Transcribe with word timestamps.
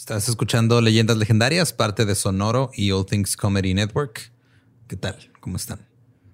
Estás 0.00 0.30
escuchando 0.30 0.80
Leyendas 0.80 1.18
Legendarias, 1.18 1.74
parte 1.74 2.06
de 2.06 2.14
Sonoro 2.14 2.70
y 2.72 2.90
All 2.90 3.04
Things 3.04 3.36
Comedy 3.36 3.74
Network. 3.74 4.32
¿Qué 4.88 4.96
tal? 4.96 5.14
¿Cómo 5.40 5.58
están? 5.58 5.86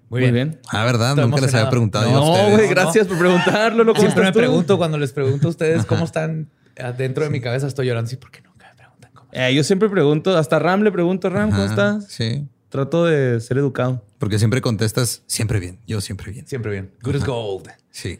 Muy 0.07 0.31
bien. 0.31 0.61
Ah, 0.69 0.85
¿verdad? 0.85 1.17
Nunca 1.17 1.41
les 1.41 1.53
había 1.53 1.69
preguntado 1.69 2.09
No, 2.09 2.51
güey, 2.51 2.69
gracias 2.69 3.07
por 3.07 3.19
preguntarlo. 3.19 3.83
¿no? 3.83 3.91
¿Cómo 3.91 4.03
Siempre 4.03 4.23
me 4.23 4.31
tú? 4.31 4.39
pregunto 4.39 4.77
cuando 4.77 4.97
les 4.97 5.11
pregunto 5.11 5.47
a 5.47 5.49
ustedes 5.49 5.85
cómo 5.85 6.05
están 6.05 6.49
dentro 6.97 7.25
de 7.25 7.29
mi 7.29 7.41
cabeza, 7.41 7.67
estoy 7.67 7.87
llorando. 7.87 8.09
Sí, 8.09 8.15
porque 8.15 8.41
nunca 8.41 8.69
me 8.69 8.75
preguntan 8.77 9.11
cómo. 9.13 9.29
Eh, 9.33 9.53
yo 9.53 9.65
siempre 9.65 9.89
pregunto, 9.89 10.37
hasta 10.37 10.59
Ram 10.59 10.83
le 10.83 10.91
pregunto, 10.93 11.29
Ram, 11.29 11.49
¿cómo 11.49 11.65
estás? 11.65 12.05
Sí. 12.07 12.47
Trato 12.69 13.03
de 13.03 13.41
ser 13.41 13.57
educado. 13.57 14.01
Porque 14.17 14.39
siempre 14.39 14.61
contestas 14.61 15.23
siempre 15.27 15.59
bien. 15.59 15.81
Yo 15.85 15.99
siempre 15.99 16.31
bien. 16.31 16.47
Siempre 16.47 16.71
bien. 16.71 16.93
Good 17.03 17.15
as 17.17 17.25
gold. 17.25 17.67
Sí. 17.91 18.17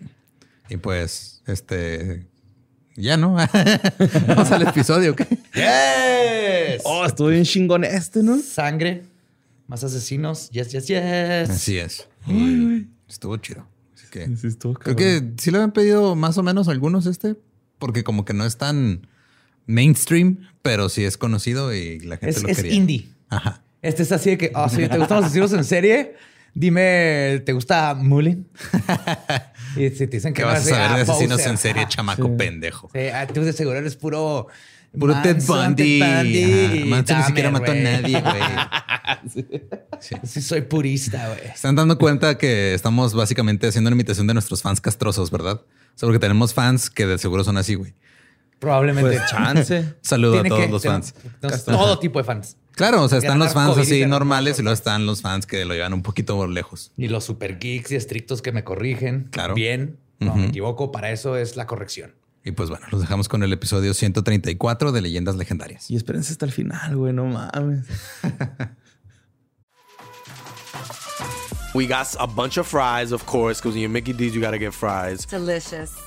Y 0.68 0.76
pues, 0.76 1.42
este. 1.48 2.28
Ya, 2.98 3.16
¿no? 3.16 3.36
Vamos 4.28 4.52
al 4.52 4.64
episodio. 4.68 5.16
¿qué? 5.16 5.28
Yes. 5.54 6.82
Oh, 6.84 7.06
estuvo 7.06 7.28
bien 7.28 7.44
chingón 7.44 7.84
este, 7.84 8.24
¿no? 8.24 8.40
Sangre, 8.40 9.04
más 9.68 9.84
asesinos. 9.84 10.50
Yes, 10.50 10.72
yes, 10.72 10.88
yes. 10.88 11.50
Así 11.50 11.78
es. 11.78 12.08
Y 12.28 12.88
estuvo 13.08 13.38
chido. 13.38 13.68
Así 13.94 14.08
que. 14.10 14.26
Sí, 14.36 14.48
estuvo 14.48 14.74
Creo 14.74 14.96
que 14.96 15.32
sí 15.38 15.52
le 15.52 15.58
habían 15.58 15.74
pedido 15.74 16.16
más 16.16 16.40
o 16.40 16.44
menos 16.44 16.68
algunos 16.70 17.06
este, 17.06 17.36
porque 17.78 18.04
como 18.04 18.26
que 18.26 18.34
no 18.34 18.46
es 18.46 18.58
tan 18.58 19.06
mainstream, 19.68 20.48
pero 20.64 20.90
sí 20.90 21.06
es 21.06 21.18
conocido 21.18 21.76
y 21.76 22.00
la 22.00 22.18
gente 22.18 22.36
Es, 22.36 22.42
lo 22.44 22.50
es 22.50 22.58
quería. 22.58 22.74
indie. 22.74 23.08
Ajá. 23.30 23.62
Este 23.84 24.02
es 24.02 24.12
así 24.12 24.32
de 24.32 24.38
que, 24.40 24.52
oh, 24.56 24.70
si 24.70 24.88
te 24.88 24.98
gustan 24.98 25.18
los 25.18 25.26
asesinos 25.28 25.54
en 25.54 25.64
serie, 25.64 26.16
dime, 26.60 27.42
¿te 27.46 27.54
gusta 27.54 27.94
Mullen? 27.96 28.48
y 29.76 29.90
si 29.90 30.08
te 30.08 30.18
dicen 30.18 30.34
que 30.34 30.42
¿Qué 30.42 30.46
no, 30.48 30.54
vas 30.54 30.66
a 30.66 30.70
saber 30.70 30.96
de 30.96 31.02
asesinos 31.12 31.46
en 31.46 31.58
serie, 31.58 31.84
Ajá. 31.84 31.90
chamaco 31.90 32.28
Sí. 32.28 32.34
pendejo? 32.38 32.90
Sí, 32.94 33.00
ah, 33.14 33.28
tú 33.28 33.42
de 33.42 33.54
seguro 33.54 33.78
eres 33.78 33.96
puro... 33.96 34.48
Puro 34.98 35.14
Ted 35.22 35.44
Bundy. 35.46 36.00
Ted 36.00 36.70
Bundy 36.70 36.86
Manson 36.86 37.18
ni 37.20 37.24
siquiera 37.26 37.52
mató 37.52 37.72
a 37.72 37.76
nadie, 37.76 38.20
güey. 38.22 38.42
Sí. 40.00 40.16
Sí, 40.24 40.42
soy 40.42 40.62
purista, 40.62 41.28
güey. 41.30 41.52
Están 41.54 41.76
dando 41.76 41.98
cuenta 41.98 42.38
que 42.38 42.74
estamos 42.74 43.14
básicamente 43.14 43.68
haciendo 43.68 43.90
una 43.90 43.96
imitación 43.96 44.28
de 44.28 44.34
nuestros 44.34 44.62
fans 44.62 44.80
castrosos, 44.82 45.30
¿verdad? 45.32 45.56
O 45.62 45.66
sea, 45.96 46.08
porque 46.08 46.20
tenemos 46.20 46.54
fans 46.54 46.90
que 46.90 47.06
de 47.06 47.18
seguro 47.18 47.44
son 47.44 47.58
así, 47.58 47.76
güey. 47.76 47.94
Probablemente. 48.60 49.18
Pues 49.18 49.30
chance. 49.30 49.94
Saludo 50.02 50.40
a 50.40 50.44
todos 50.44 50.62
que- 50.62 50.68
los 50.70 50.84
fans. 50.84 51.14
todo 51.66 52.00
tipo 52.00 52.20
de 52.20 52.26
fans. 52.26 52.58
Claro, 52.78 53.04
o 53.04 53.10
sea, 53.10 53.18
están 53.18 53.40
los 53.40 53.54
fans 53.54 53.72
COVID 53.72 53.82
así 53.82 54.06
normales 54.06 54.60
y 54.60 54.62
luego 54.62 54.76
están 54.76 55.08
los 55.08 55.24
fans 55.24 55.48
que 55.48 55.66
lo 55.66 55.74
llevan 55.74 55.94
un 55.94 56.04
poquito 56.04 56.46
lejos. 56.46 56.92
Y 56.96 57.08
los 57.08 57.26
super 57.26 57.58
geeks 57.58 57.92
y 57.92 57.96
estrictos 57.96 58.44
que 58.44 58.52
me 58.52 58.64
corrigen. 58.64 59.30
Claro. 59.32 59.56
Bien. 59.56 59.98
No 60.20 60.36
me 60.36 60.46
equivoco. 60.48 60.92
Para 60.92 61.12
eso 61.12 61.38
es 61.38 61.56
la 61.56 61.66
corrección. 61.66 62.14
Y 62.44 62.52
pues 62.52 62.70
bueno, 62.70 62.86
los 62.92 63.02
dejamos 63.02 63.28
con 63.28 63.44
el 63.44 63.52
episodio 63.52 63.94
134 63.94 64.92
de 64.92 65.02
Leyendas 65.02 65.36
Legendarias. 65.36 65.90
Y 65.90 65.96
espérense 65.96 66.32
hasta 66.32 66.46
el 66.46 66.52
final, 66.52 66.96
güey, 66.96 67.14
no 67.14 67.26
mames. 67.26 67.86
We 71.74 71.86
got 71.86 72.08
a 72.20 72.26
bunch 72.26 72.58
of 72.58 72.66
fries, 72.66 73.12
of 73.12 73.26
course, 73.26 73.60
because 73.60 73.74
when 73.74 73.82
you're 73.82 73.90
Mickey 73.92 74.14
D's, 74.14 74.34
you 74.34 74.42
got 74.42 74.52
to 74.52 74.58
get 74.58 74.74
fries. 74.74 75.26
Delicious. 75.26 76.07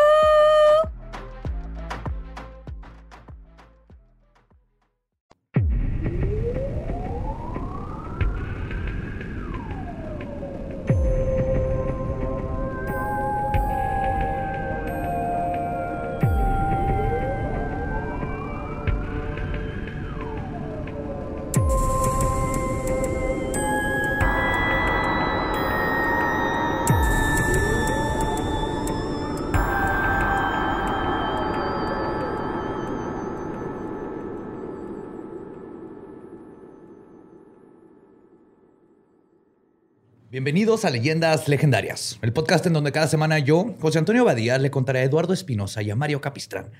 Bienvenidos 40.41 40.85
a 40.85 40.89
Leyendas 40.89 41.47
Legendarias, 41.47 42.17
el 42.23 42.33
podcast 42.33 42.65
en 42.65 42.73
donde 42.73 42.91
cada 42.91 43.07
semana 43.07 43.37
yo, 43.37 43.75
José 43.79 43.99
Antonio 43.99 44.25
Badía, 44.25 44.57
le 44.57 44.71
contaré 44.71 45.01
a 45.01 45.03
Eduardo 45.03 45.33
Espinosa 45.33 45.83
y 45.83 45.91
a 45.91 45.95
Mario 45.95 46.19
Capistrán 46.19 46.71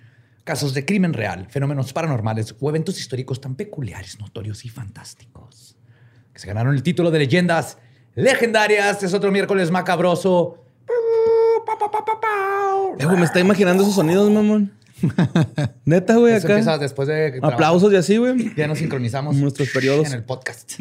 casos 0.43 0.73
de 0.73 0.83
crimen 0.83 1.13
real, 1.13 1.45
fenómenos 1.47 1.93
paranormales 1.93 2.55
o 2.59 2.69
eventos 2.69 2.99
históricos 2.99 3.39
tan 3.39 3.53
peculiares, 3.53 4.19
notorios 4.19 4.65
y 4.65 4.69
fantásticos 4.69 5.77
que 6.33 6.39
se 6.39 6.47
ganaron 6.47 6.73
el 6.73 6.81
título 6.81 7.11
de 7.11 7.19
Leyendas 7.19 7.77
Legendarias. 8.15 9.03
Es 9.03 9.13
otro 9.13 9.31
miércoles 9.31 9.69
macabroso. 9.69 10.57
Eh, 12.97 13.05
me 13.15 13.25
está 13.25 13.39
imaginando 13.41 13.83
esos 13.83 13.93
sonidos, 13.93 14.31
mamón. 14.31 14.73
Neta, 15.85 16.15
güey, 16.15 16.33
Eso 16.33 16.47
empieza 16.47 16.73
acá. 16.73 16.81
después 16.81 17.07
de 17.07 17.39
Aplausos 17.43 17.93
y 17.93 17.95
así, 17.95 18.17
güey. 18.17 18.55
Ya 18.55 18.65
nos 18.65 18.79
sincronizamos. 18.79 19.35
Nuestros 19.35 19.69
periodos. 19.69 20.07
En 20.07 20.13
el 20.13 20.23
podcast. 20.23 20.79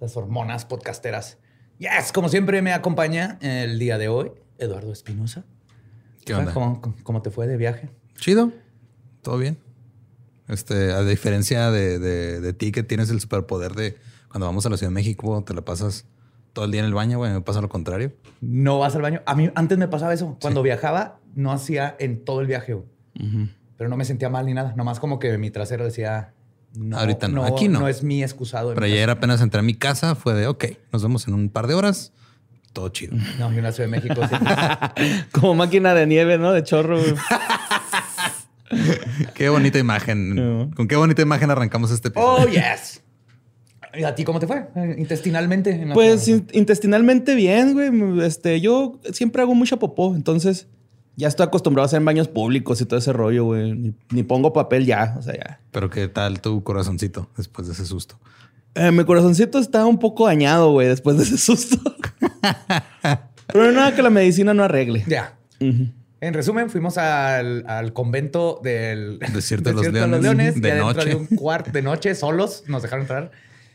Las 0.00 0.16
hormonas 0.16 0.64
podcasteras. 0.64 1.38
Yes, 1.78 2.12
como 2.12 2.28
siempre 2.28 2.60
me 2.62 2.72
acompaña 2.72 3.38
el 3.40 3.78
día 3.78 3.98
de 3.98 4.08
hoy 4.08 4.32
Eduardo 4.58 4.92
Espinosa. 4.92 5.44
¿Qué 6.24 6.34
onda? 6.34 6.52
¿Cómo, 7.04 7.22
te 7.22 7.30
fue 7.30 7.46
de 7.46 7.56
viaje? 7.56 7.88
Chido. 8.16 8.52
Todo 9.22 9.38
bien. 9.38 9.58
Este, 10.48 10.92
a 10.92 11.02
diferencia 11.02 11.70
de, 11.70 11.98
de- 11.98 12.40
de 12.40 12.52
ti 12.52 12.72
que 12.72 12.82
tienes 12.82 13.10
el 13.10 13.20
superpoder 13.20 13.72
de 13.74 13.96
cuando 14.28 14.46
vamos 14.46 14.66
a 14.66 14.70
la 14.70 14.76
Ciudad 14.76 14.90
de 14.90 14.94
México, 14.94 15.42
te 15.44 15.54
la 15.54 15.62
pasas 15.62 16.06
todo 16.52 16.64
el 16.64 16.70
día 16.72 16.80
en 16.80 16.86
el 16.86 16.94
baño, 16.94 17.18
güey. 17.18 17.32
Me 17.32 17.40
pasa 17.40 17.60
lo 17.60 17.68
contrario. 17.68 18.12
No 18.40 18.78
vas 18.78 18.94
al 18.96 19.02
baño. 19.02 19.22
A 19.26 19.34
mí 19.34 19.50
antes 19.54 19.78
me 19.78 19.88
pasaba 19.88 20.12
eso. 20.12 20.36
Cuando 20.40 20.62
viajaba, 20.62 21.20
no 21.34 21.52
hacía 21.52 21.94
en 21.98 22.24
todo 22.24 22.40
el 22.40 22.46
viaje. 22.46 22.74
güey. 22.74 22.86
Pero 23.76 23.88
no 23.88 23.96
me 23.96 24.04
sentía 24.04 24.28
mal 24.28 24.44
ni 24.46 24.54
nada. 24.54 24.74
Nomás 24.76 24.98
como 25.00 25.18
que 25.18 25.38
mi 25.38 25.50
trasero 25.50 25.84
decía... 25.84 26.34
No, 26.74 26.98
Ahorita 26.98 27.28
no. 27.28 27.44
Aquí 27.44 27.68
no. 27.68 27.80
No 27.80 27.88
es 27.88 28.02
mi 28.02 28.22
excusado. 28.22 28.70
en 28.70 28.74
Pero 28.76 28.86
mi 28.86 28.92
ayer 28.92 29.06
casa. 29.08 29.18
apenas 29.18 29.40
entré 29.40 29.60
a 29.60 29.62
mi 29.62 29.74
casa, 29.74 30.14
fue 30.14 30.34
de, 30.34 30.46
ok, 30.46 30.64
nos 30.92 31.02
vemos 31.02 31.26
en 31.26 31.34
un 31.34 31.48
par 31.48 31.66
de 31.66 31.74
horas. 31.74 32.12
Todo 32.72 32.90
chido. 32.90 33.16
No, 33.38 33.50
yo 33.52 33.58
en 33.58 33.72
Ciudad 33.72 33.88
de 33.90 33.98
México. 34.00 34.20
Como 35.32 35.54
máquina 35.54 35.94
de 35.94 36.06
nieve, 36.06 36.38
¿no? 36.38 36.52
De 36.52 36.62
chorro, 36.62 37.00
qué 39.34 39.48
bonita 39.48 39.78
imagen. 39.78 40.70
Con 40.76 40.88
qué 40.88 40.96
bonita 40.96 41.22
imagen 41.22 41.50
arrancamos 41.50 41.90
este 41.90 42.08
episodio. 42.08 42.44
oh, 42.44 42.48
yes. 42.48 43.02
¿Y 43.94 44.04
a 44.04 44.14
ti 44.14 44.24
cómo 44.24 44.38
te 44.38 44.46
fue? 44.46 44.66
Intestinalmente. 44.98 45.70
en 45.70 45.88
la- 45.88 45.94
Pues 45.94 46.28
in- 46.28 46.46
intestinalmente 46.52 47.34
bien, 47.34 47.72
güey. 47.72 48.24
Este, 48.24 48.60
yo 48.60 49.00
siempre 49.12 49.42
hago 49.42 49.54
mucha 49.54 49.78
popó, 49.78 50.14
entonces 50.14 50.68
ya 51.18 51.26
estoy 51.26 51.46
acostumbrado 51.46 51.84
a 51.84 51.86
hacer 51.86 51.96
en 51.98 52.04
baños 52.04 52.28
públicos 52.28 52.80
y 52.80 52.86
todo 52.86 52.98
ese 53.00 53.12
rollo, 53.12 53.44
güey. 53.44 53.72
Ni, 53.72 53.92
ni 54.10 54.22
pongo 54.22 54.52
papel 54.52 54.86
ya, 54.86 55.16
o 55.18 55.22
sea, 55.22 55.34
ya. 55.34 55.60
Pero 55.72 55.90
qué 55.90 56.06
tal 56.06 56.40
tu 56.40 56.62
corazoncito 56.62 57.28
después 57.36 57.66
de 57.66 57.72
ese 57.74 57.84
susto. 57.84 58.18
Eh, 58.76 58.92
mi 58.92 59.04
corazoncito 59.04 59.58
está 59.58 59.84
un 59.84 59.98
poco 59.98 60.26
dañado, 60.26 60.70
güey, 60.70 60.86
después 60.86 61.16
de 61.16 61.24
ese 61.24 61.36
susto. 61.36 61.76
Pero 63.52 63.72
nada 63.72 63.96
que 63.96 64.02
la 64.02 64.10
medicina 64.10 64.54
no 64.54 64.62
arregle. 64.62 65.04
Ya. 65.08 65.36
En 65.58 66.34
resumen, 66.34 66.70
fuimos 66.70 66.98
al, 66.98 67.64
al 67.66 67.92
convento 67.92 68.60
del 68.62 69.18
Desierto 69.32 69.70
de 69.70 69.74
los 70.06 70.20
Leones, 70.22 70.60
de 70.60 70.70
adentro 70.72 70.94
noche. 70.94 71.08
de 71.08 71.16
un 71.16 71.26
cuarto 71.26 71.70
de 71.72 71.82
noche, 71.82 72.14
solos, 72.14 72.62
nos 72.68 72.82
dejaron 72.82 73.02
entrar. 73.02 73.32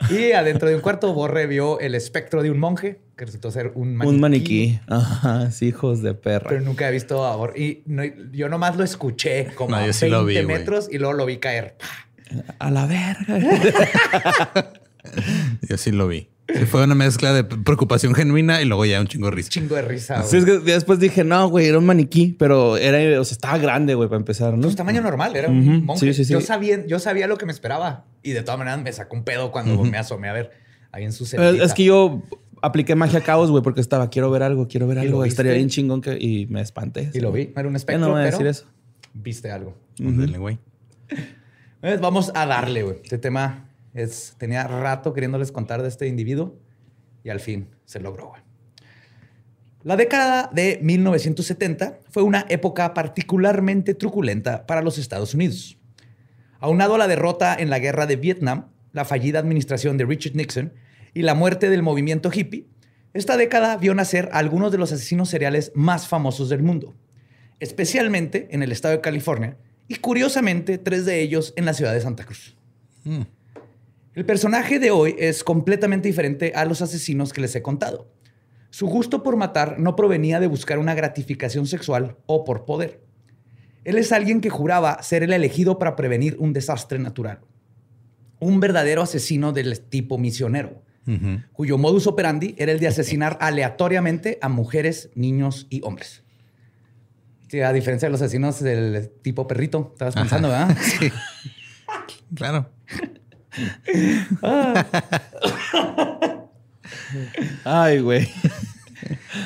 Y 0.10 0.32
adentro 0.34 0.68
de 0.70 0.76
un 0.76 0.82
cuarto, 0.82 1.14
Borre 1.14 1.48
vio 1.48 1.80
el 1.80 1.96
espectro 1.96 2.42
de 2.44 2.52
un 2.52 2.60
monje, 2.60 3.00
que 3.18 3.26
resultó 3.26 3.52
ser 3.52 3.72
un 3.76 3.96
maniquí. 3.96 4.16
Un 4.16 4.20
maniquí. 4.22 4.80
Ajá, 4.88 5.52
sí, 5.52 5.68
hijos 5.68 6.02
de 6.02 6.14
perra. 6.14 6.50
Pero 6.50 6.62
nunca 6.62 6.88
he 6.88 6.92
visto 6.92 7.26
a 7.26 7.36
Borre. 7.36 7.60
Y 7.60 7.84
no- 7.86 8.04
yo 8.32 8.50
nomás 8.50 8.76
lo 8.78 8.84
escuché 8.84 9.48
como 9.56 9.72
No, 9.72 9.78
a 9.78 9.80
20 9.82 9.94
sí 9.98 10.10
lo 10.10 10.26
vi, 10.26 10.34
güey. 10.36 10.46
metros 10.46 10.88
y 10.92 10.98
luego 10.98 11.14
lo 11.14 11.26
vi 11.26 11.38
caer. 11.38 11.76
A 12.60 12.72
la 12.72 12.86
verga. 12.88 13.40
Yo 15.70 15.78
sí 15.78 15.92
lo 15.92 16.08
vi. 16.08 16.30
Sí, 16.48 16.66
fue 16.66 16.84
una 16.84 16.94
mezcla 16.96 17.32
de 17.34 17.44
preocupación 17.46 18.14
genuina 18.14 18.62
y 18.62 18.66
luego 18.66 18.86
ya 18.86 19.00
un 19.00 19.08
chingo 19.08 19.28
de 19.28 19.32
risa. 19.32 19.50
Chingo 19.50 19.76
de 19.76 19.82
risa. 19.84 20.24
Sí, 20.24 20.38
es 20.38 20.46
que 20.46 20.60
después 20.60 21.00
dije, 21.00 21.24
no, 21.24 21.48
güey, 21.48 21.68
era 21.68 21.78
un 21.80 21.86
maniquí, 21.86 22.36
pero 22.38 22.76
era, 22.78 23.22
o 23.22 23.24
sea, 23.24 23.34
estaba 23.34 23.58
grande, 23.58 23.96
güey, 23.96 24.10
para 24.10 24.20
empezar, 24.20 24.54
¿no? 24.56 24.64
Pues 24.64 24.76
tamaño 24.76 25.02
normal, 25.02 25.36
era 25.36 25.48
un 25.50 25.60
Ujú. 25.68 25.86
monje. 25.86 26.08
Sí, 26.08 26.14
sí, 26.14 26.26
sí. 26.26 26.34
Yo, 26.34 26.42
sabía, 26.42 26.86
yo 26.86 27.00
sabía 27.00 27.28
lo 27.28 27.38
que 27.38 27.46
me 27.46 27.54
esperaba. 27.54 28.06
Y 28.24 28.32
de 28.32 28.42
todas 28.44 28.58
maneras 28.58 28.82
me 28.82 28.92
sacó 28.92 29.16
un 29.16 29.24
pedo 29.24 29.52
cuando 29.52 29.82
me 29.84 29.98
asomé 29.98 30.28
a 30.28 30.34
ver 30.34 30.52
ahí 30.92 31.06
en 31.06 31.14
su 31.14 31.24
Eh, 31.24 31.28
celda. 31.28 31.64
Es 31.64 31.74
que 31.74 31.86
yo 31.86 32.24
apliqué 32.62 32.96
magia 32.96 33.22
caos, 33.22 33.50
güey, 33.50 33.64
porque 33.64 33.80
estaba, 33.82 34.10
quiero 34.10 34.30
ver 34.30 34.44
algo, 34.44 34.68
quiero 34.68 34.86
ver 34.88 34.98
¿Y 34.98 35.02
algo. 35.02 35.24
Estaría 35.24 35.54
bien 35.54 35.70
chingón 35.70 36.02
que... 36.02 36.18
Y 36.20 36.48
me 36.48 36.60
espanté. 36.62 37.10
Y 37.14 37.20
lo 37.22 37.32
vi. 37.32 37.54
Era 37.56 37.68
un 37.70 37.76
espectro, 37.78 38.06
no 38.06 38.12
voy 38.12 38.22
a 38.22 38.26
pero 38.26 38.38
decir 38.38 38.48
eso. 38.48 38.66
viste 39.14 39.50
algo. 39.50 39.78
Ándale, 40.00 40.38
güey. 40.38 40.58
Pues 41.82 42.00
vamos 42.02 42.32
a 42.36 42.46
darle, 42.46 42.84
güey. 42.84 42.98
Este 43.04 43.18
tema 43.18 43.70
tenía 44.38 44.68
rato 44.68 45.14
queriéndoles 45.14 45.52
contar 45.52 45.82
de 45.82 45.90
este 45.90 46.08
individuo 46.08 46.58
y 47.24 47.30
al 47.30 47.40
fin 47.40 47.70
se 47.86 48.00
logró. 48.00 48.34
La 49.84 49.98
década 49.98 50.50
de 50.54 50.80
1970 50.82 52.00
fue 52.10 52.24
una 52.24 52.46
época 52.50 52.94
particularmente 52.94 53.94
truculenta 53.94 54.66
para 54.66 54.82
los 54.82 54.98
Estados 54.98 55.34
Unidos. 55.34 55.78
Aunado 56.60 56.96
a 56.96 56.98
la 56.98 57.08
derrota 57.08 57.54
en 57.54 57.70
la 57.70 57.80
guerra 57.80 58.06
de 58.06 58.16
Vietnam, 58.16 58.68
la 58.94 59.04
fallida 59.04 59.40
administración 59.40 59.98
de 59.98 60.06
Richard 60.06 60.36
Nixon 60.36 60.74
y 61.14 61.24
la 61.24 61.36
muerte 61.36 61.70
del 61.70 61.84
movimiento 61.84 62.32
hippie, 62.34 62.66
esta 63.14 63.36
década 63.36 63.76
vio 63.78 63.94
nacer 63.94 64.30
a 64.32 64.40
algunos 64.40 64.72
de 64.72 64.78
los 64.78 64.92
asesinos 64.92 65.30
seriales 65.30 65.74
más 65.76 66.08
famosos 66.08 66.50
del 66.50 66.64
mundo, 66.64 66.96
especialmente 67.60 68.48
en 68.52 68.64
el 68.64 68.72
estado 68.72 68.96
de 68.96 69.02
California 69.02 69.58
y 69.88 69.96
curiosamente 69.96 70.78
tres 70.78 71.06
de 71.06 71.22
ellos 71.22 71.54
en 71.58 71.66
la 71.66 71.74
ciudad 71.74 71.94
de 71.94 72.02
Santa 72.02 72.24
Cruz. 72.24 72.56
El 74.16 74.26
personaje 74.26 74.78
de 74.78 74.92
hoy 74.92 75.16
es 75.18 75.44
completamente 75.44 76.08
diferente 76.08 76.54
a 76.56 76.66
los 76.66 76.84
asesinos 76.84 77.34
que 77.34 77.42
les 77.42 77.56
he 77.56 77.64
contado. 77.64 78.12
Su 78.70 78.86
gusto 78.86 79.24
por 79.24 79.38
matar 79.38 79.80
no 79.80 79.96
provenía 79.96 80.40
de 80.40 80.46
buscar 80.46 80.78
una 80.78 80.94
gratificación 80.94 81.66
sexual 81.66 82.18
o 82.28 82.44
por 82.44 82.66
poder. 82.66 83.02
Él 83.84 83.98
es 83.98 84.12
alguien 84.12 84.40
que 84.40 84.52
juraba 84.52 85.02
ser 85.02 85.24
el 85.24 85.34
elegido 85.34 85.80
para 85.80 85.96
prevenir 85.96 86.36
un 86.40 86.54
desastre 86.54 87.00
natural. 87.00 87.40
Un 88.40 88.60
verdadero 88.60 89.02
asesino 89.02 89.52
del 89.52 89.80
tipo 89.80 90.20
misionero, 90.20 90.84
cuyo 91.52 91.78
modus 91.78 92.06
operandi 92.06 92.56
era 92.58 92.72
el 92.72 92.80
de 92.80 92.88
asesinar 92.88 93.38
aleatoriamente 93.42 94.38
a 94.42 94.50
mujeres, 94.50 95.10
niños 95.16 95.66
y 95.70 95.82
hombres. 95.84 96.24
Sí, 97.48 97.62
a 97.62 97.74
diferencia 97.74 98.08
de 98.08 98.12
los 98.12 98.22
asesinos 98.22 98.62
del 98.62 99.12
tipo 99.22 99.48
perrito, 99.48 99.90
estabas 99.94 100.16
pensando, 100.16 100.50
¿verdad? 100.50 100.78
Sí. 101.00 101.12
claro. 102.36 102.70
Ay, 107.64 108.00
güey. 108.00 108.28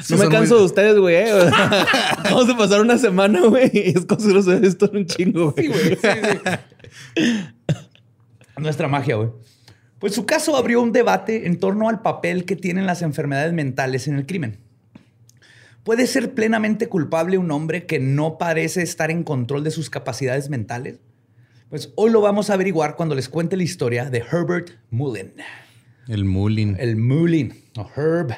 No 0.10 0.18
me 0.18 0.30
canso 0.30 0.54
muy- 0.54 0.60
de 0.60 0.66
ustedes, 0.66 0.98
güey. 1.00 1.16
eh. 1.16 1.32
Vamos 2.24 2.50
a 2.50 2.58
pasar 2.58 2.82
una 2.82 2.98
semana, 2.98 3.42
güey. 3.48 3.70
y 3.74 3.90
Es 3.98 4.06
considerado 4.06 4.54
esto 4.54 4.90
un 4.94 5.06
chingo, 5.06 5.52
güey. 5.52 5.66
Sí, 5.66 5.72
güey. 5.72 5.98
Sí, 5.98 6.08
sí. 7.16 7.24
Nuestra 8.58 8.88
magia, 8.88 9.16
güey. 9.16 9.30
Pues 10.00 10.14
su 10.14 10.26
caso 10.26 10.56
abrió 10.56 10.82
un 10.82 10.92
debate 10.92 11.48
en 11.48 11.60
torno 11.60 11.90
al 11.90 12.02
papel 12.02 12.46
que 12.46 12.56
tienen 12.56 12.86
las 12.86 13.02
enfermedades 13.02 13.54
mentales 13.54 14.08
en 14.08 14.16
el 14.16 14.26
crimen. 14.28 14.60
¿Puede 15.84 16.06
ser 16.06 16.34
plenamente 16.34 16.88
culpable 16.88 17.38
un 17.38 17.50
hombre 17.50 17.86
que 17.86 18.00
no 18.00 18.38
parece 18.38 18.82
estar 18.84 19.10
en 19.10 19.24
control 19.24 19.64
de 19.64 19.72
sus 19.72 19.90
capacidades 19.90 20.50
mentales? 20.50 21.00
Pues 21.70 21.92
hoy 21.96 22.12
lo 22.12 22.22
vamos 22.22 22.50
a 22.50 22.54
averiguar 22.54 22.96
cuando 22.96 23.14
les 23.14 23.28
cuente 23.28 23.58
la 23.58 23.64
historia 23.64 24.10
de 24.10 24.20
Herbert 24.20 24.70
Mullin. 24.90 25.34
El 26.08 26.24
Mullin. 26.24 26.78
El 26.80 26.96
Mullin, 26.96 27.54
o 27.78 27.90
Herb. 27.94 28.32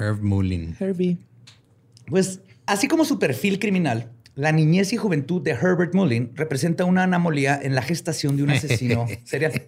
Herb 0.00 0.20
Mullin. 0.20 0.76
Herbie. 0.80 1.18
Pues 2.06 2.40
así 2.66 2.88
como 2.88 3.04
su 3.04 3.20
perfil 3.20 3.60
criminal, 3.60 4.10
la 4.34 4.50
niñez 4.50 4.92
y 4.92 4.96
juventud 4.96 5.40
de 5.42 5.52
Herbert 5.52 5.94
Mullin 5.94 6.32
representa 6.34 6.84
una 6.84 7.04
anomalía 7.04 7.60
en 7.62 7.76
la 7.76 7.82
gestación 7.82 8.36
de 8.36 8.42
un 8.42 8.50
asesino 8.50 9.06
serial. 9.24 9.62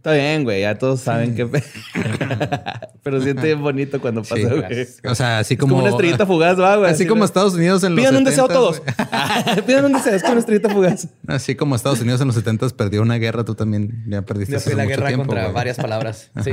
Está 0.00 0.12
bien, 0.14 0.44
güey. 0.44 0.62
Ya 0.62 0.78
todos 0.78 1.00
saben 1.02 1.34
que... 1.34 1.46
Pero 3.02 3.20
siente 3.20 3.42
bien 3.48 3.60
bonito 3.62 4.00
cuando 4.00 4.22
pasa, 4.22 4.36
Sí, 4.36 4.42
güey. 4.44 4.86
O 5.04 5.14
sea, 5.14 5.40
así 5.40 5.54
Es 5.54 5.60
como. 5.60 5.74
como 5.74 5.82
una 5.82 5.90
estrellita 5.90 6.24
fugaz, 6.24 6.58
va, 6.58 6.76
güey. 6.76 6.90
Así 6.90 7.06
como 7.06 7.22
Estados 7.24 7.52
Unidos 7.54 7.84
en 7.84 7.94
los 7.94 8.00
Pidan 8.02 8.16
un 8.16 8.24
deseo 8.24 8.46
70s, 8.48 8.52
todos. 8.52 8.80
güey. 8.80 9.62
Pidan 9.66 9.84
un 9.84 9.92
deseo. 9.92 10.14
Es 10.14 10.22
como 10.22 10.32
una 10.32 10.40
estrellita 10.40 10.70
fugaz. 10.70 11.08
Así 11.26 11.54
como 11.54 11.76
Estados 11.76 12.00
Unidos 12.00 12.20
en 12.22 12.28
los 12.28 12.36
70 12.36 12.70
perdió 12.70 13.02
una 13.02 13.16
guerra, 13.16 13.44
tú 13.44 13.54
también 13.54 14.04
ya 14.08 14.22
perdiste 14.22 14.52
Ya 14.52 14.56
hace 14.58 14.70
fue 14.70 14.76
la 14.76 14.84
mucho 14.84 14.96
guerra 14.96 15.08
tiempo, 15.08 15.26
contra 15.26 15.42
güey. 15.44 15.54
varias 15.54 15.76
palabras. 15.76 16.30
Sí. 16.44 16.52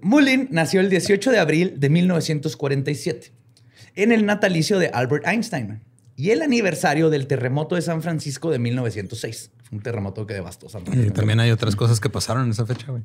Mullin 0.00 0.48
nació 0.50 0.80
el 0.80 0.88
18 0.88 1.30
de 1.30 1.38
abril 1.38 1.74
de 1.76 1.90
1947 1.90 3.32
en 3.94 4.10
el 4.12 4.24
natalicio 4.24 4.78
de 4.78 4.88
Albert 4.88 5.26
Einstein 5.26 5.82
y 6.16 6.30
el 6.30 6.40
aniversario 6.40 7.10
del 7.10 7.26
terremoto 7.26 7.74
de 7.74 7.82
San 7.82 8.00
Francisco 8.00 8.50
de 8.50 8.58
1906. 8.58 9.50
Un 9.72 9.80
terremoto 9.80 10.26
que 10.26 10.34
devastó 10.34 10.66
Y 10.92 11.10
también 11.10 11.40
hay 11.40 11.50
otras 11.50 11.74
cosas 11.74 11.98
que 12.00 12.08
pasaron 12.08 12.44
en 12.44 12.50
esa 12.50 12.66
fecha, 12.66 12.86
güey. 12.92 13.02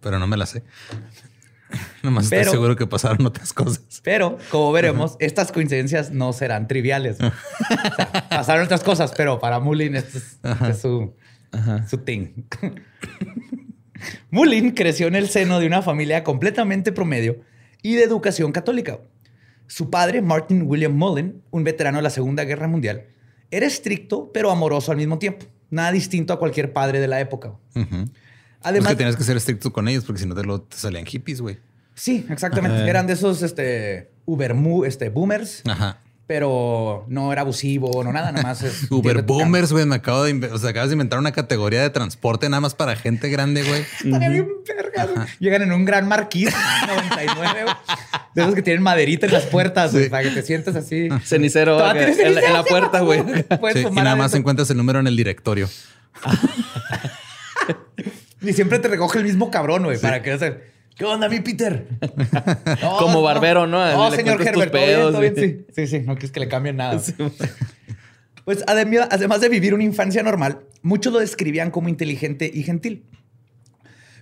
Pero 0.00 0.18
no 0.18 0.26
me 0.26 0.36
las 0.36 0.50
sé. 0.50 0.64
Nomás 2.02 2.28
Pero- 2.28 2.42
estoy 2.42 2.52
seguro 2.52 2.76
que 2.76 2.86
pasaron 2.86 3.24
otras 3.24 3.52
cosas. 3.52 4.00
Pero, 4.02 4.36
como 4.50 4.72
veremos, 4.72 5.16
estas 5.20 5.52
coincidencias 5.52 6.10
no 6.10 6.32
serán 6.32 6.68
triviales. 6.68 7.16
O 7.22 7.94
sea, 7.96 8.28
pasaron 8.28 8.64
otras 8.64 8.82
cosas, 8.82 9.12
pero 9.16 9.38
para 9.38 9.60
Mullin 9.60 9.94
esto 9.96 10.18
es, 10.18 10.38
este 10.42 10.70
es 10.70 10.80
su, 10.80 11.14
su 11.88 11.98
thing. 11.98 12.28
Mullin 14.30 14.72
creció 14.72 15.06
en 15.06 15.14
el 15.14 15.28
seno 15.28 15.60
de 15.60 15.66
una 15.66 15.82
familia 15.82 16.24
completamente 16.24 16.92
promedio 16.92 17.40
y 17.82 17.94
de 17.94 18.02
educación 18.04 18.52
católica. 18.52 18.98
Su 19.66 19.90
padre, 19.90 20.20
Martin 20.22 20.62
William 20.66 20.92
Mullin, 20.92 21.42
un 21.50 21.64
veterano 21.64 21.98
de 21.98 22.02
la 22.02 22.10
Segunda 22.10 22.44
Guerra 22.44 22.68
Mundial, 22.68 23.06
era 23.50 23.66
estricto 23.66 24.30
pero 24.32 24.50
amoroso 24.50 24.90
al 24.90 24.98
mismo 24.98 25.18
tiempo. 25.18 25.46
Nada 25.72 25.90
distinto 25.90 26.34
a 26.34 26.38
cualquier 26.38 26.74
padre 26.74 27.00
de 27.00 27.08
la 27.08 27.18
época. 27.18 27.54
Además, 28.60 28.90
es 28.90 28.94
que 28.94 28.96
tienes 28.96 29.16
que 29.16 29.24
ser 29.24 29.38
estricto 29.38 29.72
con 29.72 29.88
ellos 29.88 30.04
porque 30.04 30.20
si 30.20 30.28
no 30.28 30.34
te, 30.34 30.44
lo, 30.44 30.60
te 30.60 30.76
salían 30.76 31.06
hippies, 31.06 31.40
güey. 31.40 31.58
sí, 31.94 32.26
exactamente. 32.28 32.88
Eran 32.88 33.06
de 33.06 33.14
esos 33.14 33.42
este, 33.42 34.12
Uber 34.26 34.54
este, 34.86 35.08
boomers. 35.08 35.62
Ajá. 35.66 35.98
Pero 36.32 37.04
no 37.08 37.30
era 37.30 37.42
abusivo, 37.42 38.02
no 38.02 38.10
nada, 38.10 38.32
nomás 38.32 38.62
es. 38.62 38.84
Uber 38.90 39.18
entiende 39.18 39.22
tu 39.24 39.34
boomers, 39.34 39.70
güey. 39.70 39.84
Me 39.84 39.96
acabo 39.96 40.22
de, 40.24 40.32
o 40.46 40.56
sea, 40.56 40.70
acabas 40.70 40.88
de 40.88 40.94
inventar 40.94 41.18
una 41.18 41.30
categoría 41.32 41.82
de 41.82 41.90
transporte 41.90 42.48
nada 42.48 42.62
más 42.62 42.74
para 42.74 42.96
gente 42.96 43.28
grande, 43.28 43.62
güey. 43.62 43.82
Estaría 44.04 44.30
bien 44.30 44.48
verga. 44.66 45.26
Llegan 45.40 45.60
en 45.60 45.72
un 45.72 45.84
gran 45.84 46.08
marquís 46.08 46.48
99, 46.88 47.64
güey. 47.64 47.74
De 48.34 48.40
esos 48.42 48.54
que 48.54 48.62
tienen 48.62 48.82
maderita 48.82 49.26
en 49.26 49.32
las 49.32 49.44
puertas, 49.44 49.92
güey, 49.92 50.04
Sí. 50.04 50.10
para 50.10 50.22
que 50.22 50.30
te 50.30 50.42
sientas 50.42 50.74
así. 50.74 51.10
Cenicero 51.22 51.74
en, 51.74 51.96
la- 51.96 52.02
en 52.02 52.08
la 52.08 52.14
cenicero, 52.14 52.64
puerta, 52.64 53.00
güey. 53.00 53.22
Puedes 53.60 53.82
Sí, 53.82 53.86
y 53.90 53.94
nada 53.94 54.16
más 54.16 54.32
encuentras 54.32 54.70
el 54.70 54.78
número 54.78 55.00
en 55.00 55.06
el 55.06 55.16
directorio. 55.18 55.68
Y 58.40 58.54
siempre 58.54 58.78
te 58.78 58.88
recoge 58.88 59.18
el 59.18 59.24
mismo 59.24 59.50
cabrón, 59.50 59.84
güey, 59.84 59.98
para 59.98 60.22
que 60.22 60.32
hacer. 60.32 60.72
¿Qué 61.02 61.06
onda, 61.06 61.28
mi 61.28 61.40
Peter? 61.40 61.88
No, 62.80 62.96
Como 62.98 63.22
barbero, 63.22 63.66
¿no? 63.66 63.84
No, 63.90 64.08
Le 64.08 64.16
señor 64.16 64.40
Herbert, 64.40 64.70
pedos, 64.70 65.18
bien, 65.18 65.34
sí. 65.34 65.66
Sí, 65.74 65.86
sí, 65.88 65.98
no 66.06 66.14
quieres 66.14 66.30
que 66.30 66.38
le 66.38 66.46
cambien 66.46 66.76
nada. 66.76 67.02
Pues 68.44 68.64
adem- 68.66 69.08
además 69.10 69.40
de 69.40 69.48
vivir 69.48 69.74
una 69.74 69.82
infancia 69.82 70.22
normal, 70.22 70.60
muchos 70.80 71.12
lo 71.12 71.18
describían 71.18 71.72
como 71.72 71.88
inteligente 71.88 72.48
y 72.54 72.62
gentil. 72.62 73.04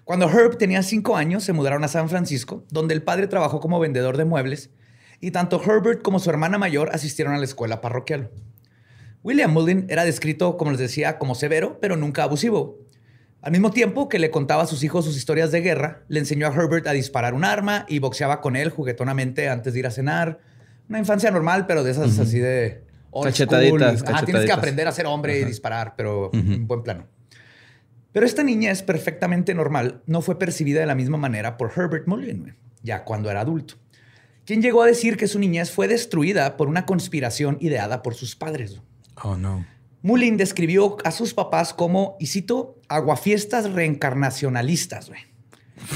Cuando 0.04 0.26
Herb 0.30 0.56
tenía 0.56 0.82
cinco 0.82 1.18
años, 1.18 1.44
se 1.44 1.52
mudaron 1.52 1.84
a 1.84 1.88
San 1.88 2.08
Francisco, 2.08 2.64
donde 2.70 2.94
el 2.94 3.02
padre 3.02 3.26
trabajó 3.26 3.60
como 3.60 3.78
vendedor 3.78 4.16
de 4.16 4.24
muebles, 4.24 4.70
y 5.20 5.32
tanto 5.32 5.60
Herbert 5.62 6.00
como 6.00 6.18
su 6.18 6.30
hermana 6.30 6.56
mayor 6.56 6.88
asistieron 6.94 7.34
a 7.34 7.38
la 7.38 7.44
escuela 7.44 7.82
parroquial. 7.82 8.30
William 9.22 9.52
Mullin 9.52 9.84
era 9.90 10.06
descrito, 10.06 10.56
como 10.56 10.70
les 10.70 10.80
decía, 10.80 11.18
como 11.18 11.34
severo, 11.34 11.78
pero 11.82 11.96
nunca 11.98 12.22
abusivo. 12.22 12.78
Al 13.42 13.52
mismo 13.52 13.70
tiempo 13.70 14.08
que 14.08 14.18
le 14.18 14.30
contaba 14.30 14.64
a 14.64 14.66
sus 14.66 14.82
hijos 14.82 15.04
sus 15.04 15.16
historias 15.16 15.50
de 15.50 15.62
guerra, 15.62 16.04
le 16.08 16.20
enseñó 16.20 16.46
a 16.46 16.50
Herbert 16.50 16.86
a 16.86 16.92
disparar 16.92 17.32
un 17.32 17.44
arma 17.44 17.86
y 17.88 17.98
boxeaba 17.98 18.40
con 18.40 18.54
él 18.54 18.70
juguetonamente 18.70 19.48
antes 19.48 19.72
de 19.72 19.78
ir 19.80 19.86
a 19.86 19.90
cenar. 19.90 20.40
Una 20.88 20.98
infancia 20.98 21.30
normal, 21.30 21.66
pero 21.66 21.82
de 21.82 21.92
esas 21.92 22.18
así 22.18 22.38
de... 22.38 22.84
Cachetaditas, 23.12 24.00
school. 24.00 24.14
Ajá, 24.14 24.24
tienes 24.24 24.42
que 24.42 24.48
cachetaditas. 24.48 24.58
aprender 24.58 24.88
a 24.88 24.92
ser 24.92 25.06
hombre 25.06 25.40
y 25.40 25.44
disparar, 25.44 25.94
pero 25.96 26.30
en 26.32 26.66
buen 26.66 26.82
plano. 26.82 27.06
Pero 28.12 28.26
esta 28.26 28.42
niña 28.42 28.70
es 28.70 28.82
perfectamente 28.82 29.54
normal, 29.54 30.02
no 30.06 30.20
fue 30.20 30.38
percibida 30.38 30.80
de 30.80 30.86
la 30.86 30.94
misma 30.94 31.16
manera 31.16 31.56
por 31.56 31.72
Herbert 31.74 32.06
güey, 32.06 32.54
ya 32.82 33.04
cuando 33.04 33.30
era 33.30 33.40
adulto. 33.40 33.74
Quien 34.44 34.62
llegó 34.62 34.82
a 34.82 34.86
decir 34.86 35.16
que 35.16 35.28
su 35.28 35.38
niñez 35.38 35.70
fue 35.70 35.86
destruida 35.86 36.56
por 36.56 36.68
una 36.68 36.86
conspiración 36.86 37.56
ideada 37.60 38.02
por 38.02 38.14
sus 38.14 38.34
padres. 38.34 38.80
Oh, 39.22 39.36
no. 39.36 39.64
Mullin 40.02 40.36
describió 40.36 40.96
a 41.04 41.10
sus 41.10 41.34
papás 41.34 41.74
como, 41.74 42.16
y 42.20 42.26
cito, 42.26 42.78
aguafiestas 42.88 43.72
reencarnacionalistas, 43.72 45.08
güey. 45.08 45.20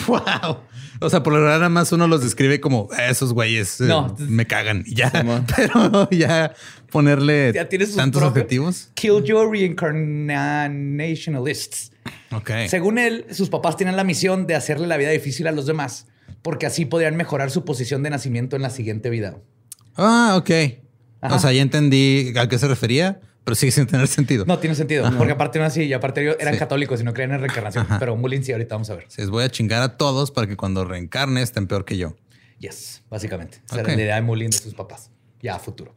Wow. 0.06 0.58
O 1.00 1.10
sea, 1.10 1.22
por 1.22 1.34
lo 1.34 1.40
general 1.40 1.58
nada 1.60 1.68
más 1.68 1.92
uno 1.92 2.08
los 2.08 2.22
describe 2.22 2.58
como 2.60 2.88
"Ah, 2.96 3.08
esos 3.10 3.34
güeyes 3.34 3.80
eh, 3.82 3.84
No. 3.84 4.16
me 4.18 4.46
cagan 4.46 4.82
y 4.86 4.94
ya. 4.94 5.10
Pero 5.56 6.08
ya 6.10 6.54
ponerle 6.90 7.52
Ya 7.54 7.68
tienes 7.68 7.88
sus 7.88 7.96
tantos 7.98 8.22
objetivos. 8.22 8.90
Killjoy 8.94 9.46
Reincarnationalists. 9.50 11.92
Ok. 12.32 12.50
Según 12.68 12.98
él, 12.98 13.26
sus 13.30 13.48
papás 13.50 13.76
tienen 13.76 13.96
la 13.96 14.04
misión 14.04 14.46
de 14.46 14.54
hacerle 14.54 14.86
la 14.86 14.96
vida 14.96 15.10
difícil 15.10 15.46
a 15.46 15.52
los 15.52 15.66
demás, 15.66 16.06
porque 16.42 16.66
así 16.66 16.84
podrían 16.84 17.16
mejorar 17.16 17.50
su 17.50 17.64
posición 17.64 18.02
de 18.02 18.10
nacimiento 18.10 18.56
en 18.56 18.62
la 18.62 18.70
siguiente 18.70 19.10
vida. 19.10 19.36
Ah, 19.96 20.34
ok. 20.38 20.50
Ajá. 21.20 21.36
O 21.36 21.38
sea, 21.38 21.52
ya 21.52 21.62
entendí 21.62 22.32
a 22.36 22.48
qué 22.48 22.58
se 22.58 22.68
refería, 22.68 23.20
pero 23.44 23.54
sigue 23.54 23.72
sin 23.72 23.86
tener 23.86 24.06
sentido. 24.08 24.44
No 24.46 24.58
tiene 24.58 24.74
sentido, 24.74 25.10
porque 25.16 25.32
aparte 25.32 25.58
no 25.58 25.64
así, 25.66 25.82
y 25.84 25.92
aparte 25.92 26.22
ellos 26.22 26.36
eran 26.40 26.54
Sí. 26.54 26.58
católicos 26.60 27.00
y 27.00 27.04
no 27.04 27.12
creían 27.12 27.32
en 27.32 27.40
reencarnación. 27.40 27.84
Ajá. 27.84 27.98
Pero 27.98 28.16
Mullin 28.16 28.42
sí, 28.44 28.52
ahorita 28.52 28.74
vamos 28.74 28.90
a 28.90 28.94
ver. 28.96 29.06
Les 29.16 29.30
voy 29.30 29.44
a 29.44 29.48
chingar 29.50 29.82
a 29.82 29.96
todos 29.96 30.30
para 30.30 30.46
que 30.46 30.56
cuando 30.56 30.84
reencarne 30.84 31.42
estén 31.42 31.66
peor 31.66 31.84
que 31.84 31.96
yo. 31.98 32.16
Yes, 32.58 33.02
básicamente. 33.10 33.58
Esa 33.66 33.76
Ok. 33.76 33.80
era 33.88 33.96
la 33.96 34.02
idea 34.02 34.14
de 34.16 34.22
Mullin 34.22 34.50
de 34.50 34.56
sus 34.58 34.74
papás, 34.74 35.10
ya 35.42 35.56
a 35.56 35.58
futuro. 35.58 35.94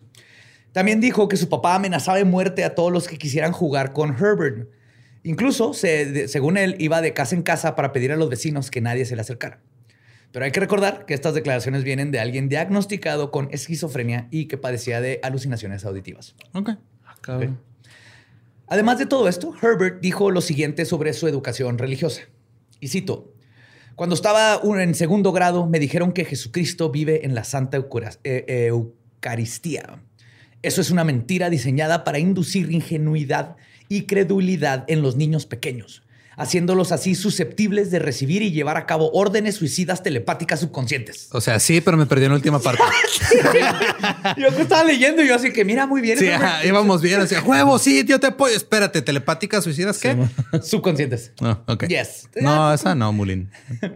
También 0.74 1.00
dijo 1.02 1.28
que 1.28 1.38
su 1.38 1.50
papá 1.50 1.76
amenazaba 1.76 2.18
de 2.18 2.26
muerte 2.26 2.64
a 2.64 2.76
todos 2.76 2.92
los 2.92 3.08
que 3.08 3.18
quisieran 3.18 3.52
jugar 3.52 3.94
con 3.94 4.10
Herbert. 4.16 4.70
Incluso, 5.24 5.74
se- 5.74 6.06
de- 6.06 6.28
según 6.28 6.58
él, 6.58 6.76
iba 6.80 7.02
de 7.02 7.14
casa 7.14 7.36
en 7.36 7.42
casa 7.42 7.76
para 7.76 7.92
pedir 7.94 8.12
a 8.12 8.16
los 8.16 8.30
vecinos 8.30 8.70
que 8.70 8.82
nadie 8.82 9.06
se 9.06 9.16
le 9.16 9.22
acercara. 9.22 9.62
Pero 10.32 10.46
hay 10.46 10.52
que 10.52 10.60
recordar 10.60 11.06
que 11.06 11.14
estas 11.14 11.34
declaraciones 11.34 11.84
vienen 11.84 12.12
de 12.12 12.20
alguien 12.20 12.50
diagnosticado 12.50 13.32
con 13.32 13.48
esquizofrenia 13.52 14.28
y 14.30 14.46
que 14.48 14.58
padecía 14.58 15.00
de 15.02 15.20
alucinaciones 15.24 15.86
auditivas. 15.86 16.36
Ok. 16.54 16.72
Además 18.68 19.00
de 19.00 19.06
todo 19.06 19.28
esto, 19.28 19.54
Herbert 19.62 20.02
dijo 20.02 20.32
lo 20.32 20.42
siguiente 20.42 20.86
sobre 20.86 21.14
su 21.14 21.28
educación 21.28 21.78
religiosa. 21.78 22.22
Y 22.80 22.90
cito, 22.90 23.34
cuando 23.96 24.14
estaba 24.14 24.62
en 24.82 24.94
segundo 24.94 25.32
grado 25.32 25.66
me 25.66 25.80
dijeron 25.80 26.12
que 26.12 26.26
Jesucristo 26.26 26.92
vive 26.92 27.26
en 27.26 27.34
la 27.34 27.44
Santa 27.44 27.78
eh, 27.78 28.16
eh, 28.24 28.66
Eucaristía. 28.68 30.04
Eso 30.62 30.82
es 30.82 30.92
una 30.92 31.04
mentira 31.04 31.50
diseñada 31.50 32.04
para 32.04 32.20
inducir 32.20 32.72
ingenuidad 32.72 33.56
y 33.90 34.04
credulidad 34.04 34.84
en 34.88 35.02
los 35.02 35.16
niños 35.16 35.46
pequeños, 35.46 36.04
haciéndolos 36.38 36.92
así 36.92 37.16
susceptibles 37.16 37.90
de 37.92 38.00
recibir 38.00 38.44
y 38.44 38.52
llevar 38.52 38.78
a 38.78 38.86
cabo 38.86 39.12
órdenes 39.12 39.56
suicidas 39.56 40.04
telepáticas 40.04 40.60
subconscientes. 40.60 41.28
O 41.32 41.42
sea, 41.42 41.60
sí, 41.60 41.82
pero 41.82 41.98
me 41.98 42.06
perdí 42.06 42.26
en 42.26 42.30
la 42.32 42.36
última 42.36 42.60
parte. 42.60 42.84
Yo 44.38 44.48
estaba 44.48 44.84
leyendo 44.84 45.24
y 45.24 45.28
yo 45.28 45.36
así 45.36 45.52
que 45.52 45.66
mira 45.66 45.88
muy 45.88 46.00
bien. 46.02 46.18
Sí, 46.18 46.28
ajá, 46.28 46.64
íbamos 46.64 47.02
bien. 47.02 47.20
Decía, 47.20 47.42
huevo, 47.42 47.80
sí, 47.80 48.04
yo 48.06 48.20
te 48.20 48.28
apoyo. 48.28 48.56
Espérate, 48.56 49.02
telepáticas 49.02 49.64
suicidas, 49.64 49.98
¿qué? 49.98 50.16
Subconscientes. 50.62 51.32
No, 51.42 51.64
ok. 51.68 51.88
Yes. 51.88 52.30
No, 52.40 52.74
esa 52.74 52.96
no, 52.96 53.12
Mulin. 53.12 53.50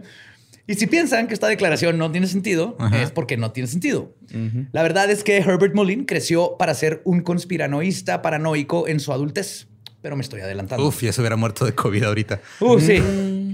Y 0.64 0.74
si 0.74 0.86
piensan 0.86 1.26
que 1.26 1.34
esta 1.34 1.48
declaración 1.48 1.98
no 1.98 2.10
tiene 2.12 2.28
sentido, 2.28 2.76
Ajá. 2.78 3.02
es 3.02 3.10
porque 3.10 3.36
no 3.36 3.50
tiene 3.50 3.66
sentido. 3.66 4.14
La 4.70 4.82
verdad 4.82 5.10
es 5.10 5.24
que 5.24 5.36
Herbert 5.38 5.74
Mullin 5.74 6.04
creció 6.04 6.56
para 6.56 6.72
ser 6.74 7.02
un 7.04 7.20
conspiranoísta 7.20 8.22
paranoico 8.22 8.86
en 8.86 9.00
su 9.00 9.12
adultez. 9.12 9.66
Pero 10.02 10.16
me 10.16 10.22
estoy 10.22 10.40
adelantando. 10.40 10.84
Uf, 10.86 11.02
ya 11.02 11.12
se 11.12 11.20
hubiera 11.20 11.36
muerto 11.36 11.64
de 11.64 11.74
COVID 11.74 12.02
ahorita. 12.02 12.40
Uh, 12.60 12.80
sí. 12.80 13.00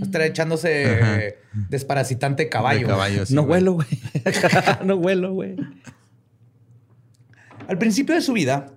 Estará 0.02 0.24
echándose 0.26 1.36
desparasitante 1.68 2.48
caballo. 2.48 2.80
De 2.80 2.86
caballo, 2.86 3.26
sí, 3.26 3.34
no 3.34 3.42
güey. 3.42 3.60
huelo, 3.60 3.72
güey. 3.74 3.88
no 4.84 4.94
huelo, 4.96 5.32
güey. 5.32 5.56
Al 7.68 7.76
principio 7.76 8.14
de 8.14 8.22
su 8.22 8.32
vida, 8.32 8.72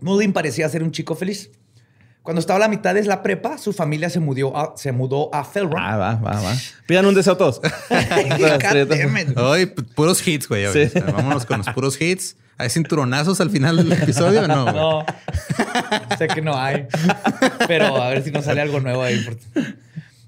Mullin 0.00 0.34
parecía 0.34 0.68
ser 0.68 0.82
un 0.82 0.92
chico 0.92 1.14
feliz. 1.14 1.50
Cuando 2.22 2.40
estaba 2.40 2.58
a 2.58 2.60
la 2.60 2.68
mitad 2.68 2.94
de 2.94 3.02
la 3.04 3.22
prepa, 3.22 3.56
su 3.56 3.72
familia 3.72 4.10
se 4.10 4.20
mudó 4.20 4.54
a, 4.54 4.76
se 4.76 4.92
mudó 4.92 5.34
a 5.34 5.44
Felron. 5.44 5.78
Ah, 5.78 5.96
va, 5.96 6.14
va, 6.16 6.42
va. 6.42 6.52
Pidan 6.86 7.06
un 7.06 7.14
deseo 7.14 7.38
todos. 7.38 7.62
It. 7.90 9.38
Ay, 9.38 9.64
pu- 9.64 9.86
puros 9.94 10.28
hits, 10.28 10.46
güey. 10.46 10.66
Sí. 10.70 10.90
Vámonos 11.00 11.46
con 11.46 11.58
los 11.58 11.70
puros 11.70 11.98
hits. 11.98 12.36
¿Hay 12.58 12.70
cinturonazos 12.70 13.40
al 13.40 13.50
final 13.50 13.76
del 13.76 13.92
episodio 13.92 14.42
o 14.42 14.48
no? 14.48 15.04
No, 16.08 16.16
sé 16.18 16.28
que 16.28 16.42
no 16.42 16.56
hay. 16.56 16.86
Pero 17.66 18.02
a 18.02 18.10
ver 18.10 18.22
si 18.22 18.30
nos 18.30 18.44
sale 18.44 18.60
algo 18.60 18.80
nuevo 18.80 19.02
ahí. 19.02 19.24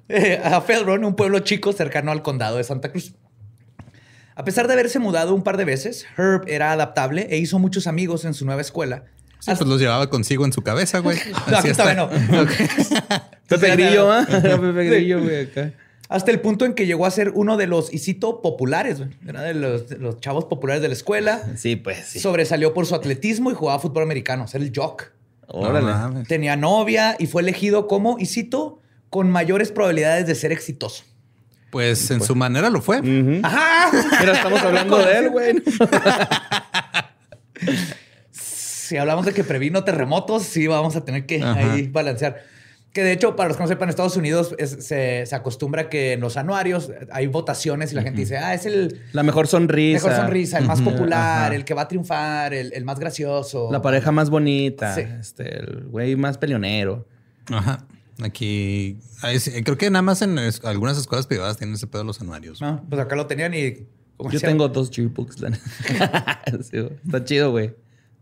Eh, 0.09 0.41
a 0.43 0.61
Felron, 0.61 1.05
un 1.05 1.17
pueblo 1.17 1.41
chico 1.41 1.73
cercano 1.73 2.13
al 2.13 2.23
condado 2.23 2.57
de 2.57 2.65
Santa 2.65 2.91
Cruz. 2.91 3.15
A 4.37 4.45
pesar 4.45 4.67
de 4.69 4.75
haberse 4.75 4.99
mudado 4.99 5.35
un 5.35 5.43
par 5.43 5.57
de 5.57 5.65
veces, 5.65 6.07
Herb 6.17 6.45
era 6.49 6.73
adaptable 6.73 7.27
e 7.31 7.39
hizo 7.39 7.59
muchos 7.59 7.87
amigos 7.87 8.25
en 8.25 8.35
su 8.35 8.45
nueva 8.47 8.61
escuela. 8.61 9.05
Sí, 9.41 9.53
pues 9.57 9.69
los 9.69 9.81
llevaba 9.81 10.09
consigo 10.09 10.45
en 10.45 10.53
su 10.53 10.63
cabeza, 10.63 10.99
güey. 11.01 11.19
No, 11.51 11.59
aquí 11.59 11.69
está. 11.69 11.95
no. 11.95 12.09
Pepe 13.49 13.71
Grillo, 13.73 14.11
¿ah? 14.11 14.27
Pepe 14.29 14.85
Grillo, 14.85 15.21
güey, 15.21 15.43
acá. 15.47 15.73
Hasta 16.11 16.33
el 16.33 16.40
punto 16.40 16.64
en 16.67 16.75
que 16.75 16.87
llegó 16.87 17.07
a 17.07 17.11
ser 17.12 17.31
uno 17.37 17.57
de 17.57 17.69
los, 17.69 17.95
y 17.95 17.99
cito, 17.99 18.43
populares. 18.43 18.99
güey. 18.99 19.11
Era 19.26 19.43
de 19.43 19.55
los, 19.55 19.88
de 19.88 19.97
los 19.97 20.19
chavos 20.21 20.45
populares 20.45 20.83
de 20.83 20.88
la 20.88 20.95
escuela. 20.95 21.40
Sí, 21.57 21.76
pues, 21.76 22.05
sí. 22.05 22.19
Sobresalió 22.19 22.75
por 22.75 22.85
su 22.85 22.97
atletismo 22.97 23.50
y 23.52 23.55
jugaba 23.55 23.79
fútbol 23.79 24.02
americano. 24.02 24.49
Ser 24.49 24.61
el 24.61 24.73
jock. 24.75 25.05
Órale. 25.47 26.25
Tenía 26.26 26.57
novia 26.57 27.14
y 27.19 27.29
fue 27.29 27.43
elegido 27.43 27.87
como, 27.87 28.19
y 28.19 28.26
cito, 28.26 28.81
con 29.09 29.31
mayores 29.31 29.71
probabilidades 29.71 30.26
de 30.26 30.35
ser 30.35 30.50
exitoso. 30.50 31.05
Pues 31.71 32.11
en 32.11 32.21
su 32.21 32.35
manera 32.35 32.71
lo 32.71 32.83
fue. 32.83 32.97
¡Ajá! 33.45 33.90
Mira, 34.21 34.33
estamos 34.33 34.61
hablando 34.62 34.99
de 34.99 35.17
él, 35.19 35.31
güey. 35.31 35.62
Si 38.33 38.97
hablamos 38.97 39.25
de 39.25 39.33
que 39.33 39.45
previno 39.45 39.85
terremotos, 39.85 40.43
sí 40.43 40.67
vamos 40.67 40.97
a 40.97 41.05
tener 41.05 41.25
que 41.25 41.40
Ajá. 41.40 41.75
ahí 41.75 41.87
balancear. 41.87 42.43
Que 42.92 43.04
de 43.04 43.12
hecho, 43.12 43.37
para 43.37 43.49
los 43.49 43.56
que 43.56 43.62
no 43.62 43.68
sepan, 43.68 43.85
en 43.87 43.90
Estados 43.90 44.16
Unidos 44.16 44.54
es- 44.59 44.85
se, 44.85 45.25
se 45.25 45.35
acostumbra 45.37 45.88
que 45.88 46.14
en 46.14 46.20
los 46.20 46.37
anuarios 46.37 46.90
hay 47.12 47.28
votaciones 47.28 47.92
y 47.92 47.94
la 47.94 48.02
gente 48.02 48.20
dice, 48.20 48.37
ah, 48.38 48.52
es 48.52 48.66
el 48.66 49.00
La 49.12 49.23
mejor 49.23 49.47
sonrisa. 49.47 50.09
mejor 50.09 50.20
sonrisa, 50.25 50.59
el 50.59 50.64
más 50.66 50.80
popular, 50.80 51.47
Ajá. 51.47 51.54
el 51.54 51.64
que 51.64 51.73
va 51.75 51.82
a 51.82 51.88
triunfar, 51.88 52.52
el, 52.52 52.73
el 52.73 52.85
más 52.85 52.99
gracioso. 52.99 53.68
La 53.70 53.80
pareja 53.80 54.11
más 54.11 54.28
bonita. 54.28 54.92
Sí. 54.97 55.02
Este, 55.02 55.59
el 55.61 55.85
güey 55.85 56.16
más 56.16 56.37
peleonero. 56.38 57.06
Ajá. 57.49 57.87
Aquí 58.23 58.99
creo 59.64 59.78
que 59.78 59.88
nada 59.90 60.02
más 60.02 60.20
en 60.23 60.38
es- 60.38 60.64
algunas 60.64 60.99
escuelas 60.99 61.26
privadas 61.28 61.56
tienen 61.59 61.76
ese 61.76 61.87
pedo 61.87 62.02
de 62.02 62.06
los 62.06 62.20
anuarios. 62.20 62.61
No, 62.61 62.85
pues 62.88 63.00
acá 63.00 63.14
lo 63.16 63.26
tenían 63.26 63.54
y... 63.54 63.87
Yo 64.30 64.38
tengo 64.40 64.68
dos 64.68 64.90
cheerbooks. 64.90 65.37
Sí. 66.70 66.76
Está 67.04 67.25
chido, 67.25 67.50
güey. 67.52 67.73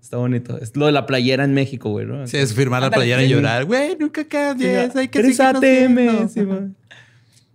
Está 0.00 0.16
bonito. 0.16 0.58
Es 0.58 0.74
lo 0.76 0.86
de 0.86 0.92
la 0.92 1.06
playera 1.06 1.44
en 1.44 1.54
México, 1.54 1.90
güey, 1.90 2.06
¿no? 2.06 2.26
Sí, 2.26 2.36
es 2.36 2.54
firmar 2.54 2.82
la 2.82 2.90
playera 2.90 3.22
y 3.22 3.28
llorar. 3.28 3.64
Güey, 3.64 3.96
nunca 3.98 4.24
cambies. 4.24 4.94
Hay 4.96 5.08
que 5.08 5.20
seguirnos 5.20 5.56
ATM. 5.56 5.94
viendo". 5.96 6.28
sí. 6.28 6.40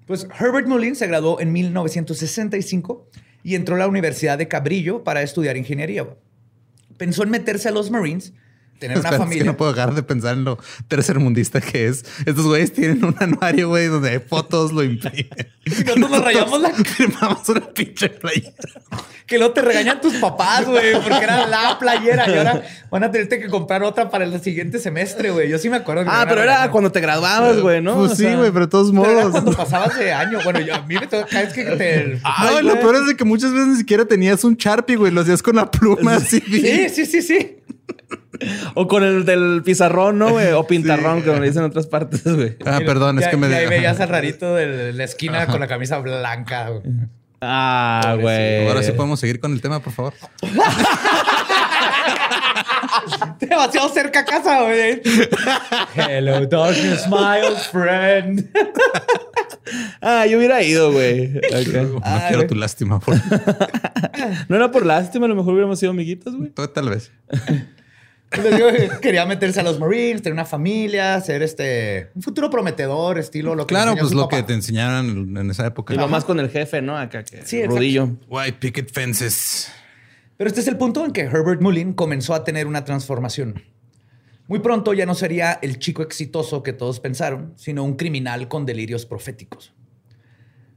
Pues 0.06 0.28
Herbert 0.38 0.68
Mullin 0.68 0.96
se 0.96 1.08
graduó 1.08 1.40
en 1.40 1.54
1965 1.54 3.08
y 3.44 3.56
entró 3.56 3.76
a 3.76 3.80
la 3.80 3.88
Universidad 3.88 4.38
de 4.38 4.48
Cabrillo 4.48 5.04
para 5.04 5.22
estudiar 5.22 5.58
ingeniería. 5.58 6.08
Pensó 6.98 7.24
en 7.24 7.30
meterse 7.30 7.70
a 7.70 7.72
los 7.72 7.90
Marines, 7.90 8.34
tener 8.84 8.98
una 8.98 9.10
Espera, 9.10 9.16
es 9.16 9.20
que 9.20 9.24
familia. 9.26 9.46
no 9.46 9.58
puedo 9.58 9.72
dejar 9.72 9.94
de 9.96 10.04
pensar 10.04 10.34
en 10.34 10.44
lo 10.44 10.60
tercermundista 10.90 11.62
que 11.62 11.88
es. 11.88 12.04
Estos 12.26 12.46
güeyes 12.46 12.74
tienen 12.74 13.04
un 13.06 13.16
anuario, 13.20 13.70
güey, 13.70 13.88
donde 13.88 14.10
hay 14.10 14.20
fotos, 14.20 14.72
lo 14.74 14.84
imprimen. 14.84 15.30
Y 15.66 15.70
nosotros 15.70 16.10
nos 16.12 16.26
rayamos 16.26 16.60
la... 16.62 16.70
Firmamos 16.74 17.48
una 17.48 17.62
pinche 17.62 18.10
playera. 18.10 18.52
Que 19.26 19.40
no 19.40 19.52
te 19.52 19.62
regañan 19.62 20.02
tus 20.02 20.14
papás, 20.16 20.66
güey, 20.66 20.92
porque 21.02 21.24
era 21.24 21.48
la 21.48 21.80
playera 21.80 22.30
y 22.30 22.38
ahora 22.38 22.62
van 22.92 23.06
a 23.06 23.12
tenerte 23.12 23.40
que 23.40 23.48
comprar 23.48 23.82
otra 23.82 24.10
para 24.10 24.26
el 24.26 24.42
siguiente 24.42 24.78
semestre, 24.80 25.32
güey. 25.32 25.48
Yo 25.50 25.58
sí 25.58 25.70
me 25.70 25.78
acuerdo. 25.78 26.04
que 26.04 26.10
Ah, 26.12 26.26
pero 26.28 26.44
era 26.44 26.70
cuando 26.70 26.92
te 26.92 27.00
graduabas, 27.00 27.62
güey, 27.62 27.82
¿no? 27.82 27.96
Pues 27.96 28.12
O 28.12 28.16
sí, 28.18 28.26
güey, 28.26 28.52
pero 28.52 28.66
de 28.66 28.72
todos 28.72 28.92
Pero 28.92 29.06
era 29.06 29.14
modos. 29.22 29.32
cuando 29.32 29.54
pasabas 29.54 29.98
de 29.98 30.12
año. 30.12 30.40
Bueno, 30.44 30.60
yo, 30.60 30.76
a 30.76 30.82
mí 30.82 30.96
me 30.96 31.08
toca 31.08 31.26
cada 31.28 31.46
vez 31.46 31.54
que 31.54 31.64
te... 31.64 32.20
No, 32.44 32.62
lo 32.62 32.78
peor 32.82 32.96
es 32.98 33.08
de 33.08 33.16
que 33.16 33.24
muchas 33.24 33.54
veces 33.54 33.68
ni 33.70 33.78
siquiera 33.78 34.04
tenías 34.04 34.44
un 34.44 34.56
Sharpie, 34.58 34.98
güey. 34.98 35.14
Lo 35.14 35.22
hacías 35.22 35.42
con 35.42 35.56
la 35.56 35.72
pluma 35.72 36.16
así. 36.16 36.42
Sí, 36.42 36.90
sí, 36.90 37.06
sí, 37.06 37.22
sí. 37.22 37.56
O 38.76 38.88
con 38.88 39.04
el 39.04 39.26
del 39.26 39.62
pizarrón, 39.64 40.18
¿no, 40.18 40.32
güey? 40.32 40.52
O 40.54 40.66
pintarrón, 40.66 41.22
como 41.22 41.40
le 41.40 41.48
dicen 41.48 41.64
en 41.64 41.70
otras 41.70 41.88
partes, 41.88 42.24
güey. 42.24 42.58
Ah, 42.66 42.80
perdón, 42.86 43.20
es 43.20 43.26
Ya- 43.26 43.32
que 43.32 43.38
me... 43.38 43.50
y 43.50 43.54
ahí 43.54 43.68
veías 43.68 44.00
al 44.00 44.10
rarito 44.16 44.56
de 44.56 44.92
la 44.94 45.04
esquina 45.04 45.46
con 45.48 45.60
la 45.60 45.68
camisa 45.68 46.00
blanca. 46.00 46.70
güey. 46.70 46.82
Ah, 47.42 48.16
güey. 48.20 48.68
Ahora 48.68 48.82
sí 48.84 48.92
podemos 48.94 49.20
seguir 49.20 49.40
con 49.40 49.52
el 49.54 49.62
tema, 49.62 49.82
por 49.82 49.94
favor. 49.94 50.14
Demasiado 53.40 53.90
cerca 53.90 54.20
a 54.22 54.26
casa, 54.26 54.62
güey. 54.64 55.02
Hello, 55.96 56.46
darkness, 56.46 57.08
my 57.08 57.42
old 57.46 57.58
friend. 57.72 58.50
Ah, 60.02 60.26
yo 60.26 60.38
hubiera 60.40 60.62
ido, 60.62 60.92
güey. 60.92 61.38
Acá. 61.38 61.84
No 61.84 62.02
Ah, 62.04 62.24
quiero 62.28 62.40
güey. 62.42 62.48
tu 62.50 62.56
lástima. 62.56 63.00
Por... 63.00 63.16
No 64.50 64.56
era 64.58 64.70
por 64.72 64.86
lástima, 64.86 65.26
a 65.26 65.30
lo 65.30 65.36
mejor 65.36 65.54
hubiéramos 65.54 65.80
sido 65.80 65.92
amiguitos, 65.94 66.36
güey. 66.36 66.50
Tal 66.52 66.90
vez. 66.90 67.12
Les 68.42 68.56
digo 68.56 68.72
que 68.72 68.90
quería 69.02 69.26
meterse 69.26 69.60
a 69.60 69.64
los 69.64 69.80
Marines, 69.80 70.22
tener 70.22 70.34
una 70.34 70.46
familia, 70.46 71.20
ser 71.22 71.44
este 71.44 72.10
un 72.16 72.22
futuro 72.22 72.50
prometedor, 72.50 73.20
estilo 73.20 73.54
lo 73.56 73.68
que 73.68 73.74
Claro, 73.76 73.96
pues 74.00 74.12
lo 74.14 74.24
papá. 74.24 74.38
que 74.38 74.44
te 74.44 74.54
enseñaron 74.54 75.38
en 75.38 75.52
esa 75.52 75.68
época. 75.68 75.94
Y 75.94 75.98
lo 75.98 76.08
más 76.08 76.26
con 76.26 76.40
el 76.40 76.50
jefe, 76.50 76.82
¿no? 76.82 76.98
Acá 76.98 77.24
que 77.24 77.46
Sí. 77.46 77.66
Rudillo. 77.66 78.10
White 78.30 78.58
picket 78.60 78.92
fences. 78.92 79.70
Pero 80.38 80.48
este 80.48 80.62
es 80.62 80.68
el 80.68 80.78
punto 80.78 81.06
en 81.06 81.12
que 81.12 81.22
Herbert 81.22 81.62
Mullin 81.62 81.94
comenzó 81.94 82.34
a 82.34 82.44
tener 82.44 82.66
una 82.68 82.86
transformación. 82.86 83.64
Muy 84.48 84.60
pronto 84.60 84.94
ya 84.94 85.06
no 85.06 85.16
sería 85.16 85.60
el 85.62 85.80
chico 85.80 86.02
exitoso 86.02 86.64
que 86.64 86.74
todos 86.74 87.00
pensaron, 87.00 87.54
sino 87.56 87.84
un 87.84 87.96
criminal 87.96 88.48
con 88.48 88.66
delirios 88.66 89.06
proféticos. 89.06 89.74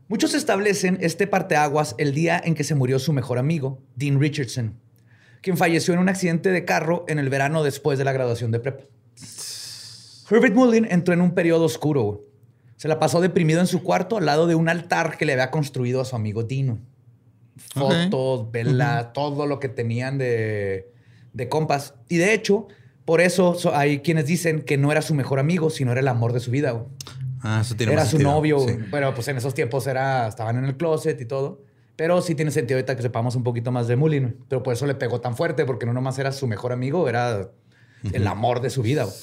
Muchos 0.09 0.35
establecen 0.35 0.99
este 1.01 1.27
parteaguas 1.27 1.97
el 1.99 2.15
día 2.15 2.41
en 2.45 2.55
que 2.55 2.63
se 2.63 2.77
murió 2.77 2.99
su 3.01 3.13
mejor 3.13 3.39
amigo, 3.39 3.83
Dean 3.97 4.21
Richardson, 4.21 4.79
quien 5.43 5.57
falleció 5.57 5.95
en 5.95 6.01
un 6.01 6.09
accidente 6.09 6.51
de 6.51 6.65
carro 6.65 7.05
en 7.09 7.19
el 7.19 7.29
verano 7.29 7.63
después 7.63 7.99
de 7.99 8.05
la 8.05 8.13
graduación 8.13 8.51
de 8.51 8.61
prepa. 8.61 8.85
Herbert 10.31 10.55
Mullin 10.55 10.87
entró 10.91 11.15
en 11.15 11.21
un 11.21 11.33
periodo 11.35 11.65
oscuro. 11.65 12.25
Se 12.77 12.89
la 12.89 12.99
pasó 12.99 13.21
deprimido 13.21 13.61
en 13.61 13.67
su 13.67 13.83
cuarto 13.83 14.17
al 14.19 14.27
lado 14.27 14.47
de 14.47 14.55
un 14.55 14.69
altar 14.69 15.17
que 15.17 15.25
le 15.25 15.33
había 15.33 15.51
construido 15.51 16.01
a 16.01 16.05
su 16.05 16.17
amigo 16.17 16.43
Dino. 16.43 16.79
Fotos, 17.75 18.51
velas, 18.51 19.13
todo 19.13 19.47
lo 19.47 19.59
que 19.61 19.69
tenían 19.69 20.19
de, 20.19 20.91
de 21.33 21.49
compas. 21.49 21.95
Y 22.09 22.17
de 22.17 22.35
hecho, 22.35 22.69
por 23.05 23.21
eso 23.21 23.55
so- 23.55 23.75
hay 23.75 24.01
quienes 24.01 24.27
dicen 24.27 24.63
que 24.63 24.77
no 24.77 24.93
era 24.93 25.01
su 25.01 25.15
mejor 25.15 25.39
amigo, 25.39 25.71
sino 25.71 25.93
era 25.93 26.01
el 26.01 26.09
amor 26.09 26.33
de 26.33 26.41
su 26.41 26.51
vida. 26.51 26.85
Ah, 27.41 27.61
eso 27.63 27.75
tiene 27.77 27.93
Era 27.93 28.03
más 28.03 28.11
su 28.11 28.17
sentido. 28.19 28.33
novio, 28.33 28.59
Sí. 28.61 28.77
pero 28.91 29.15
pues 29.15 29.29
en 29.29 29.37
esos 29.37 29.55
tiempos 29.55 29.87
era, 29.87 30.27
estaban 30.29 30.57
en 30.59 30.65
el 30.65 30.77
closet 30.77 31.19
y 31.21 31.25
todo. 31.25 31.63
Pero 31.97 32.21
sí 32.21 32.35
tiene 32.35 32.51
sentido 32.51 32.77
ahorita 32.79 32.95
que 32.95 33.03
sepamos 33.03 33.37
un 33.37 33.43
poquito 33.43 33.73
más 33.73 33.89
de 33.89 33.97
Mullin. 33.97 34.23
güey. 34.25 34.35
Pero 34.49 34.63
por 34.63 34.75
eso 34.75 34.87
le 34.87 34.95
pegó 34.95 35.21
tan 35.21 35.35
fuerte, 35.37 35.65
porque 35.65 35.87
no 35.87 35.93
nomás 35.93 36.19
era 36.19 36.31
su 36.33 36.47
mejor 36.47 36.73
amigo, 36.73 37.09
era 37.09 37.51
el 38.13 38.27
amor 38.27 38.61
de 38.61 38.71
su 38.71 38.83
vida. 38.83 39.05
güey. 39.05 39.15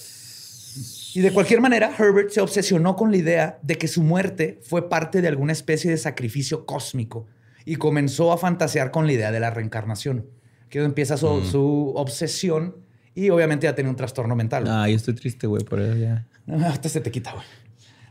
Y 1.16 1.22
de 1.22 1.32
cualquier 1.32 1.62
manera, 1.62 1.92
Herbert 1.98 2.32
se 2.32 2.42
obsesionó 2.42 2.96
con 2.96 3.12
la 3.12 3.18
idea 3.18 3.60
de 3.62 3.78
que 3.78 3.88
su 3.88 4.02
muerte 4.02 4.60
fue 4.64 4.90
parte 4.90 5.22
de 5.22 5.28
alguna 5.28 5.52
especie 5.54 5.92
de 5.92 5.98
sacrificio 5.98 6.66
cósmico 6.66 7.28
y 7.66 7.76
comenzó 7.76 8.32
a 8.32 8.38
fantasear 8.38 8.90
con 8.90 9.06
la 9.06 9.14
idea 9.14 9.32
de 9.32 9.40
la 9.40 9.52
reencarnación. 9.52 10.26
Que 10.70 10.80
empieza 10.84 11.18
su, 11.18 11.42
su 11.46 11.94
obsesión 11.96 12.78
y 13.14 13.30
obviamente 13.30 13.66
ya 13.68 13.76
tenía 13.76 13.92
un 13.92 13.96
trastorno 13.96 14.36
mental. 14.36 14.64
güey. 14.64 14.76
Ah, 14.76 14.90
estoy 14.90 15.14
triste, 15.14 15.46
güey, 15.46 15.64
por 15.64 15.80
eso 15.80 15.96
ya. 15.96 16.26
Hasta 16.66 16.90
se 16.90 17.00
te 17.00 17.12
quita, 17.12 17.32
güey. 17.34 17.46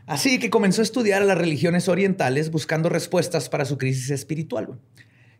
Así 0.05 0.39
que 0.39 0.49
comenzó 0.49 0.81
a 0.81 0.83
estudiar 0.83 1.21
a 1.21 1.25
las 1.25 1.37
religiones 1.37 1.87
orientales 1.87 2.51
buscando 2.51 2.89
respuestas 2.89 3.49
para 3.49 3.65
su 3.65 3.77
crisis 3.77 4.09
espiritual. 4.09 4.79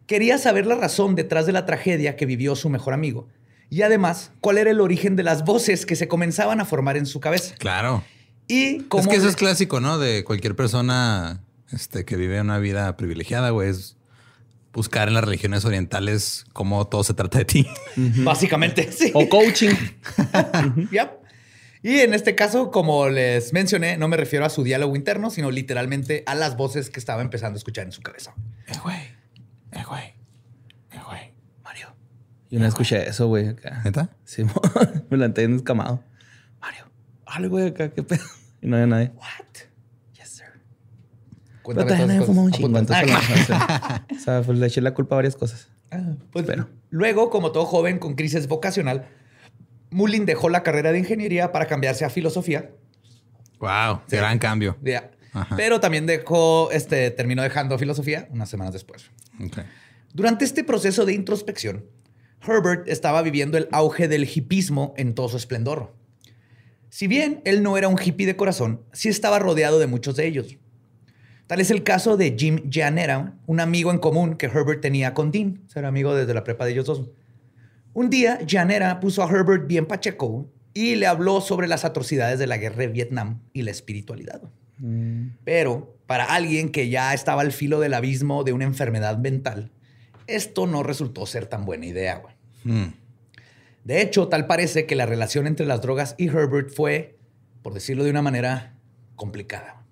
Quería 0.08 0.38
saber 0.38 0.66
la 0.66 0.76
razón 0.76 1.16
detrás 1.16 1.46
de 1.46 1.54
la 1.54 1.66
tragedia 1.66 2.16
que 2.16 2.26
vivió 2.26 2.56
su 2.56 2.70
mejor 2.70 2.94
amigo 2.94 3.28
y 3.70 3.82
además 3.82 4.32
cuál 4.40 4.58
era 4.58 4.70
el 4.70 4.82
origen 4.82 5.16
de 5.16 5.24
las 5.24 5.44
voces 5.46 5.86
que 5.86 5.96
se 5.96 6.08
comenzaban 6.08 6.62
a 6.62 6.66
formar 6.66 6.96
en 6.96 7.06
su 7.06 7.20
cabeza. 7.20 7.56
Claro. 7.58 8.04
Y 8.48 8.82
cómo 8.84 9.04
Es 9.04 9.10
que 9.10 9.16
eso 9.16 9.28
es 9.28 9.36
clásico, 9.36 9.80
¿no? 9.80 9.98
De 9.98 10.24
cualquier 10.24 10.56
persona 10.56 11.42
este, 11.72 12.06
que 12.06 12.16
vive 12.16 12.40
una 12.40 12.60
vida 12.60 12.96
privilegiada, 12.98 13.50
güey. 13.50 13.70
Es 13.70 13.96
buscar 14.74 15.08
en 15.08 15.14
las 15.14 15.24
religiones 15.24 15.66
orientales 15.66 16.46
cómo 16.54 16.86
todo 16.86 17.04
se 17.04 17.14
trata 17.14 17.40
de 17.40 17.46
ti. 17.46 17.68
básicamente, 17.96 18.92
sí. 18.98 19.12
O 19.14 19.28
coaching. 19.28 19.74
Yep. 20.92 21.23
Y 21.84 22.00
en 22.00 22.14
este 22.14 22.34
caso, 22.34 22.72
como 22.72 23.10
les 23.10 23.52
mencioné, 23.52 23.98
no 23.98 24.08
me 24.08 24.16
refiero 24.16 24.46
a 24.46 24.50
su 24.50 24.64
diálogo 24.64 24.96
interno, 24.96 25.30
sino 25.30 25.52
literalmente 25.52 26.24
a 26.26 26.34
las 26.34 26.56
voces 26.56 26.90
que 26.90 26.98
estaba 26.98 27.22
empezando 27.22 27.58
a 27.58 27.60
escuchar 27.60 27.86
en 27.86 27.92
su 27.92 28.02
cabeza. 28.02 28.34
Eh, 28.68 28.78
güey. 28.82 29.02
Eh, 29.74 29.84
güey. 29.86 30.04
Eh, 30.92 31.02
güey. 31.06 31.34
Mario. 31.62 31.94
Yo 32.50 32.60
no 32.60 32.68
escuché 32.68 33.10
eso, 33.10 33.28
güey, 33.28 33.50
acá. 33.50 33.82
¿Neta? 33.84 34.16
Sí, 34.24 34.46
me 35.10 35.18
la 35.18 35.26
entré 35.26 35.44
escamado. 35.44 36.02
Mario, 36.62 36.86
hable, 37.26 37.50
güey, 37.50 37.68
acá, 37.68 37.90
qué 37.90 38.02
pedo. 38.02 38.24
Y 38.62 38.68
no 38.68 38.78
había 38.78 38.88
nadie. 38.88 39.12
What? 39.18 39.46
Yes, 40.14 40.30
sir. 40.30 40.46
Pero 40.54 41.64
Cuéntame 41.64 42.06
nadie 42.08 42.20
las 42.20 42.26
fumó 42.26 42.44
un 42.44 42.52
chingo, 42.54 42.80
entonces 42.80 43.10
o 43.50 44.20
sea, 44.24 44.42
pues 44.42 44.58
le 44.58 44.68
eché 44.68 44.80
la 44.80 44.94
culpa 44.94 45.16
a 45.16 45.18
varias 45.18 45.36
cosas. 45.36 45.68
Ah, 45.92 46.16
pues, 46.32 46.46
Espero. 46.46 46.70
Luego, 46.92 47.30
como 47.30 47.52
todo 47.52 47.66
joven 47.66 48.00
con 48.00 48.16
crisis 48.16 48.48
vocacional, 48.48 49.10
Mullin 49.94 50.26
dejó 50.26 50.50
la 50.50 50.64
carrera 50.64 50.92
de 50.92 51.00
ingeniería 51.00 51.52
para 51.52 51.68
cambiarse 51.68 52.04
a 52.06 52.10
filosofía. 52.10 52.72
Wow. 53.60 54.02
Gran 54.10 54.40
cambio. 54.40 54.78
Pero 55.56 55.80
también 55.80 56.06
dejó, 56.06 56.70
este, 56.72 57.12
terminó 57.12 57.42
dejando 57.42 57.78
filosofía 57.78 58.28
unas 58.32 58.50
semanas 58.50 58.74
después. 58.74 59.10
Durante 60.14 60.46
este 60.46 60.64
proceso 60.64 61.06
de 61.06 61.14
introspección, 61.14 61.86
Herbert 62.46 62.88
estaba 62.88 63.22
viviendo 63.22 63.58
el 63.58 63.68
auge 63.72 64.08
del 64.08 64.24
hipismo 64.24 64.94
en 64.98 65.16
todo 65.16 65.30
su 65.30 65.38
esplendor. 65.38 65.96
Si 66.90 67.08
bien 67.08 67.42
él 67.46 67.64
no 67.64 67.78
era 67.78 67.88
un 67.88 67.98
hippie 68.00 68.28
de 68.28 68.36
corazón, 68.36 68.82
sí 68.92 69.10
estaba 69.10 69.40
rodeado 69.40 69.80
de 69.80 69.88
muchos 69.88 70.16
de 70.16 70.28
ellos. 70.28 70.58
Tal 71.48 71.60
es 71.60 71.72
el 71.72 71.84
caso 71.84 72.18
de 72.18 72.36
Jim 72.38 72.70
Gianera, 72.70 73.34
un 73.48 73.60
amigo 73.60 73.92
en 73.92 73.98
común 73.98 74.36
que 74.36 74.46
Herbert 74.46 74.82
tenía 74.82 75.14
con 75.14 75.32
Dean. 75.32 75.64
Era 75.74 75.88
amigo 75.88 76.14
desde 76.14 76.34
la 76.34 76.44
prepa 76.44 76.66
de 76.66 76.72
ellos 76.72 76.86
dos. 76.86 77.10
Un 77.94 78.10
día, 78.10 78.40
Gianera 78.46 79.00
puso 79.00 79.24
a 79.24 79.30
Herbert 79.30 79.68
bien 79.68 79.86
pacheco 79.86 80.50
y 80.74 80.96
le 80.96 81.06
habló 81.06 81.42
sobre 81.42 81.68
las 81.68 81.86
atrocidades 81.86 82.40
de 82.40 82.48
la 82.48 82.58
guerra 82.58 82.78
de 82.78 82.88
Vietnam 82.88 83.42
y 83.54 83.62
la 83.62 83.72
espiritualidad. 83.72 84.42
Pero 85.46 85.96
para 86.08 86.26
alguien 86.26 86.70
que 86.70 86.90
ya 86.90 87.14
estaba 87.14 87.42
al 87.42 87.52
filo 87.52 87.80
del 87.80 87.94
abismo 87.94 88.44
de 88.44 88.52
una 88.52 88.66
enfermedad 88.66 89.18
mental, 89.18 89.72
esto 90.28 90.68
no 90.68 90.84
resultó 90.84 91.26
ser 91.26 91.46
tan 91.46 91.66
buena 91.66 91.86
idea. 91.86 92.18
güey. 92.18 92.36
Hmm. 92.64 92.94
De 93.84 94.02
hecho, 94.02 94.28
tal 94.28 94.48
parece 94.48 94.86
que 94.86 94.96
la 94.96 95.06
relación 95.06 95.46
entre 95.46 95.66
las 95.66 95.82
drogas 95.82 96.16
y 96.18 96.28
Herbert 96.28 96.70
fue, 96.70 97.18
por 97.62 97.74
decirlo 97.74 98.04
de 98.04 98.10
una 98.10 98.22
manera, 98.22 98.76
complicada. 99.16 99.86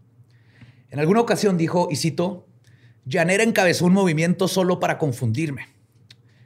En 0.90 1.00
alguna 1.00 1.22
ocasión 1.22 1.58
dijo, 1.58 1.88
y 1.92 1.98
cito, 1.98 2.48
Llanera 3.06 3.44
encabezó 3.44 3.86
un 3.86 3.94
movimiento 3.94 4.48
solo 4.48 4.80
para 4.80 4.98
confundirme. 4.98 5.68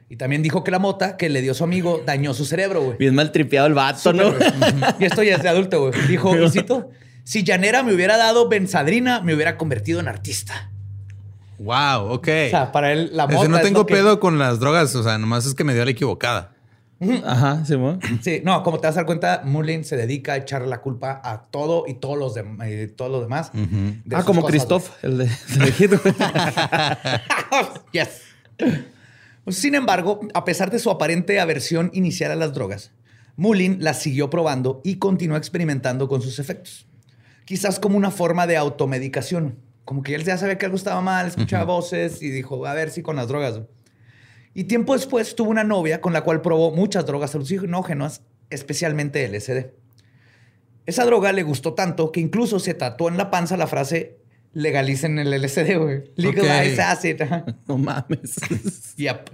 Y 0.08 0.16
también 0.16 0.42
dijo 0.42 0.62
que 0.62 0.70
la 0.70 0.78
mota 0.78 1.16
que 1.16 1.28
le 1.28 1.42
dio 1.42 1.52
su 1.54 1.64
amigo 1.64 2.00
dañó 2.06 2.32
su 2.32 2.44
cerebro, 2.44 2.80
güey. 2.82 2.96
Bien 2.98 3.14
mal 3.14 3.32
tripeado 3.32 3.66
el 3.66 3.74
vato, 3.74 4.12
¿no? 4.12 4.32
Y 5.00 5.04
esto 5.04 5.22
ya 5.22 5.34
es 5.36 5.42
de 5.42 5.48
adulto, 5.48 5.88
güey. 5.88 6.00
Dijo, 6.06 6.36
y 6.44 6.48
cito, 6.50 6.90
si 7.24 7.42
Llanera 7.42 7.82
me 7.82 7.92
hubiera 7.92 8.16
dado 8.16 8.48
benzadrina, 8.48 9.20
me 9.20 9.34
hubiera 9.34 9.56
convertido 9.56 9.98
en 9.98 10.06
artista. 10.08 10.70
Wow. 11.58 12.12
Ok. 12.12 12.28
O 12.46 12.50
sea, 12.50 12.70
para 12.70 12.92
él 12.92 13.10
la 13.14 13.26
mota 13.26 13.40
Ese 13.40 13.48
no 13.48 13.56
es 13.56 13.62
tengo 13.62 13.84
que- 13.86 13.94
pedo 13.94 14.20
con 14.20 14.38
las 14.38 14.60
drogas. 14.60 14.94
O 14.94 15.02
sea, 15.02 15.18
nomás 15.18 15.44
es 15.46 15.54
que 15.54 15.64
me 15.64 15.74
dio 15.74 15.84
la 15.84 15.90
equivocada. 15.90 16.52
Ajá, 17.26 17.62
sí, 17.66 17.76
mo. 17.76 17.98
Sí, 18.22 18.40
no, 18.42 18.62
como 18.62 18.78
te 18.80 18.86
vas 18.86 18.94
a 18.96 19.00
dar 19.00 19.06
cuenta, 19.06 19.42
Mullin 19.44 19.84
se 19.84 19.96
dedica 19.98 20.32
a 20.32 20.36
echarle 20.36 20.66
la 20.68 20.80
culpa 20.80 21.20
a 21.22 21.42
todo 21.50 21.84
y 21.86 21.94
todos 21.94 22.16
los, 22.16 22.34
eh, 22.64 22.88
todos 22.96 23.10
los 23.10 23.20
demás. 23.22 23.50
de 23.52 24.16
Ah, 24.16 24.22
como 24.24 24.40
cosas, 24.40 24.52
Christoph, 24.52 24.88
el 25.02 25.18
de, 25.18 25.24
de 25.26 25.72
Hit, 25.72 25.90
güey. 26.02 26.14
yes. 27.92 28.08
Sin 29.48 29.76
embargo, 29.76 30.20
a 30.34 30.44
pesar 30.44 30.70
de 30.70 30.78
su 30.80 30.90
aparente 30.90 31.38
aversión 31.38 31.90
inicial 31.94 32.32
a 32.32 32.36
las 32.36 32.52
drogas, 32.52 32.92
Mullin 33.36 33.78
las 33.80 34.02
siguió 34.02 34.28
probando 34.28 34.80
y 34.82 34.96
continuó 34.96 35.36
experimentando 35.36 36.08
con 36.08 36.20
sus 36.20 36.38
efectos. 36.38 36.86
Quizás 37.44 37.78
como 37.78 37.96
una 37.96 38.10
forma 38.10 38.46
de 38.46 38.56
automedicación. 38.56 39.58
Como 39.84 40.02
que 40.02 40.16
él 40.16 40.24
ya 40.24 40.36
sabía 40.36 40.58
que 40.58 40.66
algo 40.66 40.76
estaba 40.76 41.00
mal, 41.00 41.28
escuchaba 41.28 41.64
voces 41.64 42.20
y 42.22 42.30
dijo, 42.30 42.66
a 42.66 42.74
ver 42.74 42.90
si 42.90 43.02
con 43.02 43.14
las 43.14 43.28
drogas. 43.28 43.60
Y 44.52 44.64
tiempo 44.64 44.94
después 44.94 45.36
tuvo 45.36 45.50
una 45.50 45.62
novia 45.62 46.00
con 46.00 46.12
la 46.12 46.22
cual 46.22 46.42
probó 46.42 46.72
muchas 46.72 47.06
drogas 47.06 47.34
alucinógenas, 47.36 48.22
especialmente 48.50 49.28
LSD. 49.28 49.70
Esa 50.86 51.04
droga 51.04 51.32
le 51.32 51.44
gustó 51.44 51.74
tanto 51.74 52.10
que 52.10 52.20
incluso 52.20 52.58
se 52.58 52.74
tatuó 52.74 53.08
en 53.08 53.16
la 53.16 53.30
panza 53.30 53.56
la 53.56 53.68
frase 53.68 54.18
legalicen 54.52 55.18
el 55.18 55.30
LSD, 55.30 55.76
güey. 55.78 56.04
Legalize 56.16 56.74
Ok. 56.74 56.78
acid. 56.80 57.22
No 57.68 57.78
mames. 57.78 58.36
Yep. 58.96 59.30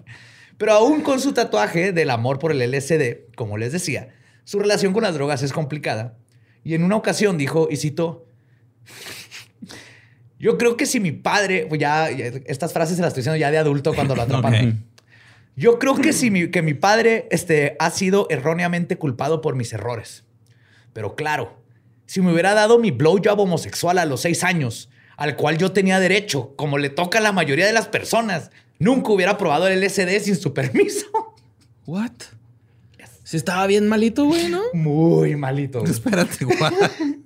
Pero 0.59 0.73
aún 0.73 1.01
con 1.03 1.21
su 1.21 1.33
tatuaje 1.33 1.93
del 1.93 2.11
amor 2.11 2.39
por 2.39 2.53
el 2.53 2.61
LSD, 2.71 3.35
como 3.37 3.59
les 3.59 3.73
decía, 3.73 4.09
su 4.45 4.59
relación 4.59 4.93
con 4.93 5.03
las 5.03 5.15
drogas 5.15 5.43
es 5.43 5.53
complicada. 5.53 6.17
Y 6.65 6.75
en 6.75 6.85
una 6.85 6.97
ocasión 6.97 7.39
dijo, 7.39 7.69
y 7.71 7.77
cito, 7.77 8.27
yo 10.39 10.59
creo 10.59 10.77
que 10.77 10.87
si 10.87 10.99
mi 11.01 11.13
padre, 11.13 11.67
pues 11.69 11.81
ya, 11.81 12.11
ya, 12.11 12.27
estas 12.47 12.73
frases 12.73 12.97
se 12.97 13.03
las 13.03 13.09
estoy 13.09 13.21
diciendo 13.23 13.39
ya 13.39 13.51
de 13.51 13.59
adulto 13.59 13.95
cuando 13.95 14.15
lo 14.17 14.23
atraparon. 14.23 14.69
Ok. 14.69 14.75
Yo 15.55 15.79
creo 15.79 15.97
que 15.97 16.13
si 16.13 16.31
mi, 16.31 16.51
que 16.51 16.63
mi 16.63 16.75
padre 16.75 17.29
este, 17.31 17.77
ha 17.79 17.91
sido 17.91 18.27
erróneamente 18.31 18.97
culpado 18.97 19.41
por 19.41 19.55
mis 19.55 19.73
errores. 19.73 20.25
Pero 20.93 21.15
claro, 21.15 21.63
si 22.07 22.21
me 22.21 22.33
hubiera 22.33 22.55
dado 22.55 22.79
mi 22.79 22.91
blowjob 22.91 23.39
homosexual 23.39 23.99
a 23.99 24.05
los 24.07 24.23
seis 24.23 24.45
años, 24.45 24.89
al 25.17 25.37
cual 25.37 25.59
yo 25.59 25.73
tenía 25.73 26.01
derecho, 26.01 26.55
como 26.57 26.79
le 26.79 26.91
toca 26.91 27.19
a 27.19 27.23
la 27.23 27.33
mayoría 27.33 27.67
de 27.67 27.73
las 27.73 27.89
personas, 27.89 28.51
nunca 28.79 29.13
hubiera 29.13 29.39
probado 29.39 29.69
el 29.69 29.81
LSD 29.85 30.21
sin 30.21 30.37
su 30.37 30.53
permiso. 30.55 31.07
What? 31.87 32.13
Sí 33.25 33.37
estaba 33.37 33.67
bien 33.67 33.89
malito, 33.89 34.25
güey, 34.27 34.49
¿no? 34.49 34.61
Muy 34.75 35.37
malito. 35.37 35.81
güey. 35.81 35.91
Espérate, 35.93 36.45
guau. 36.45 36.73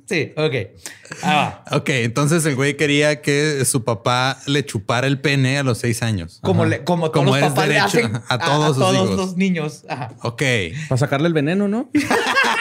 Sí, 0.08 0.32
ok. 0.36 0.54
Ah, 1.22 1.62
va. 1.70 1.76
Ok, 1.78 1.88
entonces 1.90 2.46
el 2.46 2.54
güey 2.54 2.76
quería 2.76 3.20
que 3.22 3.64
su 3.64 3.82
papá 3.84 4.38
le 4.46 4.64
chupara 4.64 5.06
el 5.08 5.20
pene 5.20 5.58
a 5.58 5.64
los 5.64 5.78
seis 5.78 6.00
años. 6.02 6.38
Como, 6.42 6.64
le, 6.64 6.84
como 6.84 7.10
todos 7.10 7.26
los 7.26 7.38
papás 7.40 7.68
le 7.68 7.78
hacen 7.78 8.12
a 8.28 8.38
todos, 8.38 8.76
sus 8.76 8.94
hijos. 8.94 9.16
los 9.16 9.36
niños. 9.36 9.84
Ajá. 9.88 10.12
Ok. 10.22 10.42
Para 10.88 10.96
sacarle 10.98 11.26
el 11.26 11.34
veneno, 11.34 11.66
¿no? 11.68 11.90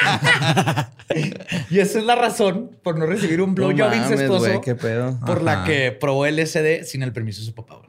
Y 1.70 1.80
esa 1.80 2.00
es 2.00 2.06
la 2.06 2.16
razón 2.16 2.72
por 2.84 2.98
no 2.98 3.06
recibir 3.06 3.42
un 3.42 3.54
blowjob 3.56 3.90
No 3.90 3.96
incestuoso. 3.96 4.46
güey, 4.46 4.62
qué 4.62 4.76
pedo. 4.76 5.20
Por 5.26 5.42
la 5.44 5.64
que 5.64 5.92
probó 5.92 6.26
LSD 6.28 6.84
sin 6.84 7.04
el 7.04 7.14
permiso 7.14 7.42
de 7.42 7.46
su 7.48 7.54
papá. 7.54 7.82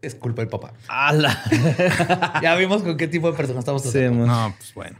Es 0.00 0.14
culpa 0.16 0.42
del 0.42 0.48
papá. 0.48 0.72
¡Hala! 0.88 1.40
Ya 2.42 2.54
vimos 2.56 2.82
con 2.82 2.96
qué 2.96 3.06
tipo 3.06 3.30
de 3.30 3.36
persona 3.36 3.60
estamos 3.60 3.82
Sí, 3.82 3.90
tratando. 3.92 4.26
mo. 4.26 4.26
No, 4.26 4.54
pues 4.58 4.74
bueno. 4.74 4.98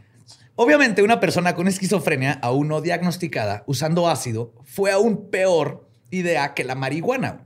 Obviamente, 0.55 1.01
una 1.01 1.19
persona 1.19 1.55
con 1.55 1.67
esquizofrenia 1.67 2.33
aún 2.33 2.67
no 2.67 2.79
diagnosticada 2.79 3.63
usando 3.65 4.07
ácido 4.07 4.53
fue 4.63 4.91
aún 4.91 5.31
peor 5.31 5.89
idea 6.11 6.53
que 6.53 6.63
la 6.63 6.75
marihuana. 6.75 7.45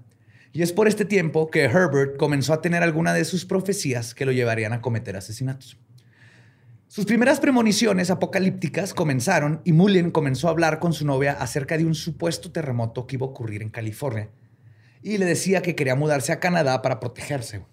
Y 0.51 0.61
es 0.61 0.73
por 0.73 0.89
este 0.89 1.05
tiempo 1.05 1.49
que 1.49 1.63
Herbert 1.63 2.17
comenzó 2.17 2.51
a 2.51 2.61
tener 2.61 2.83
alguna 2.83 3.13
de 3.13 3.23
sus 3.23 3.45
profecías 3.45 4.13
que 4.13 4.25
lo 4.25 4.33
llevarían 4.33 4.73
a 4.73 4.81
cometer 4.81 5.15
asesinatos. 5.15 5.77
Sus 6.89 7.05
primeras 7.05 7.39
premoniciones 7.39 8.09
apocalípticas 8.09 8.93
comenzaron 8.93 9.61
y 9.63 9.71
Mullin 9.71 10.11
comenzó 10.11 10.47
a 10.47 10.51
hablar 10.51 10.79
con 10.79 10.91
su 10.91 11.05
novia 11.05 11.31
acerca 11.33 11.77
de 11.77 11.85
un 11.85 11.95
supuesto 11.95 12.51
terremoto 12.51 13.07
que 13.07 13.15
iba 13.15 13.25
a 13.25 13.29
ocurrir 13.29 13.61
en 13.61 13.69
California. 13.69 14.29
Y 15.01 15.17
le 15.17 15.25
decía 15.25 15.61
que 15.61 15.75
quería 15.75 15.95
mudarse 15.95 16.33
a 16.33 16.39
Canadá 16.39 16.81
para 16.81 16.99
protegerse. 16.99 17.63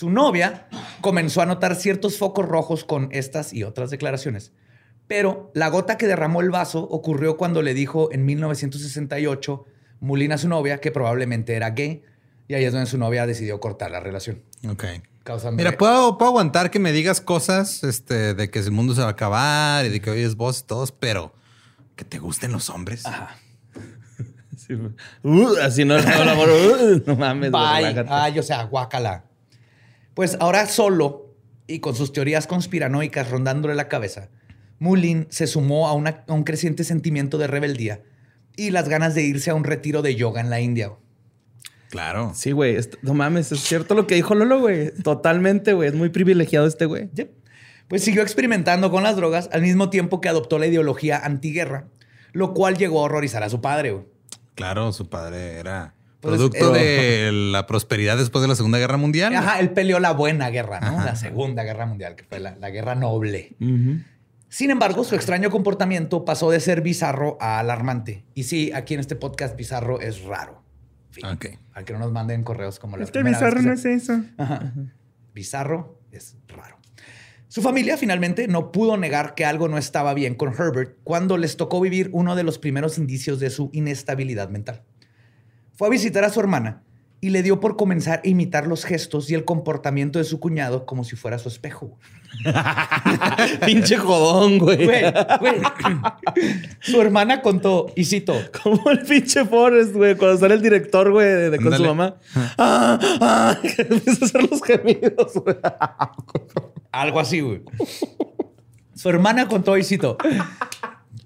Su 0.00 0.08
novia 0.08 0.66
comenzó 1.02 1.42
a 1.42 1.46
notar 1.46 1.76
ciertos 1.76 2.16
focos 2.16 2.48
rojos 2.48 2.84
con 2.84 3.10
estas 3.12 3.52
y 3.52 3.64
otras 3.64 3.90
declaraciones. 3.90 4.50
Pero 5.06 5.50
la 5.54 5.68
gota 5.68 5.98
que 5.98 6.06
derramó 6.06 6.40
el 6.40 6.48
vaso 6.48 6.80
ocurrió 6.80 7.36
cuando 7.36 7.60
le 7.60 7.74
dijo 7.74 8.10
en 8.10 8.24
1968 8.24 9.66
Mullin 10.00 10.32
a 10.32 10.38
su 10.38 10.48
novia 10.48 10.80
que 10.80 10.90
probablemente 10.90 11.54
era 11.54 11.68
gay 11.72 12.02
Y 12.48 12.54
ahí 12.54 12.64
es 12.64 12.72
donde 12.72 12.86
su 12.86 12.96
novia 12.96 13.26
decidió 13.26 13.60
cortar 13.60 13.90
la 13.90 14.00
relación. 14.00 14.42
Ok. 14.66 14.84
Causando 15.22 15.58
Mira, 15.58 15.76
puedo, 15.76 16.16
puedo 16.16 16.30
aguantar 16.30 16.70
que 16.70 16.78
me 16.78 16.92
digas 16.92 17.20
cosas 17.20 17.84
este, 17.84 18.32
de 18.32 18.50
que 18.50 18.60
el 18.60 18.70
mundo 18.70 18.94
se 18.94 19.02
va 19.02 19.08
a 19.08 19.10
acabar 19.10 19.84
y 19.84 19.90
de 19.90 20.00
que 20.00 20.08
hoy 20.08 20.22
es 20.22 20.34
vos 20.34 20.60
y 20.60 20.66
todos, 20.66 20.92
pero 20.92 21.34
que 21.94 22.06
te 22.06 22.18
gusten 22.18 22.52
los 22.52 22.70
hombres. 22.70 23.02
Sí, 24.56 24.74
güey. 24.74 24.92
Uh, 25.22 25.56
así 25.62 25.86
no, 25.86 25.98
no, 25.98 26.24
no, 26.24 26.30
amor, 26.30 26.48
uh, 26.48 27.02
no 27.06 27.16
mames. 27.16 27.50
Bye. 27.50 28.04
Ay, 28.08 28.38
o 28.38 28.42
sea, 28.42 28.64
guácala. 28.64 29.29
Pues 30.14 30.36
ahora 30.40 30.66
solo 30.66 31.34
y 31.66 31.80
con 31.80 31.94
sus 31.94 32.12
teorías 32.12 32.46
conspiranoicas 32.46 33.30
rondándole 33.30 33.74
la 33.74 33.88
cabeza, 33.88 34.28
Mullin 34.78 35.26
se 35.30 35.46
sumó 35.46 35.88
a, 35.88 35.92
una- 35.94 36.24
a 36.26 36.32
un 36.32 36.44
creciente 36.44 36.84
sentimiento 36.84 37.38
de 37.38 37.46
rebeldía 37.46 38.02
y 38.56 38.70
las 38.70 38.88
ganas 38.88 39.14
de 39.14 39.22
irse 39.22 39.50
a 39.50 39.54
un 39.54 39.64
retiro 39.64 40.02
de 40.02 40.14
yoga 40.16 40.40
en 40.40 40.50
la 40.50 40.60
India. 40.60 40.92
Claro. 41.90 42.32
Sí, 42.34 42.52
güey. 42.52 42.76
No 43.02 43.14
mames, 43.14 43.50
es 43.52 43.60
cierto 43.60 43.94
lo 43.94 44.06
que 44.06 44.14
dijo 44.14 44.34
Lolo, 44.34 44.60
güey. 44.60 44.92
Totalmente, 45.02 45.72
güey. 45.72 45.88
Es 45.88 45.94
muy 45.94 46.08
privilegiado 46.10 46.66
este 46.66 46.86
güey. 46.86 47.10
Yep. 47.14 47.30
Pues 47.88 48.04
siguió 48.04 48.22
experimentando 48.22 48.90
con 48.92 49.02
las 49.02 49.16
drogas 49.16 49.48
al 49.52 49.62
mismo 49.62 49.90
tiempo 49.90 50.20
que 50.20 50.28
adoptó 50.28 50.58
la 50.60 50.66
ideología 50.68 51.18
antiguerra, 51.18 51.88
lo 52.32 52.54
cual 52.54 52.76
llegó 52.76 53.00
a 53.00 53.04
horrorizar 53.04 53.42
a 53.42 53.50
su 53.50 53.60
padre. 53.60 53.90
güey. 53.92 54.04
Claro, 54.54 54.92
su 54.92 55.08
padre 55.08 55.54
era 55.58 55.94
Pues, 56.20 56.36
producto 56.36 56.76
eh, 56.76 57.26
de 57.26 57.32
la 57.32 57.66
prosperidad 57.66 58.16
después 58.18 58.42
de 58.42 58.48
la 58.48 58.54
Segunda 58.54 58.78
Guerra 58.78 58.96
Mundial. 58.98 59.34
Ajá, 59.34 59.58
él 59.60 59.70
peleó 59.70 59.98
la 60.00 60.12
buena 60.12 60.50
guerra, 60.50 60.80
¿no? 60.80 61.02
La 61.04 61.16
Segunda 61.16 61.62
Guerra 61.64 61.86
Mundial, 61.86 62.14
que 62.14 62.24
fue 62.24 62.40
la, 62.40 62.56
la 62.56 62.70
guerra 62.70 62.94
noble. 62.94 63.56
Sin 64.48 64.70
embargo, 64.70 65.04
su 65.04 65.14
extraño 65.14 65.48
comportamiento 65.50 66.24
pasó 66.24 66.50
de 66.50 66.60
ser 66.60 66.82
bizarro 66.82 67.38
a 67.40 67.58
alarmante. 67.60 68.24
Y 68.34 68.42
sí, 68.44 68.70
aquí 68.74 68.94
en 68.94 69.00
este 69.00 69.14
podcast 69.16 69.56
bizarro 69.56 70.00
es 70.00 70.22
raro. 70.24 70.62
Fin. 71.10 71.24
Ok. 71.26 71.46
Para 71.72 71.84
que 71.84 71.92
no 71.92 72.00
nos 72.00 72.12
manden 72.12 72.42
correos 72.42 72.78
como 72.78 72.96
la 72.96 73.04
Este 73.04 73.22
vez 73.22 73.32
bizarro 73.34 73.56
que 73.60 73.66
no 73.66 73.76
se- 73.76 73.94
es 73.94 74.02
eso. 74.02 74.20
Ajá. 74.38 74.72
Bizarro 75.34 76.00
es 76.12 76.36
raro. 76.48 76.76
Su 77.48 77.62
familia 77.62 77.96
finalmente 77.96 78.46
no 78.46 78.70
pudo 78.72 78.96
negar 78.96 79.34
que 79.34 79.44
algo 79.44 79.68
no 79.68 79.78
estaba 79.78 80.14
bien 80.14 80.34
con 80.34 80.52
Herbert 80.52 80.98
cuando 81.02 81.36
les 81.36 81.56
tocó 81.56 81.80
vivir 81.80 82.08
uno 82.12 82.36
de 82.36 82.42
los 82.44 82.58
primeros 82.58 82.96
indicios 82.98 83.40
de 83.40 83.50
su 83.50 83.70
inestabilidad 83.72 84.50
mental. 84.50 84.82
Fue 85.80 85.88
a 85.88 85.90
visitar 85.92 86.24
a 86.24 86.28
su 86.28 86.38
hermana 86.38 86.82
y 87.22 87.30
le 87.30 87.42
dio 87.42 87.58
por 87.58 87.78
comenzar 87.78 88.20
a 88.22 88.28
imitar 88.28 88.66
los 88.66 88.84
gestos 88.84 89.30
y 89.30 89.34
el 89.34 89.46
comportamiento 89.46 90.18
de 90.18 90.26
su 90.26 90.38
cuñado 90.38 90.84
como 90.84 91.04
si 91.04 91.16
fuera 91.16 91.38
su 91.38 91.48
espejo. 91.48 91.98
Pinche 93.64 93.96
jodón, 93.96 94.58
güey. 94.58 94.84
Güey, 94.84 95.04
güey. 95.40 95.54
Su 96.80 97.00
hermana 97.00 97.40
contó, 97.40 97.86
y 97.96 98.04
cito, 98.04 98.34
Como 98.62 98.90
el 98.90 98.98
pinche 99.06 99.46
Forrest, 99.46 99.94
güey, 99.94 100.16
cuando 100.16 100.36
sale 100.36 100.52
el 100.52 100.60
director, 100.60 101.10
güey, 101.10 101.26
de, 101.26 101.48
de 101.48 101.58
con 101.58 101.74
su 101.74 101.82
mamá. 101.82 102.16
Ah, 102.58 102.98
ah, 103.22 103.58
que 103.62 103.80
empieza 103.90 104.26
a 104.26 104.26
hacer 104.26 104.50
los 104.50 104.62
gemidos, 104.62 105.32
güey. 105.32 105.56
Algo 106.92 107.20
así, 107.20 107.40
güey. 107.40 107.62
Su 108.94 109.08
hermana 109.08 109.48
contó, 109.48 109.78
y 109.78 109.84
cito, 109.84 110.18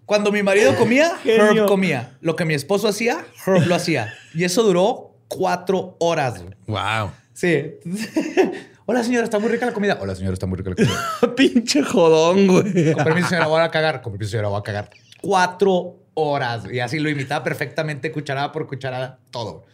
cuando 0.06 0.30
mi 0.32 0.42
marido 0.42 0.74
comía, 0.76 1.16
Genio. 1.22 1.62
Herb 1.62 1.66
comía. 1.66 2.16
Lo 2.20 2.36
que 2.36 2.44
mi 2.44 2.54
esposo 2.54 2.88
hacía, 2.88 3.24
Herb 3.46 3.66
lo 3.66 3.74
hacía. 3.74 4.12
Y 4.34 4.44
eso 4.44 4.62
duró 4.62 5.16
cuatro 5.28 5.96
horas. 6.00 6.42
güey. 6.42 6.54
Wow. 6.66 7.10
Sí. 7.32 7.74
Hola, 8.86 9.02
señora, 9.02 9.24
está 9.24 9.38
muy 9.38 9.48
rica 9.48 9.64
la 9.66 9.72
comida. 9.72 9.98
Hola, 10.00 10.14
señora, 10.14 10.34
está 10.34 10.46
muy 10.46 10.58
rica 10.58 10.70
la 10.70 10.76
comida. 10.76 11.34
pinche 11.36 11.82
jodón, 11.82 12.46
güey. 12.46 12.92
Con 12.92 13.04
permiso, 13.04 13.28
señora, 13.28 13.46
voy 13.46 13.62
a 13.62 13.70
cagar. 13.70 14.02
Con 14.02 14.12
permiso, 14.12 14.32
señora, 14.32 14.48
voy 14.48 14.58
a 14.60 14.62
cagar. 14.62 14.90
Cuatro 15.22 15.96
horas. 16.12 16.64
Y 16.70 16.80
así 16.80 16.98
lo 16.98 17.08
imitaba 17.08 17.42
perfectamente, 17.42 18.12
cucharada 18.12 18.52
por 18.52 18.66
cucharada, 18.66 19.18
todo. 19.30 19.64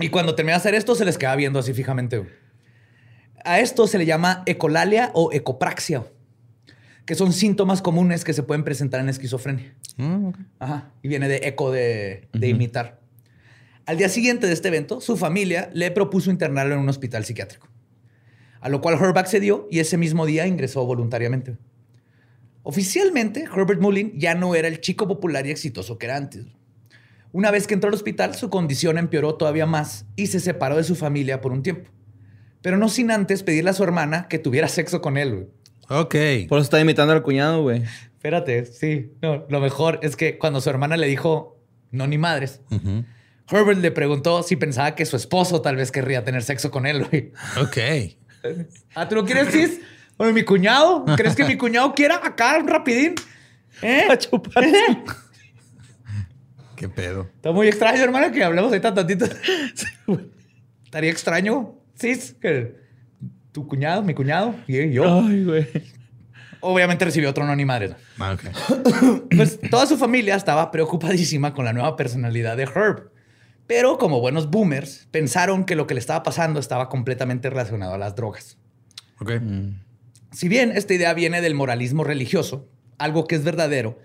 y 0.00 0.08
cuando 0.08 0.34
terminaba 0.34 0.58
de 0.58 0.60
hacer 0.62 0.74
esto, 0.74 0.94
se 0.94 1.04
les 1.04 1.16
quedaba 1.16 1.36
viendo 1.36 1.58
así 1.58 1.72
fijamente. 1.72 2.26
A 3.44 3.60
esto 3.60 3.86
se 3.86 3.98
le 3.98 4.06
llama 4.06 4.42
ecolalia 4.46 5.10
o 5.14 5.30
ecopraxia, 5.32 6.04
que 7.06 7.14
son 7.14 7.32
síntomas 7.32 7.82
comunes 7.82 8.24
que 8.24 8.32
se 8.32 8.42
pueden 8.42 8.64
presentar 8.64 9.00
en 9.00 9.08
esquizofrenia. 9.08 9.74
Mm, 9.96 10.26
ok. 10.26 10.38
Ajá. 10.58 10.92
Y 11.02 11.08
viene 11.08 11.28
de 11.28 11.40
eco 11.44 11.70
de, 11.70 12.28
de 12.32 12.48
imitar. 12.48 13.00
Al 13.86 13.98
día 13.98 14.08
siguiente 14.08 14.46
de 14.46 14.54
este 14.54 14.68
evento, 14.68 15.00
su 15.00 15.16
familia 15.16 15.70
le 15.74 15.90
propuso 15.90 16.30
internarlo 16.30 16.74
en 16.74 16.80
un 16.80 16.88
hospital 16.88 17.24
psiquiátrico. 17.24 17.68
A 18.60 18.70
lo 18.70 18.80
cual 18.80 18.94
Herb 18.94 19.18
accedió 19.18 19.68
y 19.70 19.80
ese 19.80 19.98
mismo 19.98 20.24
día 20.24 20.46
ingresó 20.46 20.86
voluntariamente. 20.86 21.58
Oficialmente, 22.62 23.44
Herbert 23.44 23.82
Mullin 23.82 24.18
ya 24.18 24.34
no 24.34 24.54
era 24.54 24.68
el 24.68 24.80
chico 24.80 25.06
popular 25.06 25.46
y 25.46 25.50
exitoso 25.50 25.98
que 25.98 26.06
era 26.06 26.16
antes. 26.16 26.46
Una 27.30 27.50
vez 27.50 27.66
que 27.66 27.74
entró 27.74 27.88
al 27.88 27.94
hospital, 27.94 28.34
su 28.34 28.48
condición 28.48 28.96
empeoró 28.96 29.34
todavía 29.34 29.66
más 29.66 30.06
y 30.16 30.28
se 30.28 30.40
separó 30.40 30.76
de 30.76 30.84
su 30.84 30.94
familia 30.94 31.42
por 31.42 31.52
un 31.52 31.62
tiempo. 31.62 31.90
Pero 32.62 32.78
no 32.78 32.88
sin 32.88 33.10
antes 33.10 33.42
pedirle 33.42 33.68
a 33.68 33.74
su 33.74 33.84
hermana 33.84 34.28
que 34.28 34.38
tuviera 34.38 34.68
sexo 34.68 35.02
con 35.02 35.18
él. 35.18 35.50
Ok. 35.88 36.14
Por 36.48 36.58
eso 36.58 36.64
está 36.64 36.80
imitando 36.80 37.12
al 37.12 37.22
cuñado, 37.22 37.62
güey. 37.62 37.82
Espérate, 37.82 38.64
sí. 38.66 39.12
No, 39.20 39.44
lo 39.48 39.60
mejor 39.60 40.00
es 40.02 40.16
que 40.16 40.38
cuando 40.38 40.60
su 40.60 40.70
hermana 40.70 40.96
le 40.96 41.06
dijo 41.06 41.58
no 41.90 42.06
ni 42.06 42.18
madres. 42.18 42.60
Herbert 43.50 43.80
le 43.80 43.90
preguntó 43.90 44.42
si 44.42 44.56
pensaba 44.56 44.94
que 44.94 45.04
su 45.06 45.16
esposo 45.16 45.60
tal 45.60 45.76
vez 45.76 45.92
querría 45.92 46.24
tener 46.24 46.42
sexo 46.42 46.70
con 46.70 46.86
él. 46.86 47.04
güey. 47.04 47.32
Ok. 47.60 47.78
Ah, 48.94 49.08
¿tú 49.08 49.14
no 49.14 49.24
quieres, 49.24 49.50
cis? 49.50 49.80
Oye, 50.18 50.34
mi 50.34 50.42
cuñado. 50.42 51.06
¿Crees 51.16 51.34
que 51.34 51.46
mi 51.46 51.56
cuñado 51.56 51.94
quiera 51.94 52.20
acá 52.22 52.58
un 52.58 52.68
rapidín? 52.68 53.14
¿Eh? 53.80 54.04
A 54.10 54.18
chupar. 54.18 54.62
Qué 56.76 56.90
pedo. 56.90 57.30
Está 57.36 57.52
muy 57.52 57.68
extraño, 57.68 58.02
hermano, 58.02 58.30
que 58.30 58.44
hablemos 58.44 58.68
ahorita 58.68 58.92
tantito. 58.92 59.24
Estaría 60.84 61.10
extraño, 61.10 61.74
cis, 61.98 62.36
que 62.40 62.74
tu 63.54 63.68
cuñado, 63.68 64.02
mi 64.02 64.14
cuñado 64.14 64.52
y 64.66 64.90
yo. 64.90 65.20
Ay, 65.20 65.44
güey. 65.44 65.68
Obviamente 66.60 67.04
recibió 67.04 67.30
otro 67.30 67.46
no 67.46 67.54
ni 67.54 67.64
madre. 67.64 67.94
Ah, 68.18 68.32
ok. 68.32 69.28
Pues 69.36 69.60
toda 69.70 69.86
su 69.86 69.96
familia 69.96 70.34
estaba 70.34 70.72
preocupadísima 70.72 71.54
con 71.54 71.64
la 71.64 71.72
nueva 71.72 71.94
personalidad 71.94 72.56
de 72.56 72.64
Herb. 72.64 73.12
Pero 73.68 73.96
como 73.96 74.20
buenos 74.20 74.50
boomers, 74.50 75.06
pensaron 75.12 75.64
que 75.64 75.76
lo 75.76 75.86
que 75.86 75.94
le 75.94 76.00
estaba 76.00 76.24
pasando 76.24 76.58
estaba 76.58 76.88
completamente 76.88 77.48
relacionado 77.48 77.94
a 77.94 77.98
las 77.98 78.16
drogas. 78.16 78.58
Ok. 79.20 79.30
Si 80.32 80.48
bien 80.48 80.72
esta 80.72 80.92
idea 80.92 81.14
viene 81.14 81.40
del 81.40 81.54
moralismo 81.54 82.02
religioso, 82.02 82.68
algo 82.98 83.26
que 83.28 83.36
es 83.36 83.44
verdadero 83.44 83.98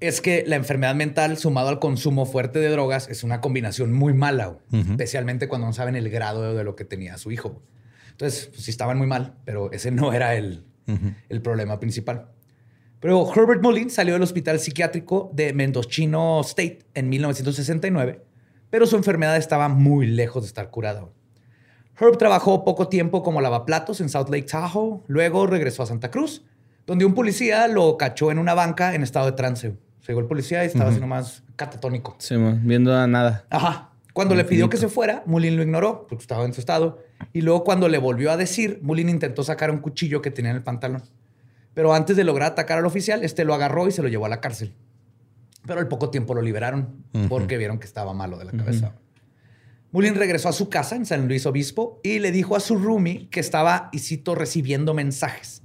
es 0.00 0.20
que 0.20 0.42
la 0.46 0.56
enfermedad 0.56 0.96
mental 0.96 1.36
sumado 1.36 1.68
al 1.68 1.78
consumo 1.78 2.26
fuerte 2.26 2.58
de 2.58 2.70
drogas 2.70 3.08
es 3.08 3.22
una 3.22 3.40
combinación 3.40 3.92
muy 3.92 4.14
mala, 4.14 4.58
especialmente 4.72 5.46
cuando 5.46 5.68
no 5.68 5.72
saben 5.74 5.94
el 5.94 6.10
grado 6.10 6.54
de 6.54 6.64
lo 6.64 6.74
que 6.74 6.84
tenía 6.84 7.18
su 7.18 7.30
hijo. 7.30 7.62
Entonces, 8.20 8.48
pues, 8.48 8.64
sí 8.64 8.70
estaban 8.70 8.98
muy 8.98 9.06
mal, 9.06 9.36
pero 9.46 9.72
ese 9.72 9.90
no 9.90 10.12
era 10.12 10.34
el, 10.34 10.62
el 11.30 11.40
problema 11.40 11.80
principal. 11.80 12.28
Pero 13.00 13.26
Herbert 13.34 13.62
Mullin 13.62 13.88
salió 13.88 14.12
del 14.12 14.22
hospital 14.22 14.60
psiquiátrico 14.60 15.30
de 15.32 15.54
Mendocino 15.54 16.42
State 16.42 16.80
en 16.92 17.08
1969, 17.08 18.22
pero 18.68 18.86
su 18.86 18.96
enfermedad 18.96 19.38
estaba 19.38 19.70
muy 19.70 20.06
lejos 20.06 20.42
de 20.42 20.48
estar 20.48 20.68
curada. 20.68 21.08
Herb 21.98 22.18
trabajó 22.18 22.62
poco 22.62 22.88
tiempo 22.88 23.22
como 23.22 23.40
lavaplatos 23.40 24.02
en 24.02 24.10
South 24.10 24.28
Lake 24.28 24.42
Tahoe, 24.42 25.00
luego 25.06 25.46
regresó 25.46 25.82
a 25.82 25.86
Santa 25.86 26.10
Cruz, 26.10 26.44
donde 26.86 27.06
un 27.06 27.14
policía 27.14 27.68
lo 27.68 27.96
cachó 27.96 28.30
en 28.30 28.38
una 28.38 28.52
banca 28.52 28.94
en 28.94 29.02
estado 29.02 29.26
de 29.26 29.32
trance. 29.32 29.78
Llegó 30.06 30.20
el 30.20 30.26
policía 30.26 30.62
y 30.64 30.66
estaba 30.66 30.90
así 30.90 31.00
nomás 31.00 31.42
catatónico. 31.56 32.16
Sí, 32.18 32.36
man, 32.36 32.60
viendo 32.64 32.94
a 32.94 33.06
nada. 33.06 33.46
Ajá. 33.48 33.89
Cuando 34.12 34.34
le 34.34 34.44
pidió 34.44 34.68
que 34.68 34.76
se 34.76 34.88
fuera, 34.88 35.22
Mullin 35.26 35.56
lo 35.56 35.62
ignoró, 35.62 36.06
porque 36.08 36.22
estaba 36.22 36.44
en 36.44 36.52
su 36.52 36.60
estado. 36.60 37.02
Y 37.32 37.42
luego 37.42 37.64
cuando 37.64 37.88
le 37.88 37.98
volvió 37.98 38.30
a 38.32 38.36
decir, 38.36 38.80
Mullin 38.82 39.08
intentó 39.08 39.44
sacar 39.44 39.70
un 39.70 39.78
cuchillo 39.78 40.20
que 40.20 40.30
tenía 40.30 40.50
en 40.50 40.56
el 40.56 40.62
pantalón. 40.62 41.02
Pero 41.74 41.94
antes 41.94 42.16
de 42.16 42.24
lograr 42.24 42.52
atacar 42.52 42.78
al 42.78 42.86
oficial, 42.86 43.22
este 43.22 43.44
lo 43.44 43.54
agarró 43.54 43.86
y 43.86 43.92
se 43.92 44.02
lo 44.02 44.08
llevó 44.08 44.26
a 44.26 44.28
la 44.28 44.40
cárcel. 44.40 44.74
Pero 45.66 45.80
al 45.80 45.88
poco 45.88 46.10
tiempo 46.10 46.34
lo 46.34 46.42
liberaron 46.42 47.04
porque 47.28 47.56
vieron 47.58 47.78
que 47.78 47.86
estaba 47.86 48.12
malo 48.12 48.38
de 48.38 48.46
la 48.46 48.52
cabeza. 48.52 48.94
Mullin 49.92 50.14
regresó 50.14 50.48
a 50.48 50.52
su 50.52 50.68
casa 50.68 50.96
en 50.96 51.04
San 51.04 51.26
Luis 51.26 51.46
Obispo 51.46 52.00
y 52.02 52.20
le 52.20 52.32
dijo 52.32 52.56
a 52.56 52.60
su 52.60 52.76
roomie 52.76 53.28
que 53.28 53.40
estaba, 53.40 53.88
y 53.92 53.98
cito, 53.98 54.34
recibiendo 54.34 54.94
mensajes 54.94 55.62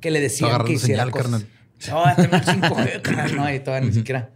que 0.00 0.10
le 0.10 0.20
decían 0.20 0.64
que 0.64 0.74
hiciera 0.74 1.04
señal, 1.04 1.10
cosas. 1.10 1.30
carnal. 1.30 1.48
No, 1.88 2.22
tengo 2.22 2.36
el 2.36 2.42
5G, 2.42 3.02
carnal. 3.02 3.36
No, 3.36 3.44
ahí 3.44 3.60
todavía 3.60 3.88
ni 3.88 3.94
siquiera. 3.94 4.30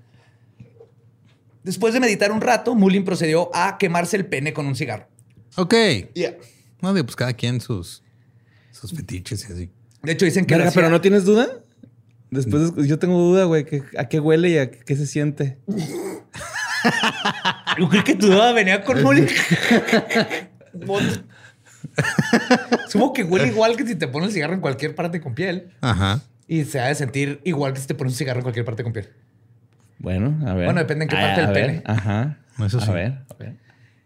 Después 1.67 1.93
de 1.93 1.99
meditar 1.99 2.31
un 2.31 2.41
rato, 2.41 2.77
Mullin 2.77 3.05
procedió 3.05 3.51
a 3.53 3.77
quemarse 3.77 4.17
el 4.17 4.27
pene 4.27 4.53
con 4.53 4.67
un 4.67 4.77
cigarro. 4.77 5.09
Ok. 5.57 5.75
Yeah. 6.15 6.37
No, 6.81 6.93
pues 6.93 7.17
cada 7.17 7.33
quien 7.33 7.61
sus, 7.61 8.05
sus 8.71 8.93
fetiches 8.93 9.51
y 9.51 9.53
así. 9.53 9.71
De 10.05 10.13
hecho, 10.13 10.25
dicen 10.27 10.47
que 10.47 10.55
lo 10.55 10.59
Verga, 10.59 10.69
hacía- 10.69 10.83
pero 10.83 10.91
no 10.91 11.01
tienes 11.01 11.25
duda. 11.25 11.49
Después 12.31 12.73
de- 12.73 12.87
yo 12.87 13.01
tengo 13.01 13.19
duda, 13.19 13.47
güey, 13.47 13.65
que- 13.65 13.83
a 13.99 14.09
qué 14.09 14.21
huele 14.21 14.51
y 14.51 14.59
a 14.59 14.71
qué 14.71 14.95
se 14.95 15.09
siente. 15.09 15.59
Yo 17.79 17.89
creí 17.89 18.05
que 18.05 18.15
tu 18.15 18.29
duda 18.29 18.53
venía 18.53 18.85
con 18.85 19.03
Mullin. 19.03 19.27
Supongo 22.89 23.13
que 23.13 23.25
huele 23.25 23.49
igual 23.49 23.77
que 23.77 23.85
si 23.85 23.97
te 23.97 24.07
pones 24.07 24.29
el 24.29 24.35
cigarro 24.35 24.55
en 24.55 24.61
cualquier 24.61 24.95
parte 24.95 25.21
con 25.21 25.35
piel. 25.35 25.73
Ajá. 25.81 26.23
Y 26.47 26.63
se 26.65 26.79
ha 26.79 26.87
de 26.87 26.95
sentir 26.95 27.41
igual 27.43 27.73
que 27.73 27.81
si 27.81 27.89
te 27.89 27.97
pones 27.97 28.13
un 28.13 28.19
cigarro 28.19 28.39
en 28.39 28.43
cualquier 28.45 28.65
parte 28.65 28.85
con 28.85 28.93
piel. 28.93 29.09
Bueno, 29.99 30.39
a 30.49 30.55
ver. 30.55 30.67
Bueno, 30.67 30.81
depende 30.81 31.05
en 31.05 31.09
qué 31.09 31.17
parte 31.17 31.41
del 31.43 31.53
pene. 31.53 31.83
Ajá. 31.85 32.39
Eso 32.65 32.81
sí. 32.81 32.91
A 32.91 32.93
ver, 32.95 33.13
a 33.31 33.35
ver. 33.39 33.55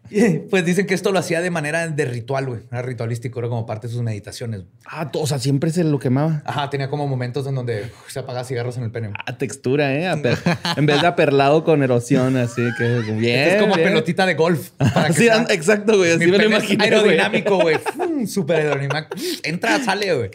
Y, 0.09 0.39
pues 0.49 0.65
dicen 0.65 0.87
que 0.87 0.93
esto 0.93 1.11
lo 1.13 1.19
hacía 1.19 1.39
de 1.41 1.49
manera 1.51 1.87
de 1.87 2.05
ritual, 2.05 2.45
güey. 2.47 2.61
Era 2.69 2.81
ritualístico, 2.81 3.39
era 3.39 3.47
como 3.47 3.65
parte 3.65 3.87
de 3.87 3.93
sus 3.93 4.01
meditaciones. 4.01 4.63
Ah, 4.85 5.09
o 5.13 5.25
sea, 5.27 5.39
siempre 5.39 5.71
se 5.71 5.85
lo 5.85 5.99
quemaba. 5.99 6.41
Ajá, 6.45 6.69
tenía 6.69 6.89
como 6.89 7.07
momentos 7.07 7.47
en 7.47 7.55
donde 7.55 7.83
uf, 7.83 8.11
se 8.11 8.19
apagaba 8.19 8.43
cigarros 8.43 8.75
en 8.77 8.83
el 8.83 8.91
pene. 8.91 9.11
Ah, 9.25 9.37
textura, 9.37 9.93
¿eh? 9.93 10.07
Aper- 10.09 10.37
en 10.77 10.85
vez 10.85 10.99
de 11.01 11.07
aperlado 11.07 11.63
con 11.63 11.81
erosión, 11.81 12.35
así 12.35 12.61
que 12.77 12.83
bien. 13.13 13.39
Este 13.39 13.55
es 13.55 13.61
como 13.61 13.75
bien. 13.75 13.87
pelotita 13.87 14.25
de 14.25 14.33
golf. 14.33 14.71
Para 14.77 15.07
que 15.07 15.13
Sí, 15.13 15.23
sea- 15.25 15.35
an- 15.37 15.47
exacto, 15.49 15.97
güey. 15.97 16.11
Así 16.11 16.25
Mi 16.25 16.31
me 16.31 16.37
lo 16.39 16.45
imaginé, 16.45 16.87
güey. 16.89 16.93
aerodinámico, 17.19 17.59
güey. 17.61 17.77
Súper 18.27 18.57
aerodinámico. 18.67 19.15
Entra, 19.43 19.79
sale, 19.79 20.13
güey. 20.13 20.31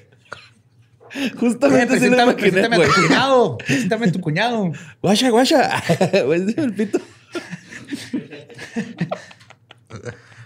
Justamente 1.38 1.94
lo 1.94 2.16
imaginé, 2.32 2.50
güey. 2.76 2.88
tu 2.88 3.02
cuñado. 3.08 3.58
Preséntame 3.58 4.12
tu 4.12 4.20
cuñado. 4.20 4.72
Guacha, 5.02 5.30
guacha. 5.30 5.82
El 6.12 6.74
pito. 6.74 6.98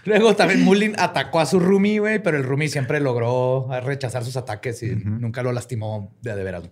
Luego 0.05 0.35
también 0.35 0.63
Mullin 0.63 0.95
atacó 0.97 1.39
a 1.39 1.45
su 1.45 1.59
roomie, 1.59 1.99
güey, 1.99 2.21
pero 2.23 2.37
el 2.37 2.43
roomie 2.43 2.69
siempre 2.69 2.99
logró 2.99 3.67
rechazar 3.83 4.23
sus 4.25 4.35
ataques 4.35 4.81
y 4.81 4.95
nunca 4.95 5.43
lo 5.43 5.51
lastimó 5.51 6.15
de 6.21 6.35
de 6.35 6.43
veras. 6.43 6.63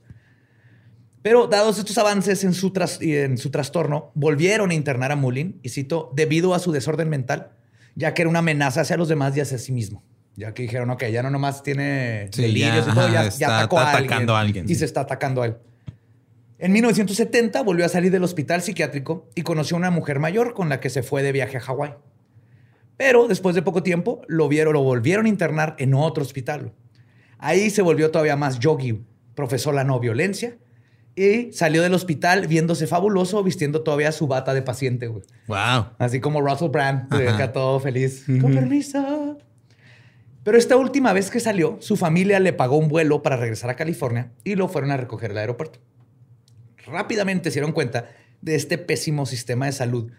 Pero 1.22 1.48
dados 1.48 1.78
estos 1.78 1.98
avances 1.98 2.44
en 2.44 2.54
su, 2.54 2.72
tras- 2.72 3.02
en 3.02 3.38
su 3.38 3.52
trastorno, 3.52 4.12
volvieron 4.16 4.72
a 4.72 4.74
internar 4.74 5.12
a 5.12 5.16
Mullin, 5.18 5.60
y 5.62 5.70
cito, 5.70 6.12
debido 6.16 6.54
a 6.56 6.60
su 6.60 6.72
desorden 6.72 7.10
mental, 7.10 7.52
ya 7.94 8.14
que 8.14 8.22
era 8.24 8.30
una 8.30 8.40
amenaza 8.40 8.82
hacia 8.82 8.96
los 8.98 9.10
demás 9.10 9.36
y 9.36 9.42
hacia 9.42 9.58
sí 9.58 9.72
mismo. 9.74 10.04
Ya 10.40 10.54
que 10.54 10.64
dijeron, 10.64 10.90
ok, 10.90 11.04
ya 11.12 11.22
no 11.22 11.30
nomás 11.30 11.62
tiene 11.64 12.30
Sí, 12.32 12.44
delirios 12.44 12.86
ya, 12.86 12.92
y 12.92 12.96
todo, 12.96 13.06
ajá, 13.08 13.30
ya, 13.30 13.58
atacó 13.58 13.76
está 13.78 13.90
a 13.90 13.92
alguien. 13.92 14.06
atacando 14.12 14.36
a 14.36 14.40
alguien, 14.40 14.66
Y 14.66 14.70
sí. 14.70 14.76
se 14.76 14.86
está 14.86 15.02
atacando 15.02 15.42
a 15.42 15.48
él. 15.48 15.58
En 16.58 16.72
1970 16.72 17.62
volvió 17.64 17.86
a 17.86 17.90
salir 17.90 18.12
del 18.12 18.24
hospital 18.24 18.62
psiquiátrico 18.62 19.28
y 19.36 19.42
conoció 19.44 19.76
a 19.76 19.80
una 19.80 19.92
mujer 19.92 20.20
mayor 20.20 20.54
con 20.54 20.70
la 20.70 20.80
que 20.80 20.90
se 20.90 21.04
fue 21.04 21.24
de 21.24 21.32
viaje 21.34 21.58
a 21.58 21.60
Hawái. 21.62 21.94
Pero 22.98 23.28
después 23.28 23.56
de 23.56 23.62
poco 23.62 23.84
tiempo 23.84 24.22
lo 24.28 24.48
vieron, 24.50 24.74
lo 24.74 24.82
volvieron 24.82 25.26
a 25.26 25.30
internar 25.30 25.76
en 25.80 25.94
otro 25.94 26.24
hospital. 26.24 26.74
Ahí 27.38 27.70
se 27.70 27.82
volvió 27.82 28.12
todavía 28.12 28.36
más 28.36 28.60
yogi, 28.60 29.02
profesó 29.36 29.72
la 29.72 29.84
no 29.86 30.00
violencia 30.02 30.58
y 31.16 31.52
salió 31.54 31.82
del 31.82 31.94
hospital 31.94 32.48
viéndose 32.48 32.88
fabuloso, 32.88 33.42
vistiendo 33.44 33.82
todavía 33.84 34.12
su 34.12 34.28
bata 34.28 34.54
de 34.54 34.62
paciente, 34.62 35.08
güey. 35.08 35.24
Wow. 35.48 35.88
Así 35.98 36.20
como 36.20 36.42
Russell 36.42 36.70
Brand, 36.70 37.14
acá 37.14 37.54
todo 37.54 37.80
feliz. 37.80 38.26
Con 38.42 38.54
permiso. 38.54 39.38
Pero 40.50 40.58
esta 40.58 40.78
última 40.78 41.14
vez 41.14 41.30
que 41.30 41.40
salió, 41.40 41.78
su 41.80 41.96
familia 41.96 42.40
le 42.40 42.54
pagó 42.54 42.76
un 42.76 42.88
vuelo 42.88 43.22
para 43.22 43.38
regresar 43.38 43.70
a 43.70 43.76
California 43.76 44.32
y 44.44 44.56
lo 44.56 44.68
fueron 44.68 44.90
a 44.90 44.98
recoger 44.98 45.30
al 45.30 45.38
aeropuerto. 45.38 45.78
Rápidamente 46.88 47.52
se 47.52 47.60
dieron 47.60 47.72
cuenta 47.72 48.10
de 48.42 48.56
este 48.56 48.80
pésimo 48.80 49.28
sistema 49.28 49.68
de 49.68 49.74
salud. 49.74 50.12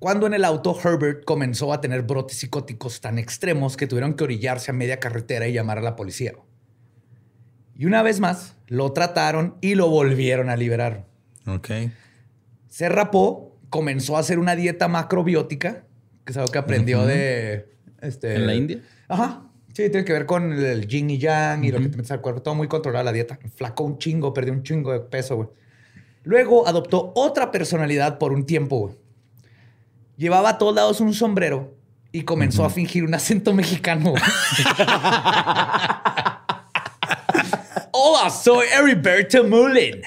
Cuando 0.00 0.26
en 0.26 0.34
el 0.34 0.44
auto 0.44 0.76
Herbert 0.76 1.24
comenzó 1.24 1.72
a 1.72 1.80
tener 1.80 2.02
brotes 2.02 2.36
psicóticos 2.38 3.00
tan 3.00 3.16
extremos 3.16 3.76
que 3.76 3.86
tuvieron 3.86 4.14
que 4.14 4.24
orillarse 4.24 4.72
a 4.72 4.74
media 4.74 4.98
carretera 4.98 5.46
y 5.46 5.52
llamar 5.52 5.78
a 5.78 5.82
la 5.82 5.94
policía. 5.94 6.32
Y 7.76 7.86
una 7.86 8.02
vez 8.02 8.18
más, 8.18 8.56
lo 8.66 8.90
trataron 8.90 9.54
y 9.60 9.76
lo 9.76 9.88
volvieron 9.88 10.50
a 10.50 10.56
liberar. 10.56 11.06
Ok. 11.46 11.70
Se 12.66 12.88
rapó, 12.88 13.56
comenzó 13.70 14.16
a 14.16 14.18
hacer 14.18 14.40
una 14.40 14.56
dieta 14.56 14.88
macrobiótica, 14.88 15.84
que 16.24 16.32
es 16.32 16.36
algo 16.36 16.50
que 16.50 16.58
aprendió 16.58 17.06
de... 17.06 17.68
Este, 18.02 18.34
¿En 18.34 18.48
la 18.48 18.54
India? 18.56 18.80
Ajá. 19.06 19.45
Sí, 19.76 19.90
tiene 19.90 20.06
que 20.06 20.14
ver 20.14 20.24
con 20.24 20.54
el 20.54 20.88
yin 20.88 21.10
y 21.10 21.18
yang 21.18 21.62
y 21.62 21.70
lo 21.70 21.78
que 21.78 21.90
te 21.90 21.98
metes 21.98 22.10
al 22.10 22.22
cuerpo. 22.22 22.40
Todo 22.40 22.54
muy 22.54 22.66
controlado 22.66 23.04
la 23.04 23.12
dieta. 23.12 23.38
Flacó 23.56 23.84
un 23.84 23.98
chingo, 23.98 24.32
perdió 24.32 24.54
un 24.54 24.62
chingo 24.62 24.90
de 24.90 25.00
peso, 25.00 25.36
güey. 25.36 25.50
Luego 26.22 26.66
adoptó 26.66 27.12
otra 27.14 27.50
personalidad 27.50 28.16
por 28.16 28.32
un 28.32 28.46
tiempo, 28.46 28.78
güey. 28.78 28.94
Llevaba 30.16 30.48
a 30.48 30.56
todos 30.56 30.74
lados 30.74 31.02
un 31.02 31.12
sombrero 31.12 31.74
y 32.10 32.22
comenzó 32.22 32.64
a 32.64 32.70
fingir 32.70 33.04
un 33.04 33.12
acento 33.12 33.52
mexicano. 33.52 34.14
Hola, 37.92 38.30
soy 38.30 38.68
Heriberto 38.68 39.44
Mullen. 39.44 40.00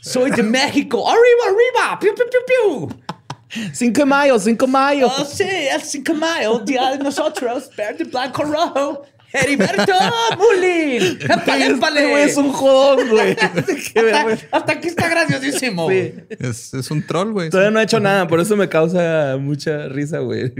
Soy 0.00 0.30
de 0.30 0.42
México. 0.42 1.06
¡Arriba, 1.06 1.42
arriba! 1.48 1.98
¡Piu, 2.00 2.14
piu, 2.14 2.24
piu, 2.30 2.40
piu! 2.88 3.01
Cinco 3.72 4.00
de 4.00 4.06
mayo, 4.06 4.38
cinco 4.38 4.66
de 4.66 4.72
mayo. 4.72 5.08
Oh, 5.08 5.24
sí, 5.24 5.44
el 5.44 5.82
5 5.82 6.12
de 6.12 6.18
mayo, 6.18 6.58
día 6.60 6.90
de 6.92 6.98
nosotros, 6.98 7.70
verde, 7.76 8.04
blanco, 8.04 8.44
rojo. 8.44 9.02
Heriberto 9.34 9.92
Mulin. 10.38 11.18
¡Épale, 11.22 12.12
Este 12.12 12.24
es 12.24 12.36
un 12.36 12.52
jodón, 12.52 13.08
güey. 13.08 13.32
Hasta, 13.40 14.46
hasta 14.56 14.72
aquí 14.72 14.88
está 14.88 15.08
graciosísimo. 15.08 15.88
Sí. 15.88 16.12
Es, 16.38 16.74
es 16.74 16.90
un 16.90 17.06
troll, 17.06 17.32
güey. 17.32 17.48
Todavía 17.50 17.70
no 17.70 17.78
ha 17.78 17.82
hecho 17.82 17.98
nada, 17.98 18.28
por 18.28 18.40
eso 18.40 18.56
me 18.56 18.68
causa 18.68 19.36
mucha 19.38 19.88
risa, 19.88 20.18
güey. 20.18 20.52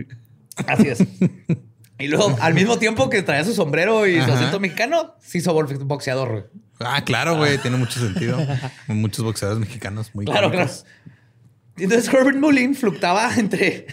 Así 0.66 0.88
es. 0.88 1.00
Y 1.98 2.08
luego, 2.08 2.36
al 2.40 2.54
mismo 2.54 2.78
tiempo 2.78 3.10
que 3.10 3.22
traía 3.22 3.44
su 3.44 3.54
sombrero 3.54 4.06
y 4.06 4.20
su 4.22 4.30
acento 4.32 4.58
mexicano, 4.58 5.14
se 5.20 5.38
hizo 5.38 5.52
boxeador. 5.54 6.30
güey. 6.30 6.44
Ah, 6.80 7.04
claro, 7.04 7.36
güey. 7.36 7.58
Tiene 7.58 7.76
mucho 7.76 8.00
sentido. 8.00 8.38
Muchos 8.88 9.24
boxeadores 9.24 9.60
mexicanos 9.60 10.10
muy 10.14 10.24
Claro, 10.24 10.50
claro. 10.50 10.70
Entonces 11.76 12.12
Herbert 12.12 12.36
Mullin 12.38 12.74
fluctuaba 12.74 13.30
entre 13.36 13.86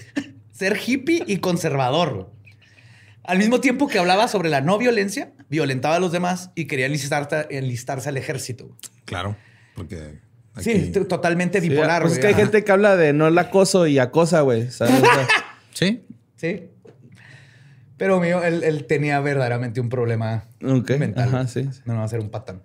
ser 0.51 0.77
hippie 0.85 1.23
y 1.25 1.37
conservador. 1.37 2.31
Al 3.23 3.37
mismo 3.37 3.61
tiempo 3.61 3.87
que 3.87 3.99
hablaba 3.99 4.27
sobre 4.27 4.49
la 4.49 4.61
no 4.61 4.77
violencia, 4.77 5.33
violentaba 5.49 5.95
a 5.95 5.99
los 5.99 6.11
demás 6.11 6.51
y 6.55 6.65
quería 6.65 6.87
enlistarse, 6.87 7.47
enlistarse 7.51 8.09
al 8.09 8.17
ejército. 8.17 8.75
Claro. 9.05 9.37
Porque. 9.75 10.19
Sí, 10.59 10.91
aquí- 10.91 11.05
totalmente 11.07 11.61
Sí, 11.61 11.69
bipolar. 11.69 12.01
pues 12.01 12.13
es 12.13 12.19
que 12.19 12.27
hay 12.27 12.33
gente 12.33 12.63
que 12.63 12.71
habla 12.71 12.97
de 12.97 13.13
no 13.13 13.27
el 13.27 13.37
acoso 13.37 13.87
y 13.87 13.99
acosa, 13.99 14.41
güey. 14.41 14.69
¿sabes? 14.71 14.95
O 14.95 15.05
sea, 15.05 15.27
Sí. 15.73 16.03
Sí. 16.35 16.63
Pero 17.97 18.19
mío, 18.19 18.43
él, 18.43 18.63
él 18.63 18.85
tenía 18.85 19.19
verdaderamente 19.19 19.79
un 19.79 19.89
problema 19.89 20.47
mental. 20.59 21.29
ajá, 21.29 21.47
sí, 21.47 21.67
sí. 21.71 21.81
No, 21.85 21.93
no 21.93 21.99
va 21.99 22.05
a 22.05 22.09
ser 22.09 22.19
un 22.19 22.29
patán. 22.29 22.63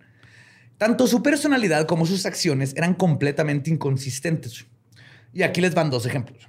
Tanto 0.79 1.07
su 1.07 1.23
personalidad 1.23 1.87
como 1.87 2.07
sus 2.07 2.25
acciones 2.27 2.73
eran 2.77 2.95
completamente 2.95 3.71
inconsistentes. 3.71 4.67
Y 5.35 5.43
aquí 5.43 5.61
les 5.61 5.75
van 5.75 5.91
dos 5.91 6.07
ejemplos. 6.07 6.49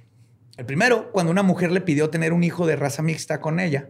El 0.56 0.64
primero, 0.64 1.10
cuando 1.12 1.30
una 1.32 1.42
mujer 1.42 1.70
le 1.72 1.80
pidió 1.80 2.08
tener 2.08 2.32
un 2.32 2.42
hijo 2.44 2.66
de 2.66 2.76
raza 2.76 3.02
mixta 3.02 3.40
con 3.40 3.60
ella, 3.60 3.88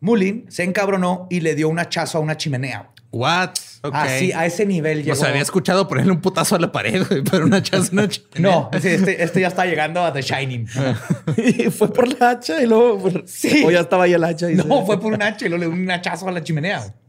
Mullin 0.00 0.46
se 0.48 0.64
encabronó 0.64 1.26
y 1.30 1.40
le 1.40 1.54
dio 1.54 1.68
un 1.68 1.78
hachazo 1.78 2.18
a 2.18 2.20
una 2.20 2.36
chimenea. 2.36 2.90
What? 3.10 3.50
Así, 3.92 4.32
a 4.32 4.46
ese 4.46 4.64
nivel 4.64 5.02
llegó. 5.02 5.12
O 5.12 5.16
sea, 5.16 5.28
había 5.30 5.42
escuchado 5.42 5.86
ponerle 5.88 6.12
un 6.12 6.20
putazo 6.20 6.54
a 6.56 6.58
la 6.58 6.70
pared, 6.72 7.04
pero 7.30 7.44
una 7.46 7.62
chance, 7.62 7.90
una 7.92 8.08
chimenea. 8.08 8.50
No, 8.50 8.70
sí, 8.80 8.88
este, 8.88 9.22
este 9.22 9.40
ya 9.40 9.48
está 9.48 9.66
llegando 9.66 10.04
a 10.04 10.12
The 10.12 10.22
Shining. 10.22 10.66
Y 11.36 11.70
fue 11.70 11.92
por 11.92 12.18
la 12.18 12.30
hacha 12.30 12.62
y 12.62 12.66
luego. 12.66 12.98
por- 13.02 13.24
Sí. 13.26 13.62
O 13.66 13.70
ya 13.70 13.80
estaba 13.80 14.04
ahí 14.04 14.12
el 14.12 14.22
hacha. 14.24 14.50
Y 14.50 14.54
No, 14.54 14.86
fue 14.86 15.00
por 15.00 15.12
un 15.12 15.22
hacha 15.22 15.46
y 15.46 15.48
luego 15.48 15.64
le 15.64 15.70
dio 15.70 15.82
un 15.84 15.90
hachazo 15.90 16.28
a 16.28 16.32
la 16.32 16.42
chimenea. 16.42 16.94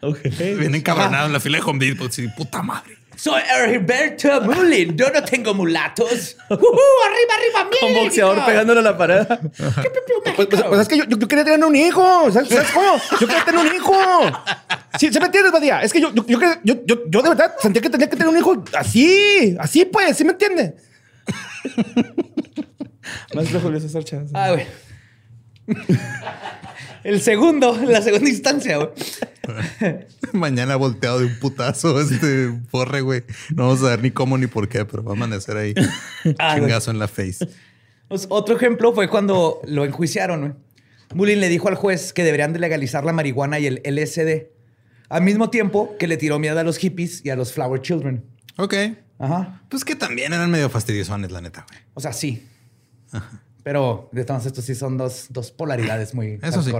Ok. 0.00 0.20
Viene 0.38 0.78
encabronado 0.78 1.26
en 1.26 1.32
la 1.32 1.40
fila 1.40 1.58
de 1.58 1.64
Home 1.64 1.84
Depot. 1.84 2.10
Sí, 2.10 2.26
puta 2.28 2.62
madre. 2.62 2.96
Soy 3.18 3.42
Heriberto 3.42 4.40
Mullin. 4.42 4.96
Yo 4.96 5.10
no 5.10 5.22
tengo 5.24 5.52
mulatos. 5.52 6.36
¡Uhú! 6.48 6.78
¡Arriba, 7.04 7.64
arriba, 7.66 7.86
Un 7.88 7.94
boxeador 8.04 8.44
pegándole 8.44 8.78
a 8.80 8.82
la 8.84 8.96
pared. 8.96 9.26
Pues, 10.36 10.46
pues- 10.46 10.62
pues 10.62 10.80
es 10.82 10.88
que 10.88 10.98
yo, 10.98 11.04
yo- 11.04 11.18
yo 11.18 11.26
quería 11.26 11.44
tener 11.44 11.64
un 11.64 11.74
hijo. 11.74 12.30
¿Sabes, 12.30 12.48
¿Sabes 12.48 12.70
cómo? 12.70 12.92
Yo 13.20 13.26
quería 13.26 13.44
tener 13.44 13.60
un 13.66 13.74
hijo. 13.74 13.94
Sí, 15.00 15.12
¿se 15.12 15.18
me 15.18 15.26
entiendes, 15.26 15.50
Badía? 15.52 15.82
Es 15.82 15.92
que 15.92 16.00
yo, 16.00 16.14
yo, 16.14 16.24
yo, 16.28 16.38
yo, 16.62 16.74
yo, 16.86 16.96
yo 17.08 17.22
de 17.22 17.28
verdad 17.28 17.54
sentía 17.60 17.82
que 17.82 17.90
tenía 17.90 18.08
que 18.08 18.16
tener 18.16 18.28
un 18.32 18.38
hijo 18.38 18.62
así. 18.76 19.56
Así 19.58 19.84
pues, 19.84 20.16
¿sí 20.16 20.24
me 20.24 20.32
entiende? 20.32 20.76
Maestro 23.34 23.60
Julio 23.60 23.80
César 23.80 24.04
Chávez. 24.04 24.30
Ah, 24.34 24.50
güey. 24.52 24.66
El 27.04 27.20
segundo, 27.20 27.76
la 27.86 28.02
segunda 28.02 28.28
instancia, 28.28 28.76
güey. 28.76 28.90
Mañana 30.32 30.76
volteado 30.76 31.20
de 31.20 31.26
un 31.26 31.38
putazo 31.38 32.00
este 32.00 32.52
porre, 32.70 33.00
güey. 33.00 33.24
No 33.54 33.68
vamos 33.68 33.82
a 33.82 33.90
ver 33.90 34.02
ni 34.02 34.10
cómo 34.10 34.36
ni 34.36 34.46
por 34.46 34.68
qué, 34.68 34.84
pero 34.84 35.02
va 35.02 35.12
a 35.12 35.14
amanecer 35.14 35.56
ahí. 35.56 35.74
Ah, 36.38 36.56
güey. 36.56 36.68
Chingazo 36.68 36.90
en 36.90 36.98
la 36.98 37.08
face. 37.08 37.48
Pues, 38.08 38.26
otro 38.28 38.56
ejemplo 38.56 38.92
fue 38.92 39.08
cuando 39.08 39.60
lo 39.64 39.84
enjuiciaron, 39.84 40.40
güey. 40.40 40.52
Mullin 41.14 41.40
le 41.40 41.48
dijo 41.48 41.68
al 41.68 41.74
juez 41.74 42.12
que 42.12 42.22
deberían 42.22 42.52
de 42.52 42.58
legalizar 42.58 43.04
la 43.04 43.12
marihuana 43.12 43.58
y 43.58 43.66
el 43.66 43.82
LSD. 43.84 44.48
Al 45.08 45.22
mismo 45.22 45.48
tiempo 45.48 45.96
que 45.98 46.06
le 46.06 46.18
tiró 46.18 46.38
miedo 46.38 46.58
a 46.58 46.64
los 46.64 46.76
hippies 46.76 47.24
y 47.24 47.30
a 47.30 47.36
los 47.36 47.52
flower 47.52 47.80
children. 47.80 48.24
Ok. 48.56 48.74
Ajá. 49.18 49.62
Pues 49.70 49.84
que 49.84 49.96
también 49.96 50.32
eran 50.32 50.50
medio 50.50 50.68
fastidiosones, 50.68 51.30
la 51.30 51.40
neta, 51.40 51.64
güey. 51.68 51.80
O 51.94 52.00
sea, 52.00 52.12
sí. 52.12 52.46
Pero 53.68 54.08
de 54.12 54.24
todos 54.24 54.46
estos 54.46 54.64
sí 54.64 54.74
son 54.74 54.96
dos, 54.96 55.26
dos 55.28 55.50
polaridades 55.50 56.14
muy 56.14 56.38
Eso 56.40 56.62
sí. 56.62 56.72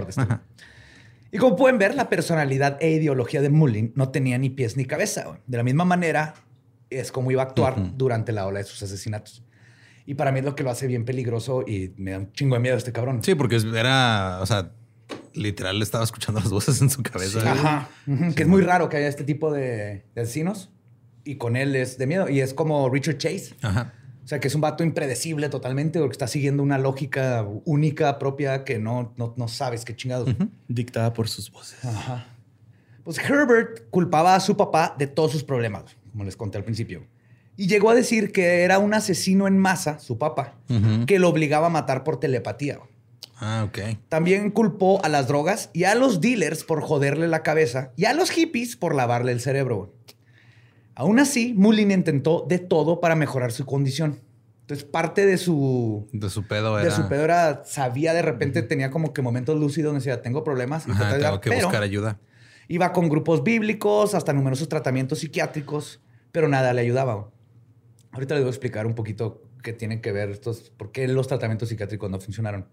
Y 1.31 1.37
como 1.37 1.55
pueden 1.55 1.77
ver, 1.77 1.93
la 1.93 2.09
personalidad 2.09 2.79
e 2.81 2.89
ideología 2.89 3.43
de 3.43 3.49
Mullin 3.51 3.93
no 3.95 4.09
tenía 4.09 4.39
ni 4.39 4.49
pies 4.49 4.75
ni 4.75 4.85
cabeza. 4.85 5.39
De 5.45 5.57
la 5.57 5.61
misma 5.61 5.85
manera 5.85 6.33
es 6.89 7.11
como 7.11 7.29
iba 7.29 7.43
a 7.43 7.45
actuar 7.45 7.95
durante 7.95 8.31
la 8.31 8.47
ola 8.47 8.57
de 8.57 8.65
sus 8.65 8.81
asesinatos. 8.81 9.43
Y 10.07 10.15
para 10.15 10.31
mí 10.31 10.39
es 10.39 10.45
lo 10.45 10.55
que 10.55 10.63
lo 10.63 10.71
hace 10.71 10.87
bien 10.87 11.05
peligroso 11.05 11.61
y 11.61 11.93
me 11.97 12.09
da 12.09 12.17
un 12.17 12.31
chingo 12.31 12.55
de 12.55 12.61
miedo 12.61 12.75
este 12.75 12.91
cabrón. 12.91 13.23
Sí, 13.23 13.35
porque 13.35 13.57
era, 13.75 14.39
o 14.41 14.47
sea, 14.47 14.71
literal 15.35 15.79
estaba 15.83 16.03
escuchando 16.03 16.41
las 16.41 16.49
voces 16.49 16.81
en 16.81 16.89
su 16.89 17.03
cabeza. 17.03 17.51
Ajá. 17.51 17.89
Que 18.35 18.41
es 18.41 18.49
muy 18.49 18.63
raro 18.63 18.89
que 18.89 18.97
haya 18.97 19.09
este 19.09 19.23
tipo 19.23 19.51
de, 19.51 20.07
de 20.15 20.21
asesinos 20.21 20.71
y 21.23 21.35
con 21.35 21.55
él 21.55 21.75
es 21.75 21.99
de 21.99 22.07
miedo. 22.07 22.27
Y 22.29 22.41
es 22.41 22.55
como 22.55 22.89
Richard 22.89 23.19
Chase. 23.19 23.53
Ajá. 23.61 23.93
O 24.29 24.35
sea, 24.37 24.39
que 24.39 24.47
es 24.47 24.53
un 24.53 24.61
vato 24.61 24.83
impredecible 24.83 25.49
totalmente, 25.49 25.97
porque 25.97 26.11
está 26.11 26.27
siguiendo 26.27 26.61
una 26.61 26.77
lógica 26.77 27.47
única, 27.65 28.19
propia, 28.19 28.63
que 28.63 28.77
no, 28.77 29.11
no, 29.17 29.33
no 29.35 29.47
sabes 29.47 29.85
qué 29.85 29.95
chingados. 29.95 30.29
Dictada 30.67 31.13
por 31.13 31.27
sus 31.27 31.51
voces. 31.51 31.83
Ajá. 31.83 32.27
Pues 33.03 33.17
Herbert 33.17 33.89
culpaba 33.89 34.35
a 34.35 34.39
su 34.39 34.55
papá 34.55 34.95
de 34.99 35.07
todos 35.07 35.31
sus 35.31 35.43
problemas, 35.43 35.97
como 36.11 36.25
les 36.25 36.37
conté 36.37 36.59
al 36.59 36.63
principio. 36.63 37.07
Y 37.57 37.65
llegó 37.65 37.89
a 37.89 37.95
decir 37.95 38.31
que 38.31 38.61
era 38.61 38.77
un 38.77 38.93
asesino 38.93 39.47
en 39.47 39.57
masa, 39.57 39.97
su 39.97 40.19
papá, 40.19 40.59
que 41.07 41.17
lo 41.17 41.27
obligaba 41.27 41.65
a 41.65 41.71
matar 41.71 42.03
por 42.03 42.19
telepatía. 42.19 42.79
Ah, 43.37 43.65
ok. 43.67 43.97
También 44.09 44.51
culpó 44.51 45.03
a 45.03 45.09
las 45.09 45.27
drogas 45.27 45.71
y 45.73 45.85
a 45.85 45.95
los 45.95 46.21
dealers 46.21 46.63
por 46.63 46.83
joderle 46.83 47.27
la 47.27 47.41
cabeza 47.41 47.93
y 47.95 48.05
a 48.05 48.13
los 48.13 48.29
hippies 48.29 48.75
por 48.75 48.93
lavarle 48.93 49.31
el 49.31 49.41
cerebro. 49.41 49.95
Aún 50.99 51.17
así, 51.17 51.53
Mullin 51.55 51.91
intentó 51.91 52.45
de 52.45 52.59
todo 52.59 52.99
para 52.99 53.15
mejorar 53.15 53.53
su 53.53 53.65
condición. 53.65 54.19
Entonces, 54.63 54.83
parte 54.85 55.25
de 55.25 55.37
su... 55.37 56.09
De 56.11 56.29
su 56.29 56.45
pedo 56.45 56.75
De 56.75 56.87
era. 56.87 56.91
su 56.93 57.07
pedo 57.07 57.23
era, 57.23 57.63
sabía 57.63 58.13
de 58.13 58.21
repente, 58.21 58.63
tenía 58.63 58.91
como 58.91 59.13
que 59.13 59.21
momentos 59.21 59.57
lúcidos 59.57 59.93
donde 59.93 59.99
decía, 59.99 60.21
tengo 60.21 60.43
problemas. 60.43 60.85
y 60.89 60.91
Ajá, 60.91 61.13
de 61.13 61.23
tengo 61.23 61.39
que 61.39 61.51
pero 61.51 61.67
buscar 61.67 61.83
ayuda. 61.83 62.19
Iba 62.67 62.91
con 62.91 63.07
grupos 63.07 63.45
bíblicos, 63.45 64.13
hasta 64.13 64.33
numerosos 64.33 64.67
tratamientos 64.67 65.19
psiquiátricos, 65.19 66.01
pero 66.33 66.49
nada 66.49 66.73
le 66.73 66.81
ayudaba. 66.81 67.31
Ahorita 68.11 68.33
les 68.35 68.43
voy 68.43 68.49
a 68.49 68.51
explicar 68.51 68.85
un 68.85 68.93
poquito 68.93 69.41
qué 69.63 69.71
tienen 69.71 70.01
que 70.01 70.11
ver 70.11 70.29
estos, 70.31 70.69
por 70.75 70.91
qué 70.91 71.07
los 71.07 71.29
tratamientos 71.29 71.69
psiquiátricos 71.69 72.11
no 72.11 72.19
funcionaron. 72.19 72.67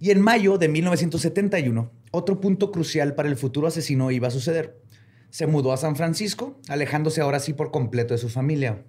Y 0.00 0.10
en 0.10 0.20
mayo 0.20 0.58
de 0.58 0.68
1971, 0.68 1.88
otro 2.10 2.40
punto 2.40 2.72
crucial 2.72 3.14
para 3.14 3.28
el 3.28 3.36
futuro 3.36 3.68
asesino 3.68 4.10
iba 4.10 4.26
a 4.26 4.32
suceder. 4.32 4.80
Se 5.36 5.46
mudó 5.46 5.74
a 5.74 5.76
San 5.76 5.96
Francisco, 5.96 6.58
alejándose 6.66 7.20
ahora 7.20 7.40
sí 7.40 7.52
por 7.52 7.70
completo 7.70 8.14
de 8.14 8.18
su 8.18 8.30
familia. 8.30 8.82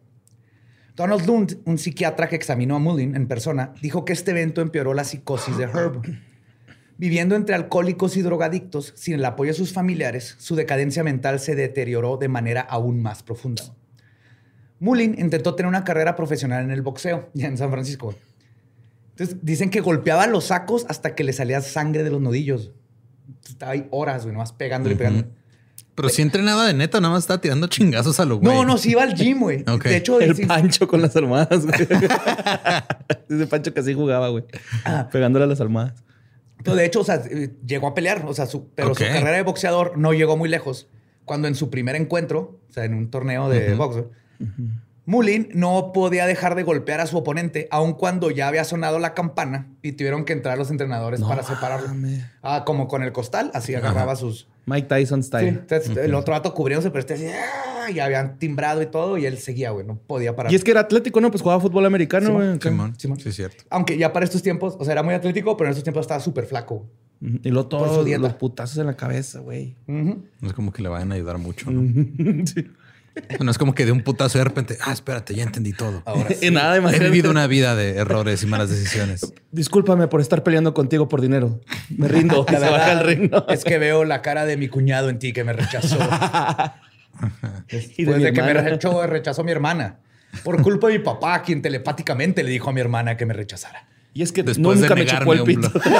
Donald 0.95 1.27
Lund, 1.27 1.59
un 1.65 1.77
psiquiatra 1.77 2.29
que 2.29 2.37
examinó 2.37 2.77
a 2.77 2.79
Mullin 2.79 3.17
en 3.17 3.27
persona, 3.27 3.73
dijo 3.81 4.05
que 4.05 4.13
este 4.13 4.31
evento 4.31 4.61
empeoró 4.61 4.93
la 4.93 5.03
psicosis 5.03 5.57
de 5.57 5.65
Herb. 5.65 6.03
Viviendo 6.97 7.35
entre 7.35 7.53
alcohólicos 7.53 8.15
y 8.15 8.21
drogadictos, 8.21 8.93
sin 8.95 9.15
el 9.15 9.25
apoyo 9.25 9.51
de 9.51 9.57
sus 9.57 9.73
familiares, 9.73 10.37
su 10.39 10.55
decadencia 10.55 11.03
mental 11.03 11.41
se 11.41 11.53
deterioró 11.53 12.15
de 12.15 12.29
manera 12.29 12.61
aún 12.61 13.01
más 13.01 13.23
profunda. 13.23 13.63
Mullin 14.79 15.19
intentó 15.19 15.53
tener 15.53 15.67
una 15.67 15.83
carrera 15.83 16.15
profesional 16.15 16.63
en 16.63 16.71
el 16.71 16.81
boxeo, 16.81 17.29
ya 17.33 17.47
en 17.47 17.57
San 17.57 17.71
Francisco. 17.71 18.15
Entonces 19.09 19.35
dicen 19.41 19.69
que 19.69 19.81
golpeaba 19.81 20.27
los 20.27 20.45
sacos 20.45 20.85
hasta 20.87 21.13
que 21.13 21.25
le 21.25 21.33
salía 21.33 21.59
sangre 21.59 22.05
de 22.05 22.09
los 22.09 22.21
nodillos. 22.21 22.71
Estaba 23.45 23.73
ahí 23.73 23.85
horas, 23.91 24.23
güey, 24.23 24.31
nomás 24.31 24.53
pegándole 24.53 24.95
y 24.95 24.97
pegándole. 24.97 25.27
Pero 25.97 26.09
si 26.09 26.21
entrenaba 26.21 26.65
de 26.67 26.75
neta, 26.75 27.01
nada 27.01 27.15
más 27.15 27.23
estaba 27.23 27.41
tirando 27.41 27.65
chingazos 27.65 28.19
a 28.19 28.25
lo 28.25 28.37
güey. 28.37 28.53
No, 28.55 28.63
no, 28.63 28.77
sí 28.77 28.91
iba 28.91 29.01
al 29.01 29.15
gym, 29.15 29.39
güey. 29.39 29.63
De 29.63 29.97
hecho, 29.97 30.21
El 30.21 30.35
sí- 30.35 30.45
Pancho 30.45 30.87
con 30.87 31.01
las 31.01 31.15
almohadas, 31.15 31.65
güey. 31.65 31.75
Ese 33.29 33.47
Pancho 33.47 33.73
que 33.73 33.79
así 33.79 33.93
jugaba, 33.95 34.29
güey. 34.29 34.43
Pegándole 35.11 35.45
a 35.45 35.47
las 35.47 35.59
almohadas. 35.59 35.95
No, 36.65 36.75
de 36.75 36.85
hecho, 36.85 37.01
o 37.01 37.03
sea, 37.03 37.15
eh, 37.29 37.51
llegó 37.65 37.87
a 37.87 37.93
pelear, 37.95 38.23
o 38.27 38.33
sea, 38.35 38.45
su- 38.45 38.69
pero 38.75 38.93
su 38.93 39.03
carrera 39.03 39.37
de 39.37 39.43
boxeador 39.43 39.97
no 39.97 40.13
llegó 40.13 40.37
muy 40.37 40.49
lejos. 40.49 40.87
Cuando 41.25 41.47
en 41.47 41.55
su 41.55 41.69
primer 41.69 41.95
encuentro, 41.95 42.59
o 42.69 42.73
sea, 42.73 42.85
en 42.85 42.93
un 42.93 43.09
torneo 43.09 43.49
de 43.49 43.73
box, 43.75 44.03
Mullin 45.05 45.49
no 45.53 45.91
podía 45.93 46.25
dejar 46.25 46.55
de 46.55 46.63
golpear 46.63 46.99
a 46.99 47.07
su 47.07 47.17
oponente, 47.17 47.67
aun 47.71 47.93
cuando 47.93 48.29
ya 48.29 48.47
había 48.47 48.63
sonado 48.65 48.99
la 48.99 49.13
campana 49.13 49.69
y 49.81 49.93
tuvieron 49.93 50.25
que 50.25 50.33
entrar 50.33 50.57
los 50.57 50.69
entrenadores 50.69 51.21
para 51.21 51.43
separarlo. 51.43 51.89
Ah, 52.43 52.63
como 52.65 52.87
con 52.87 53.03
el 53.03 53.11
costal, 53.13 53.49
así 53.53 53.73
agarraba 53.73 54.15
sus. 54.15 54.47
Mike 54.67 54.87
Tyson 54.87 55.23
Sí, 55.23 55.27
style. 55.27 55.47
entonces, 55.47 55.97
El 55.97 56.13
otro 56.13 56.33
vato 56.33 56.53
cubriéndose, 56.53 56.89
pero 56.91 56.99
este 56.99 57.13
así, 57.15 57.25
¡ah! 57.27 57.89
y 57.89 57.99
habían 57.99 58.37
timbrado 58.37 58.81
y 58.81 58.85
todo, 58.87 59.17
y 59.17 59.25
él 59.25 59.37
seguía, 59.37 59.71
güey, 59.71 59.85
no 59.87 59.95
podía 59.97 60.35
parar. 60.35 60.51
Y 60.51 60.55
es 60.55 60.63
que 60.63 60.71
era 60.71 60.81
atlético, 60.81 61.21
¿no? 61.21 61.31
Pues 61.31 61.41
jugaba 61.41 61.59
fútbol 61.61 61.85
americano, 61.85 62.33
güey. 62.33 62.59
Simón. 62.61 62.93
Simón. 62.99 63.19
Sí, 63.19 63.29
es 63.29 63.35
cierto. 63.35 63.63
Aunque 63.69 63.97
ya 63.97 64.11
para 64.13 64.25
estos 64.25 64.43
tiempos, 64.43 64.75
o 64.77 64.83
sea, 64.83 64.91
era 64.91 65.03
muy 65.03 65.13
atlético, 65.15 65.55
pero 65.57 65.69
en 65.69 65.71
estos 65.71 65.83
tiempos 65.83 66.01
estaba 66.01 66.19
súper 66.19 66.45
flaco. 66.45 66.85
Y 67.21 67.49
luego 67.49 67.67
todos 67.67 68.07
los 68.07 68.33
putazos 68.33 68.77
en 68.77 68.85
la 68.87 68.95
cabeza, 68.95 69.39
güey. 69.39 69.75
No 69.87 70.21
es 70.43 70.53
como 70.53 70.71
que 70.71 70.83
le 70.83 70.89
vayan 70.89 71.11
a 71.11 71.15
ayudar 71.15 71.37
mucho, 71.39 71.71
¿no? 71.71 71.81
No 73.39 73.51
es 73.51 73.57
como 73.57 73.73
que 73.75 73.85
de 73.85 73.91
un 73.91 74.01
putazo 74.01 74.37
de 74.37 74.43
repente, 74.43 74.77
ah, 74.81 74.91
espérate, 74.91 75.33
ya 75.35 75.43
entendí 75.43 75.73
todo. 75.73 76.01
Ahora 76.05 76.29
sí. 76.29 76.47
Y 76.47 76.51
nada, 76.51 76.75
He 76.77 76.99
vivido 76.99 77.31
una 77.31 77.47
vida 77.47 77.75
de 77.75 77.97
errores 77.97 78.43
y 78.43 78.45
malas 78.47 78.69
decisiones. 78.69 79.33
Discúlpame 79.51 80.07
por 80.07 80.21
estar 80.21 80.43
peleando 80.43 80.73
contigo 80.73 81.07
por 81.07 81.21
dinero. 81.21 81.59
Me 81.89 82.07
rindo. 82.07 82.45
La 82.51 82.59
Se 82.59 82.69
baja 82.69 82.91
el 83.01 83.19
verdad 83.29 83.45
es 83.49 83.63
que 83.63 83.77
veo 83.77 84.03
la 84.05 84.21
cara 84.21 84.45
de 84.45 84.57
mi 84.57 84.67
cuñado 84.67 85.09
en 85.09 85.19
ti 85.19 85.33
que 85.33 85.43
me 85.43 85.53
rechazó. 85.53 85.97
Y 87.97 88.05
de 88.05 88.13
Después 88.13 88.17
mi 88.19 88.23
de 88.25 88.33
que 88.33 88.41
me 88.43 88.53
rechazó, 88.53 89.07
rechazó 89.07 89.41
a 89.41 89.45
mi 89.45 89.51
hermana. 89.51 89.97
Por 90.43 90.61
culpa 90.61 90.87
de 90.87 90.99
mi 90.99 91.03
papá, 91.03 91.41
quien 91.41 91.63
telepáticamente 91.63 92.43
le 92.43 92.51
dijo 92.51 92.69
a 92.69 92.73
mi 92.73 92.79
hermana 92.79 93.17
que 93.17 93.25
me 93.25 93.33
rechazara. 93.33 93.87
Y 94.13 94.21
es 94.21 94.31
que 94.31 94.43
Después 94.43 94.79
nunca 94.79 94.93
de 94.93 95.01
me 95.01 95.07
chupó 95.07 95.33
negarme 95.33 95.53
el 95.53 95.57
un 95.57 95.63
pito. 95.63 95.71
blog. 95.71 95.93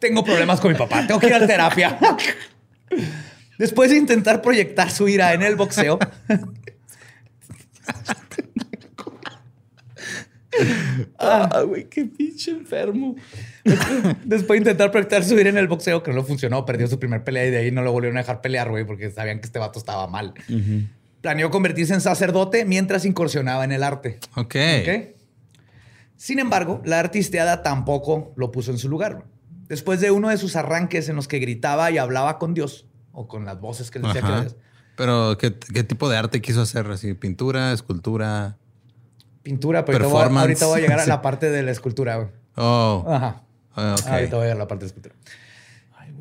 Tengo 0.00 0.22
problemas 0.24 0.60
con 0.60 0.70
mi 0.72 0.78
papá, 0.78 1.06
tengo 1.06 1.18
que 1.18 1.26
ir 1.28 1.34
a 1.34 1.46
terapia. 1.46 1.98
Después 3.58 3.90
de 3.90 3.96
intentar 3.96 4.40
proyectar 4.40 4.90
su 4.90 5.08
ira 5.08 5.32
en 5.34 5.42
el 5.42 5.56
boxeo, 5.56 5.98
Ah, 11.18 11.62
güey, 11.66 11.88
qué 11.88 12.04
pinche 12.06 12.50
enfermo. 12.50 13.14
después 14.24 14.56
de 14.58 14.70
intentar 14.70 14.90
proyectar 14.90 15.22
su 15.24 15.38
ira 15.38 15.50
en 15.50 15.58
el 15.58 15.68
boxeo, 15.68 16.02
que 16.02 16.12
no 16.12 16.24
funcionó, 16.24 16.64
perdió 16.64 16.86
su 16.88 16.98
primer 16.98 17.22
pelea 17.22 17.46
y 17.46 17.50
de 17.50 17.58
ahí 17.58 17.70
no 17.70 17.82
lo 17.82 17.92
volvieron 17.92 18.16
a 18.16 18.20
dejar 18.20 18.40
pelear, 18.40 18.68
güey, 18.70 18.84
porque 18.84 19.10
sabían 19.10 19.40
que 19.40 19.46
este 19.46 19.58
vato 19.58 19.78
estaba 19.78 20.06
mal. 20.08 20.34
Planeó 21.20 21.50
convertirse 21.50 21.94
en 21.94 22.00
sacerdote 22.00 22.64
mientras 22.64 23.04
incursionaba 23.04 23.64
en 23.64 23.72
el 23.72 23.82
arte. 23.82 24.18
Ok. 24.36 24.56
¿Ok? 24.82 25.16
Sin 26.16 26.38
embargo, 26.40 26.82
la 26.84 26.98
artisteada 26.98 27.62
tampoco 27.62 28.32
lo 28.36 28.50
puso 28.50 28.70
en 28.72 28.78
su 28.78 28.88
lugar. 28.88 29.24
Después 29.68 30.00
de 30.00 30.10
uno 30.10 30.30
de 30.30 30.38
sus 30.38 30.56
arranques 30.56 31.08
en 31.08 31.14
los 31.16 31.28
que 31.28 31.38
gritaba 31.38 31.90
y 31.92 31.98
hablaba 31.98 32.38
con 32.38 32.54
Dios, 32.54 32.86
o 33.20 33.26
con 33.26 33.44
las 33.44 33.60
voces 33.60 33.90
que 33.90 33.98
le 33.98 34.06
decía 34.08 34.22
que 34.22 34.54
Pero, 34.96 35.36
¿qué, 35.38 35.52
qué 35.74 35.82
tipo 35.82 36.08
de 36.08 36.16
arte 36.16 36.40
quiso 36.40 36.62
hacer? 36.62 36.86
Así, 36.90 37.14
pintura, 37.14 37.72
escultura. 37.72 38.56
pintura, 39.42 39.84
pero 39.84 39.98
ahorita 39.98 40.08
voy, 40.08 40.18
Performance. 40.20 40.40
ahorita 40.42 40.66
voy 40.66 40.78
a 40.78 40.82
llegar 40.82 41.00
a 41.00 41.06
la 41.06 41.20
parte 41.22 41.50
de 41.50 41.62
la 41.62 41.70
escultura. 41.72 42.16
güey. 42.16 42.28
Oh, 42.56 43.04
Ajá. 43.08 43.42
ah, 43.74 43.96
ok. 43.98 44.06
Ahorita 44.06 44.36
voy 44.36 44.42
a 44.42 44.44
llegar 44.46 44.56
a 44.56 44.58
la 44.60 44.68
parte 44.68 44.84
de 44.84 44.86
escultura. 44.88 45.14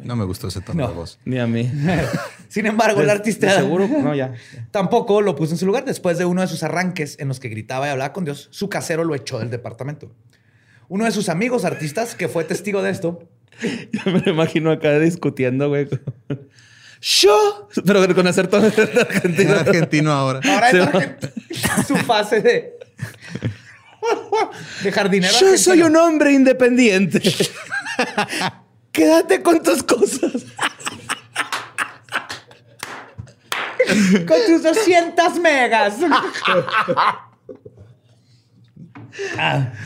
No 0.03 0.15
me 0.15 0.25
gustó 0.25 0.47
ese 0.47 0.61
tono 0.61 0.83
No. 0.83 0.87
de 0.89 0.93
voz. 0.95 1.19
Ni 1.25 1.39
a 1.39 1.47
mí. 1.47 1.71
Sin 2.49 2.65
embargo, 2.67 3.01
el 3.01 3.09
artista 3.09 3.47
de 3.47 3.53
seguro. 3.53 3.87
No, 3.87 4.13
ya. 4.15 4.33
tampoco 4.71 5.21
lo 5.21 5.35
puso 5.35 5.53
en 5.53 5.57
su 5.57 5.65
lugar. 5.65 5.85
Después 5.85 6.17
de 6.19 6.25
uno 6.25 6.41
de 6.41 6.47
sus 6.47 6.61
arranques 6.63 7.17
en 7.19 7.27
los 7.27 7.39
que 7.39 7.49
gritaba 7.49 7.87
y 7.87 7.89
hablaba 7.89 8.13
con 8.13 8.23
Dios, 8.25 8.47
su 8.51 8.69
casero 8.69 9.03
lo 9.03 9.15
echó 9.15 9.39
del 9.39 9.49
departamento. 9.49 10.11
Uno 10.87 11.05
de 11.05 11.11
sus 11.11 11.29
amigos 11.29 11.65
artistas, 11.65 12.13
que 12.15 12.27
fue 12.27 12.43
testigo 12.43 12.81
de 12.83 12.91
esto, 12.91 13.27
Yo 13.91 14.11
me 14.11 14.19
lo 14.19 14.31
imagino 14.31 14.71
acá 14.71 14.97
discutiendo, 14.99 15.67
güey. 15.69 15.87
¡Yo! 17.01 17.69
Pero 17.85 18.15
con 18.15 18.27
acento 18.27 18.57
argentino. 18.57 19.51
Era 19.51 19.61
argentino 19.61 20.11
ahora. 20.11 20.39
ahora 20.43 20.71
Sí, 20.71 20.77
es 20.77 20.83
va. 20.87 20.91
argent- 20.91 21.85
su 21.87 21.95
fase 21.97 22.41
de, 22.41 22.73
de 24.83 24.91
jardinero. 24.91 25.31
Yo 25.33 25.47
argentino. 25.47 25.57
soy 25.63 25.81
un 25.83 25.95
hombre 25.95 26.33
independiente. 26.33 27.21
Quédate 28.91 29.41
con 29.43 29.61
tus 29.61 29.83
cosas. 29.83 30.31
con 34.27 34.37
tus 34.47 34.63
200 34.63 35.35
megas. 35.39 35.95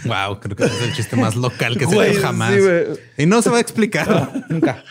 Wow, 0.05 0.39
creo 0.39 0.55
que 0.55 0.63
ese 0.65 0.75
es 0.75 0.81
el 0.83 0.93
chiste 0.93 1.15
más 1.15 1.35
local 1.35 1.77
que 1.77 1.85
se 1.87 1.99
ha 2.17 2.21
jamás. 2.21 2.53
sí, 2.53 2.61
y 3.17 3.25
no 3.25 3.41
se 3.41 3.49
va 3.49 3.57
a 3.57 3.61
explicar. 3.61 4.31
Nunca. 4.49 4.83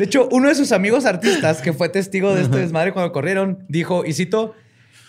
De 0.00 0.06
hecho, 0.06 0.30
uno 0.32 0.48
de 0.48 0.54
sus 0.54 0.72
amigos 0.72 1.04
artistas, 1.04 1.60
que 1.60 1.74
fue 1.74 1.90
testigo 1.90 2.34
de 2.34 2.40
este 2.40 2.56
desmadre 2.56 2.94
cuando 2.94 3.12
corrieron, 3.12 3.66
dijo, 3.68 4.06
y 4.06 4.14
cito, 4.14 4.54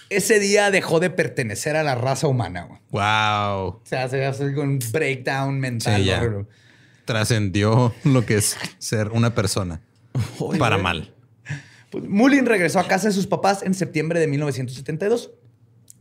ese 0.09 0.37
día 0.41 0.69
dejó 0.69 0.99
de 0.99 1.09
pertenecer 1.09 1.77
a 1.77 1.83
la 1.83 1.95
raza 1.95 2.27
humana. 2.27 2.63
güey". 2.63 2.79
wow. 2.91 3.67
O 3.67 3.81
sea, 3.85 4.09
se 4.09 4.25
hace 4.25 4.47
un 4.47 4.79
breakdown 4.91 5.61
mental. 5.61 6.01
Sí, 6.01 6.07
ya. 6.07 6.19
horrible. 6.19 6.45
Trascendió 7.05 7.93
lo 8.03 8.25
que 8.25 8.35
es 8.35 8.57
ser 8.79 9.11
una 9.11 9.33
persona. 9.33 9.79
para 10.59 10.77
mal. 10.77 11.13
Pues, 11.89 12.03
Mullin 12.09 12.45
regresó 12.45 12.81
a 12.81 12.85
casa 12.85 13.07
de 13.07 13.13
sus 13.13 13.27
papás 13.27 13.63
en 13.63 13.73
septiembre 13.73 14.19
de 14.19 14.27
1972 14.27 15.31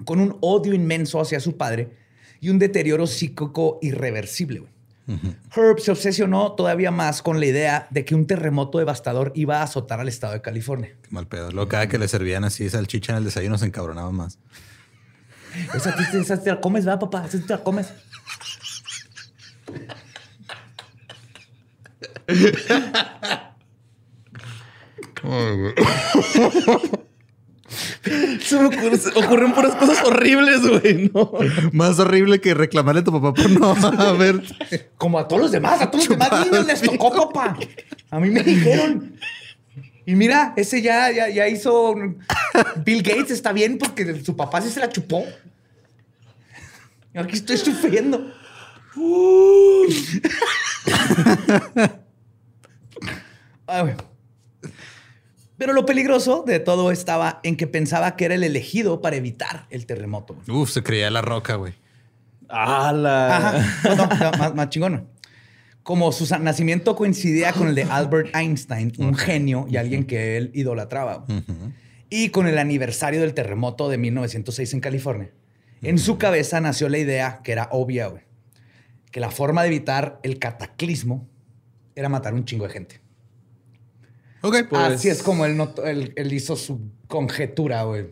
con 0.05 0.19
un 0.19 0.37
odio 0.41 0.75
inmenso 0.75 1.21
hacia 1.21 1.39
su 1.39 1.57
padre 1.57 1.91
y 2.41 2.49
un 2.49 2.59
deterioro 2.59 3.07
psíquico 3.07 3.79
irreversible. 3.83 4.65
Herb 5.55 5.81
se 5.81 5.91
obsesionó 5.91 6.53
todavía 6.53 6.91
más 6.91 7.23
con 7.23 7.41
la 7.41 7.47
idea 7.47 7.87
de 7.91 8.05
que 8.05 8.15
un 8.15 8.27
terremoto 8.27 8.79
devastador 8.79 9.33
iba 9.35 9.61
a 9.61 9.65
azotar 9.65 10.01
al 10.01 10.09
estado 10.09 10.35
de 10.35 10.43
California. 10.43 10.97
Qué 11.03 11.09
mal 11.11 11.27
pedo. 11.27 11.51
Luego 11.51 11.69
cada 11.69 11.89
que 11.89 11.99
le 11.99 12.09
servían 12.09 12.45
así 12.45 12.69
salchicha 12.71 13.13
en 13.13 13.19
el 13.19 13.25
desayuno 13.25 13.59
se 13.59 13.67
encabronaba 13.67 14.11
más. 14.13 14.39
Esa 15.75 15.97
te 16.41 16.51
la 16.51 16.61
comes, 16.61 16.85
¿verdad, 16.85 17.01
papá? 17.01 17.27
Esa 17.27 17.41
te 17.41 17.53
la 17.53 17.63
comes. 17.63 17.93
Se 28.43 28.59
me 28.59 28.69
ocurre- 28.69 28.99
se 28.99 29.09
ocurren 29.19 29.53
puras 29.53 29.75
cosas 29.77 30.03
horribles, 30.05 30.61
güey. 30.67 31.11
No. 31.15 31.33
Más 31.73 31.99
horrible 31.99 32.41
que 32.41 32.55
reclamarle 32.55 33.01
a 33.03 33.05
tu 33.05 33.13
papá 33.13 33.33
por 33.35 33.51
no 33.51 33.71
haber. 34.01 34.43
Como 34.97 35.19
a 35.19 35.29
todos 35.29 35.43
los 35.43 35.51
demás, 35.53 35.81
a 35.81 35.91
todos 35.91 36.09
los 36.09 36.19
demás 36.19 36.45
niños 36.47 36.67
les 36.67 36.81
tocó, 36.83 37.11
papá. 37.31 37.57
A 38.11 38.19
mí 38.21 38.31
me 38.31 38.43
dijeron. 38.43 39.17
Y 40.07 40.15
mira, 40.17 40.55
ese 40.57 40.83
ya, 40.83 41.11
ya, 41.13 41.29
ya 41.29 41.47
hizo. 41.49 41.95
Bill 42.85 43.03
Gates 43.03 43.31
está 43.31 43.53
bien 43.53 43.79
porque 43.79 44.21
su 44.25 44.35
papá 44.37 44.61
sí 44.61 44.71
se 44.71 44.81
la 44.81 44.89
chupó. 44.89 45.25
Aquí 47.15 47.37
estoy 47.37 47.59
sufriendo. 47.59 48.33
Ay, 53.67 53.83
güey. 53.83 53.95
Pero 55.61 55.75
lo 55.75 55.85
peligroso 55.85 56.43
de 56.47 56.59
todo 56.59 56.91
estaba 56.91 57.39
en 57.43 57.55
que 57.55 57.67
pensaba 57.67 58.17
que 58.17 58.25
era 58.25 58.35
el 58.35 58.45
elegido 58.45 59.03
para 59.03 59.17
evitar 59.17 59.67
el 59.69 59.85
terremoto. 59.85 60.39
Uf, 60.49 60.71
se 60.71 60.83
creía 60.83 61.11
la 61.11 61.21
roca, 61.21 61.57
güey. 61.57 61.75
¡Hala! 62.49 63.37
Ajá. 63.37 63.85
No, 63.85 63.95
no, 63.95 64.07
no, 64.07 64.39
más, 64.39 64.55
más 64.55 64.71
chingón. 64.71 65.09
Como 65.83 66.13
su 66.13 66.35
nacimiento 66.39 66.97
coincidía 66.97 67.53
con 67.53 67.69
el 67.69 67.75
de 67.75 67.83
Albert 67.83 68.35
Einstein, 68.35 68.95
un 68.97 69.15
genio 69.15 69.67
y 69.69 69.77
alguien 69.77 70.05
que 70.05 70.39
él 70.39 70.51
idolatraba. 70.55 71.27
Y 72.09 72.31
con 72.31 72.47
el 72.47 72.57
aniversario 72.57 73.21
del 73.21 73.35
terremoto 73.35 73.91
de 73.91 73.99
1906 73.99 74.73
en 74.73 74.81
California. 74.81 75.31
En 75.83 75.99
su 75.99 76.17
cabeza 76.17 76.63
nació 76.63 76.89
la 76.89 76.97
idea 76.97 77.41
que 77.45 77.53
era 77.53 77.69
obvia, 77.71 78.07
güey. 78.07 78.23
Que 79.11 79.21
la 79.21 79.31
forma 79.31 79.61
de 79.61 79.69
evitar 79.69 80.21
el 80.23 80.39
cataclismo 80.39 81.29
era 81.95 82.09
matar 82.09 82.33
un 82.33 82.47
chingo 82.47 82.67
de 82.67 82.73
gente. 82.73 83.10
Ok, 84.43 84.57
pues. 84.69 84.83
Así 84.83 85.09
es 85.09 85.23
como 85.23 85.45
él, 85.47 85.57
notó- 85.57 85.85
él- 85.87 86.13
él 86.17 86.33
hizo 86.33 86.57
su 86.57 86.81
conjetura, 87.09 87.83
güey. 87.85 88.07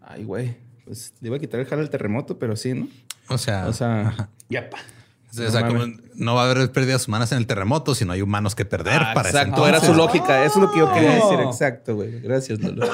Ay, 0.00 0.24
güey. 0.24 0.56
Pues 0.84 1.14
le 1.20 1.28
iba 1.28 1.36
a 1.36 1.40
quitar 1.40 1.60
el 1.60 1.66
jale 1.66 1.82
al 1.82 1.90
terremoto, 1.90 2.38
pero 2.38 2.56
sí, 2.56 2.74
¿no? 2.74 2.88
O 3.28 3.38
sea, 3.38 3.66
O 3.68 3.72
sea, 3.72 4.28
Yep. 4.48 4.74
o 4.74 5.50
sea, 5.50 5.60
no 5.62 5.66
como 5.68 5.84
no 6.14 6.34
va 6.34 6.42
a 6.46 6.50
haber 6.50 6.70
pérdidas 6.72 7.08
humanas 7.08 7.32
en 7.32 7.38
el 7.38 7.46
terremoto, 7.46 7.94
sino 7.94 8.12
hay 8.12 8.20
humanos 8.20 8.54
que 8.54 8.64
perder 8.66 9.00
ah, 9.00 9.12
para 9.14 9.30
ese 9.30 9.38
exacto, 9.38 9.66
era 9.66 9.80
su 9.80 9.94
lógica. 9.94 10.44
Eso 10.44 10.56
es 10.58 10.62
lo 10.66 10.72
que 10.72 10.78
yo 10.80 10.92
quería 10.92 11.14
decir. 11.14 11.40
Exacto, 11.40 11.94
güey. 11.94 12.20
Gracias, 12.20 12.58
Lolo. 12.60 12.86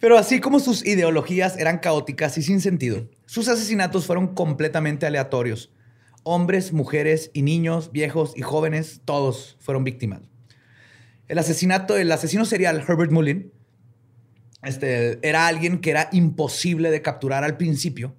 Pero 0.00 0.18
así 0.18 0.40
como 0.40 0.58
sus 0.60 0.84
ideologías 0.84 1.56
eran 1.56 1.78
caóticas 1.78 2.36
y 2.38 2.42
sin 2.42 2.60
sentido, 2.60 3.06
sus 3.26 3.48
asesinatos 3.48 4.06
fueron 4.06 4.34
completamente 4.34 5.06
aleatorios. 5.06 5.70
Hombres, 6.24 6.72
mujeres 6.72 7.30
y 7.34 7.42
niños, 7.42 7.90
viejos 7.92 8.32
y 8.36 8.42
jóvenes, 8.42 9.00
todos 9.04 9.56
fueron 9.60 9.84
víctimas. 9.84 10.20
El 11.28 11.38
asesinato, 11.38 11.96
el 11.96 12.12
asesino 12.12 12.44
serial 12.44 12.84
Herbert 12.86 13.10
Mullin, 13.10 13.52
este, 14.62 15.18
era 15.26 15.46
alguien 15.48 15.80
que 15.80 15.90
era 15.90 16.08
imposible 16.12 16.90
de 16.90 17.02
capturar 17.02 17.42
al 17.44 17.56
principio, 17.56 18.14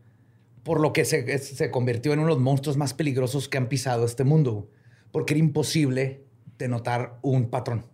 por 0.63 0.79
lo 0.79 0.91
que 0.93 1.05
se, 1.05 1.37
se 1.39 1.71
convirtió 1.71 2.13
en 2.13 2.19
uno 2.19 2.29
de 2.29 2.33
los 2.35 2.41
monstruos 2.43 2.77
más 2.77 2.93
peligrosos 2.93 3.47
que 3.47 3.57
han 3.57 3.67
pisado 3.69 4.05
este 4.05 4.23
mundo, 4.23 4.69
porque 5.11 5.33
era 5.33 5.39
imposible 5.39 6.23
de 6.57 6.67
notar 6.67 7.19
un 7.21 7.49
patrón. 7.49 7.85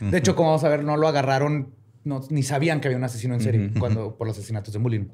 De 0.00 0.18
hecho, 0.18 0.34
como 0.36 0.50
vamos 0.50 0.64
a 0.64 0.68
ver, 0.68 0.84
no 0.84 0.96
lo 0.96 1.08
agarraron, 1.08 1.72
no- 2.04 2.20
ni 2.30 2.42
sabían 2.42 2.80
que 2.80 2.88
había 2.88 2.98
un 2.98 3.04
asesino 3.04 3.34
en 3.34 3.40
serie 3.40 3.70
cuando, 3.78 4.16
por 4.16 4.26
los 4.26 4.36
asesinatos 4.36 4.72
de 4.72 4.78
Mullin. 4.80 5.12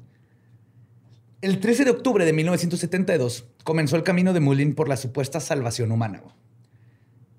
El 1.41 1.59
13 1.59 1.85
de 1.85 1.89
octubre 1.89 2.23
de 2.23 2.33
1972 2.33 3.47
comenzó 3.63 3.95
el 3.95 4.03
camino 4.03 4.31
de 4.31 4.39
Mullin 4.39 4.75
por 4.75 4.87
la 4.87 4.95
supuesta 4.95 5.39
salvación 5.39 5.91
humana. 5.91 6.21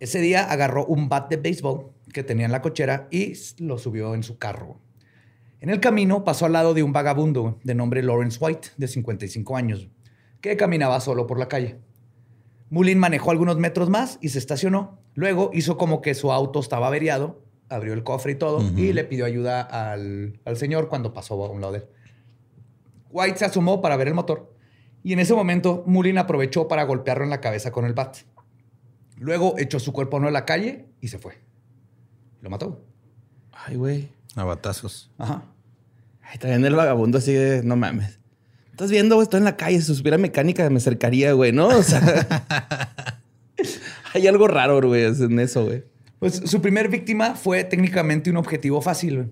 Ese 0.00 0.18
día 0.18 0.50
agarró 0.50 0.84
un 0.86 1.08
bat 1.08 1.30
de 1.30 1.36
béisbol 1.36 1.92
que 2.12 2.24
tenía 2.24 2.46
en 2.46 2.50
la 2.50 2.62
cochera 2.62 3.06
y 3.12 3.34
lo 3.58 3.78
subió 3.78 4.16
en 4.16 4.24
su 4.24 4.38
carro. 4.38 4.80
En 5.60 5.70
el 5.70 5.78
camino 5.78 6.24
pasó 6.24 6.46
al 6.46 6.52
lado 6.54 6.74
de 6.74 6.82
un 6.82 6.92
vagabundo 6.92 7.60
de 7.62 7.76
nombre 7.76 8.02
Lawrence 8.02 8.38
White, 8.40 8.70
de 8.76 8.88
55 8.88 9.56
años, 9.56 9.88
que 10.40 10.56
caminaba 10.56 10.98
solo 10.98 11.28
por 11.28 11.38
la 11.38 11.46
calle. 11.46 11.78
Mullin 12.70 12.98
manejó 12.98 13.30
algunos 13.30 13.58
metros 13.58 13.88
más 13.88 14.18
y 14.20 14.30
se 14.30 14.40
estacionó. 14.40 14.98
Luego 15.14 15.52
hizo 15.54 15.76
como 15.76 16.02
que 16.02 16.14
su 16.14 16.32
auto 16.32 16.58
estaba 16.58 16.88
averiado, 16.88 17.40
abrió 17.68 17.92
el 17.92 18.02
cofre 18.02 18.32
y 18.32 18.34
todo, 18.34 18.68
y 18.76 18.92
le 18.94 19.04
pidió 19.04 19.26
ayuda 19.26 19.60
al, 19.62 20.40
al 20.44 20.56
señor 20.56 20.88
cuando 20.88 21.14
pasó 21.14 21.34
a 21.44 21.50
un 21.50 21.60
lado 21.60 21.74
de 21.74 21.78
él. 21.78 21.84
White 23.12 23.38
se 23.38 23.44
asomó 23.44 23.80
para 23.80 23.96
ver 23.96 24.08
el 24.08 24.14
motor 24.14 24.52
y 25.04 25.12
en 25.12 25.18
ese 25.18 25.34
momento 25.34 25.82
Mullin 25.86 26.18
aprovechó 26.18 26.68
para 26.68 26.84
golpearlo 26.84 27.24
en 27.24 27.30
la 27.30 27.40
cabeza 27.40 27.72
con 27.72 27.84
el 27.84 27.92
bat. 27.92 28.18
Luego 29.18 29.54
echó 29.58 29.78
su 29.78 29.92
cuerpo 29.92 30.20
no 30.20 30.28
a 30.28 30.30
la 30.30 30.44
calle 30.44 30.86
y 31.00 31.08
se 31.08 31.18
fue. 31.18 31.38
Lo 32.40 32.50
mató. 32.50 32.84
Ay, 33.52 33.76
güey. 33.76 34.08
A 34.34 34.44
batazos. 34.44 35.10
Ajá. 35.18 35.44
Ay, 36.22 36.38
también 36.38 36.64
el 36.64 36.74
vagabundo 36.74 37.18
así 37.18 37.32
de, 37.32 37.62
no 37.62 37.76
mames. 37.76 38.18
Estás 38.70 38.90
viendo, 38.90 39.16
güey, 39.16 39.24
estoy 39.24 39.38
en 39.38 39.44
la 39.44 39.56
calle. 39.56 39.80
Si 39.80 39.94
supiera 39.94 40.18
mecánica, 40.18 40.68
me 40.70 40.78
acercaría, 40.78 41.32
güey, 41.34 41.52
¿no? 41.52 41.68
O 41.68 41.82
sea, 41.82 42.00
hay 44.14 44.26
algo 44.26 44.48
raro, 44.48 44.80
güey, 44.80 45.04
en 45.04 45.38
eso, 45.38 45.66
güey. 45.66 45.84
Pues 46.18 46.42
su 46.46 46.62
primer 46.62 46.88
víctima 46.88 47.34
fue 47.34 47.64
técnicamente 47.64 48.30
un 48.30 48.38
objetivo 48.38 48.80
fácil. 48.80 49.16
güey. 49.16 49.28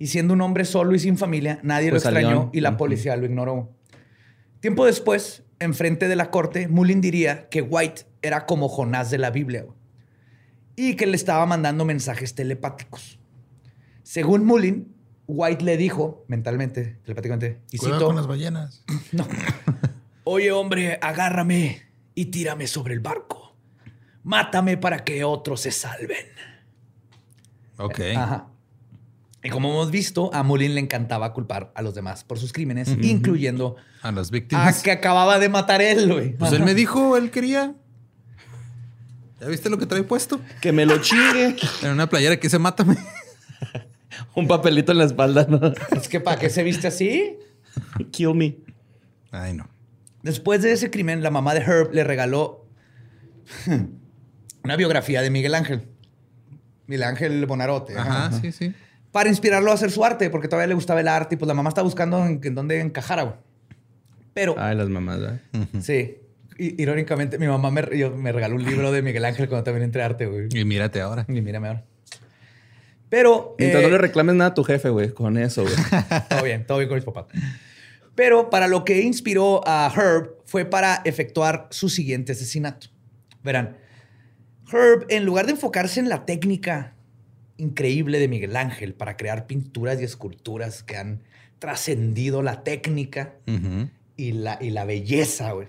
Y 0.00 0.06
siendo 0.06 0.32
un 0.34 0.40
hombre 0.40 0.64
solo 0.64 0.94
y 0.94 0.98
sin 0.98 1.18
familia, 1.18 1.60
nadie 1.62 1.90
Pues 1.90 2.02
lo 2.04 2.08
al 2.08 2.16
extrañó 2.16 2.38
león. 2.40 2.50
y 2.54 2.60
la 2.60 2.78
policía 2.78 3.14
lo 3.16 3.26
ignoró. 3.26 3.70
Tiempo 4.60 4.86
después, 4.86 5.44
enfrente 5.58 6.08
de 6.08 6.16
la 6.16 6.30
corte, 6.30 6.68
Mullin 6.68 7.02
diría 7.02 7.48
que 7.50 7.60
White 7.60 8.06
era 8.22 8.46
como 8.46 8.68
Jonás 8.68 9.10
de 9.10 9.18
la 9.18 9.30
Biblia 9.30 9.66
y 10.74 10.96
que 10.96 11.06
le 11.06 11.16
estaba 11.16 11.44
mandando 11.44 11.84
mensajes 11.84 12.34
telepáticos. 12.34 13.18
Según 14.02 14.46
Mullin, 14.46 14.94
White 15.26 15.64
le 15.64 15.76
dijo 15.76 16.24
mentalmente, 16.28 16.98
telepáticamente, 17.04 17.60
y 17.70 17.76
Cuidado 17.76 17.98
cito, 17.98 18.06
con 18.06 18.16
las 18.16 18.26
ballenas. 18.26 18.82
no. 19.12 19.28
Oye, 20.24 20.50
hombre, 20.50 20.98
agárrame 21.02 21.82
y 22.14 22.26
tírame 22.26 22.66
sobre 22.66 22.94
el 22.94 23.00
barco. 23.00 23.54
Mátame 24.22 24.78
para 24.78 25.04
que 25.04 25.24
otros 25.24 25.60
se 25.60 25.70
salven. 25.70 26.26
Ok. 27.76 28.00
Ajá. 28.16 28.48
Y 29.42 29.48
como 29.48 29.70
hemos 29.70 29.90
visto, 29.90 30.30
a 30.34 30.42
Mullin 30.42 30.74
le 30.74 30.80
encantaba 30.80 31.32
culpar 31.32 31.72
a 31.74 31.80
los 31.82 31.94
demás 31.94 32.24
por 32.24 32.38
sus 32.38 32.52
crímenes, 32.52 32.94
incluyendo 33.00 33.76
A 34.02 34.12
las 34.12 34.28
a 34.28 34.32
víctimas. 34.32 34.82
que 34.82 34.90
acababa 34.90 35.38
de 35.38 35.48
matar 35.48 35.80
él, 35.80 36.12
güey. 36.12 36.36
Pues 36.36 36.52
él 36.52 36.62
me 36.62 36.74
dijo, 36.74 37.16
él 37.16 37.30
quería. 37.30 37.74
¿Ya 39.40 39.46
viste 39.46 39.70
lo 39.70 39.78
que 39.78 39.86
trae 39.86 40.02
puesto? 40.02 40.40
Que 40.60 40.72
me 40.72 40.84
lo 40.84 40.98
chingue. 40.98 41.56
En 41.82 41.90
una 41.92 42.08
playera 42.08 42.36
que 42.36 42.42
dice 42.48 42.58
mátame. 42.58 42.96
Un 44.34 44.46
papelito 44.46 44.92
en 44.92 44.98
la 44.98 45.04
espalda, 45.04 45.46
¿no? 45.48 45.72
Es 45.96 46.08
que 46.08 46.20
¿para 46.20 46.38
qué 46.38 46.50
se 46.50 46.62
viste 46.62 46.88
así? 46.88 47.38
Kill 48.10 48.34
me. 48.34 48.58
Ay, 49.30 49.54
no. 49.54 49.68
Después 50.22 50.60
de 50.60 50.72
ese 50.72 50.90
crimen, 50.90 51.22
la 51.22 51.30
mamá 51.30 51.54
de 51.54 51.60
Herb 51.60 51.94
le 51.94 52.04
regaló 52.04 52.66
una 54.64 54.76
biografía 54.76 55.22
de 55.22 55.30
Miguel 55.30 55.54
Ángel. 55.54 55.88
Miguel 56.86 57.04
Ángel 57.04 57.46
Bonarote. 57.46 57.96
Ajá, 57.96 58.30
sí, 58.40 58.52
sí. 58.52 58.74
Para 59.12 59.28
inspirarlo 59.28 59.70
a 59.70 59.74
hacer 59.74 59.90
su 59.90 60.04
arte, 60.04 60.30
porque 60.30 60.48
todavía 60.48 60.68
le 60.68 60.74
gustaba 60.74 61.00
el 61.00 61.08
arte 61.08 61.34
y 61.34 61.38
pues 61.38 61.46
la 61.48 61.54
mamá 61.54 61.68
estaba 61.68 61.84
buscando 61.84 62.24
en, 62.26 62.40
en 62.42 62.54
dónde 62.54 62.80
encajara, 62.80 63.22
güey. 63.24 63.36
Pero, 64.32 64.54
Ay, 64.58 64.76
las 64.76 64.88
mamás, 64.88 65.18
¿verdad? 65.20 65.40
sí, 65.80 66.16
irónicamente, 66.58 67.38
mi 67.38 67.46
mamá 67.48 67.70
me, 67.70 67.84
yo- 67.98 68.16
me 68.16 68.30
regaló 68.32 68.54
un 68.54 68.64
libro 68.64 68.92
de 68.92 69.02
Miguel 69.02 69.24
Ángel 69.24 69.48
cuando 69.48 69.64
también 69.64 69.84
entré 69.84 70.02
a 70.02 70.06
arte, 70.06 70.26
güey. 70.26 70.48
Y 70.52 70.64
mírate 70.64 71.00
ahora. 71.00 71.24
Y 71.28 71.40
mírame 71.40 71.68
ahora. 71.68 71.84
Pero, 73.08 73.56
Mientras 73.58 73.82
eh, 73.82 73.86
no 73.86 73.90
le 73.92 73.98
reclames 73.98 74.36
nada 74.36 74.50
a 74.50 74.54
tu 74.54 74.62
jefe, 74.62 74.88
güey, 74.88 75.10
con 75.12 75.36
eso, 75.36 75.62
güey. 75.62 75.74
todo 76.28 76.42
bien, 76.44 76.64
todo 76.64 76.78
bien 76.78 76.88
con 76.88 76.96
mis 76.96 77.04
papás. 77.04 77.26
Pero 78.14 78.50
para 78.50 78.68
lo 78.68 78.84
que 78.84 79.00
inspiró 79.02 79.62
a 79.66 79.92
Herb 79.94 80.36
fue 80.44 80.64
para 80.64 81.02
efectuar 81.04 81.66
su 81.70 81.88
siguiente 81.88 82.32
asesinato. 82.32 82.86
Verán, 83.42 83.76
Herb, 84.72 85.06
en 85.08 85.24
lugar 85.24 85.46
de 85.46 85.52
enfocarse 85.52 85.98
en 85.98 86.08
la 86.08 86.24
técnica 86.24 86.94
increíble 87.60 88.18
de 88.18 88.28
Miguel 88.28 88.56
Ángel 88.56 88.94
para 88.94 89.16
crear 89.16 89.46
pinturas 89.46 90.00
y 90.00 90.04
esculturas 90.04 90.82
que 90.82 90.96
han 90.96 91.22
trascendido 91.58 92.42
la 92.42 92.64
técnica 92.64 93.34
y 94.16 94.32
la, 94.32 94.58
y 94.60 94.70
la 94.70 94.84
belleza, 94.84 95.52
güey. 95.52 95.68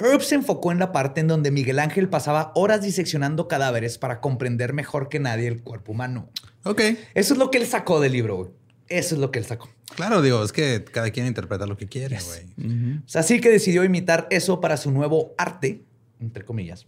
Herb 0.00 0.22
se 0.22 0.34
enfocó 0.34 0.72
en 0.72 0.78
la 0.78 0.90
parte 0.90 1.20
en 1.20 1.28
donde 1.28 1.50
Miguel 1.50 1.78
Ángel 1.78 2.08
pasaba 2.08 2.50
horas 2.54 2.82
diseccionando 2.82 3.46
cadáveres 3.46 3.98
para 3.98 4.20
comprender 4.20 4.72
mejor 4.72 5.08
que 5.08 5.20
nadie 5.20 5.48
el 5.48 5.62
cuerpo 5.62 5.92
humano. 5.92 6.30
Ok. 6.64 6.80
Eso 7.14 7.34
es 7.34 7.38
lo 7.38 7.50
que 7.50 7.58
él 7.58 7.66
sacó 7.66 8.00
del 8.00 8.12
libro, 8.12 8.36
güey. 8.36 8.50
Eso 8.88 9.14
es 9.14 9.20
lo 9.20 9.30
que 9.30 9.38
él 9.38 9.44
sacó. 9.44 9.68
Claro, 9.94 10.22
digo, 10.22 10.42
es 10.42 10.52
que 10.52 10.84
cada 10.84 11.10
quien 11.10 11.26
interpreta 11.26 11.66
lo 11.66 11.76
que 11.76 11.86
quiere, 11.86 12.18
güey. 12.24 12.98
O 13.04 13.08
sea, 13.08 13.20
así 13.20 13.40
que 13.40 13.50
decidió 13.50 13.84
imitar 13.84 14.26
eso 14.30 14.60
para 14.60 14.76
su 14.76 14.90
nuevo 14.90 15.34
arte, 15.36 15.82
entre 16.20 16.44
comillas, 16.44 16.86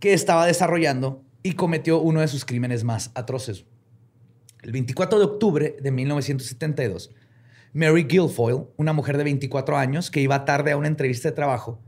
que 0.00 0.12
estaba 0.12 0.46
desarrollando 0.46 1.22
y 1.42 1.52
cometió 1.52 2.00
uno 2.00 2.20
de 2.20 2.28
sus 2.28 2.44
crímenes 2.44 2.84
más 2.84 3.10
atroces. 3.14 3.64
El 4.62 4.72
24 4.72 5.18
de 5.18 5.24
octubre 5.24 5.76
de 5.80 5.90
1972, 5.90 7.10
Mary 7.72 8.04
Guilfoyle, 8.04 8.66
una 8.76 8.92
mujer 8.92 9.16
de 9.16 9.24
24 9.24 9.76
años 9.76 10.10
que 10.10 10.20
iba 10.20 10.44
tarde 10.44 10.72
a 10.72 10.76
una 10.76 10.88
entrevista 10.88 11.28
de 11.30 11.34
trabajo, 11.34 11.80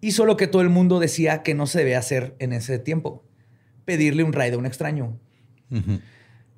hizo 0.00 0.24
lo 0.26 0.36
que 0.36 0.46
todo 0.46 0.62
el 0.62 0.68
mundo 0.68 1.00
decía 1.00 1.42
que 1.42 1.54
no 1.54 1.66
se 1.66 1.78
debe 1.78 1.96
hacer 1.96 2.36
en 2.38 2.52
ese 2.52 2.78
tiempo, 2.78 3.24
pedirle 3.84 4.24
un 4.24 4.32
ride 4.32 4.54
a 4.54 4.58
un 4.58 4.66
extraño. 4.66 5.18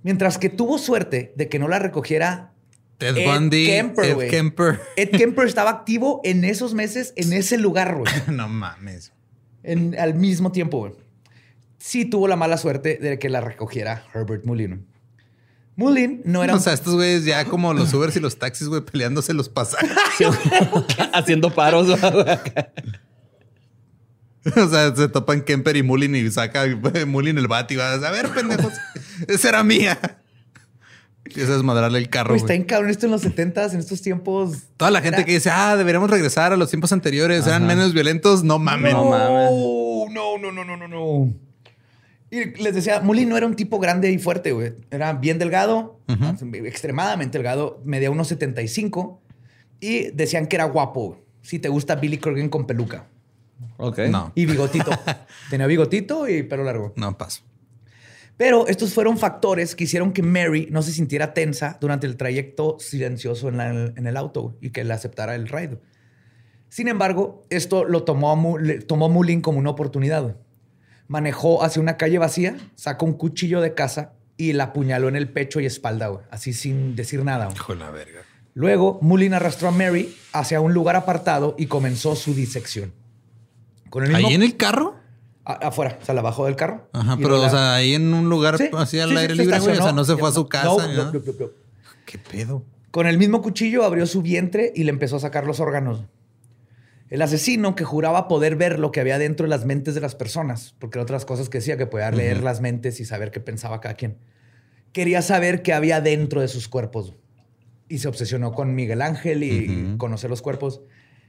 Mientras 0.03 0.38
que 0.38 0.48
tuvo 0.48 0.78
suerte 0.78 1.32
de 1.36 1.48
que 1.48 1.59
no 1.59 1.68
la 1.68 1.78
recogiera 1.78 2.53
Ted 2.98 3.16
Ed 3.16 3.26
Bundy, 3.26 3.66
Kemper, 3.66 4.05
Ed. 4.05 4.30
Kemper. 4.30 4.80
Ed 4.96 5.11
Kemper 5.11 5.46
estaba 5.46 5.70
activo 5.70 6.20
en 6.22 6.44
esos 6.44 6.74
meses, 6.74 7.14
en 7.16 7.32
ese 7.32 7.57
lugar, 7.57 7.96
güey. 7.96 8.12
no 8.30 8.46
mames. 8.48 9.12
En- 9.62 9.98
al 9.98 10.14
mismo 10.14 10.53
tiempo, 10.53 10.80
güey. 10.80 10.92
Sí 11.81 12.05
tuvo 12.05 12.28
la 12.28 12.37
mala 12.37 12.57
suerte 12.59 12.99
de 12.99 13.18
que 13.18 13.28
la 13.31 13.41
recogiera 13.41 14.05
Herbert 14.14 14.45
Mullin. 14.45 14.87
Mullin 15.76 16.20
no 16.26 16.45
era 16.45 16.53
O 16.53 16.57
un 16.57 16.62
sea, 16.62 16.74
estos 16.74 16.95
güeyes 16.95 17.24
ya 17.24 17.47
como 17.47 17.72
los 17.72 17.93
Ubers 17.95 18.14
y 18.16 18.20
los 18.20 18.39
taxis, 18.39 18.68
güey, 18.68 18.83
peleándose 18.83 19.33
los 19.33 19.49
pasajes. 19.49 19.91
Haciendo 21.14 21.55
paros. 21.55 21.89
o 21.89 21.97
sea, 24.68 24.95
se 24.95 25.09
topan 25.09 25.43
Kemper 25.43 25.76
y 25.76 25.83
Mullin 25.83 26.14
y 26.16 26.31
saca 26.31 26.64
Mullin 27.07 27.39
el 27.39 27.49
bat 27.49 27.70
y 27.72 27.76
va 27.76 27.93
a 27.95 28.11
ver, 28.11 28.28
pendejos, 28.28 28.74
esa 29.26 29.49
era 29.49 29.62
mía. 29.64 29.99
Empieza 31.24 31.53
a 31.53 31.55
desmadrarle 31.55 31.99
el 31.99 32.11
carro. 32.11 32.31
Güey, 32.31 32.41
está 32.41 32.55
en 32.55 32.64
cabrón 32.64 32.91
esto 32.91 33.07
en 33.07 33.12
los 33.12 33.24
70s, 33.24 33.72
en 33.72 33.78
estos 33.81 34.03
tiempos. 34.03 34.64
Toda 34.76 34.91
la 34.91 35.01
gente 35.01 35.18
Era- 35.18 35.24
que 35.26 35.33
dice, 35.33 35.49
ah, 35.51 35.76
deberíamos 35.76 36.11
regresar 36.11 36.53
a 36.53 36.57
los 36.57 36.68
tiempos 36.68 36.93
anteriores, 36.93 37.47
eran 37.47 37.66
menos 37.66 37.95
violentos. 37.95 38.43
No 38.45 38.59
mames. 38.59 38.93
No, 38.93 39.05
mames. 39.09 39.51
no, 40.11 40.39
no, 40.39 40.53
no, 40.53 40.64
no, 40.64 40.76
no, 40.76 40.89
no. 40.89 41.49
Y 42.31 42.45
les 42.62 42.74
decía, 42.74 43.01
Mullin 43.01 43.28
no 43.28 43.37
era 43.37 43.47
un 43.47 43.57
tipo 43.57 43.78
grande 43.81 44.11
y 44.12 44.18
fuerte, 44.18 44.53
güey. 44.53 44.74
Era 44.91 45.12
bien 45.14 45.39
delgado, 45.39 45.99
extremadamente 46.64 47.39
delgado, 47.39 47.81
medía 47.85 48.11
unos 48.11 48.28
75 48.28 49.20
y 49.81 50.11
decían 50.12 50.47
que 50.47 50.57
era 50.57 50.64
guapo. 50.66 51.18
Si 51.43 51.59
te 51.59 51.68
gusta 51.68 51.97
Billy 51.97 52.18
Corgan 52.18 52.49
con 52.49 52.66
peluca 52.66 53.07
ok. 53.78 53.99
No, 54.11 54.33
y 54.35 54.47
bigotito. 54.47 54.91
Tenía 55.51 55.66
bigotito 55.66 56.28
y 56.28 56.43
pelo 56.45 56.64
largo. 56.64 56.93
no 56.97 57.16
paso. 57.18 57.43
Pero 58.37 58.66
estos 58.68 58.95
fueron 58.95 59.18
factores 59.18 59.74
que 59.74 59.85
hicieron 59.85 60.12
que 60.12 60.22
Mary 60.22 60.68
no 60.70 60.81
se 60.83 60.93
sintiera 60.93 61.35
tensa 61.35 61.76
durante 61.81 62.07
el 62.07 62.16
trayecto 62.16 62.76
silencioso 62.78 63.49
en, 63.49 63.57
la- 63.59 63.70
en 63.70 64.07
el 64.07 64.16
auto 64.16 64.57
y 64.62 64.70
que 64.70 64.83
le 64.85 64.95
aceptara 64.95 65.35
el 65.35 65.47
ride. 65.49 65.78
Sin 66.70 66.89
embargo, 66.89 67.45
esto 67.51 67.85
lo 67.85 68.05
tomó, 68.05 68.31
a 68.31 68.37
Mu- 68.37 68.57
le- 68.59 68.78
tomó 68.81 69.09
Mullin 69.11 69.41
como 69.43 69.59
una 69.59 69.70
oportunidad. 69.70 70.37
Manejó 71.11 71.64
hacia 71.64 71.82
una 71.82 71.96
calle 71.96 72.18
vacía, 72.18 72.56
sacó 72.76 73.04
un 73.04 73.14
cuchillo 73.14 73.61
de 73.61 73.74
casa 73.74 74.12
y 74.36 74.52
la 74.52 74.64
apuñaló 74.64 75.08
en 75.08 75.16
el 75.16 75.28
pecho 75.28 75.58
y 75.58 75.66
espalda, 75.66 76.06
güey, 76.06 76.24
así 76.30 76.52
sin 76.52 76.94
decir 76.94 77.24
nada. 77.24 77.46
güey. 77.46 77.56
Hijo 77.56 77.72
de 77.72 77.78
la 77.80 77.90
verga. 77.90 78.20
Luego, 78.54 79.00
Mullin 79.02 79.34
arrastró 79.34 79.66
a 79.68 79.72
Mary 79.72 80.14
hacia 80.32 80.61
un 80.61 80.72
lugar 80.72 80.94
apartado 80.94 81.56
y 81.58 81.66
comenzó 81.66 82.14
su 82.14 82.32
disección. 82.32 82.92
Con 83.90 84.04
el 84.04 84.11
mismo- 84.12 84.28
¿Ahí 84.28 84.34
en 84.34 84.42
el 84.44 84.56
carro? 84.56 84.94
a- 85.44 85.54
afuera, 85.68 85.98
o 86.00 86.04
sea, 86.04 86.14
la 86.14 86.22
bajó 86.22 86.46
del 86.46 86.54
carro. 86.54 86.88
Ajá, 86.92 87.16
pero, 87.16 87.42
o 87.42 87.50
sea, 87.50 87.74
ahí 87.74 87.94
en 87.94 88.14
un 88.14 88.30
lugar 88.30 88.56
Sí, 88.56 88.68
así 88.76 89.00
al 89.00 89.11
sí, 89.11 89.16
aire 89.16 89.34
libre, 89.34 89.58
güey. 89.58 89.78
O 89.78 89.82
sea, 89.82 89.90
no 89.92 90.04
se 90.04 90.16
fue 90.16 90.28
a 90.28 90.32
su 90.32 90.48
casa. 90.48 90.86
No. 90.86 91.11
¿Qué 92.06 92.18
pedo? 92.18 92.62
Con 92.92 93.08
el 93.08 93.18
mismo 93.18 93.42
cuchillo 93.42 93.82
abrió 93.84 94.06
su 94.06 94.22
vientre 94.22 94.72
y 94.76 94.84
le 94.84 94.90
empezó 94.90 95.16
a 95.16 95.20
sacar 95.20 95.44
los 95.44 95.58
órganos. 95.58 96.02
El 97.11 97.22
asesino 97.22 97.74
que 97.74 97.84
juraba 97.84 98.28
poder 98.28 98.54
ver 98.56 98.78
lo 98.78 98.92
que 98.92 99.00
había 99.00 99.18
dentro 99.18 99.44
de 99.44 99.50
las 99.50 99.64
mentes 99.66 99.94
de 99.96 100.00
las 100.00 100.14
personas, 100.14 100.76
porque 100.78 100.98
eran 100.98 101.02
otras 101.04 101.24
cosas 101.24 101.48
que 101.48 101.58
decía 101.58 101.76
que 101.76 101.86
podía 101.86 102.11
leer 102.12 102.42
las 102.42 102.61
mentes 102.61 103.00
y 103.00 103.04
saber 103.04 103.32
qué 103.32 103.40
pensaba 103.40 103.80
cada 103.80 103.94
quien. 103.94 104.16
Quería 104.92 105.20
saber 105.20 105.62
qué 105.62 105.72
había 105.72 106.00
dentro 106.00 106.40
de 106.40 106.48
sus 106.48 106.68
cuerpos. 106.68 107.14
Y 107.88 107.98
se 107.98 108.06
obsesionó 108.06 108.52
con 108.52 108.76
Miguel 108.76 109.02
Ángel 109.02 109.42
y 109.42 109.96
conocer 109.98 110.30
los 110.30 110.40
cuerpos. 110.40 110.82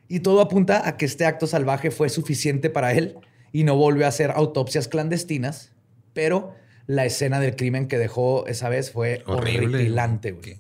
Y 0.08 0.20
todo 0.20 0.42
apunta 0.42 0.88
a 0.88 0.98
que 0.98 1.06
este 1.06 1.26
acto 1.26 1.48
salvaje 1.48 1.90
fue 1.90 2.10
suficiente 2.10 2.70
para 2.70 2.94
él 2.94 3.16
y 3.52 3.64
no 3.64 3.76
volvió 3.76 4.06
a 4.06 4.10
hacer 4.10 4.30
autopsias 4.32 4.88
clandestinas, 4.88 5.72
pero 6.14 6.54
la 6.86 7.06
escena 7.06 7.40
del 7.40 7.56
crimen 7.56 7.88
que 7.88 7.98
dejó 7.98 8.46
esa 8.46 8.70
vez 8.70 8.92
fue 8.92 9.24
Horrible. 9.26 9.68
horripilante. 9.78 10.32
güey. 10.34 10.60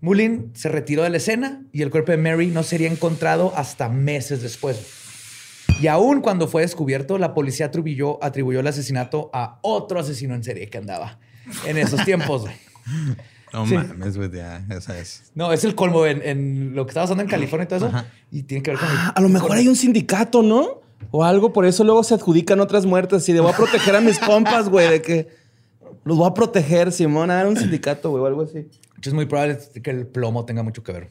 Mullin 0.00 0.50
se 0.54 0.68
retiró 0.68 1.02
de 1.02 1.10
la 1.10 1.16
escena 1.16 1.62
y 1.72 1.82
el 1.82 1.90
cuerpo 1.90 2.12
de 2.12 2.18
Mary 2.18 2.48
no 2.48 2.62
sería 2.62 2.90
encontrado 2.90 3.52
hasta 3.56 3.88
meses 3.88 4.42
después. 4.42 4.78
Y 5.80 5.86
aún 5.86 6.20
cuando 6.20 6.48
fue 6.48 6.62
descubierto, 6.62 7.18
la 7.18 7.34
policía 7.34 7.66
atribuyó, 7.66 8.22
atribuyó 8.22 8.60
el 8.60 8.66
asesinato 8.66 9.30
a 9.32 9.58
otro 9.62 10.00
asesino 10.00 10.34
en 10.34 10.42
serie 10.44 10.68
que 10.68 10.78
andaba 10.78 11.18
en 11.66 11.78
esos 11.78 12.04
tiempos. 12.04 12.42
güey. 12.42 12.54
No 13.50 13.66
Sí. 13.66 13.76
mames, 13.76 14.14
güey, 14.18 14.30
ya, 14.30 14.62
esa 14.68 14.98
es. 14.98 15.32
No, 15.34 15.50
es 15.54 15.64
el 15.64 15.74
colmo 15.74 16.04
en, 16.04 16.20
en 16.22 16.74
lo 16.74 16.84
que 16.84 16.90
estaba 16.90 17.04
pasando 17.04 17.22
en 17.22 17.30
California 17.30 17.64
y 17.64 17.68
todo 17.68 17.78
eso. 17.78 17.86
Ajá. 17.86 18.04
Y 18.30 18.42
tiene 18.42 18.62
que 18.62 18.72
ver 18.72 18.78
con... 18.80 18.90
el- 18.90 18.94
Ah, 18.98 19.14
a 19.16 19.20
lo 19.22 19.30
mejor 19.30 19.52
hay 19.52 19.66
un 19.68 19.74
sindicato, 19.74 20.42
¿no? 20.42 20.82
O 21.10 21.24
algo, 21.24 21.50
por 21.50 21.64
eso 21.64 21.82
luego 21.82 22.04
se 22.04 22.12
adjudican 22.12 22.60
otras 22.60 22.84
muertes. 22.84 23.26
Y 23.26 23.32
de 23.32 23.40
voy 23.40 23.50
a 23.50 23.56
proteger 23.56 23.96
a 23.96 24.02
mis 24.02 24.18
compas, 24.18 24.68
güey, 24.68 24.90
de 24.90 25.00
que 25.00 25.28
los 26.04 26.18
voy 26.18 26.28
a 26.28 26.34
proteger, 26.34 26.92
Simón. 26.92 27.30
Ah, 27.30 27.46
un 27.48 27.56
sindicato, 27.56 28.10
güey, 28.10 28.22
o 28.22 28.26
algo 28.26 28.42
así. 28.42 28.68
Es 29.02 29.12
muy 29.14 29.26
probable 29.26 29.58
que 29.82 29.90
el 29.90 30.06
plomo 30.06 30.44
tenga 30.44 30.62
mucho 30.62 30.82
que 30.82 30.92
ver. 30.92 31.10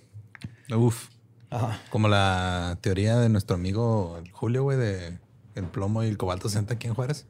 Uf. 0.75 1.07
Ajá. 1.49 1.79
Como 1.89 2.07
la 2.09 2.77
teoría 2.81 3.17
de 3.17 3.29
nuestro 3.29 3.55
amigo 3.55 4.21
Julio, 4.33 4.63
güey, 4.63 4.77
de 4.77 5.17
el 5.55 5.63
plomo 5.65 6.03
y 6.03 6.07
el 6.07 6.17
cobalto 6.17 6.49
60 6.49 6.73
aquí 6.73 6.87
en 6.87 6.93
Juárez. 6.93 7.25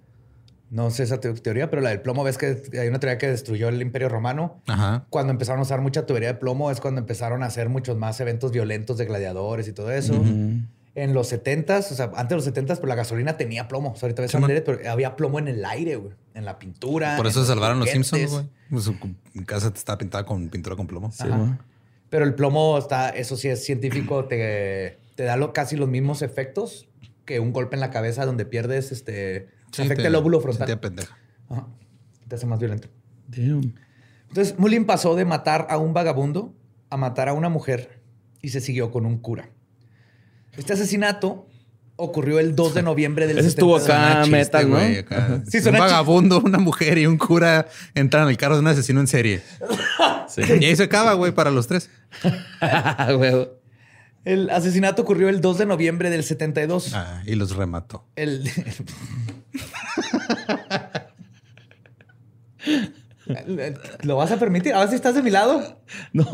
No 0.70 0.90
sé 0.92 1.04
esa 1.04 1.20
te- 1.20 1.32
teoría, 1.34 1.70
pero 1.70 1.82
la 1.82 1.90
del 1.92 2.02
plomo, 2.02 2.24
ves 2.26 2.38
que 2.38 2.62
hay 2.78 2.88
una 2.90 3.00
teoría 3.00 3.18
que 3.18 3.28
destruyó 3.28 3.70
el 3.70 3.82
imperio 3.82 4.10
romano. 4.10 4.62
Ajá. 4.68 5.06
Cuando 5.10 5.32
empezaron 5.32 5.60
a 5.60 5.64
usar 5.64 5.80
mucha 5.82 6.06
tubería 6.06 6.30
de 6.30 6.34
plomo 6.34 6.72
es 6.72 6.82
cuando 6.82 7.00
empezaron 7.00 7.42
a 7.44 7.46
hacer 7.46 7.70
muchos 7.70 7.96
más 7.96 8.20
eventos 8.20 8.52
violentos 8.52 8.98
de 8.98 9.06
gladiadores 9.06 9.68
y 9.68 9.72
todo 9.74 9.92
eso. 9.92 10.14
En 11.00 11.14
los 11.14 11.32
70s, 11.32 11.92
o 11.92 11.96
sea, 11.96 12.06
antes 12.16 12.30
de 12.30 12.36
los 12.38 12.48
70s, 12.48 12.78
pero 12.78 12.88
la 12.88 12.96
gasolina 12.96 13.38
tenía 13.38 13.68
plomo. 13.68 13.92
O 13.92 13.96
sea, 13.96 14.08
ahorita 14.08 14.24
ves 14.24 14.32
Sí, 14.32 14.38
aire, 14.38 14.62
pero 14.62 14.80
había 14.90 15.16
plomo 15.16 15.38
en 15.38 15.48
el 15.48 15.64
aire, 15.64 15.96
güey. 15.98 16.14
En 16.34 16.44
la 16.44 16.58
pintura. 16.58 17.16
Por 17.18 17.28
eso 17.28 17.42
se 17.42 17.48
salvaron 17.48 17.80
los. 17.80 17.88
Simpsons, 17.90 18.32
güey. 18.32 18.50
Pues 18.72 18.84
su 18.86 19.00
cu- 19.00 19.14
casa 19.46 19.72
estaba 19.74 19.98
pintada 20.00 20.26
con 20.26 20.50
pintura 20.50 20.76
con 20.76 20.88
plomo. 20.88 21.12
Ajá. 21.20 21.60
Pero 22.10 22.26
el 22.26 22.34
plomo 22.34 22.78
está, 22.80 23.10
eso 23.10 23.38
sí 23.38 23.48
es 23.48 23.64
científico, 23.64 24.26
te, 24.30 24.98
te 25.16 25.24
da 25.24 25.38
lo- 25.38 25.54
casi 25.54 25.76
los 25.76 25.88
mismos 25.88 26.24
efectos 26.24 26.88
que 27.26 27.40
un 27.40 27.54
golpe 27.54 27.76
en 27.76 27.82
la 27.82 27.92
cabeza 27.92 28.26
donde 28.26 28.46
pierdes 28.46 28.92
este. 28.92 29.50
Sí, 29.72 29.84
afecta 29.84 30.02
te- 30.04 30.08
el 30.08 30.16
óvulo 30.16 30.40
frontal. 30.42 30.68
sentía 30.68 30.82
pendeja. 30.82 31.16
Ajá. 31.50 31.68
Te 32.28 32.36
hace 32.36 32.48
más 32.48 32.58
violento. 32.58 32.88
Damn. 33.28 33.76
Entonces, 34.30 34.58
Mullin 34.58 34.86
pasó 34.86 35.16
de 35.16 35.26
matar 35.26 35.68
a 35.70 35.78
un 35.78 35.94
vagabundo 35.94 36.56
a 36.90 36.98
matar 36.98 37.30
a 37.30 37.34
una 37.34 37.50
mujer 37.50 38.02
y 38.42 38.50
se 38.50 38.62
siguió 38.62 38.90
con 38.92 39.06
un 39.06 39.20
cura. 39.20 39.50
Este 40.58 40.74
asesinato 40.74 41.48
ocurrió 41.96 42.40
el 42.40 42.56
2 42.56 42.74
de 42.76 42.84
noviembre 42.84 43.28
del 43.28 43.38
Ese 43.40 43.50
estuvo 43.50 43.80
72. 43.80 43.90
acá. 44.00 44.24
Suena 44.24 44.38
metal, 44.38 44.70
¿no? 44.70 44.76
güey, 44.76 44.98
acá. 44.98 45.28
Sí, 45.28 45.34
un 45.34 45.46
chiste. 45.46 45.72
vagabundo, 45.72 46.40
una 46.40 46.60
mujer 46.60 46.98
y 46.98 47.06
un 47.06 47.18
cura 47.18 47.68
entran 47.96 48.24
en 48.24 48.30
el 48.30 48.38
carro 48.38 48.56
de 48.56 48.62
un 48.62 48.68
asesino 48.68 49.00
en 49.00 49.08
serie. 49.08 49.42
Y 50.38 50.66
ahí 50.66 50.76
se 50.76 50.84
acaba, 50.84 51.14
güey, 51.14 51.32
para 51.32 51.52
los 51.52 51.68
tres. 51.68 51.90
El 54.26 54.50
asesinato 54.50 55.04
ocurrió 55.04 55.30
el 55.30 55.40
2 55.40 55.60
de 55.60 55.66
noviembre 55.66 56.10
del 56.10 56.22
72. 56.22 56.94
Ah, 56.94 57.22
y 57.26 57.36
los 57.36 57.56
remató. 57.56 58.04
El... 58.18 58.44
¿Lo 64.04 64.18
vas 64.18 64.32
a 64.32 64.38
permitir? 64.38 64.74
A 64.74 64.80
ver 64.80 64.90
si 64.90 64.96
estás 64.96 65.16
de 65.16 65.24
mi 65.24 65.30
lado. 65.30 65.80
No, 66.12 66.28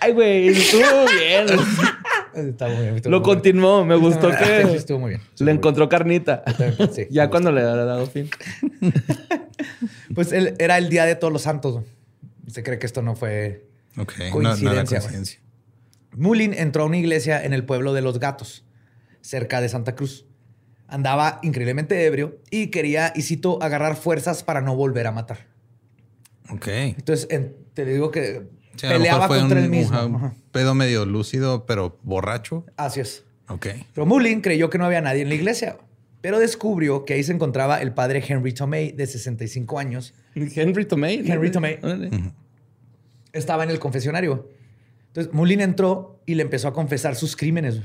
ay, 0.00 0.12
güey, 0.12 0.48
estuvo 0.48 1.04
bien. 1.18 1.46
Está 2.38 2.68
muy 2.68 2.82
bien. 2.82 2.96
estuvo 2.96 3.10
Lo 3.10 3.18
muy 3.20 3.24
bien. 3.26 3.34
continuó. 3.36 3.84
Me 3.84 3.96
gustó 3.96 4.30
Sí, 4.30 4.36
que 4.38 4.60
Estuvo 4.76 4.98
muy 5.00 5.10
bien. 5.10 5.22
le 5.38 5.52
encontró 5.52 5.88
carnita. 5.88 6.42
Sí. 6.92 7.06
Ya 7.10 7.30
cuando 7.30 7.52
le 7.52 7.60
ha 7.62 7.74
dado 7.74 8.06
fin. 8.06 8.28
Pues 10.14 10.32
él- 10.32 10.54
era 10.58 10.78
el 10.78 10.88
día 10.88 11.04
de 11.04 11.14
todos 11.14 11.32
los 11.32 11.42
santos. 11.42 11.84
Se 12.46 12.62
cree 12.62 12.78
que 12.78 12.86
esto 12.86 13.02
no 13.02 13.14
fue 13.14 13.66
no, 13.94 14.04
no 14.04 14.30
Coincidencia, 14.30 14.98
coincidencia. 15.00 15.40
Mullin 16.16 16.54
entró 16.54 16.82
a 16.84 16.86
una 16.86 16.96
iglesia 16.96 17.44
en 17.44 17.52
el 17.52 17.64
pueblo 17.64 17.92
de 17.92 18.00
Los 18.02 18.18
Gatos, 18.18 18.64
cerca 19.20 19.60
de 19.60 19.68
Santa 19.68 19.94
Cruz. 19.94 20.26
Andaba 20.86 21.38
increíblemente 21.42 22.04
ebrio 22.06 22.38
y 22.50 22.68
quería, 22.68 23.12
y 23.14 23.22
cito, 23.22 23.62
agarrar 23.62 23.96
fuerzas 23.96 24.42
para 24.42 24.60
no 24.62 24.74
volver 24.74 25.06
a 25.06 25.12
matar. 25.12 25.46
Ok. 26.50 26.66
Entonces, 26.68 27.26
en- 27.30 27.54
te 27.74 27.84
digo 27.84 28.10
que 28.10 28.48
Sí, 28.78 28.86
a 28.86 28.90
lo 28.90 28.96
peleaba 28.96 29.18
mejor 29.22 29.28
fue 29.28 29.40
contra 29.40 29.58
un, 29.58 29.64
él 29.64 29.70
mismo. 29.70 30.04
un 30.06 30.34
pedo 30.52 30.74
medio 30.74 31.04
lúcido, 31.04 31.66
pero 31.66 31.98
borracho. 32.02 32.64
Así 32.76 33.00
es. 33.00 33.24
Ok. 33.48 33.66
Pero 33.94 34.06
Mullin 34.06 34.40
creyó 34.40 34.70
que 34.70 34.78
no 34.78 34.84
había 34.84 35.00
nadie 35.00 35.22
en 35.22 35.28
la 35.28 35.34
iglesia, 35.34 35.78
pero 36.20 36.38
descubrió 36.38 37.04
que 37.04 37.14
ahí 37.14 37.24
se 37.24 37.32
encontraba 37.32 37.80
el 37.80 37.92
padre 37.92 38.22
Henry 38.26 38.52
Tomei, 38.52 38.92
de 38.92 39.06
65 39.06 39.78
años. 39.78 40.14
Henry 40.34 40.84
Tomei. 40.84 41.28
Henry 41.28 41.50
Tomei. 41.50 41.78
Estaba 43.32 43.64
en 43.64 43.70
el 43.70 43.78
confesionario. 43.78 44.48
Entonces, 45.08 45.32
Mullin 45.32 45.60
entró 45.60 46.20
y 46.26 46.34
le 46.34 46.42
empezó 46.42 46.68
a 46.68 46.72
confesar 46.72 47.16
sus 47.16 47.36
crímenes. 47.36 47.80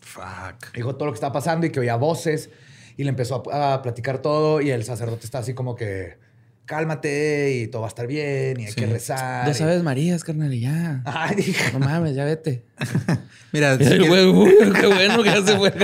Fuck. 0.00 0.72
Dijo 0.74 0.94
todo 0.94 1.06
lo 1.06 1.12
que 1.12 1.16
estaba 1.16 1.32
pasando 1.32 1.66
y 1.66 1.70
que 1.70 1.80
oía 1.80 1.96
voces 1.96 2.50
y 2.96 3.04
le 3.04 3.08
empezó 3.08 3.42
a, 3.50 3.74
a 3.74 3.82
platicar 3.82 4.18
todo 4.18 4.60
y 4.60 4.70
el 4.70 4.84
sacerdote 4.84 5.24
está 5.24 5.38
así 5.38 5.54
como 5.54 5.74
que 5.74 6.18
cálmate 6.66 7.52
y 7.62 7.66
todo 7.68 7.82
va 7.82 7.88
a 7.88 7.90
estar 7.90 8.06
bien 8.06 8.58
y 8.60 8.64
hay 8.66 8.72
Sí. 8.72 8.76
que 8.76 8.86
rezar. 8.86 9.46
Dos 9.46 9.60
y- 9.60 9.62
Aves 9.62 9.82
Marías, 9.82 10.24
carnal, 10.24 10.52
y 10.54 10.60
ya. 10.60 11.02
Ay, 11.04 11.36
dije, 11.36 11.72
No 11.72 11.78
mames, 11.80 12.14
ya 12.14 12.24
vete. 12.24 12.64
Mira, 13.52 13.76
si 13.78 13.84
quieres- 13.84 14.08
güey, 14.08 14.26
uy, 14.26 14.72
qué 14.80 14.86
bueno 14.86 15.22
que 15.22 15.30
ya 15.30 15.42
se 15.44 15.56
fue. 15.56 15.72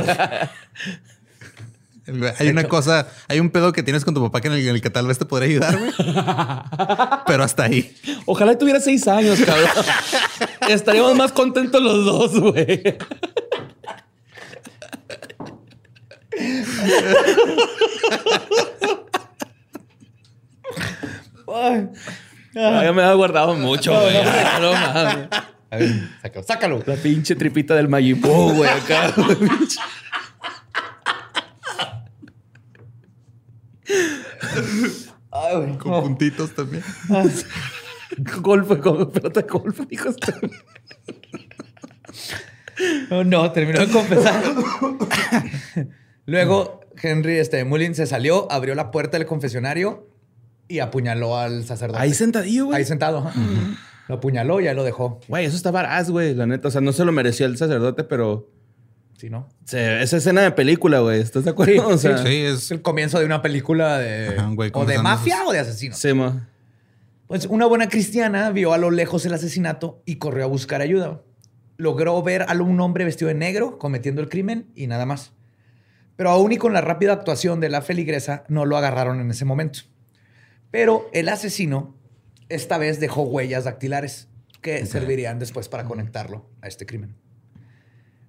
Hay 2.40 2.48
una 2.48 2.64
cosa, 2.64 3.06
hay 3.28 3.38
un 3.38 3.50
pedo 3.50 3.72
que 3.72 3.84
tienes 3.84 4.04
con 4.04 4.14
tu 4.14 4.20
papá 4.22 4.40
que 4.40 4.48
en 4.48 4.54
el, 4.54 4.60
en 4.66 4.74
el 4.74 4.82
que 4.82 4.90
tal 4.90 5.06
vez 5.06 5.18
te 5.18 5.26
podría 5.26 5.48
ayudar, 5.48 5.78
güey. 5.78 5.92
Pero 7.26 7.44
hasta 7.44 7.62
ahí. 7.64 7.94
Ojalá 8.26 8.58
tuviera 8.58 8.80
seis 8.80 9.06
años, 9.06 9.38
cabrón. 9.40 9.68
Estaríamos 10.68 11.14
más 11.16 11.30
contentos 11.30 11.80
los 11.80 12.04
dos, 12.04 12.40
güey. 12.40 12.82
Ya 22.54 22.92
me 22.92 23.02
ha 23.02 23.12
guardado 23.14 23.54
mucho, 23.54 23.92
güey. 23.92 24.12
Ya, 24.12 24.58
No 24.60 24.72
mames. 24.72 25.28
A 25.70 25.76
ver, 25.76 25.90
sácalo. 26.20 26.46
sácalo. 26.46 26.82
La 26.86 26.96
pinche 26.96 27.36
tripita 27.36 27.76
del 27.76 27.88
Mayimbo, 27.88 28.52
güey, 28.52 28.68
acá. 28.68 29.14
Ay, 35.30 35.56
güey. 35.56 35.78
Con 35.78 36.02
puntitos 36.02 36.54
también. 36.54 36.82
Golf, 38.40 38.80
con 38.80 39.10
pelota 39.12 39.42
de 39.42 39.48
golf, 39.48 39.80
hijos. 39.90 40.16
No, 43.10 43.22
no, 43.24 43.52
terminó 43.52 43.80
de 43.80 43.88
confesar. 43.88 44.42
Luego, 46.26 46.80
Henry 47.00 47.38
este, 47.38 47.64
Mullin 47.64 47.94
se 47.94 48.06
salió, 48.06 48.50
abrió 48.50 48.74
la 48.74 48.90
puerta 48.90 49.18
del 49.18 49.26
confesionario 49.26 50.09
y 50.70 50.78
apuñaló 50.80 51.36
al 51.36 51.64
sacerdote. 51.64 52.00
Ahí 52.00 52.14
sentadillo, 52.14 52.66
güey. 52.66 52.78
Ahí 52.78 52.84
sentado. 52.84 53.30
Lo 54.08 54.14
apuñaló 54.16 54.60
y 54.60 54.66
ahí 54.68 54.74
lo 54.74 54.84
dejó. 54.84 55.20
Güey, 55.28 55.44
eso 55.46 55.56
está 55.56 55.70
varaz, 55.70 56.10
güey, 56.10 56.34
la 56.34 56.46
neta. 56.46 56.68
O 56.68 56.70
sea, 56.70 56.80
no 56.80 56.92
se 56.92 57.04
lo 57.04 57.12
mereció 57.12 57.46
el 57.46 57.56
sacerdote, 57.56 58.04
pero... 58.04 58.50
Sí, 59.18 59.28
¿no? 59.28 59.48
se- 59.66 60.02
esa 60.02 60.16
escena 60.16 60.40
de 60.40 60.50
película, 60.52 61.00
güey. 61.00 61.20
¿Estás 61.20 61.44
de 61.44 61.50
acuerdo? 61.50 61.72
Sí, 61.72 61.78
o 61.78 61.98
sea, 61.98 62.18
Sí, 62.18 62.36
Es 62.42 62.54
es 62.64 62.70
el 62.70 62.80
comienzo 62.80 63.18
de 63.18 63.26
una 63.26 63.42
película 63.42 63.98
de... 63.98 64.28
Ajá, 64.30 64.48
un 64.48 64.56
güey 64.56 64.70
o 64.72 64.86
de 64.86 64.98
mafia 64.98 65.44
o 65.46 65.52
de 65.52 65.58
asesinos. 65.58 65.98
sí, 65.98 66.14
ma. 66.14 66.48
Pues 67.26 67.46
una 67.46 67.66
buena 67.66 67.88
cristiana 67.88 68.50
vio 68.50 68.72
a 68.72 68.78
lo 68.78 68.90
lejos 68.90 69.24
el 69.26 69.34
asesinato 69.34 70.02
y 70.06 70.16
corrió 70.16 70.44
a 70.44 70.48
buscar 70.48 70.80
ayuda. 70.80 71.20
Logró 71.76 72.20
ver 72.22 72.42
a 72.48 72.52
un 72.54 72.80
hombre 72.80 73.04
vestido 73.04 73.28
de 73.28 73.34
negro 73.34 73.78
cometiendo 73.78 74.20
el 74.20 74.28
crimen 74.28 74.70
y 74.74 74.86
nada 74.88 75.06
más. 75.06 75.32
Pero 76.16 76.30
aún 76.30 76.50
y 76.52 76.56
con 76.56 76.72
la 76.72 76.80
rápida 76.80 77.12
actuación 77.12 77.60
de 77.60 77.68
la 77.68 77.82
feligresa, 77.82 78.44
no 78.48 78.64
lo 78.66 78.76
agarraron 78.76 79.20
en 79.20 79.30
ese 79.30 79.44
momento. 79.44 79.80
Pero 80.70 81.08
el 81.12 81.28
asesino 81.28 81.96
esta 82.48 82.78
vez 82.78 83.00
dejó 83.00 83.22
huellas 83.22 83.64
dactilares 83.64 84.28
que 84.60 84.84
servirían 84.84 85.38
después 85.38 85.68
para 85.68 85.84
conectarlo 85.84 86.50
a 86.60 86.68
este 86.68 86.84
crimen. 86.84 87.16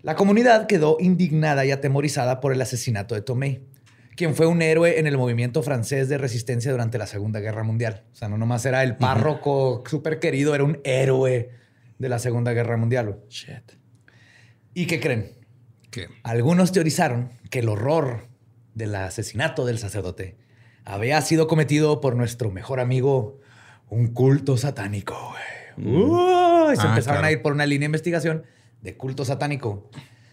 La 0.01 0.15
comunidad 0.15 0.67
quedó 0.67 0.97
indignada 0.99 1.65
y 1.65 1.71
atemorizada 1.71 2.39
por 2.39 2.53
el 2.53 2.61
asesinato 2.61 3.13
de 3.13 3.21
Tomei, 3.21 3.67
quien 4.15 4.35
fue 4.35 4.47
un 4.47 4.61
héroe 4.61 4.99
en 4.99 5.07
el 5.07 5.17
movimiento 5.17 5.61
francés 5.61 6.09
de 6.09 6.17
resistencia 6.17 6.71
durante 6.71 6.97
la 6.97 7.07
Segunda 7.07 7.39
Guerra 7.39 7.63
Mundial. 7.63 8.05
O 8.11 8.15
sea, 8.15 8.27
no 8.27 8.37
nomás 8.37 8.65
era 8.65 8.83
el 8.83 8.95
párroco 8.97 9.83
súper 9.85 10.19
querido, 10.19 10.55
era 10.55 10.63
un 10.63 10.79
héroe 10.83 11.51
de 11.99 12.09
la 12.09 12.19
Segunda 12.19 12.53
Guerra 12.53 12.77
Mundial. 12.77 13.19
Shit. 13.29 13.73
¿Y 14.73 14.85
qué 14.87 14.99
creen? 14.99 15.33
que 15.91 16.07
Algunos 16.23 16.71
teorizaron 16.71 17.29
que 17.49 17.59
el 17.59 17.69
horror 17.69 18.27
del 18.73 18.95
asesinato 18.95 19.65
del 19.65 19.77
sacerdote 19.77 20.37
había 20.85 21.21
sido 21.21 21.47
cometido 21.47 22.01
por 22.01 22.15
nuestro 22.15 22.51
mejor 22.51 22.79
amigo, 22.79 23.39
un 23.89 24.07
culto 24.07 24.57
satánico. 24.57 25.15
güey. 25.77 25.95
Uy, 25.95 26.75
se 26.75 26.81
Ah, 26.83 26.89
empezaron 26.89 27.19
claro. 27.19 27.25
a 27.27 27.31
ir 27.31 27.41
por 27.41 27.53
una 27.53 27.65
línea 27.65 27.81
de 27.81 27.85
investigación 27.87 28.43
de 28.81 28.95
culto 28.97 29.25
satánico. 29.25 29.89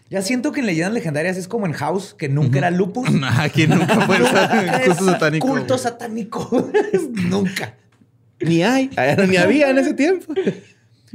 Ya 0.09 0.21
siento 0.23 0.51
que 0.51 0.61
en 0.61 0.65
leyendas 0.65 0.93
legendarias 0.93 1.37
es 1.37 1.47
como 1.47 1.65
en 1.67 1.73
House, 1.73 2.15
que 2.17 2.29
nunca 2.29 2.57
era 2.57 2.71
lupus. 2.71 3.07
aquí 3.37 3.67
nunca 3.67 4.01
fue 4.07 4.19
Nunca 4.19 4.81
el 4.83 4.85
culto 4.95 5.05
satánico. 5.05 5.47
Culto 5.47 5.73
güey. 5.75 5.79
satánico. 5.79 6.71
nunca. 7.29 7.75
Ni 8.41 8.63
hay. 8.63 8.89
Ni 9.29 9.37
había 9.37 9.69
en 9.69 9.77
ese 9.77 9.93
tiempo. 9.93 10.33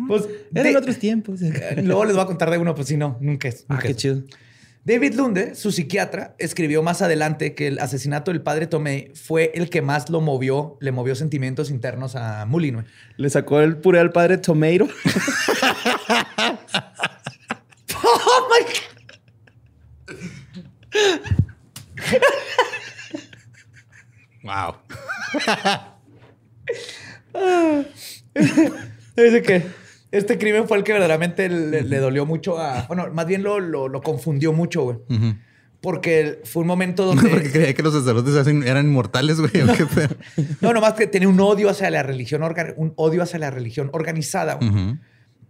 Pues, 0.09 0.24
Eran 0.55 0.72
de- 0.72 0.76
otros 0.78 0.99
tiempos. 0.99 1.41
Luego 1.82 2.05
les 2.05 2.14
voy 2.14 2.22
a 2.22 2.26
contar 2.26 2.51
de 2.51 2.59
uno, 2.59 2.74
pues 2.74 2.89
si 2.89 2.97
no, 2.97 3.16
nunca 3.20 3.49
es. 3.49 3.64
Ah, 3.68 3.78
qué 3.80 3.89
es. 3.93 3.97
chido. 3.97 4.22
David 4.85 5.14
Lunde, 5.14 5.55
su 5.55 5.72
psiquiatra, 5.72 6.35
escribió 6.39 6.82
más 6.82 7.01
adelante 7.01 7.55
que 7.55 7.68
el 7.68 7.78
asesinato 7.78 8.30
del 8.30 8.43
padre 8.43 8.66
Tomei 8.66 9.12
fue 9.14 9.51
el 9.55 9.70
que 9.70 9.80
más 9.80 10.11
lo 10.11 10.20
movió, 10.20 10.76
le 10.80 10.93
movió 10.93 11.14
sentimientos 11.14 11.70
internos 11.70 12.16
a 12.16 12.45
Mullin. 12.45 12.74
güey. 12.74 12.87
Le 13.16 13.30
sacó 13.30 13.61
el 13.61 13.78
puré 13.78 14.01
al 14.01 14.12
padre 14.12 14.37
Tomato. 14.37 14.87
¡Oh, 18.05 18.49
my 18.51 18.61
God! 18.66 18.95
Wow. 24.45 24.76
Dice 29.16 29.43
que 29.43 29.84
este 30.17 30.39
crimen 30.39 30.67
fue 30.69 30.79
el 30.79 30.85
que 30.85 30.93
verdaderamente 30.93 31.49
le, 31.49 31.83
le 31.83 31.99
dolió 31.99 32.25
mucho 32.27 32.59
a... 32.59 32.83
Bueno, 32.87 33.09
más 33.12 33.27
bien 33.27 33.43
lo, 33.43 33.61
lo- 33.61 33.89
lo 33.89 34.01
confundió 34.03 34.53
mucho, 34.53 34.83
güey. 34.83 34.99
Porque 35.81 36.41
fue 36.45 36.62
un 36.62 36.67
momento 36.69 37.07
Porque 37.15 37.29
donde... 37.29 37.51
creía 37.51 37.75
que 37.75 37.83
los 37.83 37.93
sacerdotes 37.93 38.35
eran 38.65 38.87
inmortales, 38.87 39.39
güey. 39.41 39.53
¿o 39.62 39.73
qué 39.75 39.87
pedo? 39.87 40.15
No, 40.61 40.73
nomás 40.73 40.95
que 40.95 41.07
tenía 41.07 41.29
un 41.29 41.39
odio 41.41 41.69
hacia 41.69 41.91
la 41.91 42.03
religión, 42.03 42.43
un 42.77 42.93
odio 42.97 43.23
hacia 43.23 43.39
la 43.39 43.51
religión 43.51 43.91
organizada. 43.93 44.55
güey. 44.55 44.97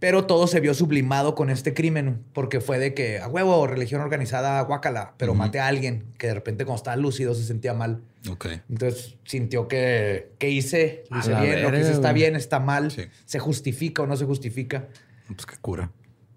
Pero 0.00 0.24
todo 0.26 0.46
se 0.48 0.60
vio 0.60 0.74
sublimado 0.74 1.34
con 1.34 1.50
este 1.50 1.72
crimen, 1.72 2.24
porque 2.32 2.60
fue 2.60 2.78
de 2.78 2.92
que, 2.94 3.20
a 3.20 3.28
huevo, 3.28 3.66
religión 3.66 4.00
organizada, 4.02 4.60
guácala, 4.62 5.14
pero 5.18 5.34
maté 5.34 5.60
a 5.60 5.68
alguien 5.68 6.04
que 6.18 6.26
de 6.26 6.34
repente 6.34 6.64
cuando 6.64 6.78
estaba 6.78 6.96
lúcido 6.96 7.34
se 7.34 7.44
sentía 7.44 7.72
mal. 7.74 8.02
Ok. 8.30 8.46
Entonces 8.70 9.16
sintió 9.24 9.68
que, 9.68 10.32
¿qué 10.38 10.50
hice? 10.50 11.04
Lo 11.10 11.18
hice 11.18 11.34
bien, 11.40 11.62
lo 11.62 11.70
que 11.70 11.80
hice 11.80 11.90
está 11.92 12.10
güey. 12.10 12.22
bien, 12.22 12.36
está 12.36 12.58
mal, 12.60 12.90
Sí. 12.90 13.02
se 13.26 13.38
justifica 13.38 14.02
o 14.02 14.06
no 14.06 14.16
se 14.16 14.24
justifica. 14.24 14.88
Pues 15.26 15.46
qué 15.46 15.56
cura. 15.60 15.90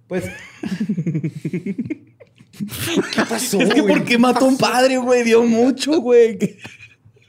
Pues... 0.08 0.26
¿Qué 3.14 3.22
pasó? 3.30 3.62
Es 3.62 3.74
que 3.74 3.82
güey? 3.82 3.94
¿por 3.96 4.04
qué 4.06 4.18
mató 4.18 4.46
a 4.46 4.48
un 4.48 4.58
padre, 4.58 4.98
güey? 4.98 5.24
Dio 5.24 5.44
mucho, 5.44 6.02
güey. 6.02 6.38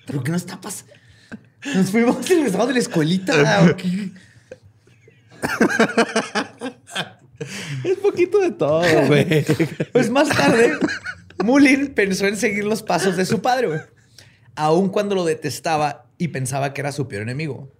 ¿Pero 0.07 0.23
qué 0.25 0.33
nos 0.33 0.43
está 0.43 0.61
pasando? 0.61 0.93
Nos 1.75 1.91
fuimos 1.91 2.27
regresamos 2.29 2.69
de 2.69 2.75
la 2.75 2.79
escuelita. 2.81 3.63
¿o 3.71 3.77
qué? 3.77 4.11
Es 7.85 7.97
poquito 7.99 8.39
de 8.41 8.51
todo, 8.53 8.83
güey. 9.07 9.45
Pues 9.93 10.11
más 10.11 10.29
tarde, 10.29 10.73
Mullin 11.45 11.95
pensó 11.95 12.27
en 12.27 12.37
seguir 12.37 12.65
los 12.65 12.83
pasos 12.83 13.17
de 13.17 13.25
su 13.25 13.41
padre, 13.41 13.67
güey. 13.69 13.81
Aun 14.59 14.89
cuando 14.89 15.15
lo 15.15 15.25
detestaba 15.25 16.07
y 16.19 16.29
pensaba 16.29 16.75
que 16.75 16.81
era 16.81 16.91
su 16.91 17.07
peor 17.07 17.23
enemigo. 17.23 17.73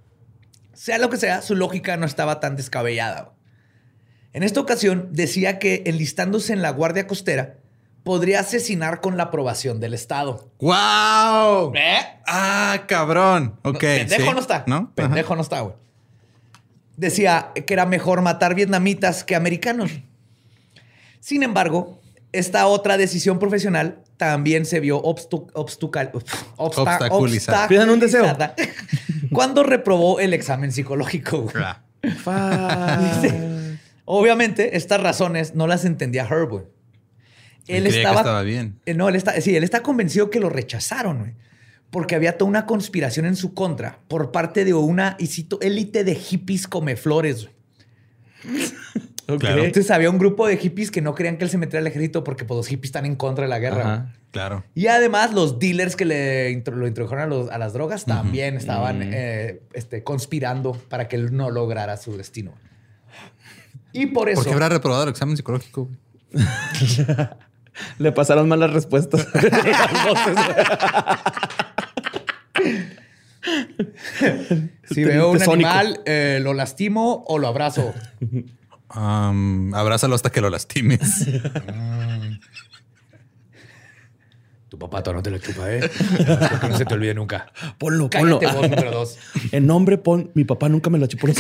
Sea 0.75 0.99
lo 0.99 1.11
que 1.11 1.17
sea, 1.17 1.43
su 1.43 1.57
lógica 1.57 1.97
no 1.97 2.07
estaba 2.07 2.39
tan 2.39 2.55
descabellada. 2.55 3.33
En 4.33 4.45
esta 4.45 4.61
ocasión, 4.61 5.09
decía 5.11 5.59
que 5.59 5.83
enlistándose 5.87 6.53
en 6.53 6.63
la 6.63 6.71
Guardia 6.71 7.09
Costera, 7.09 7.57
podría 8.05 8.39
asesinar 8.39 9.01
con 9.01 9.17
la 9.17 9.25
aprobación 9.25 9.81
del 9.81 9.93
Estado. 9.93 10.53
¡Wow! 10.61 11.73
¿Eh? 11.75 11.99
Ah, 12.29 12.85
cabrón. 12.87 13.59
Ok. 13.65 13.81
Pendejo 13.81 14.23
sí. 14.23 14.31
no 14.35 14.41
está. 14.41 14.63
¿No? 14.69 14.95
Pendejo 14.95 15.35
no 15.35 15.43
está, 15.43 15.61
güey. 15.63 15.75
Decía 16.97 17.51
que 17.67 17.75
era 17.75 17.87
mejor 17.87 18.23
matar 18.23 18.55
vietnamitas 18.55 19.25
que 19.25 19.35
americanos. 19.35 19.91
Sin 21.19 21.43
embargo, 21.43 22.01
esta 22.31 22.69
otra 22.69 22.97
decisión 22.99 23.41
profesional 23.41 24.05
también 24.19 24.67
se 24.67 24.81
vio 24.81 25.03
obstu- 25.03 25.51
obstucal- 25.55 26.11
obsta- 26.13 26.37
Obstaculizada. 26.57 27.67
Pidan 27.69 27.89
un 27.89 27.99
deseo. 28.01 28.37
cuando 29.33 29.63
reprobó 29.63 30.21
el 30.21 30.35
examen 30.35 30.71
psicológico. 30.73 31.43
güey. 31.43 31.55
Ah. 32.27 33.01
Obviamente, 34.05 34.77
estas 34.77 35.01
razones 35.03 35.55
no 35.55 35.67
las 35.67 35.85
entendía 35.87 36.27
Herb. 36.31 36.49
güey. 36.51 36.65
Él 37.67 37.85
creía 37.85 38.11
que 38.11 38.17
estaba 38.17 38.43
bien. 38.43 38.81
Eh, 38.87 38.95
No, 38.95 39.09
él 39.09 39.17
está, 39.17 39.39
sí, 39.41 39.55
él 39.55 39.63
está 39.65 39.83
convencido 39.83 40.31
que 40.31 40.41
lo 40.41 40.49
rechazaron, 40.51 41.19
güey. 41.19 41.35
Porque 41.91 42.15
había 42.15 42.37
toda 42.39 42.49
una 42.49 42.67
conspiración 42.67 43.25
en 43.27 43.37
su 43.37 43.55
contra 43.55 43.99
por 44.09 44.31
parte 44.33 44.65
de 44.65 44.75
una, 44.75 45.17
y 45.19 45.27
cito, 45.29 45.59
élite 45.61 46.05
de 46.05 46.15
hippies 46.15 46.67
come 46.67 46.97
flores. 46.97 47.49
Claro. 49.39 49.63
Entonces 49.63 49.91
había 49.91 50.09
un 50.09 50.17
grupo 50.19 50.47
de 50.47 50.57
hippies 50.57 50.91
que 50.91 51.03
no 51.03 51.15
querían 51.15 51.37
que 51.37 51.45
él 51.45 51.51
se 51.51 51.59
metiera 51.59 51.81
al 51.81 51.87
ejército 51.87 52.25
porque 52.25 52.47
pues, 52.47 52.57
los 52.57 52.67
hippies 52.67 52.89
están 52.89 53.05
en 53.05 53.15
contra 53.15 53.45
de 53.45 53.49
la 53.51 53.59
guerra. 53.59 53.81
Ajá. 53.83 54.15
Claro. 54.31 54.65
Y 54.75 54.87
además 54.87 55.35
los 55.35 55.59
dealers 55.59 55.97
que 55.97 56.05
le 56.07 56.51
intro- 56.51 56.75
lo 56.77 56.87
introdujeron 56.87 57.25
a, 57.25 57.27
los- 57.27 57.51
a 57.51 57.59
las 57.59 57.73
drogas 57.75 58.05
también 58.07 58.57
estaban 58.57 59.01
eh, 59.03 59.61
este, 59.75 60.03
conspirando 60.03 60.73
para 60.73 61.09
que 61.09 61.17
él 61.17 61.37
no 61.37 61.51
lograra 61.51 61.97
su 61.99 62.17
destino. 62.17 62.55
Y 63.93 64.07
por 64.07 64.29
eso... 64.31 64.41
¿Por 64.41 64.47
qué 64.49 64.53
habrá 64.55 64.69
reprobado 64.71 65.03
el 65.05 65.11
examen 65.11 65.37
psicológico? 65.37 65.89
Le 67.99 68.13
pasaron 68.13 68.49
mal 68.49 68.61
las 68.61 68.73
respuestas. 68.73 69.27
Las 69.35 70.05
voces, 70.07 70.37
Si 74.91 75.05
veo 75.05 75.31
un 75.31 75.39
Sónico. 75.39 75.69
animal, 75.69 76.01
eh, 76.07 76.39
lo 76.43 76.55
lastimo 76.55 77.25
o 77.27 77.39
lo 77.39 77.49
abrazo. 77.49 77.95
Am, 78.91 79.75
abrázalo 79.75 80.15
hasta 80.15 80.31
que 80.31 80.41
lo 80.41 80.51
lastimes. 80.51 81.27
Tu 84.69 84.79
papá 84.79 85.03
todavía 85.03 85.19
no 85.19 85.23
te 85.23 85.31
lo 85.31 85.39
chupa, 85.39 85.73
¿eh? 85.73 85.81
que 86.61 86.69
no 86.69 86.77
se 86.77 86.85
te 86.85 86.93
olvide 86.93 87.15
nunca. 87.15 87.51
Ponlo, 87.79 88.11
ponlo. 88.11 88.39
Cállate 88.39 88.59
vos, 88.59 88.71
número 88.71 88.91
dos. 88.91 89.19
El 89.53 89.67
nombre 89.67 89.97
pon. 89.97 90.31
Mi 90.35 90.45
papá 90.45 90.69
nunca 90.69 90.91
me 90.91 90.99
lo 90.99 91.07
chupó. 91.07 91.27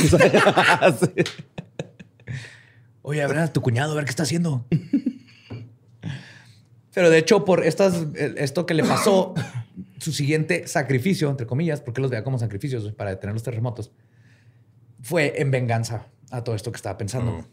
Oye, 3.02 3.22
a 3.22 3.26
ver 3.26 3.38
a 3.38 3.52
tu 3.52 3.60
cuñado, 3.60 3.92
a 3.92 3.96
ver 3.96 4.06
qué 4.06 4.10
está 4.10 4.22
haciendo. 4.22 4.64
Pero 6.94 7.10
de 7.10 7.18
hecho, 7.18 7.44
por 7.44 7.64
estas, 7.64 8.06
esto 8.14 8.64
que 8.64 8.72
le 8.72 8.82
pasó, 8.82 9.34
su 9.98 10.12
siguiente 10.12 10.66
sacrificio, 10.66 11.28
entre 11.28 11.46
comillas, 11.46 11.82
porque 11.82 12.00
los 12.00 12.10
veía 12.10 12.24
como 12.24 12.38
sacrificios 12.38 12.90
para 12.92 13.10
detener 13.10 13.34
los 13.34 13.42
terremotos, 13.42 13.92
fue 15.02 15.34
en 15.40 15.50
venganza 15.50 16.06
a 16.30 16.44
todo 16.44 16.54
esto 16.54 16.72
que 16.72 16.76
estaba 16.76 16.98
pensando. 16.98 17.44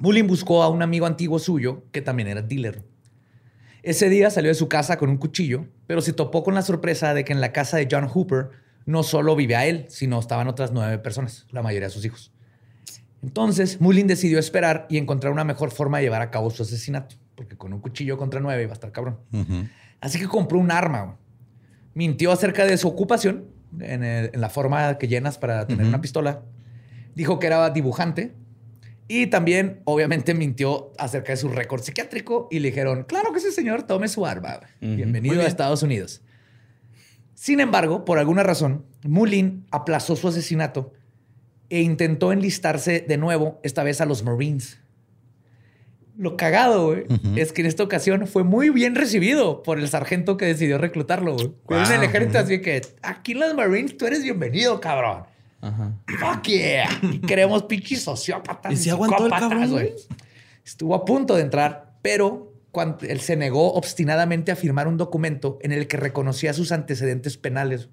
Mullin 0.00 0.26
buscó 0.26 0.62
a 0.62 0.68
un 0.68 0.82
amigo 0.82 1.06
antiguo 1.06 1.38
suyo 1.38 1.84
que 1.92 2.02
también 2.02 2.28
era 2.28 2.42
dealer. 2.42 2.84
Ese 3.82 4.08
día 4.08 4.30
salió 4.30 4.48
de 4.48 4.54
su 4.54 4.68
casa 4.68 4.96
con 4.96 5.10
un 5.10 5.18
cuchillo, 5.18 5.66
pero 5.86 6.00
se 6.00 6.12
topó 6.12 6.42
con 6.42 6.54
la 6.54 6.62
sorpresa 6.62 7.12
de 7.14 7.24
que 7.24 7.32
en 7.32 7.40
la 7.40 7.52
casa 7.52 7.76
de 7.76 7.86
John 7.90 8.08
Hooper 8.08 8.50
no 8.86 9.02
solo 9.02 9.36
vivía 9.36 9.66
él, 9.66 9.86
sino 9.88 10.18
estaban 10.18 10.48
otras 10.48 10.72
nueve 10.72 10.98
personas, 10.98 11.46
la 11.50 11.62
mayoría 11.62 11.88
de 11.88 11.94
sus 11.94 12.04
hijos. 12.04 12.32
Entonces, 13.22 13.80
Mullin 13.80 14.06
decidió 14.06 14.38
esperar 14.38 14.86
y 14.90 14.98
encontrar 14.98 15.32
una 15.32 15.44
mejor 15.44 15.70
forma 15.70 15.98
de 15.98 16.04
llevar 16.04 16.22
a 16.22 16.30
cabo 16.30 16.50
su 16.50 16.62
asesinato, 16.62 17.16
porque 17.34 17.56
con 17.56 17.72
un 17.72 17.80
cuchillo 17.80 18.18
contra 18.18 18.40
nueve 18.40 18.62
iba 18.62 18.72
a 18.72 18.74
estar 18.74 18.92
cabrón. 18.92 19.18
Así 20.00 20.18
que 20.18 20.28
compró 20.28 20.58
un 20.58 20.70
arma. 20.70 21.16
Mintió 21.94 22.32
acerca 22.32 22.66
de 22.66 22.76
su 22.76 22.88
ocupación, 22.88 23.46
en, 23.80 24.30
la 24.38 24.48
forma 24.50 24.98
que 24.98 25.08
llenas 25.08 25.38
para 25.38 25.66
tener 25.66 25.86
una 25.86 26.00
pistola. 26.00 26.42
Dijo 27.14 27.38
que 27.38 27.46
era 27.46 27.70
dibujante 27.70 28.34
y 29.06 29.26
también, 29.26 29.82
obviamente, 29.84 30.34
mintió 30.34 30.92
acerca 30.98 31.32
de 31.32 31.36
su 31.36 31.48
récord 31.48 31.82
psiquiátrico 31.82 32.48
y 32.50 32.60
le 32.60 32.70
dijeron, 32.70 33.04
claro 33.04 33.32
que 33.32 33.38
ese 33.38 33.52
señor, 33.52 33.82
tome 33.82 34.08
su 34.08 34.24
arma. 34.24 34.60
Bienvenido 34.80 35.42
a 35.42 35.44
Estados 35.44 35.82
Unidos. 35.82 36.22
Sin 37.34 37.60
embargo, 37.60 38.04
por 38.06 38.18
alguna 38.18 38.42
razón, 38.42 38.86
Mullin 39.02 39.66
aplazó 39.70 40.16
su 40.16 40.28
asesinato 40.28 40.92
e 41.68 41.82
intentó 41.82 42.32
enlistarse 42.32 43.04
de 43.06 43.16
nuevo, 43.18 43.60
esta 43.62 43.82
vez 43.82 44.00
a 44.00 44.06
los 44.06 44.22
Marines. 44.22 44.80
Lo 46.16 46.36
cagado, 46.36 46.86
güey, 46.86 47.04
es 47.36 47.52
que 47.52 47.60
en 47.60 47.66
esta 47.66 47.82
ocasión 47.82 48.26
fue 48.26 48.44
muy 48.44 48.70
bien 48.70 48.94
recibido 48.94 49.62
por 49.62 49.78
el 49.80 49.88
sargento 49.88 50.36
que 50.36 50.46
decidió 50.46 50.78
reclutarlo, 50.78 51.36
güey. 51.36 51.52
el 51.92 52.04
ejército, 52.04 52.38
así 52.38 52.60
que 52.60 52.80
aquí 53.02 53.32
en 53.32 53.40
los 53.40 53.54
Marines 53.54 53.98
tú 53.98 54.06
eres 54.06 54.22
bienvenido, 54.22 54.80
cabrón. 54.80 55.24
Fuck 56.06 56.46
yeah. 56.46 56.88
queremos 57.26 57.62
pinches 57.64 58.02
sociópatas. 58.02 58.72
Y 58.72 58.76
si 58.76 58.90
aguantó 58.90 59.26
el 59.26 59.32
cabrón. 59.32 59.88
Estuvo 60.64 60.94
a 60.94 61.04
punto 61.04 61.34
de 61.34 61.42
entrar, 61.42 61.98
pero 62.02 62.52
cuando 62.70 63.06
él 63.06 63.20
se 63.20 63.36
negó 63.36 63.74
obstinadamente 63.74 64.50
a 64.50 64.56
firmar 64.56 64.88
un 64.88 64.96
documento 64.96 65.58
en 65.62 65.72
el 65.72 65.86
que 65.86 65.96
reconocía 65.96 66.52
sus 66.52 66.72
antecedentes 66.72 67.36
penales. 67.36 67.88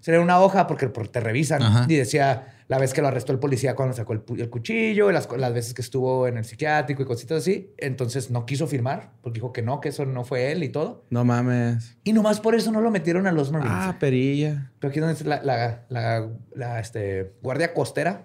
Sería 0.00 0.20
una 0.20 0.40
hoja 0.40 0.66
porque, 0.66 0.86
te 0.86 1.20
revisan 1.20 1.88
y 1.88 1.94
decía 1.94 2.54
la 2.70 2.78
vez 2.78 2.94
que 2.94 3.02
lo 3.02 3.08
arrestó 3.08 3.32
el 3.32 3.40
policía 3.40 3.74
cuando 3.74 3.96
sacó 3.96 4.12
el, 4.12 4.48
cuchillo, 4.48 5.10
las, 5.10 5.28
las, 5.36 5.52
veces 5.52 5.74
que 5.74 5.82
estuvo 5.82 6.28
en 6.28 6.38
el 6.38 6.44
psiquiátrico 6.44 7.02
y 7.02 7.04
cositas 7.04 7.38
así. 7.38 7.74
Entonces 7.76 8.30
no 8.30 8.46
quiso 8.46 8.68
firmar 8.68 9.10
porque 9.22 9.38
dijo 9.38 9.52
que 9.52 9.60
no, 9.60 9.80
que 9.80 9.88
eso 9.88 10.06
no 10.06 10.24
fue 10.24 10.52
él 10.52 10.62
y 10.62 10.68
todo. 10.68 11.04
No 11.10 11.24
mames. 11.24 11.98
Y 12.04 12.12
nomás 12.12 12.38
por 12.40 12.54
eso 12.54 12.70
no 12.70 12.80
lo 12.80 12.92
metieron 12.92 13.26
a 13.26 13.32
los 13.32 13.50
Marines. 13.50 13.72
Ah, 13.74 13.96
perilla. 13.98 14.70
Pero 14.78 14.90
aquí 14.90 15.00
donde 15.00 15.14
es 15.14 15.26
la, 15.26 15.42
la, 15.88 16.80
este, 16.80 17.32
guardia 17.42 17.74
costera, 17.74 18.24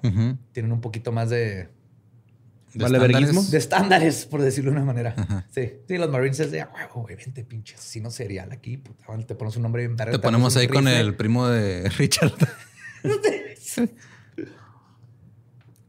tienen 0.51 0.71
un 0.71 0.81
poquito 0.81 1.11
más 1.11 1.31
de... 1.31 1.69
¿De 2.75 2.85
estándares? 2.85 3.51
De 3.51 3.57
estándares, 3.57 4.25
por 4.25 4.41
decirlo 4.41 4.71
de 4.71 4.77
una 4.77 4.85
manera. 4.85 5.15
Sí. 5.51 5.71
Sí, 5.87 5.97
los 5.97 6.09
Marines 6.09 6.39
es 6.41 6.51
de, 6.51 6.59
huevo, 6.59 7.03
güey, 7.03 7.15
vente, 7.15 7.45
pinche 7.45 7.75
no 8.01 8.11
serial 8.11 8.51
aquí. 8.51 8.77
te 9.25 9.35
ponemos 9.35 9.55
un 9.55 9.63
nombre 9.63 9.87
bien 9.87 9.95
Te 9.95 10.19
ponemos 10.19 10.57
ahí 10.57 10.67
con 10.67 10.87
el 10.87 11.15
primo 11.15 11.47
de 11.47 11.89
Richard. 11.97 12.33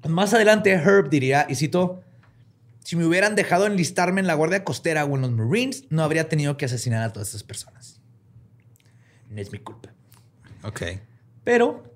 Más 0.09 0.33
adelante, 0.33 0.71
Herb 0.71 1.11
diría, 1.11 1.47
y 1.49 1.57
cito, 1.57 2.05
si 2.85 2.95
me 2.95 3.05
hubieran 3.05 3.35
dejado 3.35 3.67
enlistarme 3.67 4.21
en 4.21 4.29
la 4.29 4.35
Guardia 4.35 4.63
Costera 4.63 5.05
o 5.05 5.17
en 5.17 5.23
los 5.23 5.33
Marines, 5.33 5.87
no 5.91 6.05
habría 6.05 6.29
tenido 6.29 6.57
que 6.57 6.67
asesinar 6.67 7.03
a 7.03 7.13
todas 7.13 7.31
esas 7.31 7.43
personas. 7.43 8.01
No 9.29 9.41
es 9.41 9.51
mi 9.51 9.59
culpa. 9.59 9.93
Ok. 10.63 10.83
Pero, 11.43 11.93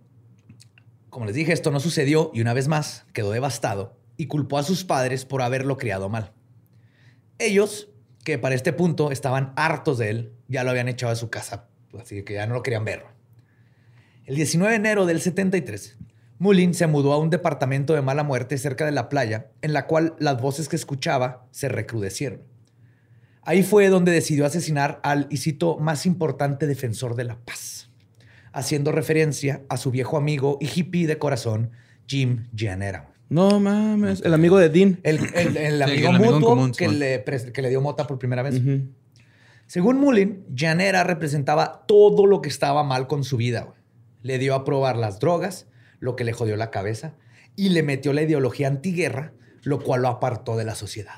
como 1.09 1.27
les 1.27 1.37
dije, 1.37 1.53
esto 1.53 1.71
no 1.71 1.79
sucedió 1.79 2.33
y 2.35 2.41
una 2.41 2.55
vez 2.55 2.67
más 2.67 3.07
quedó 3.13 3.31
devastado 3.31 4.00
y 4.21 4.27
culpó 4.27 4.59
a 4.59 4.63
sus 4.63 4.85
padres 4.85 5.25
por 5.25 5.41
haberlo 5.41 5.79
criado 5.79 6.11
mal. 6.11 6.35
Ellos, 7.39 7.89
que 8.23 8.39
para 8.39 8.55
este 8.55 8.75
punto 8.75 9.13
estaban 9.13 9.55
hartos 9.57 9.97
de 9.97 10.11
él, 10.11 10.33
ya 10.47 10.63
lo 10.63 10.69
habían 10.69 10.89
echado 10.89 11.11
de 11.11 11.17
su 11.17 11.31
casa, 11.31 11.71
así 11.99 12.23
que 12.23 12.35
ya 12.35 12.47
no 12.47 12.53
lo 12.53 12.63
querían 12.63 12.85
ver. 12.85 13.07
El 14.27 14.37
19 14.37 14.73
de 14.73 14.77
enero 14.77 15.07
del 15.07 15.23
73, 15.23 15.97
Mullin 16.39 16.75
se 16.75 16.87
mudó 16.87 17.15
a 17.15 17.19
un 17.19 17.31
departamento 17.31 17.95
de 17.95 18.03
mala 18.03 18.23
muerte 18.23 18.59
cerca 18.59 18.85
de 18.85 18.93
la 18.93 19.09
playa, 19.09 19.53
en 19.63 19.73
la 19.73 19.87
cual 19.87 20.17
las 20.19 20.39
voces 20.39 20.69
que 20.69 20.77
escuchaba 20.77 21.47
se 21.51 21.71
recrudecieron. 21.71 22.43
Ahí 23.41 23.63
fue 23.63 23.89
donde 23.89 24.13
decidió 24.13 24.45
asesinar 24.45 25.01
al, 25.03 25.29
y 25.31 25.59
más 25.79 26.05
importante 26.05 26.67
defensor 26.67 27.15
de 27.15 27.25
la 27.25 27.39
paz, 27.39 27.89
haciendo 28.53 28.93
referencia 28.93 29.63
a 29.71 29.79
su 29.79 29.91
viejo 29.91 30.19
amigo 30.19 30.59
y 30.61 30.67
hippie 30.67 31.07
de 31.07 31.17
corazón, 31.17 31.71
Jim 32.07 32.49
Gianera. 32.55 33.15
No 33.31 33.61
mames, 33.61 34.23
el 34.23 34.35
amigo 34.35 34.59
de 34.59 34.69
Dean. 34.69 34.99
El, 35.05 35.83
amigo 35.83 36.13
mutuo 36.13 36.73
que, 36.77 36.89
le, 36.89 37.25
que, 37.53 37.63
le, 37.63 37.69
dio 37.69 37.81
mota 37.81 38.07
por 38.09 38.19
primera 38.19 38.43
vez. 38.43 38.61
Según 39.67 39.99
Mullin, 39.99 40.45
Gianera 40.53 41.05
representaba 41.05 41.85
todo 41.87 42.27
lo 42.27 42.43
que 42.43 42.49
estaba 42.49 42.83
mal 42.83 43.07
con 43.07 43.23
su 43.23 43.37
vida. 43.37 43.73
Le 44.23 44.39
dio 44.39 44.57
a 44.57 44.65
probar 44.65 44.97
las 44.97 45.21
drogas, 45.21 45.69
lo 46.01 46.17
que 46.17 46.25
le 46.25 46.33
jodió 46.33 46.57
la 46.57 46.73
cabeza, 46.73 47.15
y 47.55 47.69
le 47.69 47.85
metió 47.85 48.13
la 48.13 48.23
ideología 48.23 48.67
antiguerra, 48.67 49.33
lo 49.63 49.79
cual 49.79 50.03
lo 50.03 50.09
apartó 50.09 50.57
de 50.57 50.65
la 50.65 50.75
sociedad. 50.75 51.15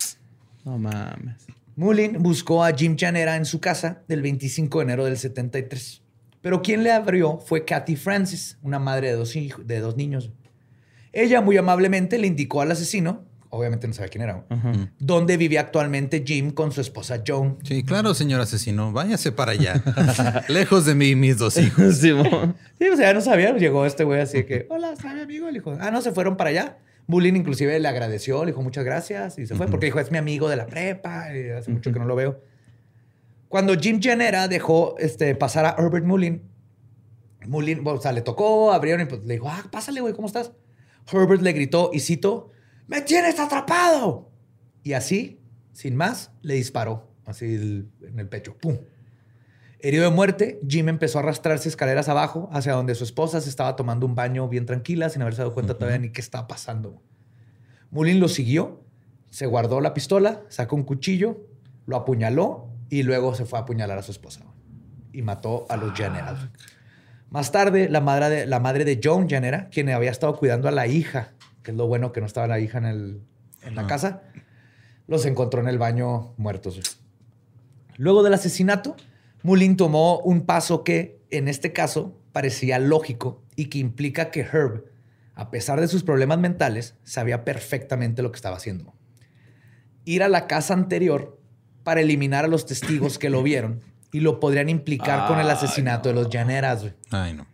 No 0.67 0.77
mames. 0.77 1.47
Mullin 1.77 2.23
buscó 2.23 2.63
a 2.63 2.75
Jim 2.75 2.97
Chanera 2.97 3.37
en 3.37 3.47
su 3.47 3.59
casa 3.59 4.03
del 4.07 4.21
25 4.21 4.81
de 4.81 4.85
enero 4.85 5.07
del 5.07 5.17
73. 5.17 6.03
Pero 6.43 6.61
quien 6.61 6.83
le 6.83 6.93
abrió 6.93 7.39
fue 7.39 7.65
Kathy 7.65 7.97
Francis, 7.97 8.59
una 8.61 8.79
madre 8.79 9.09
de 9.09 9.15
dos, 9.15 9.35
hijos, 9.35 9.67
de 9.67 9.81
dos 9.81 9.97
niños. 9.97 10.31
Ella 11.13 11.41
muy 11.41 11.57
amablemente 11.57 12.19
le 12.19 12.27
indicó 12.27 12.61
al 12.61 12.71
asesino 12.71 13.25
obviamente 13.55 13.87
no 13.87 13.93
sabe 13.93 14.09
quién 14.09 14.23
era, 14.23 14.47
dónde 14.99 15.37
vivía 15.37 15.61
actualmente 15.61 16.25
Jim 16.27 16.53
con 16.53 16.73
su 16.73 16.81
esposa 16.81 17.23
Joan. 17.27 17.59
Sí, 17.63 17.83
claro, 17.85 18.15
señor 18.15 18.41
asesino, 18.41 18.93
váyase 18.93 19.31
para 19.31 19.53
allá. 19.53 19.75
Lejos 20.49 20.87
de 20.87 20.95
mí 20.95 21.11
y 21.11 21.17
mis 21.17 21.37
dos 21.37 21.59
hijos. 21.59 21.97
sí, 21.99 22.11
o 22.13 22.25
sea, 22.97 23.09
ya 23.09 23.13
no 23.13 23.21
sabía. 23.21 23.55
Llegó 23.55 23.85
este 23.85 24.05
güey 24.05 24.23
así 24.23 24.45
que, 24.45 24.67
hola, 24.71 24.95
mi 25.05 25.21
amigo. 25.21 25.49
Le 25.49 25.53
dijo, 25.59 25.77
ah, 25.79 25.91
no, 25.91 26.01
se 26.01 26.13
fueron 26.13 26.39
para 26.39 26.49
allá. 26.49 26.79
Bullying 27.07 27.35
inclusive 27.35 27.79
le 27.79 27.89
agradeció, 27.89 28.43
le 28.47 28.53
dijo 28.53 28.63
muchas 28.63 28.85
gracias 28.85 29.39
y 29.39 29.47
se 29.47 29.55
fue 29.55 29.67
porque 29.67 29.87
dijo, 29.87 30.01
es 30.01 30.11
mi 30.11 30.17
amigo 30.17 30.49
de 30.49 30.57
la 30.57 30.67
prepa 30.67 31.37
y 31.37 31.51
hace 31.51 31.71
mucho 31.71 31.93
que 31.93 31.99
no 31.99 32.07
lo 32.07 32.17
veo. 32.17 32.41
Cuando 33.49 33.75
Jim 33.75 34.01
Genera 34.01 34.49
dejó 34.49 34.97
este, 34.99 35.35
pasar 35.35 35.67
a 35.67 35.77
Herbert 35.77 36.07
Mullin, 36.07 36.43
Mullin, 37.47 37.87
o 37.87 38.01
sea, 38.01 38.13
le 38.13 38.23
tocó, 38.23 38.73
abrieron 38.73 39.03
y 39.03 39.05
pues, 39.05 39.25
le 39.25 39.35
dijo, 39.35 39.51
ah, 39.51 39.63
pásale, 39.71 40.01
güey, 40.01 40.15
¿cómo 40.15 40.27
estás? 40.27 40.53
Herbert 41.11 41.43
le 41.43 41.53
gritó 41.53 41.91
y 41.93 42.01
cito, 42.01 42.51
¡Me 42.87 43.01
tienes 43.01 43.39
atrapado! 43.39 44.31
Y 44.83 44.93
así, 44.93 45.41
sin 45.73 45.97
más, 45.97 46.33
le 46.43 46.55
disparó, 46.55 47.09
así 47.25 47.55
en 48.03 48.19
el 48.19 48.29
pecho. 48.29 48.57
¡Pum! 48.59 48.79
Herido 49.85 50.05
de 50.05 50.11
muerte, 50.11 50.61
Jim 50.69 50.89
empezó 50.89 51.19
a 51.19 51.23
arrastrarse 51.23 51.69
escaleras 51.69 52.09
abajo 52.09 52.49
hacia 52.53 52.73
donde 52.73 52.95
su 52.95 53.03
esposa 53.03 53.41
se 53.41 53.49
estaba 53.49 53.75
tomando 53.75 54.07
un 54.07 54.15
baño 54.15 54.49
bien 54.49 54.65
tranquila, 54.65 55.09
sin 55.09 55.23
haberse 55.23 55.43
dado 55.43 55.55
cuenta 55.55 55.75
todavía 55.75 55.99
ni 55.99 56.11
qué 56.11 56.21
estaba 56.21 56.47
pasando. 56.47 57.03
Mullin 57.91 58.21
lo 58.21 58.29
siguió, 58.29 58.85
se 59.31 59.47
guardó 59.47 59.81
la 59.81 59.93
pistola, 59.93 60.45
sacó 60.49 60.77
un 60.77 60.85
cuchillo, 60.85 61.49
lo 61.87 61.97
apuñaló 61.97 62.69
y 62.91 63.03
luego 63.03 63.35
se 63.35 63.45
fue 63.45 63.59
a 63.59 63.63
apuñalar 63.63 63.99
a 63.99 64.03
su 64.03 64.13
esposa. 64.13 64.45
Y 65.13 65.23
mató 65.23 65.67
a 65.69 65.77
los 65.77 65.93
General. 65.95 66.53
Más 67.33 67.51
tarde, 67.51 67.89
la 67.89 68.01
madre 68.01 68.29
de, 68.29 68.47
la 68.47 68.61
madre 68.61 68.85
de 68.85 69.01
Joan 69.03 69.29
Janera, 69.29 69.69
quien 69.71 69.89
había 69.91 70.11
estado 70.11 70.37
cuidando 70.37 70.69
a 70.69 70.71
la 70.71 70.87
hija 70.87 71.33
que 71.63 71.71
es 71.71 71.77
lo 71.77 71.87
bueno 71.87 72.13
que 72.13 72.21
no 72.21 72.27
estaba 72.27 72.47
la 72.47 72.61
hija 72.61 72.79
en, 72.79 72.85
el, 72.87 73.23
en 73.63 73.75
la 73.75 73.87
casa, 73.87 74.23
los 75.07 75.25
encontró 75.27 75.61
en 75.61 75.69
el 75.69 75.79
baño 75.79 76.35
muertos. 76.37 76.99
Luego 77.97 78.23
del 78.23 78.35
asesinato, 78.35 78.97
Mullin 79.43 79.77
tomó 79.77 80.19
un 80.21 80.45
paso 80.45 80.85
que, 80.85 81.21
en 81.31 81.49
este 81.49 81.73
caso, 81.73 82.19
parecía 82.33 82.79
lógico 82.79 83.43
y 83.57 83.67
que 83.67 83.79
implica 83.79 84.31
que 84.31 84.41
Herb, 84.41 84.87
a 85.35 85.51
pesar 85.51 85.81
de 85.81 85.89
sus 85.89 86.03
problemas 86.03 86.39
mentales, 86.39 86.97
sabía 87.05 87.45
perfectamente 87.45 88.23
lo 88.23 88.33
que 88.33 88.37
estaba 88.37 88.57
haciendo. 88.57 88.95
Ir 90.05 90.23
a 90.23 90.29
la 90.29 90.47
casa 90.47 90.75
anterior 90.75 91.39
para 91.85 92.01
eliminar 92.01 92.45
a 92.45 92.49
los 92.49 92.67
testigos 92.67 93.19
que 93.19 93.31
lo 93.31 93.43
vieron 93.43 93.83
y 94.13 94.21
lo 94.21 94.39
podrían 94.39 94.69
implicar 94.69 95.27
con 95.27 95.41
el 95.41 95.49
asesinato 95.51 96.09
de 96.11 96.15
los 96.15 96.29
Llaneras. 96.29 96.85
Ay, 97.11 97.35
no. 97.35 97.47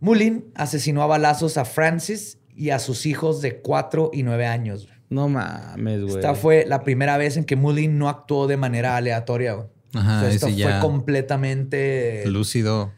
Mullin 0.00 0.44
asesinó 0.54 1.02
a 1.02 1.06
balazos 1.06 1.56
a 1.56 1.64
Francis 1.64 2.38
y 2.54 2.70
a 2.70 2.78
sus 2.78 3.06
hijos 3.06 3.40
de 3.40 3.60
4 3.60 4.10
y 4.12 4.22
9 4.22 4.46
años. 4.46 4.88
No 5.08 5.28
mames, 5.28 6.02
güey. 6.02 6.14
Esta 6.16 6.34
fue 6.34 6.64
la 6.66 6.82
primera 6.84 7.16
vez 7.16 7.36
en 7.36 7.44
que 7.44 7.56
Mullin 7.56 7.98
no 7.98 8.08
actuó 8.08 8.46
de 8.46 8.56
manera 8.56 8.96
aleatoria. 8.96 9.66
Ajá, 9.94 10.16
O 10.16 10.20
sea, 10.20 10.28
ahí 10.28 10.34
esto 10.34 10.48
fue 10.48 10.80
completamente 10.80 12.24
Lúcido. 12.26 12.92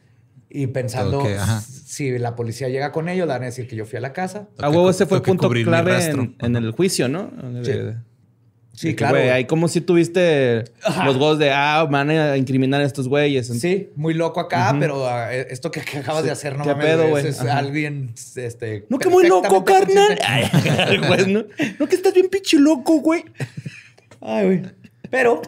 y 0.48 0.66
pensando 0.68 1.20
ajá. 1.20 1.60
si 1.60 2.18
la 2.18 2.34
policía 2.34 2.68
llega 2.68 2.90
con 2.90 3.08
ellos, 3.08 3.26
le 3.26 3.32
van 3.34 3.42
a 3.42 3.46
decir 3.46 3.68
que 3.68 3.76
yo 3.76 3.84
fui 3.84 3.98
a 3.98 4.00
la 4.00 4.12
casa. 4.12 4.48
A 4.58 4.70
huevo, 4.70 4.88
ese 4.90 5.06
fue 5.06 5.22
que 5.22 5.30
punto 5.30 5.48
clave 5.50 5.92
rastro. 5.92 6.22
en, 6.22 6.36
en 6.40 6.56
el 6.56 6.72
juicio, 6.72 7.08
¿no? 7.08 7.30
Sí. 7.62 7.72
Sí, 8.76 8.88
que, 8.88 8.96
claro. 8.96 9.14
güey, 9.14 9.30
ahí 9.30 9.46
como 9.46 9.68
si 9.68 9.80
tuviste 9.80 10.64
los 11.04 11.16
huevos 11.16 11.38
de, 11.38 11.50
ah, 11.50 11.86
van 11.90 12.10
a 12.10 12.36
incriminar 12.36 12.82
a 12.82 12.84
estos 12.84 13.08
güeyes. 13.08 13.46
Sí, 13.46 13.88
muy 13.96 14.12
loco 14.12 14.38
acá, 14.38 14.76
pero 14.78 15.08
ah, 15.08 15.32
esto 15.32 15.70
que, 15.70 15.80
que 15.80 15.98
acabas 15.98 16.24
de 16.24 16.30
hacer, 16.30 16.58
no 16.58 16.64
¿Qué 16.64 16.70
mames, 16.70 16.86
pedo, 16.86 17.08
güey? 17.08 17.26
Es, 17.26 17.40
Ajá. 17.40 17.56
alguien, 17.56 18.12
este... 18.34 18.84
No, 18.90 18.98
que 18.98 19.08
muy 19.08 19.26
loco, 19.26 19.64
carnal. 19.64 20.18
consciente. 20.18 20.22
Ay, 20.26 20.98
güey, 21.08 21.32
¿no? 21.32 21.46
no, 21.78 21.86
que 21.88 21.96
estás 21.96 22.12
bien 22.12 22.28
pinche 22.28 22.58
loco, 22.58 23.00
güey. 23.00 23.24
Ay, 24.20 24.44
güey. 24.44 24.62
Pero, 25.08 25.40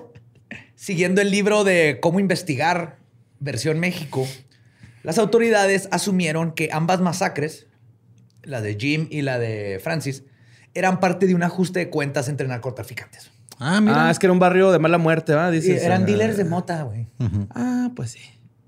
siguiendo 0.74 1.20
el 1.20 1.30
libro 1.30 1.64
de 1.64 1.98
cómo 2.00 2.20
investigar, 2.20 2.96
versión 3.40 3.78
México, 3.78 4.26
las 5.02 5.18
autoridades 5.18 5.88
asumieron 5.90 6.52
que 6.52 6.70
ambas 6.72 7.02
masacres, 7.02 7.66
la 8.42 8.62
de 8.62 8.74
Jim 8.80 9.06
y 9.10 9.20
la 9.20 9.38
de 9.38 9.80
Francis, 9.84 10.22
eran 10.78 11.00
parte 11.00 11.26
de 11.26 11.34
un 11.34 11.42
ajuste 11.42 11.78
de 11.80 11.90
cuentas 11.90 12.28
entre 12.28 12.46
narcotraficantes. 12.48 13.30
Ah, 13.58 13.80
mira. 13.80 14.06
Ah, 14.06 14.10
es 14.10 14.18
que 14.18 14.26
era 14.26 14.32
un 14.32 14.38
barrio 14.38 14.70
de 14.70 14.78
mala 14.78 14.98
muerte, 14.98 15.34
¿va? 15.34 15.48
Y 15.50 15.56
Dices. 15.60 15.82
eran 15.82 16.02
ah, 16.02 16.06
dealers 16.06 16.36
de 16.36 16.44
mota, 16.44 16.82
güey. 16.84 17.08
Ah, 17.54 17.90
pues 17.96 18.12
sí. 18.12 18.20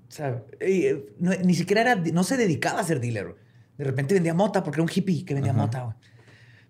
O 0.09 0.11
sea, 0.11 0.43
y, 0.59 0.85
eh, 0.87 1.05
no- 1.19 1.31
ni 1.45 1.53
siquiera 1.55 1.81
era, 1.81 1.95
no 1.95 2.23
se 2.23 2.35
dedicaba 2.37 2.81
a 2.81 2.83
ser 2.83 2.99
dealer. 2.99 3.23
güey. 3.27 3.37
De 3.77 3.85
repente 3.85 4.13
vendía 4.13 4.33
mota 4.33 4.63
porque 4.63 4.77
era 4.77 4.83
un 4.83 4.91
hippie 4.93 5.23
que 5.25 5.33
vendía 5.33 5.53
mota. 5.53 5.81
güey. 5.83 5.95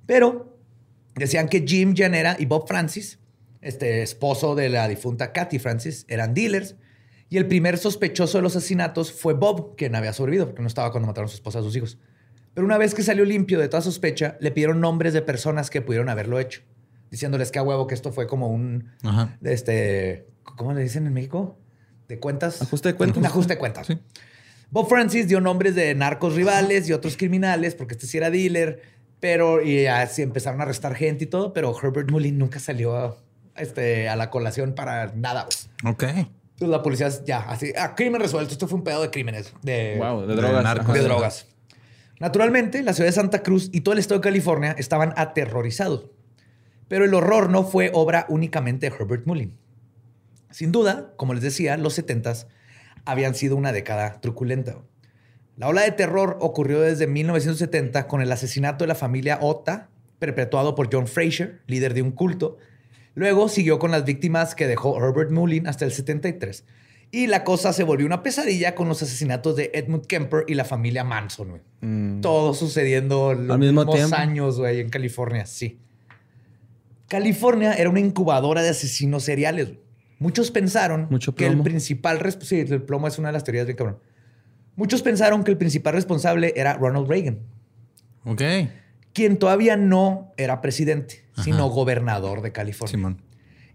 Pero 0.05 0.57
decían 1.15 1.49
que 1.49 1.61
Jim 1.67 1.95
Janera 1.97 2.35
y 2.39 2.45
Bob 2.45 2.67
Francis, 2.67 3.19
este 3.61 4.01
esposo 4.03 4.55
de 4.55 4.69
la 4.69 4.87
difunta 4.87 5.33
Kathy 5.33 5.59
Francis, 5.59 6.05
eran 6.07 6.33
dealers. 6.33 6.75
Y 7.29 7.37
el 7.37 7.47
primer 7.47 7.77
sospechoso 7.77 8.37
de 8.37 8.41
los 8.43 8.55
asesinatos 8.55 9.11
fue 9.13 9.33
Bob, 9.33 9.75
quien 9.77 9.95
había 9.95 10.13
sobrevivido 10.13 10.47
porque 10.47 10.61
no 10.61 10.67
estaba 10.67 10.91
cuando 10.91 11.07
mataron 11.07 11.25
a 11.27 11.29
su 11.29 11.35
esposa 11.35 11.59
y 11.59 11.61
a 11.61 11.63
sus 11.63 11.75
hijos. 11.75 11.97
Pero 12.53 12.65
una 12.65 12.77
vez 12.77 12.93
que 12.93 13.03
salió 13.03 13.23
limpio 13.25 13.59
de 13.59 13.67
toda 13.69 13.81
sospecha, 13.81 14.37
le 14.39 14.51
pidieron 14.51 14.81
nombres 14.81 15.13
de 15.13 15.21
personas 15.21 15.69
que 15.69 15.81
pudieron 15.81 16.09
haberlo 16.09 16.39
hecho, 16.39 16.61
diciéndoles 17.09 17.51
que 17.51 17.59
a 17.59 17.63
huevo 17.63 17.87
que 17.87 17.95
esto 17.95 18.11
fue 18.11 18.27
como 18.27 18.47
un 18.49 18.91
Ajá. 19.03 19.37
este, 19.43 20.27
¿cómo 20.43 20.73
le 20.73 20.81
dicen 20.81 21.07
en 21.07 21.13
México? 21.13 21.57
De 22.07 22.19
cuentas. 22.19 22.61
Ajuste 22.61 22.89
de 22.89 22.95
cuentas. 22.95 23.17
Un 23.17 23.25
ajuste 23.25 23.53
de 23.53 23.59
cuentas. 23.59 23.87
Bob 24.69 24.87
Francis 24.89 25.27
dio 25.27 25.39
nombres 25.41 25.75
de 25.75 25.95
narcos 25.95 26.35
rivales 26.35 26.87
y 26.89 26.93
otros 26.93 27.15
criminales, 27.17 27.75
porque 27.75 27.93
este 27.93 28.05
sí 28.07 28.17
era 28.17 28.29
dealer, 28.29 28.81
pero 29.19 29.61
y 29.61 29.85
así 29.85 30.21
empezaron 30.21 30.59
a 30.59 30.63
arrestar 30.63 30.95
gente 30.95 31.23
y 31.25 31.27
todo, 31.27 31.53
pero 31.53 31.73
Herbert 31.81 32.09
Mullin 32.11 32.37
nunca 32.37 32.59
salió 32.59 32.95
a, 32.97 33.15
este, 33.55 34.09
a 34.09 34.15
la 34.15 34.29
colación 34.29 34.73
para 34.75 35.11
nada. 35.13 35.47
Ok. 35.85 36.03
Entonces 36.03 36.67
la 36.69 36.83
policía 36.83 37.09
ya, 37.25 37.39
así, 37.49 37.73
ah, 37.77 37.95
crimen 37.95 38.21
resuelto. 38.21 38.51
Esto 38.53 38.67
fue 38.67 38.77
un 38.77 38.83
pedo 38.83 39.01
de 39.01 39.09
crímenes, 39.09 39.53
de, 39.61 39.95
Wow, 39.97 40.21
de 40.21 40.27
de 40.27 40.35
drogas. 40.35 40.63
narcos. 40.63 40.93
de 40.93 41.01
drogas. 41.01 41.45
Naturalmente, 42.21 42.83
la 42.83 42.93
ciudad 42.93 43.09
de 43.09 43.13
Santa 43.13 43.41
Cruz 43.41 43.71
y 43.73 43.81
todo 43.81 43.93
el 43.93 43.99
estado 43.99 44.19
de 44.19 44.25
California 44.25 44.75
estaban 44.77 45.11
aterrorizados. 45.17 46.05
Pero 46.87 47.03
el 47.03 47.15
horror 47.15 47.49
no 47.49 47.63
fue 47.63 47.89
obra 47.95 48.27
únicamente 48.29 48.87
de 48.87 48.95
Herbert 48.95 49.25
Mullin. 49.25 49.57
Sin 50.51 50.71
duda, 50.71 51.13
como 51.17 51.33
les 51.33 51.41
decía, 51.41 51.77
los 51.77 51.97
70s 51.97 52.45
habían 53.05 53.33
sido 53.33 53.55
una 53.55 53.71
década 53.71 54.21
truculenta. 54.21 54.75
La 55.57 55.67
ola 55.67 55.81
de 55.81 55.93
terror 55.93 56.37
ocurrió 56.41 56.81
desde 56.81 57.07
1970 57.07 58.07
con 58.07 58.21
el 58.21 58.31
asesinato 58.31 58.83
de 58.83 58.89
la 58.89 58.95
familia 58.95 59.39
Ota, 59.41 59.89
perpetuado 60.19 60.75
por 60.75 60.93
John 60.93 61.07
Fraser, 61.07 61.63
líder 61.65 61.95
de 61.95 62.03
un 62.03 62.11
culto. 62.11 62.59
Luego 63.15 63.49
siguió 63.49 63.79
con 63.79 63.89
las 63.89 64.05
víctimas 64.05 64.53
que 64.53 64.67
dejó 64.67 64.95
Herbert 65.03 65.31
Mullin 65.31 65.65
hasta 65.65 65.85
el 65.85 65.91
73. 65.91 66.65
Y 67.13 67.27
la 67.27 67.43
cosa 67.43 67.73
se 67.73 67.83
volvió 67.83 68.05
una 68.05 68.23
pesadilla 68.23 68.73
con 68.73 68.87
los 68.87 69.01
asesinatos 69.03 69.57
de 69.57 69.69
Edmund 69.73 70.05
Kemper 70.05 70.45
y 70.47 70.53
la 70.53 70.63
familia 70.63 71.03
Manson, 71.03 71.49
güey. 71.49 71.61
Mm. 71.81 72.21
Todo 72.21 72.53
sucediendo 72.53 73.33
los 73.33 73.49
Al 73.51 73.59
mismo 73.59 73.81
mismos 73.81 73.95
tiempo. 73.95 74.15
años, 74.15 74.57
güey, 74.59 74.79
en 74.79 74.89
California, 74.89 75.45
sí. 75.45 75.77
California 77.07 77.73
era 77.73 77.89
una 77.89 77.99
incubadora 77.99 78.61
de 78.61 78.69
asesinos 78.69 79.23
seriales. 79.23 79.67
güey. 79.67 79.79
Muchos 80.19 80.51
pensaron 80.51 81.07
Mucho 81.09 81.35
que 81.35 81.47
el 81.47 81.59
principal... 81.61 82.19
resp- 82.19 82.41
Sí, 82.43 82.59
el 82.59 82.83
plomo 82.83 83.07
es 83.07 83.17
una 83.19 83.29
de 83.29 83.33
las 83.33 83.43
teorías 83.43 83.65
bien 83.65 83.75
cabrón. 83.77 83.97
Muchos 84.75 85.01
pensaron 85.01 85.43
que 85.43 85.51
el 85.51 85.57
principal 85.57 85.93
responsable 85.93 86.53
era 86.55 86.75
Ronald 86.75 87.07
Reagan, 87.09 87.39
Ok. 88.23 88.41
quien 89.13 89.37
todavía 89.37 89.75
no 89.75 90.31
era 90.37 90.61
presidente, 90.61 91.25
Ajá. 91.33 91.43
sino 91.43 91.67
gobernador 91.69 92.41
de 92.41 92.51
California. 92.53 92.91
Simón. 92.91 93.21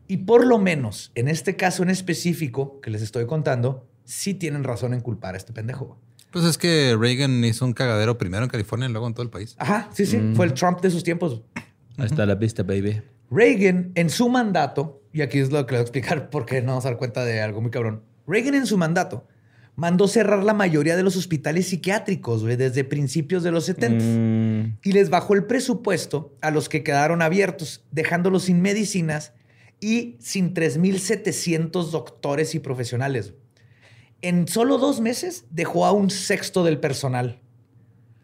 Y 0.08 0.18
por 0.18 0.46
lo 0.46 0.58
menos, 0.58 1.12
en 1.14 1.28
este 1.28 1.56
caso 1.56 1.82
en 1.82 1.90
específico 1.90 2.80
que 2.80 2.90
les 2.90 3.02
estoy 3.02 3.26
contando, 3.26 3.86
sí 4.04 4.34
tienen 4.34 4.64
razón 4.64 4.94
en 4.94 5.00
culpar 5.00 5.34
a 5.34 5.38
este 5.38 5.52
pendejo. 5.52 5.98
Pues 6.30 6.44
es 6.44 6.58
que 6.58 6.96
Reagan 6.98 7.44
hizo 7.44 7.64
un 7.64 7.72
cagadero 7.72 8.18
primero 8.18 8.44
en 8.44 8.50
California 8.50 8.88
y 8.88 8.92
luego 8.92 9.06
en 9.06 9.14
todo 9.14 9.22
el 9.22 9.30
país. 9.30 9.56
Ajá, 9.58 9.88
sí, 9.92 10.06
sí. 10.06 10.20
Fue 10.34 10.46
el 10.46 10.54
Trump 10.54 10.80
de 10.80 10.90
sus 10.90 11.02
tiempos. 11.02 11.42
Ahí 11.96 12.06
está 12.06 12.26
la 12.26 12.34
vista, 12.34 12.62
baby. 12.62 13.02
Reagan 13.30 13.92
en 13.94 14.10
su 14.10 14.28
mandato, 14.28 15.02
y 15.12 15.22
aquí 15.22 15.38
es 15.38 15.50
lo 15.50 15.66
que 15.66 15.72
les 15.72 15.78
voy 15.78 15.78
a 15.78 15.82
explicar 15.82 16.30
porque 16.30 16.60
no 16.60 16.68
vamos 16.68 16.84
a 16.84 16.90
dar 16.90 16.98
cuenta 16.98 17.24
de 17.24 17.40
algo 17.40 17.60
muy 17.60 17.70
cabrón. 17.70 18.02
Reagan 18.26 18.54
en 18.54 18.66
su 18.66 18.76
mandato 18.76 19.26
mandó 19.76 20.08
cerrar 20.08 20.42
la 20.42 20.54
mayoría 20.54 20.96
de 20.96 21.02
los 21.02 21.16
hospitales 21.16 21.68
psiquiátricos 21.68 22.42
desde 22.42 22.82
principios 22.82 23.42
de 23.42 23.52
los 23.52 23.66
70 23.66 24.04
Mm, 24.04 24.78
y 24.82 24.92
les 24.92 25.10
bajó 25.10 25.34
el 25.34 25.44
presupuesto 25.44 26.34
a 26.40 26.50
los 26.50 26.68
que 26.68 26.82
quedaron 26.82 27.22
abiertos, 27.22 27.84
dejándolos 27.92 28.44
sin 28.44 28.62
medicinas 28.62 29.32
y 29.80 30.16
sin 30.20 30.54
3.700 30.54 31.90
doctores 31.90 32.54
y 32.54 32.58
profesionales. 32.60 33.34
En 34.22 34.48
solo 34.48 34.78
dos 34.78 35.00
meses 35.00 35.44
dejó 35.50 35.84
a 35.86 35.92
un 35.92 36.10
sexto 36.10 36.64
del 36.64 36.78
personal 36.78 37.40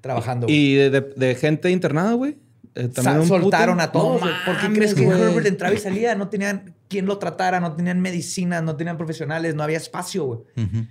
trabajando. 0.00 0.46
güey. 0.46 0.56
y 0.56 0.74
de, 0.74 0.90
de- 0.90 1.00
de 1.00 1.34
gente 1.34 1.70
internada, 1.70 2.14
güey. 2.14 2.36
Eh, 2.74 2.88
también 2.88 3.18
un 3.20 3.28
soltaron 3.28 3.74
puto. 3.76 3.84
a 3.84 3.92
todos. 3.92 4.20
No 4.20 4.26
güey. 4.26 4.32
¿Por 4.46 4.58
qué 4.58 4.72
crees 4.74 4.94
que 4.94 5.04
güey. 5.04 5.20
Herbert 5.20 5.46
entraba 5.46 5.74
y 5.74 5.78
salía? 5.78 6.14
No 6.14 6.28
tenían 6.28 6.74
quien 6.88 7.04
lo 7.04 7.18
tratara, 7.18 7.60
no 7.60 7.74
tenían 7.76 8.00
medicinas, 8.00 8.62
no 8.62 8.74
tenían 8.76 8.96
profesionales, 8.96 9.54
no 9.54 9.62
había 9.62 9.76
espacio, 9.76 10.24
güey. 10.24 10.40
Ujú. 10.56 10.86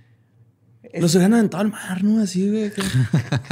Los 0.99 1.15
habían 1.15 1.33
aventado 1.33 1.61
al 1.63 1.71
mar, 1.71 2.03
¿no? 2.03 2.21
Así, 2.21 2.49
güey. 2.49 2.71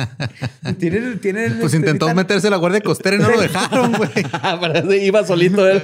Tienen, 0.77 1.19
tienen, 1.19 1.57
Pues 1.59 1.73
intentó 1.73 2.13
meterse 2.13 2.47
a 2.47 2.51
la 2.51 2.57
guardia 2.57 2.81
costera 2.81 3.15
y 3.15 3.19
no 3.19 3.29
lo 3.29 3.39
dejaron, 3.41 3.93
güey. 3.93 4.11
Iba 5.05 5.25
solito 5.25 5.67
él. 5.67 5.81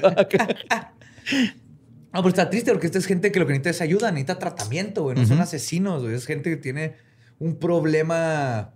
No, 2.13 2.21
pero 2.21 2.29
está 2.29 2.49
triste 2.49 2.71
porque 2.71 2.87
esta 2.87 2.97
es 2.99 3.05
gente 3.05 3.31
que 3.31 3.39
lo 3.39 3.45
que 3.45 3.51
necesita 3.53 3.69
es 3.71 3.81
ayuda, 3.81 4.09
necesita 4.11 4.39
tratamiento, 4.39 5.03
güey. 5.03 5.15
No 5.17 5.25
son 5.25 5.39
asesinos, 5.41 6.01
güey. 6.03 6.15
Es 6.15 6.25
gente 6.25 6.49
que 6.49 6.57
tiene 6.57 6.95
un 7.39 7.57
problema, 7.57 8.73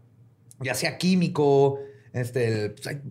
ya 0.62 0.74
sea 0.74 0.97
químico, 0.97 1.80
este, 2.14 2.72
pues, 2.72 2.88
hay- 2.88 3.02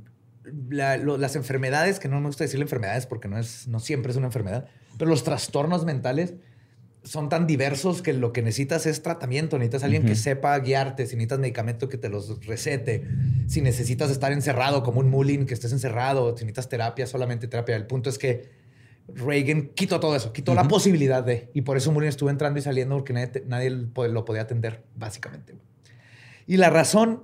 la- 0.70 0.96
lo- 0.98 1.16
las 1.18 1.36
enfermedades, 1.36 1.98
que 1.98 2.08
no 2.08 2.20
me 2.20 2.26
gusta 2.26 2.44
decirle 2.44 2.64
enfermedades 2.64 3.06
porque 3.06 3.28
no, 3.28 3.38
es, 3.38 3.68
no 3.68 3.80
siempre 3.80 4.10
es 4.12 4.16
una 4.18 4.26
enfermedad, 4.26 4.66
pero 4.98 5.10
los 5.10 5.22
trastornos 5.24 5.84
mentales 5.84 6.34
son 7.04 7.28
tan 7.30 7.46
diversos 7.46 8.02
que 8.02 8.12
lo 8.12 8.32
que 8.34 8.42
necesitas 8.42 8.84
es 8.84 9.02
tratamiento. 9.02 9.56
Necesitas 9.56 9.84
alguien 9.84 10.04
que 10.04 10.14
sepa 10.14 10.58
guiarte. 10.58 11.06
Si 11.06 11.14
necesitas 11.16 11.38
medicamento, 11.38 11.88
que 11.88 11.96
te 11.96 12.10
los 12.10 12.44
recete. 12.44 13.06
Si 13.46 13.62
necesitas 13.62 14.10
estar 14.10 14.30
encerrado 14.32 14.82
como 14.82 15.00
un 15.00 15.08
mulling, 15.08 15.46
que 15.46 15.54
estés 15.54 15.72
encerrado. 15.72 16.36
Si 16.36 16.44
necesitas 16.44 16.68
terapia, 16.68 17.06
solamente 17.06 17.46
terapia. 17.48 17.76
El 17.76 17.86
punto 17.86 18.10
es 18.10 18.18
que 18.18 18.50
Reagan 19.14 19.70
quitó 19.74 20.00
todo 20.00 20.14
eso, 20.14 20.32
quitó 20.32 20.54
la 20.54 20.68
posibilidad 20.68 21.22
de. 21.22 21.50
Y 21.54 21.62
por 21.62 21.76
eso 21.76 21.92
Mullen 21.92 22.08
estuvo 22.08 22.30
entrando 22.30 22.58
y 22.58 22.62
saliendo 22.62 22.96
porque 22.96 23.12
nadie, 23.12 23.44
nadie 23.46 23.70
lo 23.70 24.24
podía 24.24 24.42
atender, 24.42 24.84
básicamente. 24.94 25.54
Y 26.46 26.56
la 26.56 26.70
razón 26.70 27.22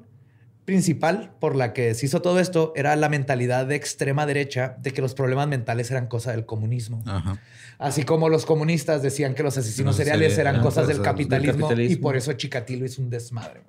principal 0.65 1.35
por 1.41 1.57
la 1.57 1.73
que 1.75 1.95
se 1.95 2.07
hizo 2.07 2.23
todo 2.23 2.41
esto 2.41 2.73
era 2.75 2.97
la 2.97 3.09
mentalidad 3.09 3.67
de 3.67 3.75
extrema 3.75 4.25
derecha 4.25 4.77
de 4.81 4.93
que 4.93 5.03
los 5.03 5.15
problemas 5.15 5.47
mentales 5.49 5.91
eran 5.91 6.07
cosa 6.07 6.31
del 6.33 6.47
comunismo. 6.47 7.03
Ajá. 7.07 7.39
Así 7.79 8.05
como 8.05 8.29
los 8.29 8.47
comunistas 8.47 9.03
decían 9.03 9.35
que 9.35 9.43
los 9.43 9.59
asesinos 9.59 9.91
Los 9.91 9.97
seriales 9.97 10.39
eran 10.39 10.55
eran 10.55 10.65
cosas 10.65 10.87
del 10.87 11.03
capitalismo, 11.03 11.71
y 11.73 11.97
por 11.97 12.17
eso 12.17 12.33
Chikatilo 12.33 12.87
hizo 12.87 13.03
un 13.03 13.11
desmadre. 13.11 13.63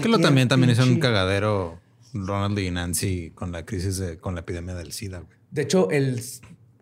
Que 0.00 0.08
lo 0.08 0.18
también, 0.18 0.48
también 0.48 0.70
hizo 0.70 0.82
un 0.82 0.98
cagadero 0.98 1.80
Ronald 2.12 2.58
y 2.58 2.70
Nancy 2.70 3.30
con 3.34 3.52
la 3.52 3.64
crisis 3.64 3.98
de, 3.98 4.18
con 4.18 4.34
la 4.34 4.40
epidemia 4.40 4.74
del 4.74 4.92
SIDA, 4.92 5.18
güey. 5.18 5.38
De 5.50 5.62
hecho, 5.62 5.90
el, 5.90 6.22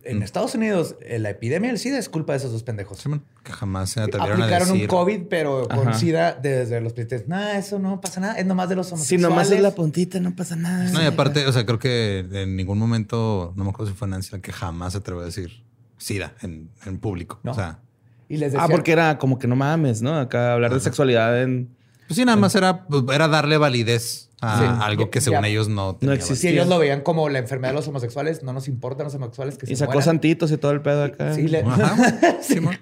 en 0.04 0.22
Estados 0.22 0.54
Unidos, 0.54 0.96
eh, 1.02 1.18
la 1.18 1.30
epidemia 1.30 1.68
del 1.70 1.78
SIDA 1.78 1.98
es 1.98 2.08
culpa 2.08 2.32
de 2.32 2.38
esos 2.38 2.52
dos 2.52 2.62
pendejos. 2.62 3.02
Que 3.42 3.52
jamás 3.52 3.90
se 3.90 4.00
atrevieron 4.00 4.40
a 4.40 4.44
Aplicaron 4.44 4.68
decir. 4.68 4.82
un 4.82 4.88
COVID, 4.88 5.20
pero 5.28 5.68
con 5.68 5.88
Ajá. 5.88 5.98
SIDA 5.98 6.32
desde 6.34 6.80
los 6.80 6.92
presidentes. 6.92 7.28
No, 7.28 7.40
eso 7.50 7.78
no 7.78 8.00
pasa 8.00 8.20
nada. 8.20 8.34
Es 8.38 8.46
nomás 8.46 8.68
de 8.68 8.76
los 8.76 8.86
Si 8.88 8.92
homosexuales. 8.94 9.28
nomás 9.28 9.50
es 9.50 9.60
la 9.60 9.70
puntita, 9.74 10.20
no 10.20 10.34
pasa 10.34 10.56
nada. 10.56 10.90
No, 10.90 11.02
y 11.02 11.06
aparte, 11.06 11.46
o 11.46 11.52
sea, 11.52 11.64
creo 11.66 11.78
que 11.78 12.20
en 12.32 12.56
ningún 12.56 12.78
momento, 12.78 13.52
no 13.56 13.64
me 13.64 13.70
acuerdo 13.70 13.92
si 13.92 13.96
fue 13.98 14.08
Nancy 14.08 14.30
la 14.32 14.40
que 14.40 14.52
jamás 14.52 14.92
se 14.92 14.98
atrevió 14.98 15.22
a 15.22 15.26
decir 15.26 15.64
SIDA 15.98 16.34
en, 16.42 16.70
en 16.86 16.98
público. 16.98 17.40
No. 17.42 17.52
O 17.52 17.54
sea, 17.54 17.80
Y 18.28 18.36
les 18.36 18.54
Ah, 18.54 18.68
porque 18.70 18.92
era 18.92 19.18
como 19.18 19.38
que 19.38 19.46
no 19.48 19.56
mames, 19.56 20.02
¿no? 20.02 20.16
Acá 20.18 20.52
hablar 20.54 20.72
de 20.72 20.80
sexualidad 20.80 21.42
en. 21.42 21.76
Pues 22.10 22.16
sí, 22.16 22.24
nada 22.24 22.36
más 22.36 22.56
era, 22.56 22.86
era 23.14 23.28
darle 23.28 23.56
validez 23.56 24.30
a 24.40 24.58
Sí. 24.58 24.64
algo 24.84 25.10
que 25.10 25.20
según 25.20 25.42
ya- 25.42 25.46
ellos 25.48 25.68
no, 25.68 25.92
No 25.92 25.94
tenía 25.94 26.16
existe. 26.16 26.34
Si 26.34 26.48
ellos 26.48 26.66
lo 26.66 26.76
veían 26.80 27.02
como 27.02 27.28
la 27.28 27.38
enfermedad 27.38 27.70
de 27.72 27.76
los 27.76 27.86
homosexuales, 27.86 28.42
no 28.42 28.52
nos 28.52 28.66
importan 28.66 29.04
los 29.04 29.14
homosexuales 29.14 29.56
que 29.58 29.66
Y 29.66 29.68
se 29.68 29.76
sacó 29.76 29.92
mueran. 29.92 30.06
santitos 30.06 30.50
y 30.50 30.56
todo 30.56 30.72
el 30.72 30.80
pedo 30.82 31.04
acá. 31.04 31.32
Sí, 31.34 31.46
le-. 31.46 31.60
Ajá. 31.60 31.94
Simón. 32.42 32.76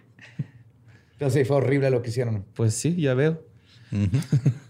Pero 1.18 1.30
sí, 1.30 1.44
fue 1.44 1.56
horrible 1.58 1.90
lo 1.90 2.00
que 2.00 2.08
hicieron. 2.08 2.46
Pues 2.54 2.72
sí, 2.72 2.96
ya 2.96 3.12
veo. 3.12 3.42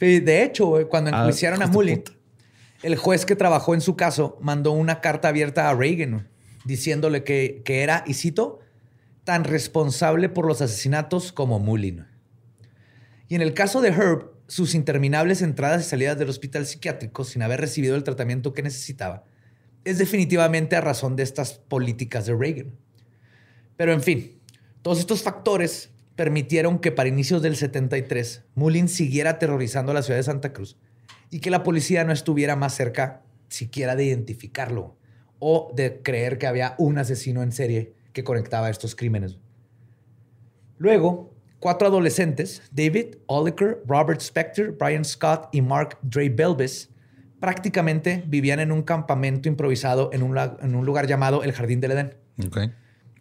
Y 0.00 0.18
De 0.20 0.42
hecho, 0.42 0.72
cuando 0.88 1.12
Ah, 1.14 1.20
enjuiciaron 1.20 1.62
a 1.62 1.70
puta. 1.70 2.10
el 2.82 2.96
juez 2.96 3.24
que 3.26 3.36
trabajó 3.36 3.74
en 3.74 3.80
su 3.80 3.94
caso 3.94 4.38
mandó 4.40 4.72
una 4.72 5.00
carta 5.00 5.28
abierta 5.28 5.68
a 5.70 5.74
Reagan 5.74 6.26
diciéndole 6.64 7.22
que, 7.22 7.62
que 7.64 7.82
era, 7.84 8.02
y 8.08 8.14
cito, 8.14 8.58
tan 9.22 9.44
responsable 9.44 10.28
por 10.28 10.46
los 10.46 10.62
asesinatos 10.62 11.30
como 11.30 11.60
Mullin. 11.60 12.06
Y 13.28 13.36
en 13.36 13.42
el 13.42 13.54
caso 13.54 13.80
de 13.80 13.90
Herb, 13.90 14.32
sus 14.48 14.74
interminables 14.74 15.42
entradas 15.42 15.86
y 15.86 15.88
salidas 15.88 16.18
del 16.18 16.30
hospital 16.30 16.66
psiquiátrico 16.66 17.22
sin 17.24 17.42
haber 17.42 17.60
recibido 17.60 17.94
el 17.94 18.02
tratamiento 18.02 18.54
que 18.54 18.62
necesitaba, 18.62 19.24
es 19.84 19.98
definitivamente 19.98 20.74
a 20.74 20.80
razón 20.80 21.14
de 21.14 21.22
estas 21.22 21.54
políticas 21.54 22.26
de 22.26 22.34
Reagan. 22.34 22.74
Pero 23.76 23.92
en 23.92 24.02
fin, 24.02 24.40
todos 24.82 24.98
estos 24.98 25.22
factores 25.22 25.90
permitieron 26.16 26.80
que 26.80 26.90
para 26.90 27.08
inicios 27.08 27.42
del 27.42 27.56
73 27.56 28.44
Mullin 28.54 28.88
siguiera 28.88 29.30
aterrorizando 29.30 29.92
a 29.92 29.94
la 29.94 30.02
ciudad 30.02 30.18
de 30.18 30.24
Santa 30.24 30.52
Cruz 30.52 30.76
y 31.30 31.40
que 31.40 31.50
la 31.50 31.62
policía 31.62 32.02
no 32.04 32.12
estuviera 32.12 32.56
más 32.56 32.74
cerca 32.74 33.22
siquiera 33.48 33.96
de 33.96 34.04
identificarlo 34.04 34.96
o 35.38 35.70
de 35.74 36.02
creer 36.02 36.38
que 36.38 36.46
había 36.46 36.74
un 36.78 36.98
asesino 36.98 37.42
en 37.42 37.52
serie 37.52 37.94
que 38.12 38.24
conectaba 38.24 38.70
estos 38.70 38.96
crímenes. 38.96 39.38
Luego, 40.78 41.34
cuatro 41.60 41.88
adolescentes, 41.88 42.62
David, 42.70 43.16
Oliker, 43.26 43.82
Robert 43.86 44.20
Spector, 44.20 44.76
Brian 44.78 45.04
Scott 45.04 45.48
y 45.52 45.60
Mark 45.62 45.98
Dre 46.02 46.28
Belbis, 46.28 46.88
prácticamente 47.40 48.24
vivían 48.26 48.60
en 48.60 48.72
un 48.72 48.82
campamento 48.82 49.48
improvisado 49.48 50.10
en 50.12 50.22
un, 50.22 50.36
en 50.38 50.74
un 50.74 50.84
lugar 50.84 51.06
llamado 51.06 51.42
el 51.42 51.52
Jardín 51.52 51.80
del 51.80 51.92
Edén, 51.92 52.14
Ok. 52.46 52.54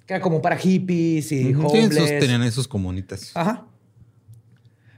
que 0.06 0.14
era 0.14 0.22
como 0.22 0.42
para 0.42 0.58
hippies 0.58 1.32
y 1.32 1.44
Sí, 1.46 1.54
homeless. 1.56 1.92
esos 1.98 2.10
tenían 2.20 2.44
esos 2.44 2.68
comunitas. 2.68 3.32
Ajá. 3.36 3.66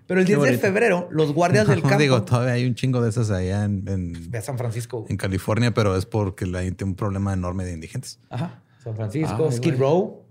Pero 0.08 0.22
el 0.22 0.26
10 0.26 0.42
de 0.42 0.58
febrero, 0.58 1.08
los 1.12 1.34
guardias 1.34 1.68
del 1.68 1.82
campo... 1.82 1.98
Digo, 1.98 2.24
todavía 2.24 2.54
hay 2.54 2.66
un 2.66 2.74
chingo 2.74 3.00
de 3.02 3.10
esas 3.10 3.30
allá 3.30 3.66
en, 3.66 3.88
en- 3.88 4.32
Ve 4.32 4.40
a 4.40 4.42
San 4.42 4.58
Francisco. 4.58 5.06
en 5.08 5.18
California, 5.18 5.72
pero 5.74 5.96
es 5.96 6.08
porque 6.08 6.48
la 6.48 6.64
gente 6.64 6.78
tiene 6.78 6.92
un 6.92 6.96
problema 6.96 7.32
enorme 7.34 7.64
de 7.64 7.74
indigentes. 7.74 8.20
Ajá. 8.30 8.64
San 8.84 8.96
Francisco, 8.96 9.48
Ay, 9.52 9.58
Skid. 9.58 9.76
Row. 9.78 10.24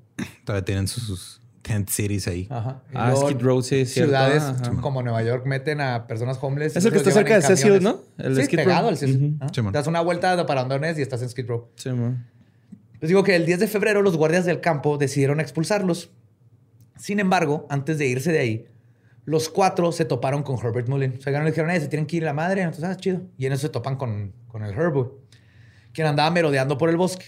Todavía 0.44 0.64
tienen 0.64 0.88
sus, 0.88 1.04
sus 1.04 1.40
tent 1.68 1.88
cities 1.90 2.26
ahí. 2.28 2.46
Ajá. 2.50 2.82
Y 2.92 2.96
Ah, 2.96 3.10
luego 3.10 3.28
Skid 3.28 3.40
Row, 3.42 3.62
sí, 3.62 3.76
es 3.80 3.92
cierto. 3.92 4.10
Ciudades 4.10 4.42
Ajá. 4.42 4.70
como 4.80 5.02
Nueva 5.02 5.22
York 5.22 5.44
meten 5.46 5.80
a 5.80 6.06
personas 6.06 6.38
homeless. 6.40 6.76
Es 6.76 6.84
el 6.84 6.90
que 6.92 6.98
los 6.98 7.06
está 7.06 7.20
cerca 7.20 7.34
de 7.36 7.42
Cecil. 7.42 7.82
¿no? 7.82 8.00
El 8.18 8.34
sí, 8.36 8.44
Skid 8.44 8.58
Row. 8.58 8.64
pegado 8.66 8.88
al 8.88 8.96
Cecil. 8.96 9.16
Ujú. 9.34 9.36
Ajá. 9.44 9.52
Simón. 9.54 9.72
Das 9.72 9.86
una 9.86 10.00
vuelta 10.00 10.34
de 10.36 10.44
Parandones 10.44 10.98
y 10.98 11.02
estás 11.02 11.22
en 11.22 11.28
Skid 11.28 11.46
Row. 11.46 11.68
Sí, 11.76 11.90
man. 11.90 12.26
Les 13.00 13.08
digo 13.08 13.22
que 13.22 13.36
el 13.36 13.46
10 13.46 13.60
de 13.60 13.68
febrero 13.68 14.02
los 14.02 14.16
guardias 14.16 14.44
del 14.44 14.60
campo 14.60 14.98
decidieron 14.98 15.38
expulsarlos. 15.40 16.10
Sin 16.96 17.20
embargo, 17.20 17.66
antes 17.70 17.96
de 17.98 18.06
irse 18.08 18.32
de 18.32 18.40
ahí, 18.40 18.66
los 19.24 19.48
cuatro 19.48 19.92
se 19.92 20.04
toparon 20.04 20.42
con 20.42 20.56
Herbert 20.58 20.88
Mullin. 20.88 21.12
Se 21.20 21.26
llegaron 21.30 21.42
y 21.46 21.50
le 21.50 21.52
dijeron, 21.52 21.70
"Eh, 21.70 21.78
se 21.80 21.86
tienen 21.88 22.06
que 22.06 22.16
ir 22.16 22.24
a 22.24 22.26
la 22.26 22.32
madre. 22.32 22.62
Entonces, 22.62 22.84
ah, 22.84 22.96
chido. 22.96 23.20
Y 23.36 23.46
en 23.46 23.52
eso 23.52 23.62
se 23.62 23.68
topan 23.68 23.96
con, 23.96 24.32
con 24.48 24.64
el 24.64 24.72
Herb, 24.72 24.94
güey, 24.94 25.06
quien 25.92 26.06
andaba 26.08 26.30
merodeando 26.30 26.76
por 26.78 26.88
el 26.90 26.96
bosque. 26.96 27.26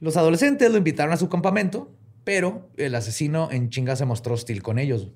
Los 0.00 0.16
adolescentes 0.16 0.70
lo 0.70 0.76
invitaron 0.78 1.12
a 1.12 1.16
su 1.16 1.28
campamento, 1.28 1.90
pero 2.28 2.68
el 2.76 2.94
asesino 2.94 3.48
en 3.50 3.70
chinga 3.70 3.96
se 3.96 4.04
mostró 4.04 4.34
hostil 4.34 4.62
con 4.62 4.78
ellos. 4.78 5.08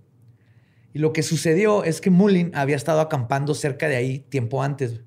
Y 0.95 0.99
lo 0.99 1.13
que 1.13 1.23
sucedió 1.23 1.85
es 1.85 2.01
que 2.01 2.09
Mullin 2.09 2.53
había 2.55 2.75
estado 2.75 3.03
acampando 3.03 3.55
cerca 3.55 3.87
de 3.87 3.97
ahí 3.97 4.21
tiempo 4.21 4.63
antes. 4.63 5.03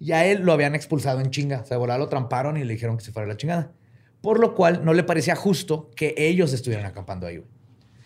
Y 0.00 0.12
a 0.12 0.24
él 0.24 0.44
lo 0.44 0.54
habían 0.54 0.74
expulsado 0.74 1.20
en 1.20 1.28
chinga. 1.28 1.60
O 1.60 1.66
sea, 1.66 1.76
lo 1.76 2.08
tramparon 2.08 2.56
y 2.56 2.64
le 2.64 2.72
dijeron 2.72 2.96
que 2.96 3.04
se 3.04 3.12
fuera 3.12 3.26
a 3.26 3.28
la 3.28 3.36
chingada. 3.36 3.70
Por 4.22 4.40
lo 4.40 4.54
cual 4.54 4.82
no 4.82 4.94
le 4.94 5.02
parecía 5.02 5.36
justo 5.36 5.90
que 5.94 6.14
ellos 6.16 6.54
estuvieran 6.54 6.86
acampando 6.86 7.26
ahí. 7.26 7.36
güey. 7.36 7.50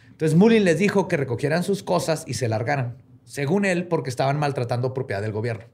Entonces 0.09 0.37
Mullin 0.37 0.64
les 0.64 0.81
dijo 0.81 1.07
que 1.07 1.16
recogieran 1.16 1.62
sus 1.62 1.85
cosas 1.85 2.24
y 2.26 2.35
se 2.35 2.49
largaran. 2.49 2.97
Según 3.22 3.64
él, 3.64 3.87
porque 3.87 4.11
estaban 4.11 4.41
maltratando 4.41 4.93
propiedad 4.93 5.22
del 5.22 5.31
gobierno. 5.31 5.66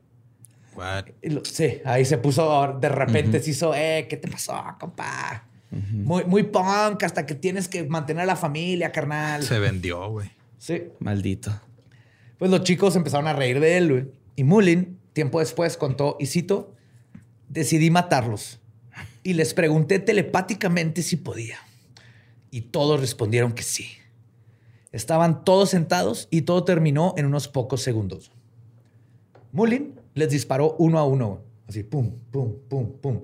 What? 0.74 1.06
Sí, 1.44 1.80
ahí 1.86 2.04
se 2.04 2.18
puso, 2.18 2.76
de 2.78 2.90
repente 2.90 3.40
se 3.40 3.52
hizo, 3.52 3.74
eh, 3.74 4.06
¿qué 4.10 4.18
te 4.18 4.28
pasó, 4.28 4.62
compa? 4.78 5.48
Muy, 5.70 6.24
muy 6.24 6.44
punk, 6.44 7.02
hasta 7.02 7.26
que 7.26 7.34
tienes 7.34 7.68
que 7.68 7.84
mantener 7.84 8.22
a 8.22 8.26
la 8.26 8.36
familia, 8.36 8.92
carnal. 8.92 9.42
Se 9.42 9.58
vendió, 9.58 10.08
güey. 10.10 10.30
Sí. 10.58 10.84
Maldito. 11.00 11.52
Pues 12.38 12.50
los 12.50 12.62
chicos 12.62 12.96
empezaron 12.96 13.26
a 13.26 13.32
reír 13.32 13.60
de 13.60 13.76
él, 13.76 13.90
güey. 13.90 14.06
Y 14.36 14.44
Mullin, 14.44 14.98
tiempo 15.12 15.40
después, 15.40 15.76
contó, 15.76 16.16
y 16.20 16.26
cito, 16.26 16.74
decidí 17.48 17.90
matarlos. 17.90 18.60
Y 19.22 19.34
les 19.34 19.54
pregunté 19.54 19.98
telepáticamente 19.98 21.02
si 21.02 21.16
podía. 21.16 21.58
Y 22.50 22.62
todos 22.62 23.00
respondieron 23.00 23.52
que 23.52 23.62
sí. 23.62 23.88
Estaban 24.92 25.44
todos 25.44 25.70
sentados 25.70 26.28
y 26.30 26.42
todo 26.42 26.64
terminó 26.64 27.14
en 27.16 27.26
unos 27.26 27.48
pocos 27.48 27.82
segundos. 27.82 28.30
Mullin 29.52 29.94
les 30.14 30.30
disparó 30.30 30.76
uno 30.78 30.98
a 30.98 31.04
uno, 31.04 31.40
así, 31.68 31.82
pum, 31.82 32.12
pum, 32.30 32.54
pum, 32.68 32.92
pum. 33.00 33.20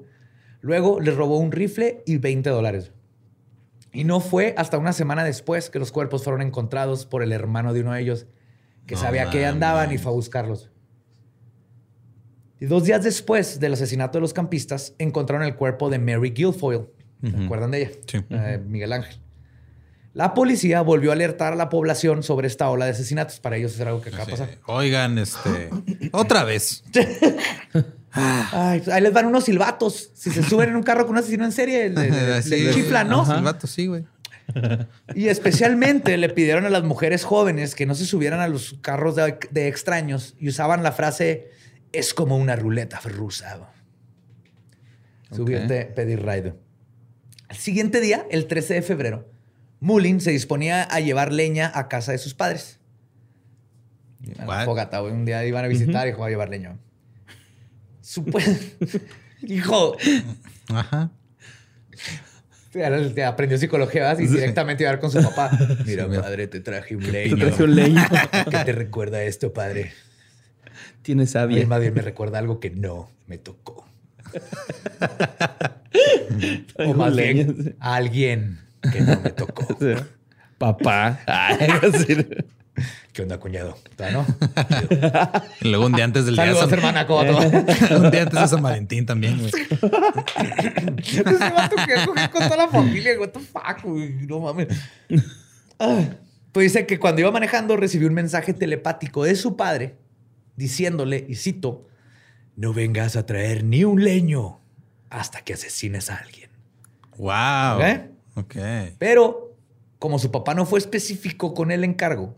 Luego 0.62 0.98
les 1.00 1.14
robó 1.14 1.38
un 1.38 1.52
rifle 1.52 2.02
y 2.06 2.16
20 2.16 2.48
dólares. 2.50 2.92
Y 3.92 4.04
no 4.04 4.20
fue 4.20 4.54
hasta 4.56 4.78
una 4.78 4.94
semana 4.94 5.22
después 5.22 5.68
que 5.68 5.78
los 5.78 5.92
cuerpos 5.92 6.24
fueron 6.24 6.40
encontrados 6.40 7.04
por 7.04 7.22
el 7.22 7.30
hermano 7.32 7.74
de 7.74 7.80
uno 7.82 7.92
de 7.92 8.00
ellos, 8.00 8.26
que 8.86 8.94
No 8.94 9.00
sabía 9.02 9.28
que 9.28 9.44
andaban 9.44 9.92
y 9.92 9.98
fue 9.98 10.10
a 10.12 10.14
buscarlos. 10.14 10.70
Y 12.58 12.66
dos 12.66 12.84
días 12.84 13.02
después 13.04 13.58
del 13.60 13.74
asesinato 13.74 14.18
de 14.18 14.22
los 14.22 14.32
campistas, 14.32 14.94
encontraron 14.98 15.44
el 15.46 15.56
cuerpo 15.56 15.90
de 15.90 15.98
Mary 15.98 16.30
Guilfoyle. 16.30 16.86
¿Se 17.22 17.44
acuerdan 17.44 17.70
de 17.72 17.82
ella? 17.82 17.90
Sí. 18.06 18.18
Eh, 18.30 18.60
Miguel 18.66 18.92
Ángel. 18.92 19.16
La 20.14 20.34
policía 20.34 20.80
volvió 20.82 21.10
a 21.10 21.14
alertar 21.14 21.52
a 21.52 21.56
la 21.56 21.68
población 21.68 22.22
sobre 22.22 22.46
esta 22.46 22.68
ola 22.70 22.84
de 22.84 22.90
asesinatos. 22.92 23.40
Para 23.40 23.56
ellos 23.56 23.74
es 23.74 23.80
algo 23.80 24.00
que 24.00 24.10
acaba 24.10 24.24
de 24.26 24.36
Sí. 24.36 24.42
pasar. 24.42 24.58
Oigan, 24.66 25.18
este. 25.18 25.70
otra 26.12 26.44
vez. 26.44 26.84
Ay, 28.14 28.80
pues 28.80 28.88
ahí 28.94 29.00
les 29.02 29.12
van 29.12 29.26
unos 29.26 29.44
silbatos. 29.44 30.10
Si 30.14 30.30
se 30.30 30.42
suben 30.42 30.68
en 30.70 30.76
un 30.76 30.82
carro 30.82 31.04
con 31.06 31.12
un 31.12 31.18
asesino 31.18 31.44
en 31.44 31.52
serie, 31.52 31.88
le, 31.90 32.10
le- 32.10 32.42
Sí, 32.42 32.62
le 32.64 32.72
chiflan, 32.74 33.08
¿no? 33.08 33.30
El 33.34 33.42
vato, 33.42 33.66
sí, 33.66 33.86
güey. 33.86 34.04
Y 35.14 35.28
especialmente 35.28 36.16
le 36.18 36.28
pidieron 36.28 36.66
a 36.66 36.70
las 36.70 36.82
mujeres 36.82 37.24
jóvenes 37.24 37.74
que 37.74 37.86
no 37.86 37.94
se 37.94 38.04
subieran 38.04 38.40
a 38.40 38.48
los 38.48 38.74
carros 38.82 39.16
de, 39.16 39.38
de 39.50 39.68
extraños 39.68 40.34
y 40.38 40.48
usaban 40.48 40.82
la 40.82 40.92
frase 40.92 41.50
es 41.92 42.12
como 42.12 42.36
una 42.36 42.56
ruleta 42.56 43.00
rusa. 43.00 43.70
Subirte, 45.30 45.86
pedir 45.86 46.20
ride. 46.26 46.54
El 47.48 47.56
siguiente 47.56 48.00
día, 48.00 48.26
el 48.30 48.46
13 48.46 48.74
de 48.74 48.82
febrero, 48.82 49.28
Mullin 49.80 50.20
se 50.20 50.30
disponía 50.30 50.82
a 50.82 51.00
llevar 51.00 51.32
leña 51.32 51.70
a 51.74 51.88
casa 51.88 52.12
de 52.12 52.18
sus 52.18 52.34
padres. 52.34 52.78
A 54.38 54.42
la 54.42 54.46
What? 54.46 54.64
fogata, 54.66 55.00
güey. 55.00 55.12
Un 55.12 55.24
día 55.24 55.44
iban 55.46 55.64
a 55.64 55.68
visitar 55.68 56.06
y 56.06 56.10
dijo, 56.10 56.24
a 56.24 56.28
llevar 56.30 56.48
leña. 56.50 56.76
Hijo, 59.42 59.96
Ajá. 60.68 61.10
te 62.72 63.24
aprendió 63.24 63.58
psicología 63.58 64.02
¿verdad? 64.02 64.18
y 64.20 64.26
directamente 64.28 64.82
iba 64.84 64.90
a 64.90 64.94
ver 64.94 65.00
con 65.00 65.10
su 65.10 65.22
papá. 65.22 65.50
Mira, 65.86 66.06
mira. 66.06 66.22
padre, 66.22 66.46
te 66.48 66.60
traje 66.60 66.96
un 66.96 67.02
Te 67.02 67.12
leño. 67.12 67.36
traje 67.36 67.62
un 67.64 67.74
leño. 67.74 68.02
¿Qué 68.50 68.58
te 68.64 68.72
recuerda 68.72 69.22
esto, 69.24 69.52
padre? 69.52 69.92
Tiene 71.02 71.26
sabia. 71.26 71.66
más 71.66 71.80
bien 71.80 71.94
me 71.94 72.02
recuerda 72.02 72.38
algo 72.38 72.60
que 72.60 72.70
no 72.70 73.10
me 73.26 73.38
tocó. 73.38 73.86
o 76.78 76.94
más 76.94 77.14
bien, 77.16 77.76
alguien 77.80 78.60
que 78.92 79.00
no 79.00 79.20
me 79.20 79.30
tocó. 79.30 79.66
sí. 79.80 79.94
Papá. 80.58 81.20
Ay, 81.26 81.68
así. 81.82 82.26
¿Qué 83.12 83.22
onda, 83.22 83.38
cuñado? 83.38 83.76
¿Está, 83.90 84.10
no? 84.10 84.24
Y 85.60 85.68
luego 85.68 85.86
un 85.86 85.92
día 85.92 86.04
antes 86.04 86.24
del 86.24 86.36
día 86.36 86.54
San... 86.54 86.72
hermana. 86.72 87.06
Un 87.10 88.10
día 88.10 88.22
antes 88.22 88.40
de 88.40 88.48
San 88.48 88.62
Valentín 88.62 89.04
también, 89.04 89.38
güey. 89.38 89.52
Ese 90.98 91.22
vato 91.22 91.76
que 91.76 92.06
coge 92.06 92.30
con 92.30 92.42
toda 92.42 92.56
la 92.56 92.68
familia. 92.68 93.18
What 93.20 93.30
the 93.30 93.40
fuck, 93.40 93.82
güey? 93.82 94.26
No 94.26 94.40
mames. 94.40 94.68
Ah, 95.78 96.00
Pues 96.52 96.72
dice 96.72 96.86
que 96.86 96.98
cuando 96.98 97.20
iba 97.20 97.30
manejando 97.30 97.76
recibió 97.76 98.08
un 98.08 98.14
mensaje 98.14 98.54
telepático 98.54 99.24
de 99.24 99.34
su 99.36 99.56
padre 99.56 99.96
diciéndole, 100.56 101.26
y 101.28 101.34
cito, 101.34 101.86
no 102.56 102.72
vengas 102.72 103.16
a 103.16 103.26
traer 103.26 103.64
ni 103.64 103.84
un 103.84 104.02
leño 104.02 104.60
hasta 105.10 105.40
que 105.42 105.54
asesines 105.54 106.10
a 106.10 106.16
alguien. 106.16 106.50
Wow. 107.18 107.82
¿Eh? 107.82 108.10
Ok. 108.36 108.56
Pero 108.98 109.56
como 109.98 110.18
su 110.18 110.30
papá 110.30 110.54
no 110.54 110.66
fue 110.66 110.78
específico 110.78 111.54
con 111.54 111.70
el 111.70 111.84
encargo, 111.84 112.36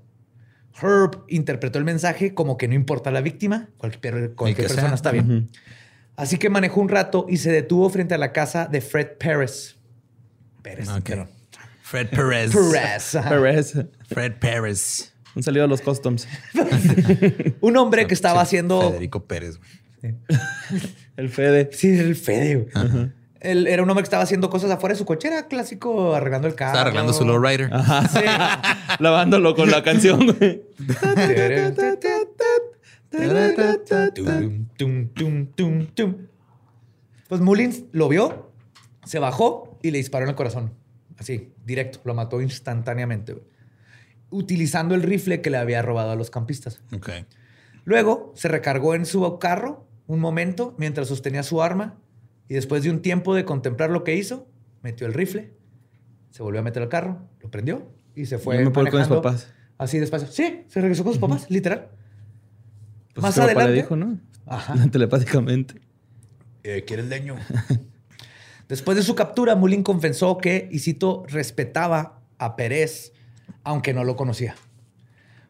Herb 0.81 1.25
interpretó 1.29 1.79
el 1.79 1.85
mensaje 1.85 2.35
como 2.35 2.57
que 2.57 2.67
no 2.69 2.75
importa 2.75 3.11
la 3.11 3.21
víctima, 3.21 3.69
cualquier, 3.77 4.33
persona 4.57 4.83
sea. 4.89 4.95
está 4.95 5.11
bien. 5.13 5.49
Así 6.17 6.39
que 6.39 6.49
manejó 6.51 6.81
un 6.81 6.89
rato 6.89 7.27
y 7.29 7.37
se 7.39 7.51
detuvo 7.53 7.89
frente 7.91 8.15
a 8.15 8.19
la 8.19 8.33
casa 8.33 8.67
de 8.67 8.81
Fred 8.81 9.17
Pérez. 9.19 9.77
Pérez, 10.63 10.89
Ok. 10.89 11.05
perdón. 11.05 11.29
Fred 11.83 12.09
Perez. 12.09 12.53
Perez. 12.53 13.15
ajá. 13.15 13.29
Perez. 13.29 13.75
Fred 14.09 14.33
Perez. 14.41 15.13
Un 15.37 15.43
saludo 15.43 15.65
a 15.65 15.67
los 15.67 15.81
customs. 15.81 16.27
Un 17.61 17.77
hombre 17.77 18.07
que 18.07 18.15
estaba 18.15 18.41
haciendo. 18.41 18.91
Federico 18.91 19.25
Pérez. 19.27 19.59
güey. 20.03 20.15
El 21.17 21.29
Fede. 21.29 21.71
Sí, 21.73 21.89
el 21.99 22.17
Fede. 22.17 22.57
güey. 22.73 23.11
Él 23.45 23.67
era 23.67 23.83
un 23.83 23.91
hombre 23.91 24.03
que 24.03 24.07
estaba 24.07 24.23
haciendo 24.23 24.49
cosas 24.49 24.71
afuera 24.71 24.95
de 24.95 24.99
su 24.99 25.05
cochera, 25.05 25.49
clásico, 25.49 26.15
arreglando 26.15 26.49
el 26.49 26.55
carro. 26.55 26.71
Está 26.73 26.81
arreglando 26.81 27.13
su 27.13 27.27
lowrider. 27.27 27.71
Sí. 28.11 28.21
Lavándolo 29.01 29.55
con 29.55 29.71
la 29.71 29.83
canción, 29.83 30.27
güey. 30.27 30.63
Tum, 33.11 34.69
tum, 34.77 35.09
tum, 35.09 35.47
tum, 35.55 35.87
tum. 35.89 36.15
Pues 37.29 37.41
Mullins 37.43 37.83
lo 37.93 38.09
vio, 38.09 38.51
se 39.05 39.19
bajó 39.19 39.79
y 39.83 39.91
le 39.91 39.99
disparó 39.99 40.25
en 40.25 40.31
el 40.31 40.37
corazón. 40.37 40.73
Así, 41.19 41.53
directo. 41.67 42.01
Lo 42.05 42.15
mató 42.15 42.41
instantáneamente. 42.41 43.35
güey. 43.35 43.45
Utilizando 44.31 44.95
el 44.95 45.03
rifle 45.03 45.43
que 45.43 45.51
le 45.51 45.59
había 45.59 45.83
robado 45.83 46.13
a 46.13 46.17
los 46.17 46.31
campistas. 46.31 46.81
Ok. 46.97 47.11
Luego 47.85 48.33
se 48.37 48.49
recargó 48.49 48.95
en 48.95 49.05
su 49.05 49.39
carro 49.39 49.87
un 50.07 50.21
momento 50.21 50.75
mientras 50.79 51.09
sostenía 51.09 51.43
su 51.43 51.63
arma 51.63 51.99
y 52.49 52.55
después 52.55 52.83
de 52.83 52.91
un 52.91 53.01
tiempo 53.01 53.35
de 53.35 53.45
contemplar 53.45 53.91
lo 53.91 54.05
que 54.05 54.15
hizo, 54.17 54.47
metió 54.83 55.07
el 55.07 55.15
rifle, 55.15 55.53
se 56.31 56.43
volvió 56.43 56.61
a 56.61 56.63
meter 56.63 56.83
al 56.83 56.89
carro, 56.89 57.29
lo 57.41 57.51
prendió 57.51 57.87
y 58.15 58.27
se 58.27 58.39
fue 58.39 58.59
Yo 58.59 58.65
me 58.65 58.71
puedo 58.71 58.87
ir 58.87 58.91
con 58.91 59.01
mis 59.01 59.09
manejando 59.09 59.23
papás. 59.23 59.53
Así 59.79 59.99
despacio. 59.99 60.29
Sí, 60.29 60.65
se 60.69 60.81
regresó 60.81 61.05
con 61.05 61.13
sus 61.13 61.21
papás, 61.21 61.51
literal. 61.51 61.89
Pues 63.15 63.23
Más 63.23 63.35
su 63.35 63.41
papá 63.41 63.53
adelante. 63.53 63.73
le 63.73 63.83
dijo, 63.83 63.97
¿no? 63.97 64.19
Ajá. 64.47 64.75
Telepáticamente. 64.91 65.81
Eh, 66.63 66.85
¿Quiere 66.87 67.03
el 67.03 67.09
leño? 67.09 67.37
Después 68.69 68.97
de 68.97 69.03
su 69.03 69.15
captura, 69.15 69.57
Mulin 69.57 69.83
confesó 69.83 70.39
que, 70.39 70.69
y 70.73 70.79
cito, 70.79 71.25
respetaba 71.29 72.23
a 72.39 72.57
Pérez, 72.57 73.13
aunque 73.63 73.93
no 73.93 74.05
lo 74.05 74.17
conocía. 74.17 74.55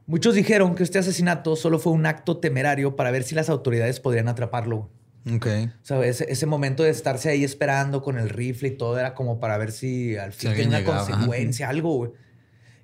Muchos 0.06 0.34
dijeron 0.34 0.74
que 0.74 0.82
este 0.82 0.98
asesinato 0.98 1.56
solo 1.56 1.78
fue 1.78 1.92
un 1.92 2.04
acto 2.06 2.38
temerario 2.38 2.96
para 2.96 3.10
ver 3.10 3.22
si 3.22 3.34
las 3.34 3.48
autoridades 3.48 4.00
podrían 4.00 4.28
atraparlo. 4.28 4.90
Ok. 5.32 5.46
O 5.90 6.02
ese, 6.02 6.30
ese 6.30 6.46
momento 6.46 6.82
de 6.82 6.90
estarse 6.90 7.30
ahí 7.30 7.44
esperando 7.44 8.02
con 8.02 8.18
el 8.18 8.28
rifle 8.28 8.68
y 8.68 8.76
todo 8.76 8.98
era 8.98 9.14
como 9.14 9.40
para 9.40 9.56
ver 9.56 9.72
si 9.72 10.16
al 10.16 10.32
fin 10.32 10.50
alguien 10.50 10.70
tenía 10.70 10.78
una 10.78 10.86
llegaba, 10.86 11.06
consecuencia, 11.06 11.68
algo, 11.68 11.94
güey. 11.94 12.10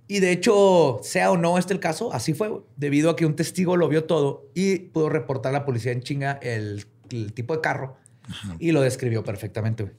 Y 0.08 0.20
de 0.20 0.32
hecho, 0.32 0.98
sea 1.02 1.30
o 1.30 1.36
no 1.36 1.58
este 1.58 1.72
el 1.72 1.80
caso, 1.80 2.12
así 2.12 2.34
fue, 2.34 2.50
debido 2.76 3.10
a 3.10 3.16
que 3.16 3.26
un 3.26 3.36
testigo 3.36 3.76
lo 3.76 3.88
vio 3.88 4.04
todo 4.04 4.50
y 4.54 4.78
pudo 4.78 5.08
reportar 5.08 5.54
a 5.54 5.58
la 5.60 5.64
policía 5.64 5.92
en 5.92 6.02
chinga 6.02 6.32
el, 6.42 6.84
el 7.10 7.32
tipo 7.32 7.54
de 7.54 7.60
carro 7.60 7.96
y 8.58 8.72
lo 8.72 8.80
describió 8.80 9.22
perfectamente, 9.22 9.84
güey. 9.84 9.94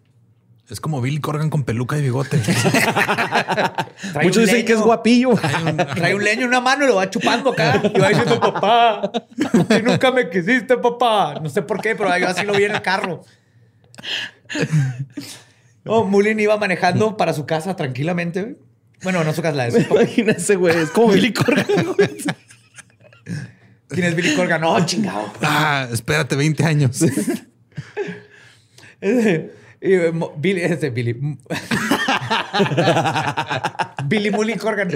Es 0.70 0.80
como 0.80 1.02
Billy 1.02 1.20
Corgan 1.20 1.50
con 1.50 1.64
peluca 1.64 1.98
y 1.98 2.02
bigote. 2.02 2.38
Trae 4.14 4.24
Muchos 4.24 4.38
un 4.38 4.46
dicen 4.46 4.66
que 4.66 4.74
es 4.74 4.80
guapillo. 4.80 5.32
Trae 5.96 6.16
un 6.16 6.24
leño 6.24 6.44
en 6.44 6.48
una 6.48 6.62
mano 6.62 6.86
y 6.86 6.88
lo 6.88 6.96
va 6.96 7.10
chupando 7.10 7.52
acá. 7.52 7.82
Y 7.94 8.00
va 8.00 8.08
diciendo, 8.10 8.40
papá, 8.40 9.12
que 9.68 9.84
nunca 9.84 10.12
me 10.12 10.30
quisiste, 10.30 10.78
papá. 10.78 11.40
No 11.42 11.50
sé 11.50 11.62
por 11.62 11.82
qué, 11.82 11.96
pero 11.96 12.18
yo 12.18 12.30
así 12.30 12.46
lo 12.46 12.54
vi 12.54 12.64
en 12.64 12.72
el 12.72 12.82
carro. 12.82 13.22
No, 15.84 16.06
Mulin 16.06 16.40
iba 16.40 16.56
manejando 16.58 17.18
para 17.18 17.34
su 17.34 17.46
casa 17.46 17.76
tranquilamente. 17.76 18.56
Bueno, 19.04 19.24
no 19.24 19.34
su 19.34 19.42
casa, 19.42 19.58
la 19.58 19.66
de 19.66 19.72
su 19.72 19.88
papá. 19.90 20.04
Imagínese, 20.04 20.56
güey. 20.56 20.78
Es 20.78 20.92
como 20.92 21.10
Billy 21.10 21.34
Corgan, 21.34 21.66
güey. 21.96 22.10
¿Quién 23.90 24.06
es 24.06 24.16
Billy 24.16 24.36
Corgan? 24.36 24.62
No, 24.62 24.86
chingado. 24.86 25.34
ah, 25.42 25.88
espérate 25.92 26.38
20 26.38 26.64
años. 26.64 27.00
Y, 29.82 29.94
eh, 29.94 30.12
Mo- 30.12 30.34
Billy, 30.38 30.62
este 30.62 30.90
Billy. 30.92 31.14
Billy 34.06 34.32
Mulin 34.32 34.58
Corgan. 34.58 34.90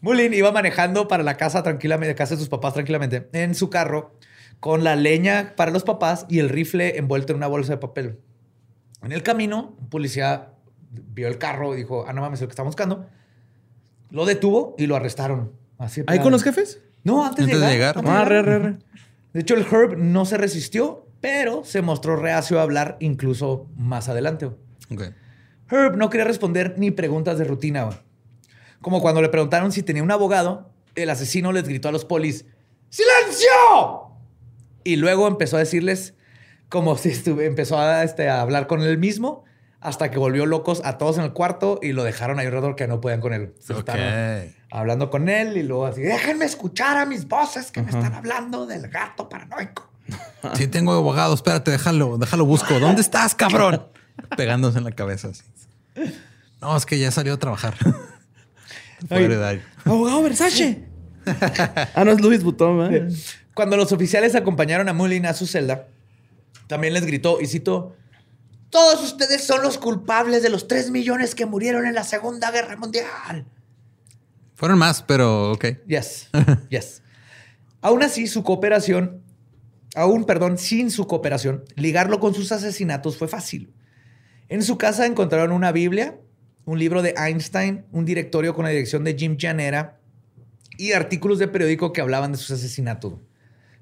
Mulin 0.00 0.32
iba 0.34 0.50
manejando 0.52 1.08
para 1.08 1.22
la 1.22 1.36
casa 1.36 1.62
tranquilamente, 1.62 2.14
casa 2.14 2.34
de 2.34 2.40
sus 2.40 2.48
papás 2.48 2.74
tranquilamente, 2.74 3.28
en 3.32 3.54
su 3.54 3.70
carro, 3.70 4.14
con 4.58 4.82
la 4.84 4.96
leña 4.96 5.54
para 5.56 5.70
los 5.70 5.84
papás 5.84 6.26
y 6.28 6.38
el 6.38 6.48
rifle 6.48 6.98
envuelto 6.98 7.32
en 7.32 7.36
una 7.38 7.46
bolsa 7.46 7.72
de 7.72 7.78
papel. 7.78 8.18
En 9.02 9.12
el 9.12 9.22
camino, 9.22 9.76
un 9.78 9.88
policía 9.90 10.50
vio 10.90 11.28
el 11.28 11.38
carro 11.38 11.74
y 11.74 11.78
dijo, 11.78 12.04
ah, 12.08 12.12
no 12.12 12.20
mames, 12.22 12.38
es 12.38 12.42
lo 12.42 12.48
que 12.48 12.52
estamos 12.52 12.70
buscando. 12.74 13.06
Lo 14.10 14.24
detuvo 14.26 14.74
y 14.78 14.86
lo 14.86 14.96
arrestaron. 14.96 15.52
Así, 15.78 16.02
¿Ahí 16.06 16.18
con 16.18 16.32
los 16.32 16.42
jefes? 16.42 16.80
No, 17.04 17.24
antes, 17.24 17.44
Antes 17.44 17.60
de 17.60 17.66
de 17.66 17.72
llegar. 17.72 17.94
de 18.02 18.10
Ah, 18.10 18.24
re, 18.24 18.36
llegar. 18.42 18.44
re, 18.62 18.70
re. 18.70 18.78
De 19.32 19.40
hecho, 19.40 19.54
el 19.54 19.64
Herb 19.70 19.96
no 19.96 20.24
se 20.26 20.36
resistió, 20.36 21.06
pero 21.20 21.64
se 21.64 21.82
mostró 21.82 22.16
reacio 22.16 22.58
a 22.58 22.62
hablar 22.62 22.96
incluso 23.00 23.68
más 23.76 24.08
adelante. 24.08 24.50
güey. 24.90 25.08
Ok. 25.08 25.14
Herb 25.70 25.96
no 25.96 26.10
quería 26.10 26.24
responder 26.24 26.74
ni 26.78 26.90
preguntas 26.90 27.38
de 27.38 27.44
rutina. 27.44 27.88
Como 28.80 29.00
cuando 29.00 29.22
le 29.22 29.28
preguntaron 29.28 29.70
si 29.72 29.82
tenía 29.82 30.02
un 30.02 30.10
abogado, 30.10 30.72
el 30.94 31.10
asesino 31.10 31.52
les 31.52 31.68
gritó 31.68 31.88
a 31.88 31.92
los 31.92 32.04
polis, 32.04 32.46
¡Silencio! 32.88 33.48
Y 34.82 34.96
luego 34.96 35.28
empezó 35.28 35.56
a 35.56 35.60
decirles 35.60 36.14
como 36.68 36.96
si 36.96 37.10
estuve, 37.10 37.46
empezó 37.46 37.78
a, 37.78 38.02
este, 38.02 38.28
a 38.28 38.40
hablar 38.40 38.66
con 38.66 38.82
él 38.82 38.98
mismo 38.98 39.44
hasta 39.80 40.10
que 40.10 40.18
volvió 40.18 40.44
locos 40.46 40.82
a 40.84 40.98
todos 40.98 41.18
en 41.18 41.24
el 41.24 41.32
cuarto 41.32 41.78
y 41.82 41.92
lo 41.92 42.04
dejaron 42.04 42.38
ahí 42.38 42.46
alrededor 42.46 42.76
que 42.76 42.86
no 42.86 43.00
podían 43.00 43.20
con 43.20 43.32
él. 43.32 43.54
Se 43.58 43.74
hablando 44.70 45.10
con 45.10 45.28
él 45.28 45.56
y 45.56 45.62
luego 45.62 45.86
así, 45.86 46.02
déjenme 46.02 46.44
escuchar 46.44 46.96
a 46.96 47.06
mis 47.06 47.26
voces 47.26 47.70
que 47.70 47.82
me 47.82 47.90
están 47.90 48.14
hablando 48.14 48.66
del 48.66 48.88
gato 48.88 49.28
paranoico. 49.28 49.89
Sí, 50.54 50.66
tengo 50.66 50.92
abogado. 50.92 51.34
Espérate, 51.34 51.70
déjalo, 51.70 52.16
déjalo 52.16 52.46
busco. 52.46 52.80
¿Dónde 52.80 53.02
estás, 53.02 53.34
cabrón? 53.34 53.86
Pegándose 54.36 54.78
en 54.78 54.84
la 54.84 54.92
cabeza 54.92 55.28
así. 55.28 55.42
No, 56.60 56.76
es 56.76 56.86
que 56.86 56.98
ya 56.98 57.10
salió 57.10 57.34
a 57.34 57.38
trabajar. 57.38 57.74
¡Abogado 59.84 60.22
Versace! 60.22 60.84
Ah, 61.94 62.04
no 62.04 62.12
es 62.12 62.20
Luis 62.20 62.42
Butón, 62.42 62.94
¿eh? 62.94 63.08
Cuando 63.54 63.76
los 63.76 63.92
oficiales 63.92 64.34
acompañaron 64.34 64.88
a 64.88 64.92
Mullin 64.92 65.26
a 65.26 65.34
su 65.34 65.46
celda, 65.46 65.88
también 66.66 66.94
les 66.94 67.04
gritó, 67.04 67.40
y 67.40 67.46
cito, 67.46 67.96
todos 68.70 69.02
ustedes 69.02 69.44
son 69.44 69.62
los 69.62 69.78
culpables 69.78 70.42
de 70.42 70.48
los 70.48 70.68
3 70.68 70.90
millones 70.90 71.34
que 71.34 71.46
murieron 71.46 71.86
en 71.86 71.94
la 71.94 72.04
Segunda 72.04 72.50
Guerra 72.50 72.76
Mundial. 72.76 73.46
Fueron 74.54 74.78
más, 74.78 75.02
pero 75.02 75.52
ok. 75.52 75.66
Yes, 75.86 76.28
yes. 76.68 77.02
Aún 77.80 78.02
así, 78.02 78.26
su 78.26 78.44
cooperación, 78.44 79.19
aún, 79.94 80.24
perdón, 80.24 80.58
sin 80.58 80.90
su 80.90 81.06
cooperación, 81.06 81.64
ligarlo 81.76 82.20
con 82.20 82.34
sus 82.34 82.52
asesinatos 82.52 83.16
fue 83.16 83.28
fácil. 83.28 83.72
En 84.48 84.62
su 84.62 84.78
casa 84.78 85.06
encontraron 85.06 85.52
una 85.52 85.72
Biblia, 85.72 86.18
un 86.64 86.78
libro 86.78 87.02
de 87.02 87.14
Einstein, 87.16 87.84
un 87.92 88.04
directorio 88.04 88.54
con 88.54 88.64
la 88.64 88.70
dirección 88.70 89.04
de 89.04 89.14
Jim 89.16 89.36
Janera 89.38 89.98
y 90.76 90.92
artículos 90.92 91.38
de 91.38 91.48
periódico 91.48 91.92
que 91.92 92.00
hablaban 92.00 92.32
de 92.32 92.38
sus 92.38 92.50
asesinatos. 92.52 93.14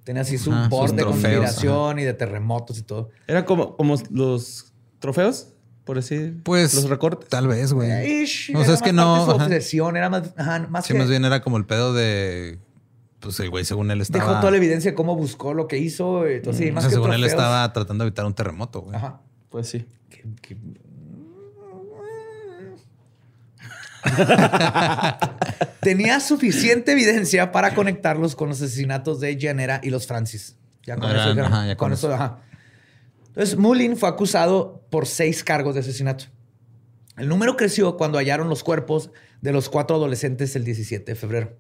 Tenía 0.05 0.23
así 0.23 0.39
su 0.39 0.51
Ajá, 0.53 0.69
board 0.69 0.89
sus 0.89 0.97
de 0.97 1.03
trofeos, 1.03 1.23
conspiración 1.45 1.99
y 1.99 2.05
de 2.05 2.15
terremotos 2.15 2.79
y 2.79 2.83
todo. 2.83 3.11
Era 3.27 3.45
como, 3.45 3.77
como 3.77 3.95
los 4.11 4.73
trofeos, 5.01 5.49
por 5.85 5.97
decir. 5.97 6.41
Pues 6.45 6.75
Los 6.75 6.89
recortes. 6.89 7.29
tal 7.29 7.47
vez, 7.47 7.73
güey. 7.75 8.23
Ish, 8.23 8.51
O 8.55 8.59
era 8.59 8.65
sea, 8.67 8.75
es 8.75 8.83
que 8.83 8.93
no. 8.93 9.25
Su 9.27 9.33
ajá. 9.33 9.45
obsesión 9.45 9.97
era 9.99 10.09
más, 10.09 10.33
ajá, 10.37 10.67
más 10.71 10.87
Sí, 10.87 10.93
que 10.95 10.99
más 10.99 11.09
bien 11.11 11.25
era 11.27 11.43
como 11.43 11.57
el 11.59 11.67
pedo 11.67 11.93
de. 11.95 12.59
Pues 13.21 13.39
el 13.41 13.51
güey, 13.51 13.65
según 13.65 13.91
él 13.91 14.01
estaba. 14.01 14.25
dejó 14.25 14.39
toda 14.41 14.51
la 14.53 14.57
evidencia 14.59 14.93
de 14.93 14.95
cómo 14.95 15.17
buscó 15.17 15.53
lo 15.55 15.67
que 15.67 15.79
hizo. 15.79 16.25
Entonces, 16.27 16.65
sí, 16.65 16.71
o 16.71 16.75
más 16.75 16.85
sea, 16.85 16.91
que 16.91 16.95
según 16.95 17.13
él 17.13 17.25
estaba 17.25 17.73
tratando 17.73 18.05
de 18.05 18.09
evitar 18.09 18.25
un 18.27 18.35
terremoto, 18.35 18.83
güey. 18.83 18.97
Ajá. 18.97 19.21
Pues 19.51 19.69
sí. 19.69 19.85
Tenía 25.81 26.21
suficiente 26.21 26.93
evidencia 26.93 27.53
para 27.53 27.75
conectarlos 27.75 28.35
con 28.37 28.49
los 28.49 28.61
asesinatos 28.63 29.21
de 29.21 29.39
Janera 29.41 29.81
y 29.83 29.91
los 29.91 30.07
Francis. 30.07 30.57
Ya 30.85 30.97
con 30.97 31.11
Eran- 31.11 31.29
eso. 31.29 31.35
ya- 31.37 31.47
ajá, 31.47 31.67
ya 31.67 31.77
con 31.77 31.87
con 31.89 31.93
eso, 31.93 32.07
eso. 32.09 32.15
ajá. 32.15 32.39
Entonces, 33.29 33.57
Mullin 33.57 33.97
fue 33.97 34.09
acusado 34.09 34.83
por 34.91 35.07
seis 35.07 35.45
cargos 35.45 35.75
de 35.75 35.81
asesinato. 35.81 36.25
El 37.17 37.29
número 37.29 37.57
creció 37.57 37.97
cuando 37.97 38.19
hallaron 38.19 38.49
los 38.49 38.63
cuerpos 38.65 39.11
de 39.41 39.53
los 39.53 39.69
cuatro 39.69 39.97
adolescentes 39.97 40.57
el 40.57 40.65
17 40.65 41.13
de 41.13 41.17
febrero. 41.17 41.57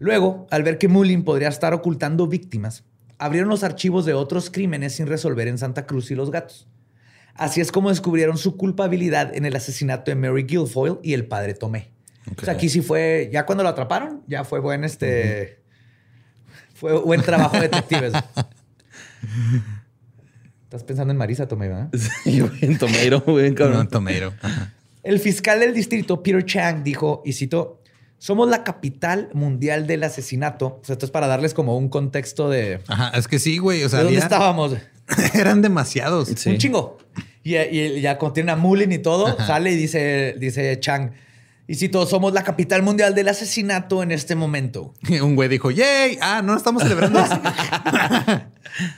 Luego, 0.00 0.48
al 0.50 0.62
ver 0.62 0.78
que 0.78 0.88
Mullin 0.88 1.22
podría 1.24 1.48
estar 1.48 1.74
ocultando 1.74 2.26
víctimas, 2.26 2.84
abrieron 3.18 3.50
los 3.50 3.62
archivos 3.62 4.06
de 4.06 4.14
otros 4.14 4.50
crímenes 4.50 4.94
sin 4.94 5.06
resolver 5.06 5.46
en 5.46 5.58
Santa 5.58 5.86
Cruz 5.86 6.10
y 6.10 6.14
Los 6.14 6.30
Gatos. 6.30 6.66
Así 7.34 7.60
es 7.60 7.70
como 7.70 7.90
descubrieron 7.90 8.38
su 8.38 8.56
culpabilidad 8.56 9.36
en 9.36 9.44
el 9.44 9.54
asesinato 9.54 10.10
de 10.10 10.14
Mary 10.14 10.44
Guilfoyle 10.44 10.98
y 11.02 11.12
el 11.12 11.26
padre 11.26 11.52
Tomé. 11.52 11.90
O 12.36 12.44
sea, 12.44 12.54
aquí 12.54 12.70
sí 12.70 12.80
fue, 12.80 13.28
ya 13.30 13.44
cuando 13.44 13.62
lo 13.62 13.68
atraparon, 13.68 14.22
ya 14.26 14.42
fue 14.44 14.60
buen 14.60 14.84
este. 14.84 15.60
Fue 16.74 16.98
buen 16.98 17.20
trabajo 17.20 17.56
de 17.56 17.62
detectives. 17.62 18.14
Estás 20.64 20.82
pensando 20.84 21.10
en 21.12 21.18
Marisa 21.18 21.46
Tomé, 21.46 21.68
¿verdad? 21.68 21.90
Sí, 22.24 22.40
güey, 22.40 22.52
en 22.62 22.78
Tomeiro, 22.78 23.20
güey, 23.20 23.50
No. 23.50 23.86
El 25.02 25.18
fiscal 25.18 25.60
del 25.60 25.74
distrito, 25.74 26.22
Peter 26.22 26.44
Chang, 26.44 26.82
dijo, 26.82 27.22
y 27.24 27.32
citó, 27.32 27.79
somos 28.20 28.50
la 28.50 28.64
capital 28.64 29.30
mundial 29.32 29.86
del 29.86 30.04
asesinato. 30.04 30.78
O 30.82 30.84
sea, 30.84 30.92
esto 30.92 31.06
es 31.06 31.10
para 31.10 31.26
darles 31.26 31.54
como 31.54 31.78
un 31.78 31.88
contexto 31.88 32.50
de, 32.50 32.80
Ajá, 32.86 33.12
es 33.16 33.26
que 33.26 33.38
sí, 33.38 33.56
güey. 33.56 33.82
O 33.82 33.88
sea, 33.88 34.00
de 34.00 34.04
dónde 34.04 34.20
estábamos. 34.20 34.76
eran 35.34 35.62
demasiados. 35.62 36.28
Sí. 36.36 36.50
Un 36.50 36.58
chingo. 36.58 36.98
Y, 37.42 37.56
y 37.56 38.02
ya 38.02 38.18
cuando 38.18 38.34
tiene 38.34 38.52
a 38.52 38.56
Mullin 38.56 38.92
y 38.92 38.98
todo, 38.98 39.38
sale 39.38 39.72
y 39.72 39.76
dice, 39.76 40.36
dice 40.38 40.78
Chang, 40.78 41.12
Y 41.66 41.76
si 41.76 41.88
todos 41.88 42.10
somos 42.10 42.34
la 42.34 42.44
capital 42.44 42.82
mundial 42.82 43.14
del 43.14 43.28
asesinato 43.28 44.02
en 44.02 44.12
este 44.12 44.34
momento. 44.34 44.92
Un 45.22 45.34
güey 45.34 45.48
dijo, 45.48 45.70
¡yay! 45.70 46.18
Ah, 46.20 46.42
no 46.44 46.54
estamos 46.54 46.82
celebrando. 46.82 47.24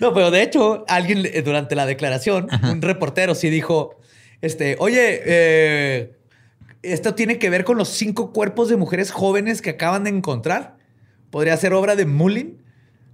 No, 0.00 0.12
pero 0.12 0.30
de 0.30 0.42
hecho, 0.42 0.84
alguien 0.86 1.24
eh, 1.24 1.40
durante 1.42 1.74
la 1.74 1.86
declaración, 1.86 2.46
un 2.62 2.82
reportero 2.82 3.34
sí 3.34 3.48
dijo, 3.48 3.96
este, 4.42 4.76
oye, 4.78 5.22
eh, 5.24 6.12
esto 6.82 7.14
tiene 7.14 7.38
que 7.38 7.50
ver 7.50 7.64
con 7.64 7.76
los 7.78 7.88
cinco 7.88 8.32
cuerpos 8.32 8.68
de 8.68 8.76
mujeres 8.76 9.10
jóvenes 9.10 9.62
que 9.62 9.70
acaban 9.70 10.04
de 10.04 10.10
encontrar. 10.10 10.76
Podría 11.30 11.56
ser 11.56 11.72
obra 11.74 11.96
de 11.96 12.06
Mullin. 12.06 12.58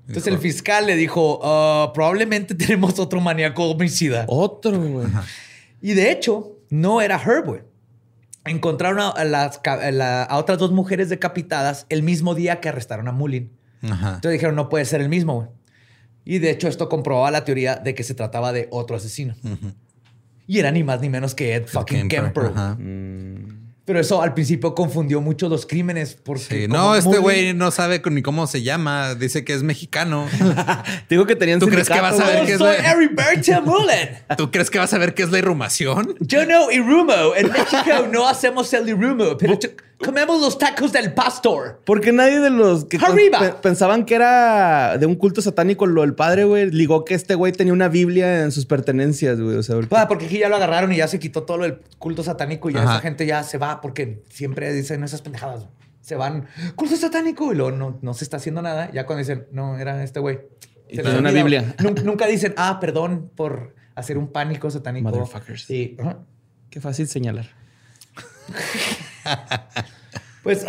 Entonces 0.07 0.33
el 0.33 0.39
fiscal 0.39 0.87
le 0.87 0.97
dijo, 0.97 1.41
"Ah, 1.43 1.91
probablemente 1.95 2.55
tenemos 2.55 2.99
otro 2.99 3.21
maníaco 3.21 3.65
homicida. 3.71 4.25
Otro, 4.29 4.81
güey. 4.81 5.07
Y 5.83 5.93
de 5.95 6.11
hecho, 6.11 6.57
no 6.71 7.01
era 7.03 7.21
Herb, 7.23 7.45
güey. 7.47 7.61
Encontraron 8.45 9.01
a, 9.01 9.09
a 9.11 9.25
las, 9.25 9.59
ca- 9.59 9.75
a 9.75 9.91
la- 9.91 10.23
a 10.23 10.39
otras 10.39 10.59
dos 10.59 10.73
mujeres 10.73 11.11
decapitadas 11.11 11.85
el 11.91 12.03
mismo 12.03 12.35
día 12.35 12.61
que 12.61 12.71
arrestaron 12.71 13.07
a 13.09 13.13
Mullin. 13.13 13.53
Ajá. 13.83 14.15
Entonces 14.15 14.33
dijeron, 14.33 14.57
no 14.57 14.69
puede 14.71 14.87
ser 14.87 15.01
el 15.03 15.09
mismo, 15.11 15.35
güey. 15.35 15.49
Y 16.25 16.39
de 16.39 16.51
hecho, 16.51 16.69
esto 16.69 16.89
comprobaba 16.89 17.31
la 17.31 17.45
teoría 17.45 17.77
de 17.77 17.95
que 17.95 18.03
se 18.05 18.15
trataba 18.15 18.53
de 18.53 18.69
otro 18.71 18.97
asesino. 18.97 19.35
Y 20.47 20.59
era 20.59 20.71
ni 20.71 20.83
más 20.83 21.01
ni 21.03 21.11
menos 21.11 21.35
que 21.35 21.55
Ed 21.55 21.67
fucking 21.67 22.09
Kemper. 22.09 22.47
Ajá. 22.47 22.77
Pero 23.89 24.01
eso 24.01 24.21
al 24.21 24.35
principio 24.35 24.75
confundió 24.75 25.23
mucho 25.23 25.49
los 25.49 25.65
crímenes. 25.65 26.15
Porque 26.23 26.43
Sí, 26.45 26.69
no, 26.69 26.95
este 26.95 27.17
güey 27.17 27.55
no 27.55 27.71
sabe 27.71 28.03
ni 28.11 28.21
cómo 28.21 28.47
se 28.47 28.61
llama. 28.63 29.15
Dice 29.15 29.47
que 29.47 29.55
es 29.55 29.63
mexicano. 29.63 30.27
Digo 31.09 31.25
que 31.25 31.35
tenían 31.37 31.59
¿Tú 31.59 31.69
crees 31.69 31.89
que 31.89 31.99
vas 31.99 32.21
a 32.21 32.27
ver 32.27 32.45
qué 32.45 32.53
es 32.53 32.59
soy 32.59 32.77
la- 32.77 33.61
Mullin. 33.63 34.11
¿Tú 34.37 34.51
crees 34.51 34.69
que 34.69 34.79
vas 34.79 34.93
a 34.93 34.99
ver 34.99 35.15
qué 35.15 35.23
es 35.23 35.31
la 35.31 35.39
irrumación? 35.39 36.15
Yo 36.21 36.45
no 36.45 36.71
irumo. 36.71 37.35
En 37.35 37.51
México 37.51 38.09
no 38.13 38.29
hacemos 38.29 38.71
el 38.75 38.91
irumo, 38.91 39.39
pero 39.39 39.59
comemos 40.05 40.41
los 40.41 40.59
tacos 40.59 40.93
del 40.93 41.13
pastor. 41.13 41.81
Porque 41.85 42.13
nadie 42.13 42.41
de 42.41 42.51
los 42.51 42.85
que 42.85 42.97
Arriba. 42.99 43.61
pensaban 43.61 44.05
que 44.05 44.15
era 44.15 44.97
de 44.99 45.07
un 45.07 45.15
culto 45.17 45.43
satánico 45.43 45.87
lo 45.87 46.03
del 46.03 46.15
padre, 46.15 46.45
güey, 46.45 46.71
ligó 46.71 47.05
que 47.05 47.15
este 47.15 47.35
güey 47.35 47.53
tenía 47.53 47.73
una 47.73 47.89
Biblia 47.89 48.43
en 48.43 48.53
sus 48.53 48.65
pertenencias, 48.67 49.41
güey. 49.41 49.57
O 49.57 49.63
sea, 49.63 49.77
porque- 49.77 49.97
Ah, 49.97 50.09
porque 50.09 50.27
aquí 50.27 50.39
ya 50.39 50.49
lo 50.49 50.57
agarraron 50.57 50.93
y 50.93 50.97
ya 50.99 51.09
se 51.09 51.19
quitó 51.19 51.43
todo 51.43 51.59
lo 51.59 51.65
del 51.65 51.79
culto 51.99 52.23
satánico 52.23 52.71
y 52.71 52.75
ya 52.75 52.83
Ajá. 52.83 52.93
esa 52.95 53.01
gente 53.01 53.27
ya 53.27 53.43
se 53.43 53.59
va 53.59 53.81
porque 53.81 54.23
siempre 54.31 54.73
dicen 54.73 55.03
esas 55.05 55.21
pendejadas. 55.23 55.67
Se 56.01 56.15
van, 56.15 56.47
culto 56.75 56.97
satánico 56.97 57.53
y 57.53 57.57
luego 57.57 57.73
no, 57.77 57.99
no 58.01 58.15
se 58.15 58.25
está 58.25 58.39
haciendo 58.39 58.63
nada. 58.63 58.91
Ya 58.93 59.05
cuando 59.05 59.19
dicen, 59.19 59.47
no, 59.53 59.77
era 59.79 60.03
este 60.03 60.21
güey. 60.21 60.39
Y 60.89 60.97
Se 60.97 61.03
les 61.03 61.15
una. 61.15 61.31
Biblia. 61.31 61.75
Nun- 61.79 62.03
Nunca 62.05 62.27
dicen, 62.27 62.55
ah, 62.57 62.79
perdón 62.81 63.31
por 63.37 63.75
hacer 63.95 64.17
un 64.17 64.29
pánico 64.29 64.71
satánico. 64.71 65.11
Motherfuckers. 65.11 65.65
Sí. 65.65 65.97
Qué 66.71 66.81
fácil 66.81 67.09
señalar. 67.09 67.47
Pues 70.43 70.65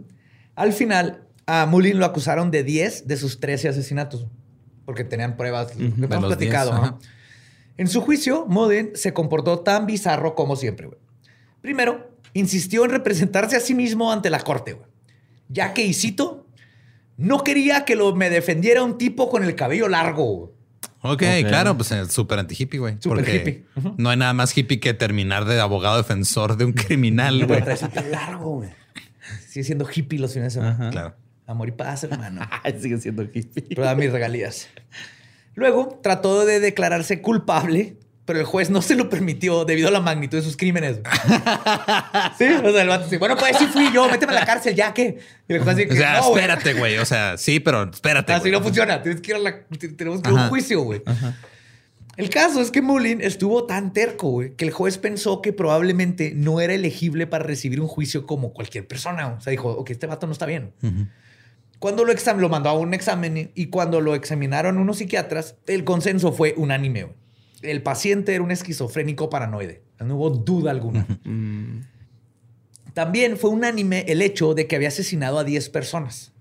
al 0.56 0.72
final, 0.72 1.26
a 1.46 1.64
Mullin 1.64 1.98
lo 1.98 2.04
acusaron 2.04 2.50
de 2.50 2.64
10 2.64 3.06
de 3.06 3.16
sus 3.16 3.40
13 3.40 3.68
asesinatos. 3.68 4.26
Porque 4.84 5.04
tenían 5.04 5.36
pruebas. 5.36 5.74
Lo 5.76 6.08
que 6.08 6.14
hemos 6.14 6.28
los 6.28 6.38
10, 6.38 6.50
platicado. 6.50 6.98
En 7.78 7.88
su 7.88 8.02
juicio, 8.02 8.44
Mullin 8.46 8.90
se 8.94 9.14
comportó 9.14 9.60
tan 9.60 9.86
bizarro 9.86 10.34
como 10.34 10.56
siempre. 10.56 10.90
Primero, 11.62 12.10
insistió 12.34 12.84
en 12.84 12.90
representarse 12.90 13.56
a 13.56 13.60
sí 13.60 13.74
mismo 13.74 14.12
ante 14.12 14.28
la 14.28 14.40
corte. 14.40 14.76
Ya 15.48 15.72
que, 15.72 15.84
y 15.84 15.94
cito, 15.94 16.46
no 17.16 17.44
quería 17.44 17.84
que 17.84 17.96
lo, 17.96 18.14
me 18.14 18.30
defendiera 18.30 18.82
un 18.82 18.98
tipo 18.98 19.30
con 19.30 19.44
el 19.44 19.54
cabello 19.54 19.88
largo. 19.88 20.52
Ok, 21.02 21.22
claro, 21.48 21.76
pues 21.76 21.90
es 21.92 22.12
súper 22.12 22.38
anti-hippie, 22.38 22.78
güey. 22.78 22.96
Súper 23.00 23.18
Porque 23.18 23.36
hippie. 23.36 23.64
No 23.96 24.10
hay 24.10 24.16
nada 24.16 24.32
más 24.32 24.56
hippie 24.56 24.78
que 24.78 24.94
terminar 24.94 25.44
de 25.44 25.60
abogado 25.60 25.96
defensor 25.96 26.56
de 26.56 26.64
un 26.64 26.72
criminal, 26.72 27.44
güey. 27.46 27.60
largo, 28.10 28.56
güey. 28.56 28.70
Sigue 29.48 29.64
siendo 29.64 29.88
hippie 29.92 30.18
los 30.18 30.32
fines 30.32 30.54
de 30.54 30.60
semana. 30.60 30.90
Claro. 30.90 31.14
Amor 31.46 31.68
y 31.68 31.72
paz, 31.72 32.04
hermano. 32.04 32.40
Sigue 32.80 32.98
siendo 32.98 33.22
hippie. 33.24 33.64
pero 33.70 33.84
da 33.84 33.94
mis 33.94 34.12
regalías. 34.12 34.68
Luego 35.54 36.00
trató 36.02 36.44
de 36.46 36.60
declararse 36.60 37.20
culpable, 37.20 37.96
pero 38.24 38.38
el 38.38 38.44
juez 38.44 38.70
no 38.70 38.82
se 38.82 38.94
lo 38.94 39.08
permitió 39.08 39.64
debido 39.64 39.88
a 39.88 39.90
la 39.90 40.00
magnitud 40.00 40.38
de 40.38 40.44
sus 40.44 40.56
crímenes. 40.56 40.98
sí, 42.38 42.44
o 42.44 42.72
sea, 42.72 42.82
el 42.82 42.88
vato 42.88 43.04
dice, 43.04 43.18
bueno, 43.18 43.36
pues 43.36 43.56
sí 43.56 43.66
fui 43.66 43.92
yo, 43.92 44.08
méteme 44.08 44.32
a 44.32 44.40
la 44.40 44.46
cárcel, 44.46 44.74
ya 44.74 44.94
que. 44.94 45.18
Y 45.48 45.52
el 45.52 45.62
juez 45.62 45.76
dice, 45.76 45.92
O 45.92 45.96
sea, 45.96 46.20
no, 46.20 46.28
espérate, 46.28 46.74
güey. 46.74 46.98
O 46.98 47.04
sea, 47.04 47.36
sí, 47.36 47.58
pero 47.58 47.90
espérate. 47.90 48.32
Así 48.32 48.50
no 48.50 48.62
funciona. 48.62 49.02
Tienes 49.02 49.20
que 49.20 49.32
ir 49.32 49.36
a 49.36 49.40
la, 49.40 49.64
tenemos 49.96 50.22
que 50.22 50.30
ir 50.30 50.38
a 50.38 50.42
un 50.44 50.48
juicio, 50.48 50.82
güey. 50.82 51.02
El 52.16 52.28
caso 52.28 52.60
es 52.60 52.70
que 52.70 52.82
Mullin 52.82 53.22
estuvo 53.22 53.64
tan 53.64 53.92
terco, 53.92 54.28
güey, 54.28 54.54
que 54.54 54.66
el 54.66 54.70
juez 54.70 54.98
pensó 54.98 55.40
que 55.40 55.52
probablemente 55.52 56.32
no 56.34 56.60
era 56.60 56.74
elegible 56.74 57.26
para 57.26 57.42
recibir 57.42 57.80
un 57.80 57.88
juicio 57.88 58.26
como 58.26 58.52
cualquier 58.52 58.86
persona. 58.86 59.28
O 59.28 59.40
sea, 59.40 59.50
dijo, 59.50 59.70
ok, 59.70 59.90
este 59.90 60.06
vato 60.06 60.26
no 60.26 60.32
está 60.32 60.46
bien. 60.46 60.74
Cuando 61.78 62.04
lo, 62.04 62.12
exam 62.12 62.38
lo 62.38 62.48
mandó 62.48 62.68
a 62.68 62.74
un 62.74 62.94
examen 62.94 63.50
y 63.54 63.66
cuando 63.66 64.00
lo 64.00 64.14
examinaron 64.14 64.78
unos 64.78 64.98
psiquiatras, 64.98 65.56
el 65.66 65.82
consenso 65.84 66.32
fue 66.32 66.54
unánime. 66.56 67.04
güey. 67.04 67.22
El 67.62 67.82
paciente 67.82 68.34
era 68.34 68.44
un 68.44 68.50
esquizofrénico 68.50 69.30
paranoide. 69.30 69.82
No 70.00 70.16
hubo 70.16 70.30
duda 70.30 70.70
alguna. 70.70 71.06
También 72.94 73.36
fue 73.36 73.50
unánime 73.50 74.04
el 74.08 74.20
hecho 74.20 74.54
de 74.54 74.66
que 74.66 74.76
había 74.76 74.88
asesinado 74.88 75.38
a 75.38 75.44
10 75.44 75.70
personas. 75.70 76.32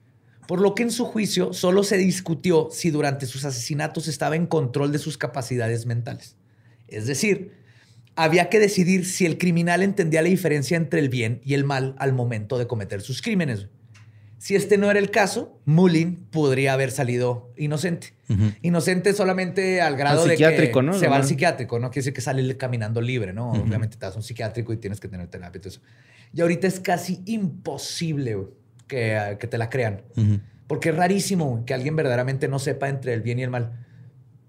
Por 0.48 0.60
lo 0.60 0.76
que 0.76 0.84
en 0.84 0.92
su 0.92 1.06
juicio 1.06 1.54
solo 1.54 1.84
se 1.84 1.98
discutió 1.98 2.70
si 2.72 2.92
durante 2.92 3.26
sus 3.26 3.46
asesinatos 3.46 4.08
estaba 4.08 4.36
en 4.36 4.48
control 4.48 4.92
de 4.92 5.00
sus 5.00 5.18
capacidades 5.18 5.86
mentales. 5.86 6.36
Es 6.88 7.08
decir, 7.08 7.54
había 8.16 8.50
que 8.50 8.60
decidir 8.60 9.06
si 9.06 9.26
el 9.26 9.38
criminal 9.38 9.82
entendía 9.82 10.22
la 10.22 10.28
diferencia 10.28 10.76
entre 10.76 11.00
el 11.00 11.08
bien 11.08 11.40
y 11.46 11.54
el 11.54 11.64
mal 11.64 11.96
al 12.00 12.12
momento 12.12 12.58
de 12.58 12.68
cometer 12.68 13.02
sus 13.02 13.22
crímenes. 13.22 13.68
Si 14.42 14.56
este 14.56 14.80
no 14.80 14.90
era 14.90 14.98
el 15.00 15.12
caso, 15.12 15.60
Mullin 15.66 16.26
podría 16.32 16.74
haber 16.74 16.90
salido 16.90 17.54
inocente. 17.58 18.14
Inocente 18.64 19.14
solamente 19.14 19.82
al 19.82 19.96
grado 19.96 20.24
Al 20.24 20.30
de 20.30 20.34
psiquiátrico, 20.36 20.80
que 20.80 20.86
¿no? 20.88 20.94
se 20.94 21.08
va 21.08 21.18
al 21.18 21.26
psiquiátrico, 21.26 21.78
no 21.78 21.90
quiere 21.92 22.00
decir 22.02 22.14
que 22.14 22.22
sale 22.22 22.58
caminando 22.58 23.02
libre, 23.02 23.34
¿no? 23.34 23.52
Obviamente 23.52 23.98
te 23.98 24.06
das 24.08 24.16
un 24.16 24.24
psiquiátrico 24.24 24.74
y 24.74 24.78
tienes 24.78 25.00
que 25.00 25.08
tener 25.08 25.28
terapia 25.28 25.60
y 25.60 25.62
todo 25.62 25.70
eso. 25.70 25.82
Y 26.34 26.42
ahorita 26.42 26.66
es 26.66 26.80
casi 26.80 27.22
imposible 27.28 28.38
que, 28.88 29.38
que 29.40 29.46
te 29.48 29.58
la 29.60 29.70
crean. 29.70 30.02
Porque 30.66 30.90
es 30.90 30.96
rarísimo 30.96 31.64
que 31.66 31.74
alguien 31.76 31.96
verdaderamente 31.96 32.48
no 32.48 32.58
sepa 32.58 32.90
entre 32.90 33.14
el 33.14 33.22
bien 33.22 33.38
y 33.38 33.44
el 33.44 33.52
mal. 33.52 33.86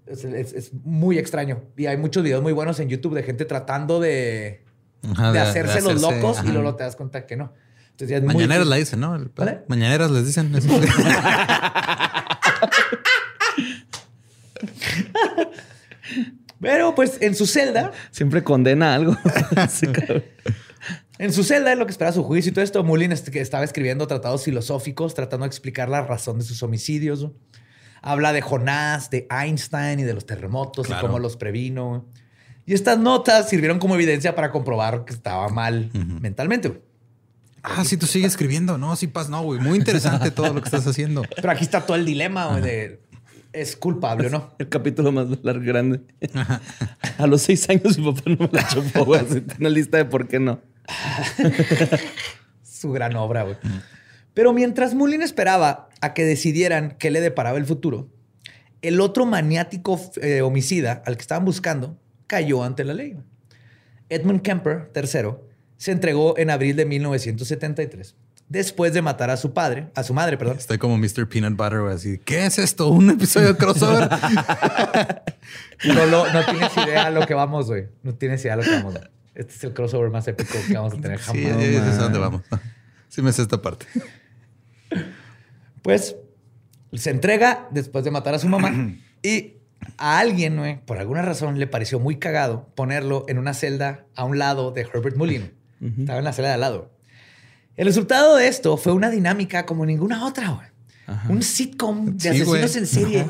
Es, 0.07 0.23
es- 0.23 0.53
es 0.53 0.73
muy 0.73 1.19
extraño. 1.19 1.65
Y 1.77 1.85
hay 1.85 1.97
muchos 1.97 2.23
videos 2.23 2.41
muy 2.41 2.53
buenos 2.53 2.79
en 2.79 2.89
YouTube 2.89 3.13
de 3.13 3.21
gente 3.23 3.45
tratando 3.45 3.99
de, 3.99 4.63
Ajá, 5.11 5.31
de 5.33 5.39
hacerse 5.39 5.81
los 5.81 6.01
locos 6.01 6.39
ajá. 6.39 6.49
y 6.49 6.51
luego 6.51 6.75
te 6.75 6.83
das 6.83 6.95
cuenta 6.95 7.25
que 7.27 7.35
no. 7.37 7.53
Entonces 7.93 8.17
es 8.17 8.23
Mañaneras 8.23 8.67
la 8.67 8.75
dicen, 8.77 8.99
¿no? 8.99 9.15
El- 9.15 9.31
¿Vale? 9.35 9.61
Mañaneras 9.67 10.09
les 10.11 10.25
dicen. 10.25 10.53
eso. 10.55 10.67
Pero 16.59 16.95
pues 16.95 17.17
en 17.21 17.35
su 17.35 17.45
celda, 17.45 17.91
Siempre 18.11 18.43
condena 18.43 18.93
algo. 18.95 19.15
Sí, 19.69 19.87
en 21.19 21.31
su 21.31 21.43
celda, 21.43 21.71
en 21.71 21.79
lo 21.79 21.85
que 21.85 21.91
espera 21.91 22.11
su 22.11 22.23
juicio 22.23 22.49
y 22.49 22.53
todo 22.53 22.63
esto, 22.65 22.83
Mullin 22.83 23.11
estaba 23.11 23.63
escribiendo 23.63 24.07
tratados 24.07 24.43
filosóficos, 24.43 25.13
tratando 25.13 25.43
de 25.45 25.47
explicar 25.47 25.87
la 25.87 26.01
razón 26.01 26.39
de 26.39 26.43
sus 26.45 26.63
homicidios. 26.63 27.27
Habla 28.01 28.33
de 28.33 28.41
Jonás, 28.41 29.09
de 29.09 29.27
Einstein 29.29 29.99
y 29.99 30.03
de 30.03 30.13
los 30.13 30.25
terremotos 30.25 30.87
Claro. 30.87 31.01
y 31.03 31.05
cómo 31.07 31.19
los 31.19 31.37
previno. 31.37 32.07
Y 32.65 32.73
estas 32.73 32.97
notas 32.97 33.47
sirvieron 33.49 33.79
como 33.79 33.95
evidencia 33.95 34.35
para 34.35 34.51
comprobar 34.51 35.05
que 35.05 35.13
estaba 35.13 35.47
mal 35.49 35.89
mentalmente. 36.21 36.81
Ah, 37.63 37.83
sí, 37.85 37.97
tú 37.97 38.05
sigues 38.05 38.31
escribiendo. 38.31 38.77
No, 38.77 38.95
sí, 38.95 39.07
paz, 39.07 39.29
no, 39.29 39.41
güey. 39.41 39.59
Muy 39.59 39.77
interesante 39.77 40.31
todo 40.31 40.53
lo 40.53 40.61
que 40.61 40.65
estás 40.65 40.85
haciendo. 40.85 41.23
Pero 41.35 41.51
aquí 41.51 41.63
está 41.63 41.85
todo 41.85 41.97
el 41.97 42.05
dilema 42.05 42.47
güey, 42.47 42.61
de 42.61 43.01
es 43.53 43.75
culpable 43.75 44.27
o 44.27 44.29
no. 44.29 44.51
El 44.57 44.67
capítulo 44.67 45.11
más 45.11 45.27
largo, 45.43 45.63
grande. 45.63 46.01
A 47.17 47.27
los 47.27 47.43
seis 47.43 47.69
años 47.69 47.97
mi 47.97 48.11
papá 48.11 48.21
no 48.25 48.37
me 48.37 48.49
la 48.51 48.67
chupó, 48.67 49.05
güey. 49.05 49.21
Así, 49.21 49.43
Una 49.59 49.69
lista 49.69 49.97
de 49.97 50.05
por 50.05 50.27
qué 50.27 50.39
no. 50.39 50.59
su 52.63 52.91
gran 52.91 53.15
obra, 53.15 53.43
güey. 53.43 53.57
Pero 54.33 54.51
mientras 54.53 54.95
Mullin 54.95 55.21
esperaba 55.21 55.89
a 56.01 56.13
que 56.13 56.25
decidieran 56.25 56.95
qué 56.97 57.11
le 57.11 57.21
deparaba 57.21 57.57
el 57.57 57.65
futuro, 57.65 58.09
el 58.81 58.99
otro 58.99 59.25
maniático 59.25 59.99
eh, 60.21 60.41
homicida 60.41 61.03
al 61.05 61.15
que 61.15 61.21
estaban 61.21 61.45
buscando 61.45 61.97
cayó 62.27 62.63
ante 62.63 62.83
la 62.83 62.93
ley. 62.93 63.17
Edmund 64.09 64.41
Kemper 64.41 64.91
III 64.95 65.52
se 65.83 65.91
entregó 65.91 66.37
en 66.37 66.49
abril 66.49 66.77
de 66.77 66.85
1973 66.85 68.15
después 68.47 68.93
de 68.93 69.01
matar 69.01 69.29
a 69.29 69.35
su 69.35 69.51
padre, 69.51 69.89
a 69.95 70.03
su 70.03 70.13
madre, 70.13 70.37
perdón. 70.37 70.55
Estoy 70.57 70.77
como 70.77 70.97
Mr. 70.97 71.27
Peanut 71.27 71.57
Butter, 71.57 71.81
güey. 71.81 71.93
Así, 71.93 72.19
¿qué 72.19 72.45
es 72.45 72.57
esto? 72.57 72.87
¿Un 72.87 73.09
episodio 73.09 73.49
de 73.49 73.57
crossover? 73.57 74.09
No, 75.83 76.45
tienes 76.45 76.77
idea 76.77 77.07
a 77.07 77.11
lo 77.11 77.27
que 77.27 77.33
vamos, 77.33 77.67
güey. 77.67 77.87
No 78.03 78.13
tienes 78.13 78.41
idea 78.45 78.53
a 78.53 78.57
lo 78.57 78.63
que 78.63 78.69
vamos. 78.69 78.97
Este 79.35 79.53
es 79.53 79.63
el 79.65 79.73
crossover 79.73 80.09
más 80.09 80.25
épico 80.29 80.53
que 80.65 80.75
vamos 80.75 80.93
a 80.93 81.01
tener 81.01 81.19
jamás. 81.19 81.41
sí, 81.43 81.75
a 81.75 81.97
dónde 81.97 82.19
vamos. 82.19 82.43
Sí 83.09 83.21
me 83.21 83.33
sé 83.33 83.41
esta 83.41 83.61
parte. 83.61 83.85
Pues 85.81 86.15
se 86.93 87.09
entrega 87.09 87.67
después 87.71 88.05
de 88.05 88.11
matar 88.11 88.33
a 88.33 88.39
su 88.39 88.47
mamá 88.47 88.93
y 89.21 89.55
a 89.97 90.19
alguien, 90.19 90.55
güey, 90.55 90.79
por 90.85 90.99
alguna 90.99 91.23
razón, 91.23 91.59
le 91.59 91.67
pareció 91.67 91.99
muy 91.99 92.17
cagado 92.17 92.69
ponerlo 92.75 93.25
en 93.27 93.37
una 93.37 93.53
celda 93.53 94.05
a 94.15 94.23
un 94.23 94.39
lado 94.39 94.71
de 94.71 94.81
Herbert 94.81 95.17
Estaba 95.99 96.19
en 96.19 96.25
la 96.25 96.33
celda 96.33 96.49
de 96.49 96.53
al 96.55 96.61
lado. 96.61 96.91
El 97.75 97.85
resultado 97.87 98.35
de 98.37 98.47
esto 98.47 98.77
fue 98.77 98.93
una 98.93 99.09
dinámica 99.09 99.65
como 99.65 99.85
ninguna 99.85 100.25
otra, 100.25 100.49
güey. 100.49 100.67
Un 101.29 101.41
sitcom 101.43 102.15
de 102.17 102.19
Sí, 102.21 102.27
asesinos 102.29 102.47
güey. 102.47 102.63
en 102.77 102.87
serie 102.87 103.25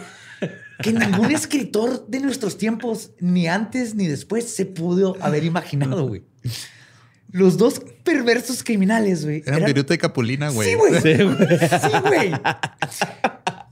que 0.81 0.91
ningún 0.93 1.31
escritor 1.31 2.05
de 2.07 2.19
nuestros 2.19 2.57
tiempos, 2.57 3.11
ni 3.19 3.47
antes 3.47 3.95
ni 3.95 4.07
después, 4.07 4.53
se 4.53 4.65
pudo 4.65 5.15
haber 5.21 5.43
imaginado, 5.45 6.07
güey. 6.07 6.23
Los 7.31 7.57
dos 7.57 7.81
perversos 8.03 8.63
criminales, 8.63 9.23
güey. 9.25 9.41
Eran 9.45 9.59
eran- 9.59 9.67
Viruta 9.67 9.93
y 9.95 9.97
Capulina, 9.97 10.49
güey. 10.49 10.69
Sí, 10.69 10.75
güey. 10.75 11.01
Sí, 11.01 11.13
güey. 12.03 12.31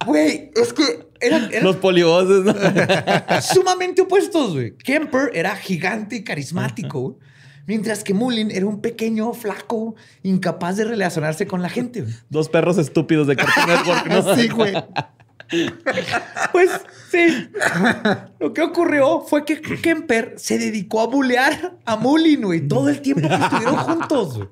Güey, 0.05 0.51
es 0.55 0.73
que 0.73 1.07
eran, 1.19 1.49
eran 1.51 1.63
Los 1.63 1.75
polivoces, 1.75 2.43
¿no? 2.43 2.55
sumamente 3.41 4.01
opuestos, 4.01 4.53
güey. 4.53 4.75
Kemper 4.77 5.29
era 5.33 5.55
gigante 5.55 6.15
y 6.15 6.23
carismático, 6.23 6.99
güey, 7.01 7.15
mientras 7.67 8.03
que 8.03 8.13
Mullin 8.13 8.51
era 8.51 8.65
un 8.65 8.81
pequeño, 8.81 9.33
flaco, 9.33 9.95
incapaz 10.23 10.77
de 10.77 10.85
relacionarse 10.85 11.47
con 11.47 11.61
la 11.61 11.69
gente. 11.69 12.01
güey. 12.01 12.13
Dos 12.29 12.49
perros 12.49 12.77
estúpidos 12.77 13.27
de 13.27 13.35
Cartoon 13.35 13.67
Network, 13.67 14.07
¿no? 14.07 14.35
Sí, 14.35 14.47
güey. 14.49 14.73
Pues 16.53 16.69
sí. 17.11 17.49
Lo 18.39 18.53
que 18.53 18.61
ocurrió 18.61 19.21
fue 19.21 19.43
que 19.43 19.61
Kemper 19.61 20.35
se 20.37 20.57
dedicó 20.57 21.01
a 21.01 21.07
bulear 21.07 21.77
a 21.85 21.97
Mullin, 21.97 22.41
güey, 22.41 22.67
todo 22.67 22.87
el 22.89 23.01
tiempo 23.01 23.27
que 23.27 23.35
estuvieron 23.35 23.75
juntos. 23.75 24.37
güey. 24.37 24.49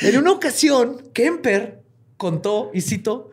En 0.00 0.18
una 0.18 0.32
ocasión, 0.32 0.98
Kemper 1.14 1.82
contó, 2.18 2.70
y 2.74 2.82
cito, 2.82 3.30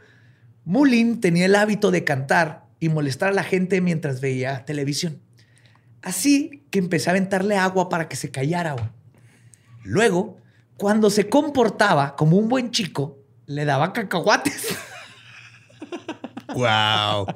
Mullin 0.64 1.20
tenía 1.20 1.46
el 1.46 1.56
hábito 1.56 1.92
de 1.92 2.04
cantar 2.04 2.66
y 2.80 2.90
molestar 2.90 3.30
a 3.30 3.34
la 3.34 3.44
gente 3.44 3.82
mientras 3.82 4.22
veía 4.22 4.64
televisión. 4.66 5.20
Así 6.02 6.64
que 6.72 6.80
empecé 6.80 7.10
a 7.10 7.12
aventarle 7.12 7.58
agua 7.58 7.90
para 7.90 8.08
que 8.08 8.16
se 8.16 8.32
callara. 8.32 8.74
güey. 8.74 8.86
Luego, 9.84 10.38
cuando 10.78 11.10
se 11.10 11.30
comportaba 11.30 12.16
como 12.16 12.38
un 12.38 12.50
buen 12.50 12.72
chico, 12.72 13.20
le 13.46 13.66
daba 13.66 13.94
cacahuates. 13.94 14.76
Wow. 16.54 17.28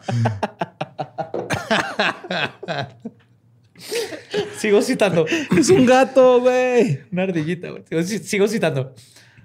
Sigo 4.58 4.82
citando. 4.82 5.26
Es 5.58 5.70
un 5.70 5.86
gato, 5.86 6.42
güey. 6.42 7.02
Una 7.12 7.24
ardillita, 7.24 7.70
güey. 7.70 7.84
Sigo, 8.04 8.24
sigo 8.24 8.48
citando. 8.50 8.94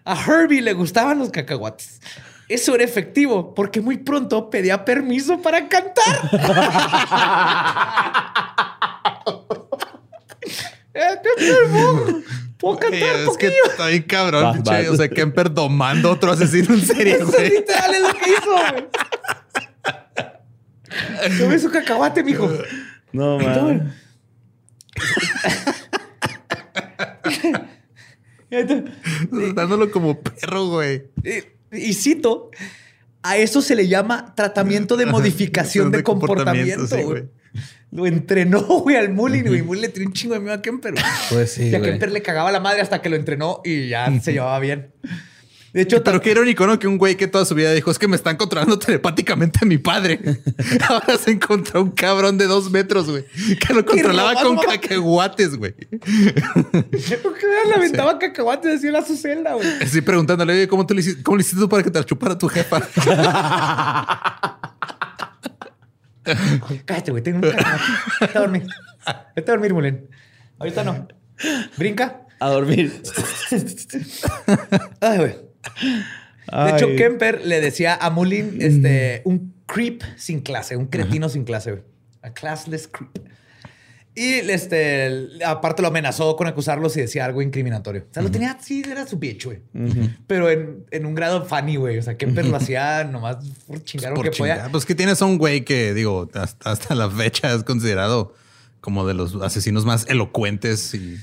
A 0.05 0.21
Herbie 0.21 0.61
le 0.61 0.73
gustaban 0.73 1.21
los 1.21 1.31
cacahuates. 1.31 2.01
Eso 2.49 2.75
era 2.75 2.83
efectivo 2.83 3.55
porque 3.55 3.81
muy 3.81 3.99
pronto 3.99 4.51
pedía 4.51 4.85
permiso 4.85 5.41
para 5.41 5.69
cantar. 5.69 6.31
Eh, 10.95 11.01
qué. 11.23 11.31
¿Puedo 12.59 12.79
cantar 12.79 13.17
es 13.21 13.37
que 13.39 13.51
está 13.71 13.87
bien 13.87 14.03
cabrón, 14.03 14.53
pinche. 14.55 14.87
va. 14.87 14.91
O 14.93 14.97
sea, 14.97 15.09
Kemper 15.09 15.51
domando 15.53 16.11
a 16.11 16.13
otro 16.13 16.31
asesino 16.33 16.75
en 16.75 16.83
serie, 16.83 17.15
Eso 17.17 17.27
güey. 17.27 17.51
literal 17.51 17.95
es 17.95 18.03
lo 18.03 18.13
que 18.13 18.31
hizo, 18.31 18.51
güey. 18.51 18.89
Tome 21.39 21.59
su 21.59 21.71
cacahuate, 21.71 22.23
mijo. 22.23 22.51
No, 23.13 23.39
man. 23.39 23.95
Dándolo 29.55 29.91
como 29.91 30.21
perro, 30.21 30.69
güey. 30.69 31.05
Y 31.73 31.95
cito, 31.95 32.51
a 33.23 33.37
eso 33.37 33.63
se 33.63 33.75
le 33.77 33.89
llama 33.89 34.35
tratamiento 34.35 34.97
de 34.97 35.07
modificación 35.07 35.91
de, 35.91 35.99
De 35.99 36.05
comportamiento, 36.05 36.79
comportamiento. 36.81 36.97
sí, 36.97 37.03
güey. 37.05 37.40
Lo 37.93 38.07
entrenó, 38.07 38.61
güey, 38.83 38.97
al 38.97 39.11
Mullin, 39.13 39.47
güey. 39.47 39.63
Mullin 39.63 39.83
le 39.83 39.89
tiró 39.89 40.07
un 40.07 40.13
chingo 40.13 40.35
de 40.35 40.41
miedo 40.41 40.55
a 40.55 40.63
Kemper. 40.63 40.93
güey. 40.93 41.05
Pues 41.31 41.53
sí, 41.53 41.69
y 41.69 41.75
a. 41.75 41.81
Kemper 41.83 42.13
le 42.13 42.23
cagaba 42.23 42.53
la 42.53 42.61
madre 42.61 42.81
hasta 42.81 43.03
que 43.03 43.09
lo 43.09 43.17
entrenó 43.17 43.61
y 43.65 43.89
ya 43.89 44.09
se 44.21 44.33
llevaba 44.33 44.59
bien. 44.61 44.93
De 45.73 45.83
hecho, 45.83 46.03
Pero 46.03 46.21
qué 46.21 46.33
irónico, 46.33 46.67
¿no? 46.67 46.81
Que 46.81 46.89
un 46.89 46.99
güey 46.99 47.17
que 47.17 47.29
toda 47.29 47.45
su 47.45 47.55
vida 47.55 47.73
dijo, 47.73 47.93
es 47.93 47.99
que 48.01 48.09
me 48.09 48.17
están 48.17 48.37
controlando 48.37 48.77
telepáticamente 48.77 49.61
a 49.63 49.65
mi 49.67 49.79
padre. 49.79 50.19
Ahora 50.89 51.17
se 51.17 51.31
encontró 51.31 51.81
un 51.83 51.93
cabrón 51.93 52.39
de 52.39 52.47
dos 52.49 52.73
metros, 52.73 53.09
güey. 53.09 53.25
Que 53.65 53.73
lo 53.73 53.87
controlaba 53.87 54.35
con 54.35 54.57
no- 54.57 54.63
cacahuates, 54.63 55.57
güey. 55.57 55.73
¿por 57.23 57.39
qué 57.39 57.47
le 57.69 57.75
aventaba 57.77 58.19
cacahuates 58.19 58.79
así 58.79 58.89
en 58.89 58.95
la 58.95 59.05
su 59.05 59.17
celda, 59.17 59.55
güey? 59.55 59.69
Estoy 59.81 60.01
preguntándole, 60.01 60.55
oye, 60.55 60.67
¿cómo, 60.67 60.85
tú 60.85 60.95
le 60.95 61.03
hiciste, 61.03 61.23
¿cómo 61.23 61.37
le 61.37 61.43
hiciste 61.43 61.61
tú 61.61 61.69
para 61.69 61.85
que 61.85 61.91
te 61.93 62.01
la 62.01 62.05
chupara 62.05 62.37
tu 62.37 62.49
jefa? 62.49 62.81
Cállate, 66.85 67.11
güey, 67.11 67.23
tengo 67.23 67.39
un. 67.39 67.55
Vete 68.21 68.39
a 68.39 68.41
dormir. 68.41 68.67
Vete 69.37 69.51
a 69.51 69.55
dormir, 69.55 69.75
Mullin. 69.75 70.09
Ahorita 70.59 70.85
no. 70.85 71.09
Brinca. 71.77 72.27
A 72.39 72.51
dormir. 72.51 73.03
Ay, 75.01 75.19
güey. 75.19 75.37
De 76.53 76.71
hecho, 76.71 76.89
Kemper 76.97 77.45
le 77.45 77.61
decía 77.61 77.95
a 77.95 78.11
Mullin 78.11 78.59
este, 78.61 79.23
un 79.25 79.55
creep 79.67 80.03
sin 80.17 80.41
clase, 80.41 80.77
un 80.77 80.87
cretino 80.87 81.29
sin 81.29 81.45
clase, 81.45 81.73
güey. 81.73 81.85
A 82.23 82.33
classless 82.33 82.89
creep. 82.89 83.19
Y 84.15 84.33
este, 84.51 85.29
aparte 85.47 85.83
lo 85.83 85.89
amenazó 85.89 86.35
con 86.37 86.47
acusarlo 86.49 86.89
si 86.91 87.01
decía 87.01 87.25
algo 87.25 87.43
incriminatorio. 87.43 88.07
O 88.11 88.13
sea, 88.15 88.23
lo 88.23 88.31
tenía 88.31 88.51
así, 88.53 88.83
era 88.91 89.07
su 89.07 89.19
bitch, 89.19 89.45
güey. 89.47 89.61
Pero 90.27 90.51
en, 90.51 90.85
en 90.91 91.07
un 91.07 91.15
grado 91.15 91.45
funny, 91.45 91.77
güey. 91.77 91.97
O 91.99 92.03
sea, 92.03 92.17
Kemper 92.17 92.47
lo 92.47 92.57
hacía 92.57 93.05
nomás 93.05 93.37
por 93.67 93.83
chingar 93.85 94.11
lo 94.11 94.17
Por 94.17 94.31
que 94.31 94.37
podía. 94.37 94.69
Pues 94.71 94.85
que 94.85 94.95
tienes 94.97 95.23
a 95.23 95.27
un 95.27 95.39
güey 95.39 95.65
que, 95.65 95.95
digo, 95.95 96.29
hasta, 96.35 96.71
hasta 96.71 96.95
la 96.97 97.09
fecha 97.09 97.55
es 97.55 97.63
considerado 97.63 98.35
como 98.81 99.07
de 99.07 99.15
los 99.15 99.37
asesinos 99.43 99.85
más 99.85 100.07
elocuentes 100.09 100.93
y... 100.95 101.17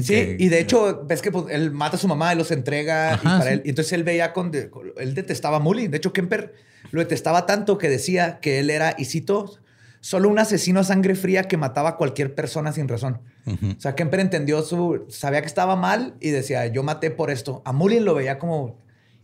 Sí, 0.00 0.06
que- 0.06 0.36
y 0.38 0.48
de 0.48 0.60
hecho, 0.60 1.04
ves 1.06 1.22
que 1.22 1.30
pues, 1.30 1.46
él 1.50 1.70
mata 1.70 1.96
a 1.96 2.00
su 2.00 2.08
mamá 2.08 2.34
y 2.34 2.36
los 2.36 2.50
entrega. 2.50 3.12
y, 3.12 3.14
Ajá, 3.14 3.38
para 3.38 3.44
sí. 3.44 3.48
él, 3.54 3.62
y 3.64 3.68
entonces 3.70 3.92
él 3.94 4.04
veía 4.04 4.32
con, 4.32 4.50
de- 4.50 4.68
con- 4.70 4.92
Él 4.98 5.14
detestaba 5.14 5.56
a 5.56 5.60
Mullin. 5.60 5.90
De 5.90 5.96
hecho, 5.96 6.12
Kemper 6.12 6.52
lo 6.90 7.00
detestaba 7.00 7.46
tanto 7.46 7.78
que 7.78 7.88
decía 7.88 8.40
que 8.40 8.58
él 8.58 8.70
era, 8.70 8.94
y 8.98 9.04
cito, 9.06 9.58
solo 10.06 10.28
un 10.28 10.38
asesino 10.38 10.78
a 10.78 10.84
sangre 10.84 11.16
fría 11.16 11.48
que 11.48 11.56
mataba 11.56 11.88
a 11.88 11.96
cualquier 11.96 12.32
persona 12.32 12.70
sin 12.72 12.86
razón. 12.86 13.22
O 13.44 13.80
sea, 13.80 13.96
Kemper 13.96 14.20
entendió 14.20 14.62
su. 14.62 15.04
Sabía 15.08 15.40
que 15.40 15.48
estaba 15.48 15.74
mal 15.74 16.14
y 16.20 16.30
decía, 16.30 16.64
yo 16.68 16.84
maté 16.84 17.10
por 17.10 17.28
esto. 17.28 17.60
A 17.64 17.72
Mullin 17.72 18.04
lo 18.04 18.14
veía 18.14 18.38
como. 18.38 18.76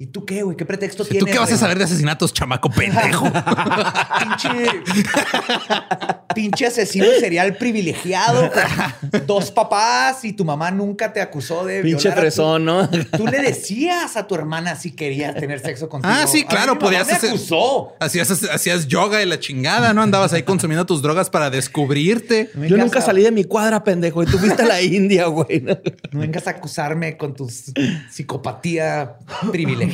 ¿Y 0.02 0.06
tú 0.08 0.26
qué, 0.26 0.42
güey? 0.42 0.56
¿Qué 0.56 0.66
pretexto 0.66 1.04
¿Tú 1.04 1.10
tienes? 1.10 1.32
qué 1.32 1.38
vas 1.38 1.52
a 1.52 1.56
saber 1.56 1.78
de 1.78 1.84
asesinatos, 1.84 2.32
chamaco 2.32 2.68
pendejo? 2.68 3.30
pinche, 4.18 4.66
pinche 6.34 6.66
asesino 6.66 7.06
serial 7.20 7.56
privilegiado, 7.56 8.50
con 8.50 9.26
dos 9.28 9.52
papás 9.52 10.24
y 10.24 10.32
tu 10.32 10.44
mamá 10.44 10.72
nunca 10.72 11.12
te 11.12 11.20
acusó 11.20 11.64
de 11.64 11.82
Pinche 11.82 12.08
violar 12.08 12.18
fresón, 12.18 12.64
¿no? 12.64 12.90
Tú 12.90 13.28
le 13.28 13.40
decías 13.42 14.16
a 14.16 14.26
tu 14.26 14.34
hermana 14.34 14.74
si 14.74 14.90
querías 14.90 15.36
tener 15.36 15.60
sexo 15.60 15.88
contigo. 15.88 16.12
Ah, 16.12 16.26
sí, 16.26 16.42
claro, 16.42 16.72
mi 16.74 16.78
mamá 16.80 16.80
podías 16.80 17.06
me 17.06 17.12
hacer. 17.12 17.30
acusó. 17.30 17.92
Hacías, 18.00 18.28
hacías 18.50 18.88
yoga 18.88 19.22
y 19.22 19.26
la 19.26 19.38
chingada, 19.38 19.94
¿no? 19.94 20.02
Andabas 20.02 20.32
ahí 20.32 20.42
consumiendo 20.42 20.84
tus 20.84 21.00
drogas 21.00 21.30
para 21.30 21.48
descubrirte. 21.48 22.50
No 22.54 22.66
Yo 22.66 22.76
nunca 22.76 22.98
a- 22.98 23.02
salí 23.02 23.22
de 23.22 23.30
mi 23.30 23.44
cuadra, 23.44 23.84
pendejo. 23.84 24.20
Y 24.24 24.26
tú 24.26 24.36
fuiste 24.38 24.62
a 24.62 24.66
la 24.66 24.82
India, 24.82 25.26
güey. 25.26 25.60
¿no? 25.60 25.78
No 26.10 26.18
vengas 26.20 26.48
a 26.48 26.50
acusarme 26.50 27.16
con 27.16 27.34
tu 27.36 27.48
psicopatía 28.10 29.14
privilegiada. 29.52 29.91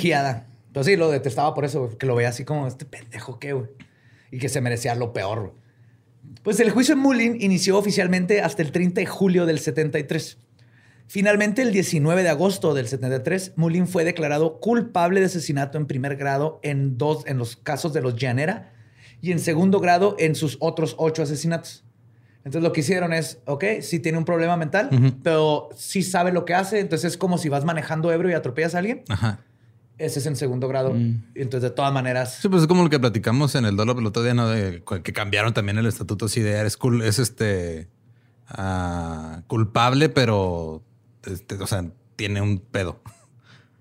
Pero 0.73 0.85
sí, 0.85 0.97
lo 0.97 1.11
detestaba 1.11 1.55
por 1.55 1.65
eso, 1.65 1.85
güey, 1.85 1.99
que 1.99 2.07
lo 2.07 2.15
veía 2.15 2.29
así 2.29 2.45
como 2.45 2.67
este 2.67 2.85
pendejo, 2.85 3.39
¿qué, 3.39 3.53
güey? 3.53 3.69
Y 4.31 4.39
que 4.39 4.49
se 4.49 4.61
merecía 4.61 4.95
lo 4.95 5.13
peor. 5.13 5.41
güey. 5.41 5.53
Pues 6.43 6.61
el 6.61 6.71
juicio 6.71 6.95
en 6.95 7.01
Mullin 7.01 7.37
inició 7.41 7.79
oficialmente 7.79 8.43
hasta 8.43 8.63
el 8.63 8.73
30 8.73 9.01
de 9.01 9.07
julio 9.07 9.47
del 9.47 9.59
73. 9.59 10.39
Finalmente, 11.07 11.63
el 11.63 11.73
19 11.73 12.23
de 12.23 12.29
agosto 12.29 12.75
del 12.75 12.87
73, 12.87 13.53
Mullin 13.57 13.87
fue 13.87 14.05
declarado 14.05 14.61
culpable 14.61 15.21
de 15.21 15.27
asesinato 15.27 15.79
en 15.79 15.87
primer 15.87 16.17
grado 16.17 16.61
en, 16.63 16.99
dos, 16.99 17.25
en 17.27 17.39
los 17.39 17.57
casos 17.57 17.95
de 17.95 18.03
los 18.03 18.17
Llanera 18.17 18.73
y 19.23 19.33
en 19.33 19.39
segundo 19.39 19.81
grado 19.81 20.17
en 20.19 20.35
sus 20.35 20.59
otros 20.61 20.95
ocho 20.99 21.23
asesinatos. 21.23 21.85
Entonces 22.45 22.63
lo 22.63 22.73
que 22.73 22.81
hicieron 22.81 23.13
es, 23.13 23.41
ok, 23.47 23.65
sí 23.81 24.01
tiene 24.01 24.19
un 24.19 24.25
problema 24.25 24.57
mental, 24.57 24.91
pero 25.23 25.71
sí 25.75 26.03
sabe 26.03 26.31
lo 26.31 26.45
que 26.45 26.55
hace. 26.55 26.79
Entonces 26.81 27.13
es 27.13 27.19
como 27.19 27.37
si 27.37 27.49
vas 27.49 27.65
manejando 27.65 28.13
ebrio 28.13 28.31
y 28.31 28.35
atropellas 28.35 28.75
a 28.75 28.79
alguien. 28.79 29.03
Ajá. 29.09 29.41
Ese 29.99 30.21
es 30.21 30.27
en 30.27 30.37
segundo 30.37 30.69
grado. 30.69 30.95
Entonces 31.35 31.63
de 31.63 31.71
todas 31.71 31.93
maneras... 31.93 32.39
Sí, 32.41 32.49
pues 32.49 32.63
es 32.63 32.69
como 32.69 32.85
lo 32.85 32.91
que 32.91 33.01
platicamos 33.01 33.55
en 33.57 33.65
el 33.65 33.77
Dolo 33.77 33.99
el 33.99 34.07
otro 34.07 34.23
día, 34.23 34.33
¿no? 34.35 34.49
De 34.49 34.83
que 35.03 35.13
cambiaron 35.13 35.53
también 35.55 35.77
el 35.79 35.87
estatuto 35.87 36.27
así 36.27 36.41
de 36.41 36.53
eres 36.53 36.79
cul- 36.79 37.03
es 37.03 37.19
este 37.19 37.89
ah, 38.49 39.43
culpable, 39.47 40.09
pero 40.09 40.83
este, 41.27 41.57
o 41.57 41.67
sea, 41.67 41.85
tiene 42.17 42.41
un 42.41 42.59
pedo. 42.61 43.01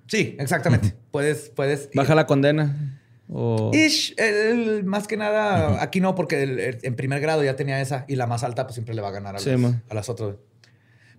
Sí, 0.07 0.35
exactamente. 0.39 0.95
Puedes, 1.11 1.49
puedes... 1.49 1.89
Baja 1.93 2.15
la 2.15 2.25
condena. 2.25 2.99
O... 3.29 3.71
Ish, 3.73 4.15
el- 4.17 4.85
más 4.85 5.05
que 5.07 5.17
nada, 5.17 5.83
aquí 5.83 5.99
no, 5.99 6.15
porque 6.15 6.41
el- 6.43 6.59
el- 6.59 6.79
en 6.81 6.95
primer 6.95 7.19
grado 7.19 7.43
ya 7.43 7.55
tenía 7.55 7.81
esa 7.81 8.05
y 8.07 8.15
la 8.15 8.25
más 8.25 8.43
alta 8.43 8.65
pues 8.65 8.75
siempre 8.75 8.95
le 8.95 9.01
va 9.01 9.09
a 9.09 9.11
ganar 9.11 9.35
a, 9.35 9.39
Sí, 9.39 9.51
los- 9.51 9.73
a 9.89 9.93
las 9.93 10.09
otras. 10.09 10.35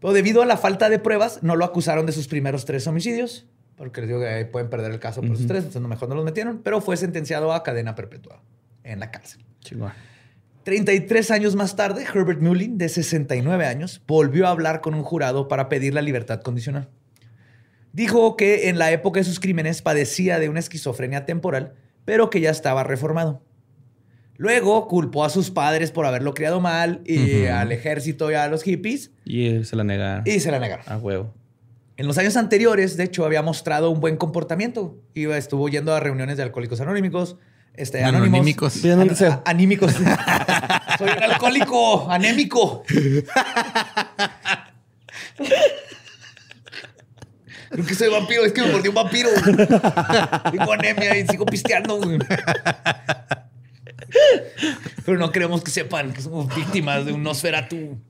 Pero 0.00 0.12
debido 0.12 0.42
a 0.42 0.46
la 0.46 0.56
falta 0.56 0.88
de 0.90 0.98
pruebas, 0.98 1.40
no 1.42 1.54
lo 1.54 1.64
acusaron 1.64 2.06
de 2.06 2.12
sus 2.12 2.28
primeros 2.28 2.64
tres 2.64 2.86
homicidios, 2.86 3.46
porque 3.78 4.00
les 4.02 4.08
digo 4.08 4.20
que 4.20 4.26
ahí 4.28 4.44
pueden 4.44 4.68
perder 4.68 4.90
el 4.92 4.98
caso 4.98 5.20
por 5.22 5.30
esos 5.32 5.46
tres, 5.46 5.64
entonces 5.64 5.88
mejor 5.88 6.08
no 6.08 6.14
los 6.16 6.24
metieron, 6.24 6.60
pero 6.62 6.80
fue 6.80 6.96
sentenciado 6.96 7.52
a 7.52 7.62
cadena 7.62 7.94
perpetua 7.94 8.42
en 8.84 9.00
la 9.00 9.10
cárcel. 9.10 9.44
Chingón. 9.60 9.92
33 10.64 11.30
años 11.30 11.54
más 11.56 11.76
tarde, 11.76 12.04
Herbert 12.04 12.42
Mullin, 12.42 12.76
de 12.76 12.88
69 12.90 13.64
años, 13.64 14.02
volvió 14.06 14.46
a 14.46 14.50
hablar 14.50 14.82
con 14.82 14.94
un 14.94 15.02
jurado 15.02 15.48
para 15.48 15.68
pedir 15.70 15.94
la 15.94 16.02
libertad 16.02 16.42
condicional. 16.42 16.88
Dijo 17.92 18.36
que 18.36 18.68
en 18.68 18.78
la 18.78 18.92
época 18.92 19.20
de 19.20 19.24
sus 19.24 19.40
crímenes 19.40 19.80
padecía 19.80 20.38
de 20.38 20.48
una 20.50 20.58
esquizofrenia 20.60 21.24
temporal, 21.24 21.72
pero 22.04 22.28
que 22.28 22.40
ya 22.40 22.50
estaba 22.50 22.84
reformado. 22.84 23.42
Luego 24.36 24.86
culpó 24.88 25.24
a 25.24 25.30
sus 25.30 25.50
padres 25.50 25.90
por 25.90 26.04
haberlo 26.06 26.34
criado 26.34 26.60
mal 26.60 27.00
y 27.04 27.46
al 27.46 27.72
ejército 27.72 28.30
y 28.30 28.34
a 28.34 28.46
los 28.48 28.62
hippies 28.62 29.10
Y 29.24 29.64
se 29.64 29.74
la 29.74 29.82
negaron. 29.84 30.22
y 30.26 30.38
se 30.38 30.50
la 30.52 30.58
negaron. 30.60 30.84
A 30.86 30.96
huevo. 30.98 31.34
En 31.98 32.06
los 32.06 32.16
años 32.16 32.36
anteriores, 32.36 32.96
de 32.96 33.02
hecho, 33.04 33.24
había 33.26 33.42
mostrado 33.42 33.90
un 33.90 33.98
buen 34.00 34.16
comportamiento. 34.16 34.96
Iba, 35.14 35.36
estuvo 35.36 35.68
yendo 35.68 35.92
a 35.94 35.98
reuniones 36.00 36.36
de 36.36 36.44
alcohólicos 36.44 36.80
anónimos. 36.80 37.36
Este, 37.74 38.04
anónimos. 38.04 38.38
Anónimos. 38.40 38.82
Bien, 38.82 38.98
donde 38.98 39.16
sea. 39.16 39.42
A- 39.44 39.50
anímicos. 39.50 39.92
Soy 40.98 41.08
un 41.16 41.22
alcohólico 41.24 42.08
anémico. 42.10 42.84
Creo 47.70 47.84
que 47.84 47.94
soy 47.94 48.08
vampiro, 48.10 48.44
es 48.44 48.52
que 48.52 48.62
me 48.62 48.72
mordió 48.72 48.90
un 48.90 48.94
vampiro. 48.94 49.28
Tengo 50.50 50.72
anemia 50.72 51.18
y 51.18 51.26
sigo 51.26 51.44
pisteando. 51.46 52.00
Pero 55.04 55.18
no 55.18 55.30
queremos 55.32 55.62
que 55.62 55.70
sepan 55.70 56.12
que 56.12 56.22
somos 56.22 56.54
víctimas 56.54 57.04
de 57.04 57.12
un 57.12 57.22
Nosferatu. 57.22 58.00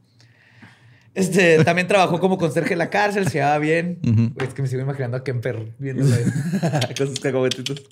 Este, 1.18 1.64
también 1.64 1.88
trabajó 1.88 2.20
como 2.20 2.38
conserje 2.38 2.74
en 2.74 2.78
la 2.78 2.90
cárcel, 2.90 3.26
se 3.26 3.38
llevaba 3.38 3.58
bien. 3.58 3.98
Es 4.40 4.54
que 4.54 4.62
me 4.62 4.68
sigo 4.68 4.82
imaginando 4.82 5.16
a 5.16 5.24
Kemper 5.24 5.74
viéndolo 5.76 6.14
ahí. 6.14 6.22
Con 6.96 7.08
sus 7.08 7.18
cacahuetitos. 7.18 7.82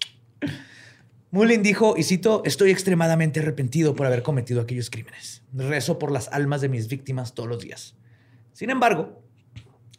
Mullin 1.32 1.60
dijo, 1.64 1.96
y 1.96 2.04
cito, 2.04 2.42
estoy 2.44 2.70
extremadamente 2.70 3.40
arrepentido 3.40 3.96
por 3.96 4.06
haber 4.06 4.22
cometido 4.22 4.60
aquellos 4.60 4.90
crímenes. 4.90 5.42
Rezo 5.52 5.98
por 5.98 6.12
las 6.12 6.28
almas 6.28 6.60
de 6.60 6.68
mis 6.68 6.86
víctimas 6.86 7.34
todos 7.34 7.48
los 7.48 7.60
días. 7.60 7.96
Sin 8.52 8.70
embargo, 8.70 9.20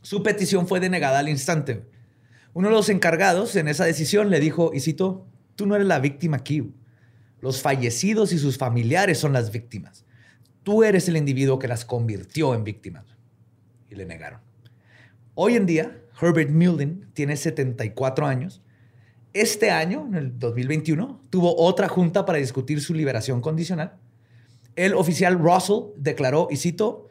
su 0.01 0.23
petición 0.23 0.65
fue 0.65 0.79
denegada 0.79 1.19
al 1.19 1.27
instante. 1.27 1.83
Uno 2.53 2.69
de 2.69 2.75
los 2.75 2.87
encargados 2.87 3.57
en 3.57 3.67
esa 3.67 3.83
decisión 3.83 4.29
le 4.29 4.39
dijo, 4.39 4.71
y 4.73 4.79
cito, 4.79 5.27
tú 5.57 5.65
no 5.65 5.75
eres 5.75 5.87
la 5.87 5.99
víctima 5.99 6.37
aquí. 6.37 6.73
Los 7.41 7.61
fallecidos 7.61 8.31
y 8.31 8.39
sus 8.39 8.57
familiares 8.57 9.17
son 9.17 9.33
las 9.33 9.51
víctimas. 9.51 10.05
Tú 10.63 10.85
eres 10.85 11.09
el 11.09 11.17
individuo 11.17 11.59
que 11.59 11.67
las 11.67 11.83
convirtió 11.83 12.55
en 12.55 12.63
víctimas. 12.63 13.16
Y 13.89 13.95
le 13.95 14.05
negaron. 14.05 14.41
Hoy 15.35 15.55
en 15.55 15.65
día, 15.65 16.01
Herbert 16.19 16.49
Mullin 16.49 17.09
tiene 17.13 17.37
74 17.37 18.25
años. 18.25 18.61
Este 19.33 19.69
año, 19.69 20.05
en 20.07 20.15
el 20.15 20.39
2021, 20.39 21.21
tuvo 21.29 21.55
otra 21.57 21.87
junta 21.87 22.25
para 22.25 22.39
discutir 22.39 22.81
su 22.81 22.93
liberación 22.93 23.41
condicional. 23.41 23.97
El 24.75 24.93
oficial 24.93 25.37
Russell 25.37 25.91
declaró, 25.95 26.47
y 26.49 26.57
cito, 26.57 27.07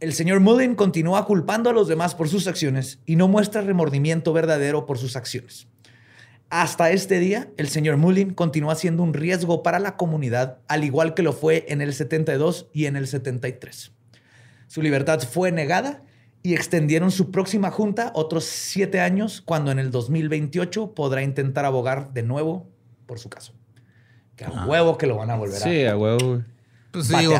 el 0.00 0.14
señor 0.14 0.40
Mullin 0.40 0.74
continúa 0.74 1.26
culpando 1.26 1.68
a 1.68 1.74
los 1.74 1.86
demás 1.86 2.14
por 2.14 2.28
sus 2.28 2.46
acciones 2.46 3.00
y 3.04 3.16
no 3.16 3.28
muestra 3.28 3.60
remordimiento 3.60 4.32
verdadero 4.32 4.86
por 4.86 4.96
sus 4.96 5.14
acciones. 5.14 5.68
Hasta 6.48 6.90
este 6.90 7.20
día, 7.20 7.50
el 7.58 7.68
señor 7.68 7.98
Mullin 7.98 8.34
continúa 8.34 8.74
siendo 8.74 9.02
un 9.02 9.14
riesgo 9.14 9.62
para 9.62 9.78
la 9.78 9.96
comunidad, 9.96 10.58
al 10.66 10.84
igual 10.84 11.14
que 11.14 11.22
lo 11.22 11.32
fue 11.32 11.66
en 11.68 11.82
el 11.82 11.92
72 11.92 12.70
y 12.72 12.86
en 12.86 12.96
el 12.96 13.06
73. 13.06 13.92
Su 14.70 14.82
libertad 14.82 15.18
fue 15.20 15.50
negada 15.50 16.04
y 16.44 16.54
extendieron 16.54 17.10
su 17.10 17.32
próxima 17.32 17.72
junta 17.72 18.12
otros 18.14 18.44
siete 18.44 19.00
años, 19.00 19.40
cuando 19.44 19.72
en 19.72 19.80
el 19.80 19.90
2028 19.90 20.94
podrá 20.94 21.22
intentar 21.24 21.64
abogar 21.64 22.12
de 22.12 22.22
nuevo 22.22 22.70
por 23.06 23.18
su 23.18 23.28
caso. 23.28 23.52
Que 24.36 24.44
a 24.44 24.66
huevo 24.66 24.96
que 24.96 25.08
lo 25.08 25.16
van 25.16 25.30
a 25.30 25.34
volver 25.36 25.56
a... 25.56 25.64
Sí, 25.64 25.84
a 25.86 25.96
huevo. 25.96 26.18
güey. 26.28 26.44
Pues 26.92 27.08
sí, 27.08 27.16
digo, 27.18 27.34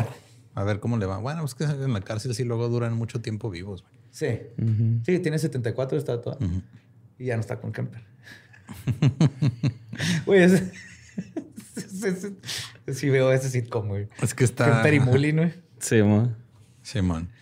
a 0.55 0.63
ver 0.65 0.81
cómo 0.81 0.97
le 0.97 1.05
va. 1.05 1.19
Bueno, 1.19 1.45
es 1.45 1.55
que 1.55 1.63
en 1.63 1.93
la 1.93 2.01
cárcel 2.01 2.35
sí 2.35 2.43
luego 2.43 2.67
duran 2.67 2.93
mucho 2.95 3.21
tiempo 3.21 3.49
vivos. 3.49 3.81
güey. 3.83 3.93
Sí. 4.11 4.39
Sí, 5.05 5.19
tiene 5.19 5.39
74, 5.39 5.97
está 5.97 6.19
toda. 6.21 6.37
Y 7.17 7.25
ya 7.27 7.35
no 7.35 7.39
está 7.41 7.61
con 7.61 7.71
Kemper. 7.71 8.01
Güey, 10.25 10.43
es- 10.43 10.63
sí 12.93 13.09
veo 13.09 13.31
ese 13.31 13.49
sitcom, 13.49 13.87
güey. 13.87 14.07
Es 14.21 14.33
que 14.33 14.43
está... 14.43 14.65
Kemper 14.65 14.93
y 14.95 14.99
Mullin, 14.99 15.37
güey. 15.37 15.53
Sí, 15.79 16.01
mo. 16.03 16.33
Simón. 16.83 17.29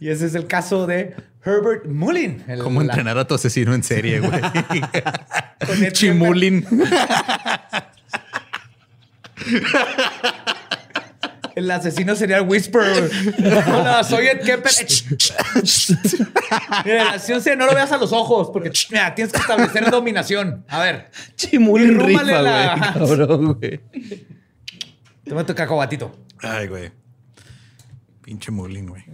Y 0.00 0.10
ese 0.10 0.26
es 0.26 0.34
el 0.34 0.46
caso 0.46 0.86
de 0.86 1.14
Herbert 1.44 1.86
Mullin. 1.86 2.44
el- 2.46 2.58
¿Cómo 2.58 2.82
la- 2.82 2.92
entrenar 2.92 3.16
a 3.16 3.26
tu 3.26 3.34
asesino 3.34 3.72
en 3.74 3.82
serie, 3.82 4.20
güey? 4.20 4.38
Chimulin. 5.92 6.66
El 11.54 11.70
asesino 11.70 12.14
sería 12.16 12.38
el 12.38 12.48
Whisper. 12.48 13.10
Hola, 13.68 14.02
soy 14.08 14.26
Ed 14.26 14.40
Kemper. 14.44 14.72
Mira, 16.84 17.16
no 17.56 17.66
lo 17.66 17.74
veas 17.74 17.92
a 17.92 17.96
los 17.96 18.12
ojos, 18.12 18.50
porque 18.52 18.70
mira, 18.90 19.14
tienes 19.14 19.32
que 19.32 19.38
establecer 19.40 19.90
dominación. 19.90 20.64
A 20.68 20.80
ver, 20.80 21.10
Chimulin 21.36 21.98
rifa, 22.00 22.22
la- 22.24 22.76
güey. 22.76 23.08
Cabrón, 23.08 23.54
güey. 23.54 23.80
toma 25.26 25.46
tu 25.46 25.54
cacahuatito. 25.54 26.14
Ay, 26.42 26.66
güey. 26.66 27.03
Pinche 28.24 28.50
Mulin, 28.50 28.86
güey. 28.88 29.04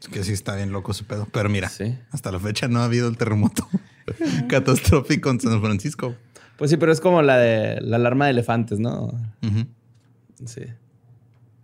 Es 0.00 0.06
que 0.08 0.22
sí 0.22 0.32
está 0.32 0.54
bien 0.54 0.70
loco 0.70 0.92
su 0.94 1.04
pedo. 1.06 1.26
Pero 1.32 1.48
mira, 1.48 1.68
Sí. 1.68 1.98
hasta 2.12 2.30
la 2.30 2.38
fecha 2.38 2.68
no 2.68 2.80
ha 2.80 2.84
habido 2.84 3.08
el 3.08 3.16
terremoto 3.16 3.68
catastrófico 4.48 5.30
en 5.30 5.40
San 5.40 5.60
Francisco. 5.60 6.14
Pues 6.56 6.70
sí, 6.70 6.76
pero 6.76 6.92
es 6.92 7.00
como 7.00 7.20
la 7.22 7.36
de 7.36 7.80
la 7.80 7.96
alarma 7.96 8.26
de 8.26 8.30
elefantes, 8.32 8.78
¿no? 8.78 9.06
Ujú. 9.42 9.66
Sí. 10.44 10.62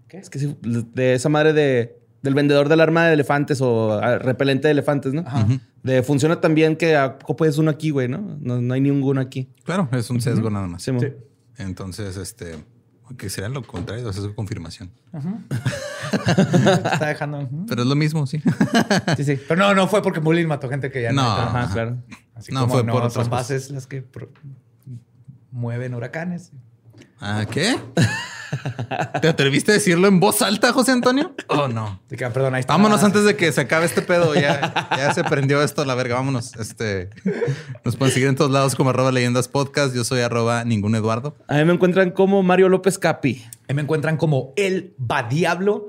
¿Qué? 0.08 0.18
Es 0.18 0.30
que 0.30 0.38
sí, 0.40 0.56
de 0.62 1.14
esa 1.14 1.28
madre 1.28 1.52
de, 1.52 1.96
del 2.22 2.34
vendedor 2.34 2.68
de 2.68 2.74
alarma 2.74 3.06
de 3.06 3.14
elefantes 3.14 3.60
o 3.60 3.92
ah, 3.92 4.18
repelente 4.18 4.66
de 4.68 4.72
elefantes, 4.72 5.12
¿no? 5.14 5.24
De 5.82 6.02
funciona 6.02 6.40
tan 6.40 6.54
bien 6.54 6.76
que 6.76 6.96
a 6.96 7.18
poco 7.18 7.36
puedes 7.36 7.58
uno 7.58 7.70
aquí, 7.70 7.90
güey, 7.90 8.08
¿no? 8.08 8.18
¿no? 8.40 8.60
no 8.60 8.74
hay 8.74 8.80
ninguno 8.80 9.20
aquí. 9.20 9.48
Claro, 9.64 9.88
es 9.92 10.10
un 10.10 10.20
sesgo 10.20 10.50
nada 10.50 10.66
más. 10.66 10.82
Sí. 10.82 10.92
Sí. 10.98 11.08
Entonces, 11.58 12.16
este, 12.16 12.56
que 13.16 13.28
sería 13.30 13.48
lo 13.48 13.62
contrario, 13.62 14.08
es 14.08 14.16
su 14.16 14.34
confirmación. 14.34 14.90
Está 16.92 17.06
dejando. 17.06 17.48
Pero 17.68 17.82
es 17.82 17.88
lo 17.88 17.94
mismo, 17.94 18.26
sí. 18.26 18.40
Sí, 19.16 19.24
sí. 19.24 19.40
Pero 19.48 19.60
no, 19.60 19.74
no 19.74 19.88
fue 19.88 20.02
porque 20.02 20.20
Mullin 20.20 20.46
mató 20.48 20.68
gente 20.68 20.90
que 20.90 21.02
ya 21.02 21.12
no. 21.12 21.22
No. 21.22 21.28
Ajá, 21.30 21.70
claro. 21.72 21.96
Así 22.34 22.52
No, 22.52 22.60
como 22.62 22.74
fue 22.74 22.84
no 22.84 22.92
por 22.92 23.02
otras 23.04 23.28
bases 23.28 23.70
las 23.70 23.86
que 23.86 24.02
pro- 24.02 24.30
mueven 25.50 25.94
huracanes. 25.94 26.52
¿Ah, 27.20 27.44
qué? 27.50 27.76
¿Te 29.20 29.28
atreviste 29.28 29.72
a 29.72 29.74
decirlo 29.74 30.06
en 30.08 30.20
voz 30.20 30.42
alta, 30.42 30.72
José 30.72 30.92
Antonio? 30.92 31.34
Oh, 31.48 31.66
no. 31.68 32.00
Perdón, 32.08 32.54
ahí 32.54 32.60
está. 32.60 32.72
Vámonos 32.72 33.02
antes 33.02 33.24
de 33.24 33.34
que 33.36 33.50
se 33.50 33.62
acabe 33.62 33.86
este 33.86 34.02
pedo. 34.02 34.34
Ya, 34.34 34.88
ya 34.96 35.12
se 35.14 35.24
prendió 35.24 35.62
esto 35.62 35.82
a 35.82 35.86
la 35.86 35.94
verga. 35.94 36.16
Vámonos. 36.16 36.54
Este, 36.56 37.10
nos 37.84 37.96
pueden 37.96 38.12
seguir 38.14 38.28
en 38.28 38.36
todos 38.36 38.50
lados 38.50 38.74
como 38.74 38.90
arroba 38.90 39.10
leyendas 39.10 39.48
podcast. 39.48 39.94
Yo 39.94 40.04
soy 40.04 40.20
arroba 40.20 40.64
ningún 40.64 40.94
Eduardo. 40.94 41.36
A 41.48 41.54
mí 41.56 41.64
me 41.64 41.72
encuentran 41.72 42.10
como 42.10 42.42
Mario 42.42 42.68
López 42.68 42.98
Capi. 42.98 43.44
Ahí 43.68 43.74
me 43.74 43.82
encuentran 43.82 44.16
como 44.16 44.52
El 44.56 44.94
Va 45.00 45.24
Diablo. 45.24 45.86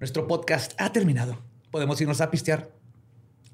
Nuestro 0.00 0.28
podcast 0.28 0.80
ha 0.80 0.92
terminado. 0.92 1.42
Podemos 1.72 2.00
irnos 2.00 2.20
a 2.20 2.30
pistear. 2.30 2.70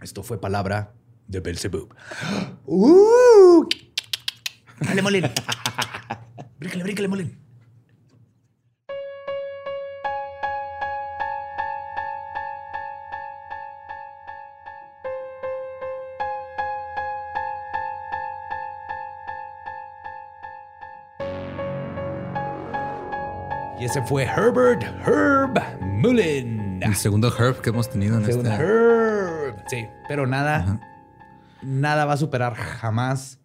Esto 0.02 0.22
fue 0.22 0.38
palabra 0.38 0.92
de 1.26 1.40
Belzebub. 1.40 1.94
¡Uh! 2.66 3.66
Dale, 4.80 5.00
Molin. 5.00 5.24
brícale, 6.58 6.82
brícale, 6.82 7.08
Molin. 7.08 7.43
Y 23.84 23.86
ese 23.86 24.00
fue 24.00 24.24
Herbert 24.24 24.82
Herb 25.06 25.60
Mullin. 25.82 26.82
El 26.82 26.94
segundo 26.94 27.30
Herb 27.38 27.60
que 27.60 27.68
hemos 27.68 27.90
tenido 27.90 28.16
en 28.16 28.24
Según 28.24 28.46
este. 28.46 28.64
Herb. 28.64 29.56
Sí, 29.66 29.86
pero 30.08 30.26
nada, 30.26 30.80
nada 31.60 32.06
va 32.06 32.14
a 32.14 32.16
superar 32.16 32.54
jamás 32.54 33.40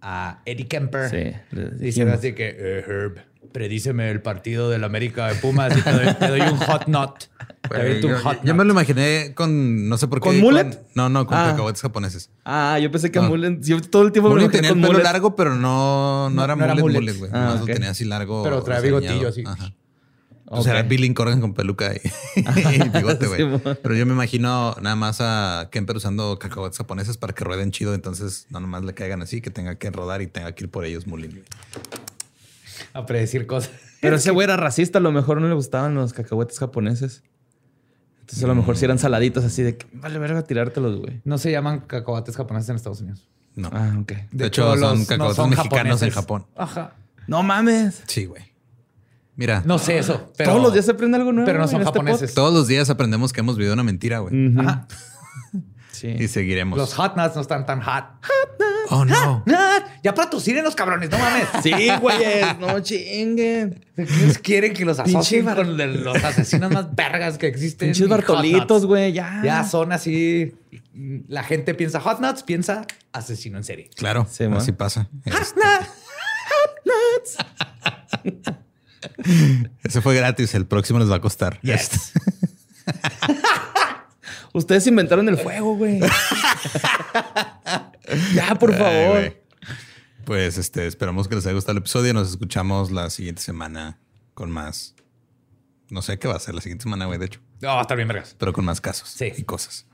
a 0.00 0.40
Eddie 0.46 0.66
Kemper. 0.66 1.10
Sí, 1.10 1.56
Dicen 1.78 2.08
así 2.08 2.32
que, 2.32 2.56
eh, 2.58 2.84
Herb, 2.88 3.20
predíceme 3.52 4.10
el 4.10 4.20
partido 4.20 4.68
del 4.68 4.82
América 4.82 5.28
de 5.28 5.36
Pumas 5.36 5.78
y 5.78 5.80
te 5.80 5.92
doy, 5.92 6.14
te 6.14 6.26
doy 6.26 6.40
un 6.40 6.56
hot 6.56 6.88
nut. 6.88 7.26
Güey, 7.68 8.00
yo, 8.02 8.18
hot 8.20 8.38
yo 8.42 8.52
nut. 8.52 8.56
me 8.56 8.64
lo 8.64 8.72
imaginé 8.72 9.32
con, 9.34 9.88
no 9.88 9.98
sé 9.98 10.08
por 10.08 10.20
qué. 10.20 10.28
¿Con 10.28 10.40
mullet? 10.40 10.86
no, 10.94 11.08
no, 11.08 11.26
con 11.26 11.36
Ah. 11.38 11.48
cacahuetes 11.50 11.82
japoneses. 11.82 12.30
Ah, 12.44 12.78
yo 12.80 12.90
pensé 12.90 13.10
que 13.10 13.20
No. 13.20 13.28
Mullen. 13.28 13.62
Yo 13.62 13.80
todo 13.80 14.02
el 14.02 14.12
tiempo 14.12 14.28
me 14.28 14.34
Mullet 14.36 14.46
lo 14.46 14.52
tenía 14.52 14.70
el 14.70 14.76
pelo 14.80 14.92
mullet. 14.92 15.02
largo, 15.04 15.36
pero 15.36 15.54
no, 15.54 16.30
no, 16.30 16.36
No- 16.36 16.44
era 16.44 16.56
no 16.56 16.66
mullet, 16.66 16.80
mullet. 16.82 16.98
mullet, 17.00 17.18
güey. 17.18 17.30
Ah, 17.34 17.38
Nomás 17.40 17.56
lo 17.58 17.64
ok. 17.64 17.70
tenía 17.72 17.90
así 17.90 18.04
largo. 18.04 18.42
Pero 18.42 18.62
trae 18.62 18.80
bigotillo 18.82 19.28
así. 19.28 19.42
Ajá. 19.46 19.72
O 20.48 20.58
Ok. 20.58 20.62
sea, 20.64 20.74
era 20.78 20.82
Billy 20.84 21.12
Corgan 21.12 21.40
con 21.40 21.54
peluca 21.54 21.92
y, 21.92 22.00
y 22.84 22.88
bigote, 22.90 23.26
güey. 23.26 23.40
Sí. 23.64 23.70
Pero 23.82 23.94
yo 23.96 24.06
me 24.06 24.12
imagino 24.12 24.76
nada 24.80 24.94
más 24.94 25.18
a 25.20 25.68
Kemper 25.72 25.96
usando 25.96 26.38
cacahuetes 26.38 26.78
japoneses 26.78 27.16
para 27.16 27.32
que 27.34 27.42
rueden 27.42 27.72
chido. 27.72 27.94
Entonces, 27.94 28.46
no 28.50 28.60
nomás 28.60 28.84
le 28.84 28.94
caigan 28.94 29.22
así, 29.22 29.40
que 29.40 29.50
tenga 29.50 29.74
que 29.74 29.90
rodar 29.90 30.22
y 30.22 30.28
tenga 30.28 30.52
que 30.54 30.64
ir 30.64 30.70
por 30.70 30.84
ellos, 30.84 31.06
Mulin. 31.08 31.42
A 32.92 33.06
predecir 33.06 33.46
cosas. 33.46 33.72
Pero 34.00 34.16
ese 34.16 34.30
güey 34.30 34.44
era 34.44 34.56
racista, 34.56 34.98
a 34.98 35.02
lo 35.02 35.10
mejor 35.10 35.40
no 35.40 35.48
le 35.48 35.54
gustaban 35.54 35.94
los 35.96 36.12
cacahuetes 36.12 36.58
japoneses. 36.60 37.22
Entonces 38.26 38.42
a 38.42 38.48
lo 38.48 38.56
mejor 38.56 38.76
si 38.76 38.84
eran 38.84 38.98
saladitos 38.98 39.44
así 39.44 39.62
de 39.62 39.76
que 39.76 39.86
vale 39.92 40.18
verga 40.18 40.42
tirártelos, 40.42 40.96
güey. 40.98 41.20
No 41.24 41.38
se 41.38 41.52
llaman 41.52 41.78
cacahuates 41.78 42.36
japoneses 42.36 42.70
en 42.70 42.74
Estados 42.74 43.00
Unidos. 43.00 43.28
No. 43.54 43.70
Ah, 43.72 43.94
ok. 44.00 44.12
de, 44.32 44.46
hecho, 44.46 44.76
son 44.76 44.98
no 44.98 45.06
cacahuates 45.06 45.36
son 45.36 45.50
mexicanos 45.50 46.02
en. 46.02 46.10
Japón. 46.10 46.46
Ajá. 46.56 46.94
No 47.28 47.44
mames. 47.44 48.02
Sí, 48.08 48.24
güey. 48.24 48.42
Mira, 49.36 49.62
No 49.64 49.78
sé 49.78 49.98
eso, 49.98 50.32
pero 50.36 50.50
Todos 50.50 50.62
los 50.62 50.72
días 50.72 50.86
se 50.86 50.90
aprende 50.90 51.18
algo 51.18 51.30
nuevo. 51.30 51.46
pero 51.46 51.60
no 51.60 51.68
son 51.68 51.82
este 51.82 51.92
japoneses. 51.92 52.34
todos 52.34 52.52
los 52.52 52.66
días 52.66 52.90
aprendemos 52.90 53.32
que 53.32 53.40
hemos 53.40 53.56
vivido 53.56 53.74
una 53.74 53.84
mentira, 53.84 54.18
güey. 54.18 54.58
Ajá. 54.58 54.88
Sí. 55.92 56.08
Y 56.08 56.28
seguiremos. 56.28 56.78
Los 56.78 56.92
hot 56.92 57.16
nuts 57.16 57.36
no 57.36 57.40
están 57.40 57.64
tan 57.64 57.80
hot. 57.80 58.04
Oh, 58.90 59.04
no. 59.04 59.42
Nut. 59.46 59.56
Ya 60.02 60.14
para 60.14 60.30
en 60.30 60.64
los 60.64 60.74
cabrones, 60.74 61.10
no 61.10 61.18
mames. 61.18 61.46
Sí, 61.62 61.72
güeyes. 62.00 62.58
No 62.58 62.80
chinguen. 62.80 63.84
Ellos 63.96 64.38
quieren 64.38 64.72
que 64.74 64.84
los 64.84 64.98
asocien 64.98 65.44
bar- 65.44 65.56
con 65.56 65.76
los 66.04 66.24
asesinos 66.24 66.70
más 66.72 66.94
vergas 66.94 67.38
que 67.38 67.46
existen. 67.48 67.88
Pinches 67.88 68.02
hot 68.08 68.10
Bartolitos, 68.10 68.82
nuts. 68.82 68.86
güey. 68.86 69.12
Ya. 69.12 69.40
Ya 69.44 69.64
son 69.64 69.92
así. 69.92 70.54
La 71.28 71.42
gente 71.42 71.74
piensa 71.74 72.00
hot 72.00 72.20
nuts, 72.20 72.42
piensa 72.42 72.86
asesino 73.12 73.58
en 73.58 73.64
serie. 73.64 73.90
Claro, 73.96 74.26
Sí, 74.30 74.44
así 74.44 74.72
pasa. 74.72 75.08
Este- 75.24 75.60
Ese 79.84 80.00
fue 80.00 80.14
gratis. 80.14 80.54
El 80.54 80.66
próximo 80.66 80.98
les 80.98 81.10
va 81.10 81.16
a 81.16 81.20
costar. 81.20 81.58
Yes. 81.62 82.12
Ustedes 84.52 84.86
inventaron 84.86 85.28
el 85.28 85.36
fuego, 85.36 85.76
güey. 85.76 86.00
Ya, 88.34 88.54
por 88.54 88.74
favor. 88.76 89.36
Pues 90.24 90.58
este, 90.58 90.86
esperamos 90.86 91.28
que 91.28 91.34
les 91.36 91.46
haya 91.46 91.54
gustado 91.54 91.72
el 91.72 91.78
episodio. 91.78 92.12
Nos 92.14 92.30
escuchamos 92.30 92.90
la 92.90 93.10
siguiente 93.10 93.42
semana 93.42 93.98
con 94.34 94.50
más. 94.50 94.94
No 95.88 96.02
sé 96.02 96.18
qué 96.18 96.26
va 96.28 96.34
a 96.34 96.40
ser 96.40 96.54
la 96.54 96.60
siguiente 96.60 96.82
semana, 96.82 97.06
güey, 97.06 97.18
de 97.18 97.26
hecho, 97.26 97.40
No, 97.62 97.68
va 97.68 97.78
a 97.78 97.82
estar 97.82 97.96
bien 97.96 98.08
vergas. 98.08 98.34
pero 98.38 98.52
con 98.52 98.64
más 98.64 98.80
casos 98.80 99.08
Sí. 99.08 99.32
y 99.36 99.44
cosas. 99.44 99.86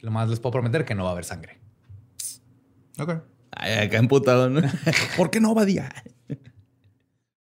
Lo 0.00 0.10
más 0.12 0.28
les 0.28 0.38
puedo 0.38 0.52
prometer 0.52 0.84
que 0.84 0.94
no 0.94 1.02
va 1.02 1.10
a 1.10 1.12
haber 1.12 1.24
sangre. 1.24 1.58
Ok. 2.98 3.14
Ay, 3.50 3.86
acá 3.86 3.96
emputado, 3.98 4.48
¿no? 4.50 4.60
¿Por 5.16 5.30
qué 5.30 5.40
no, 5.40 5.54
Badía? 5.54 5.92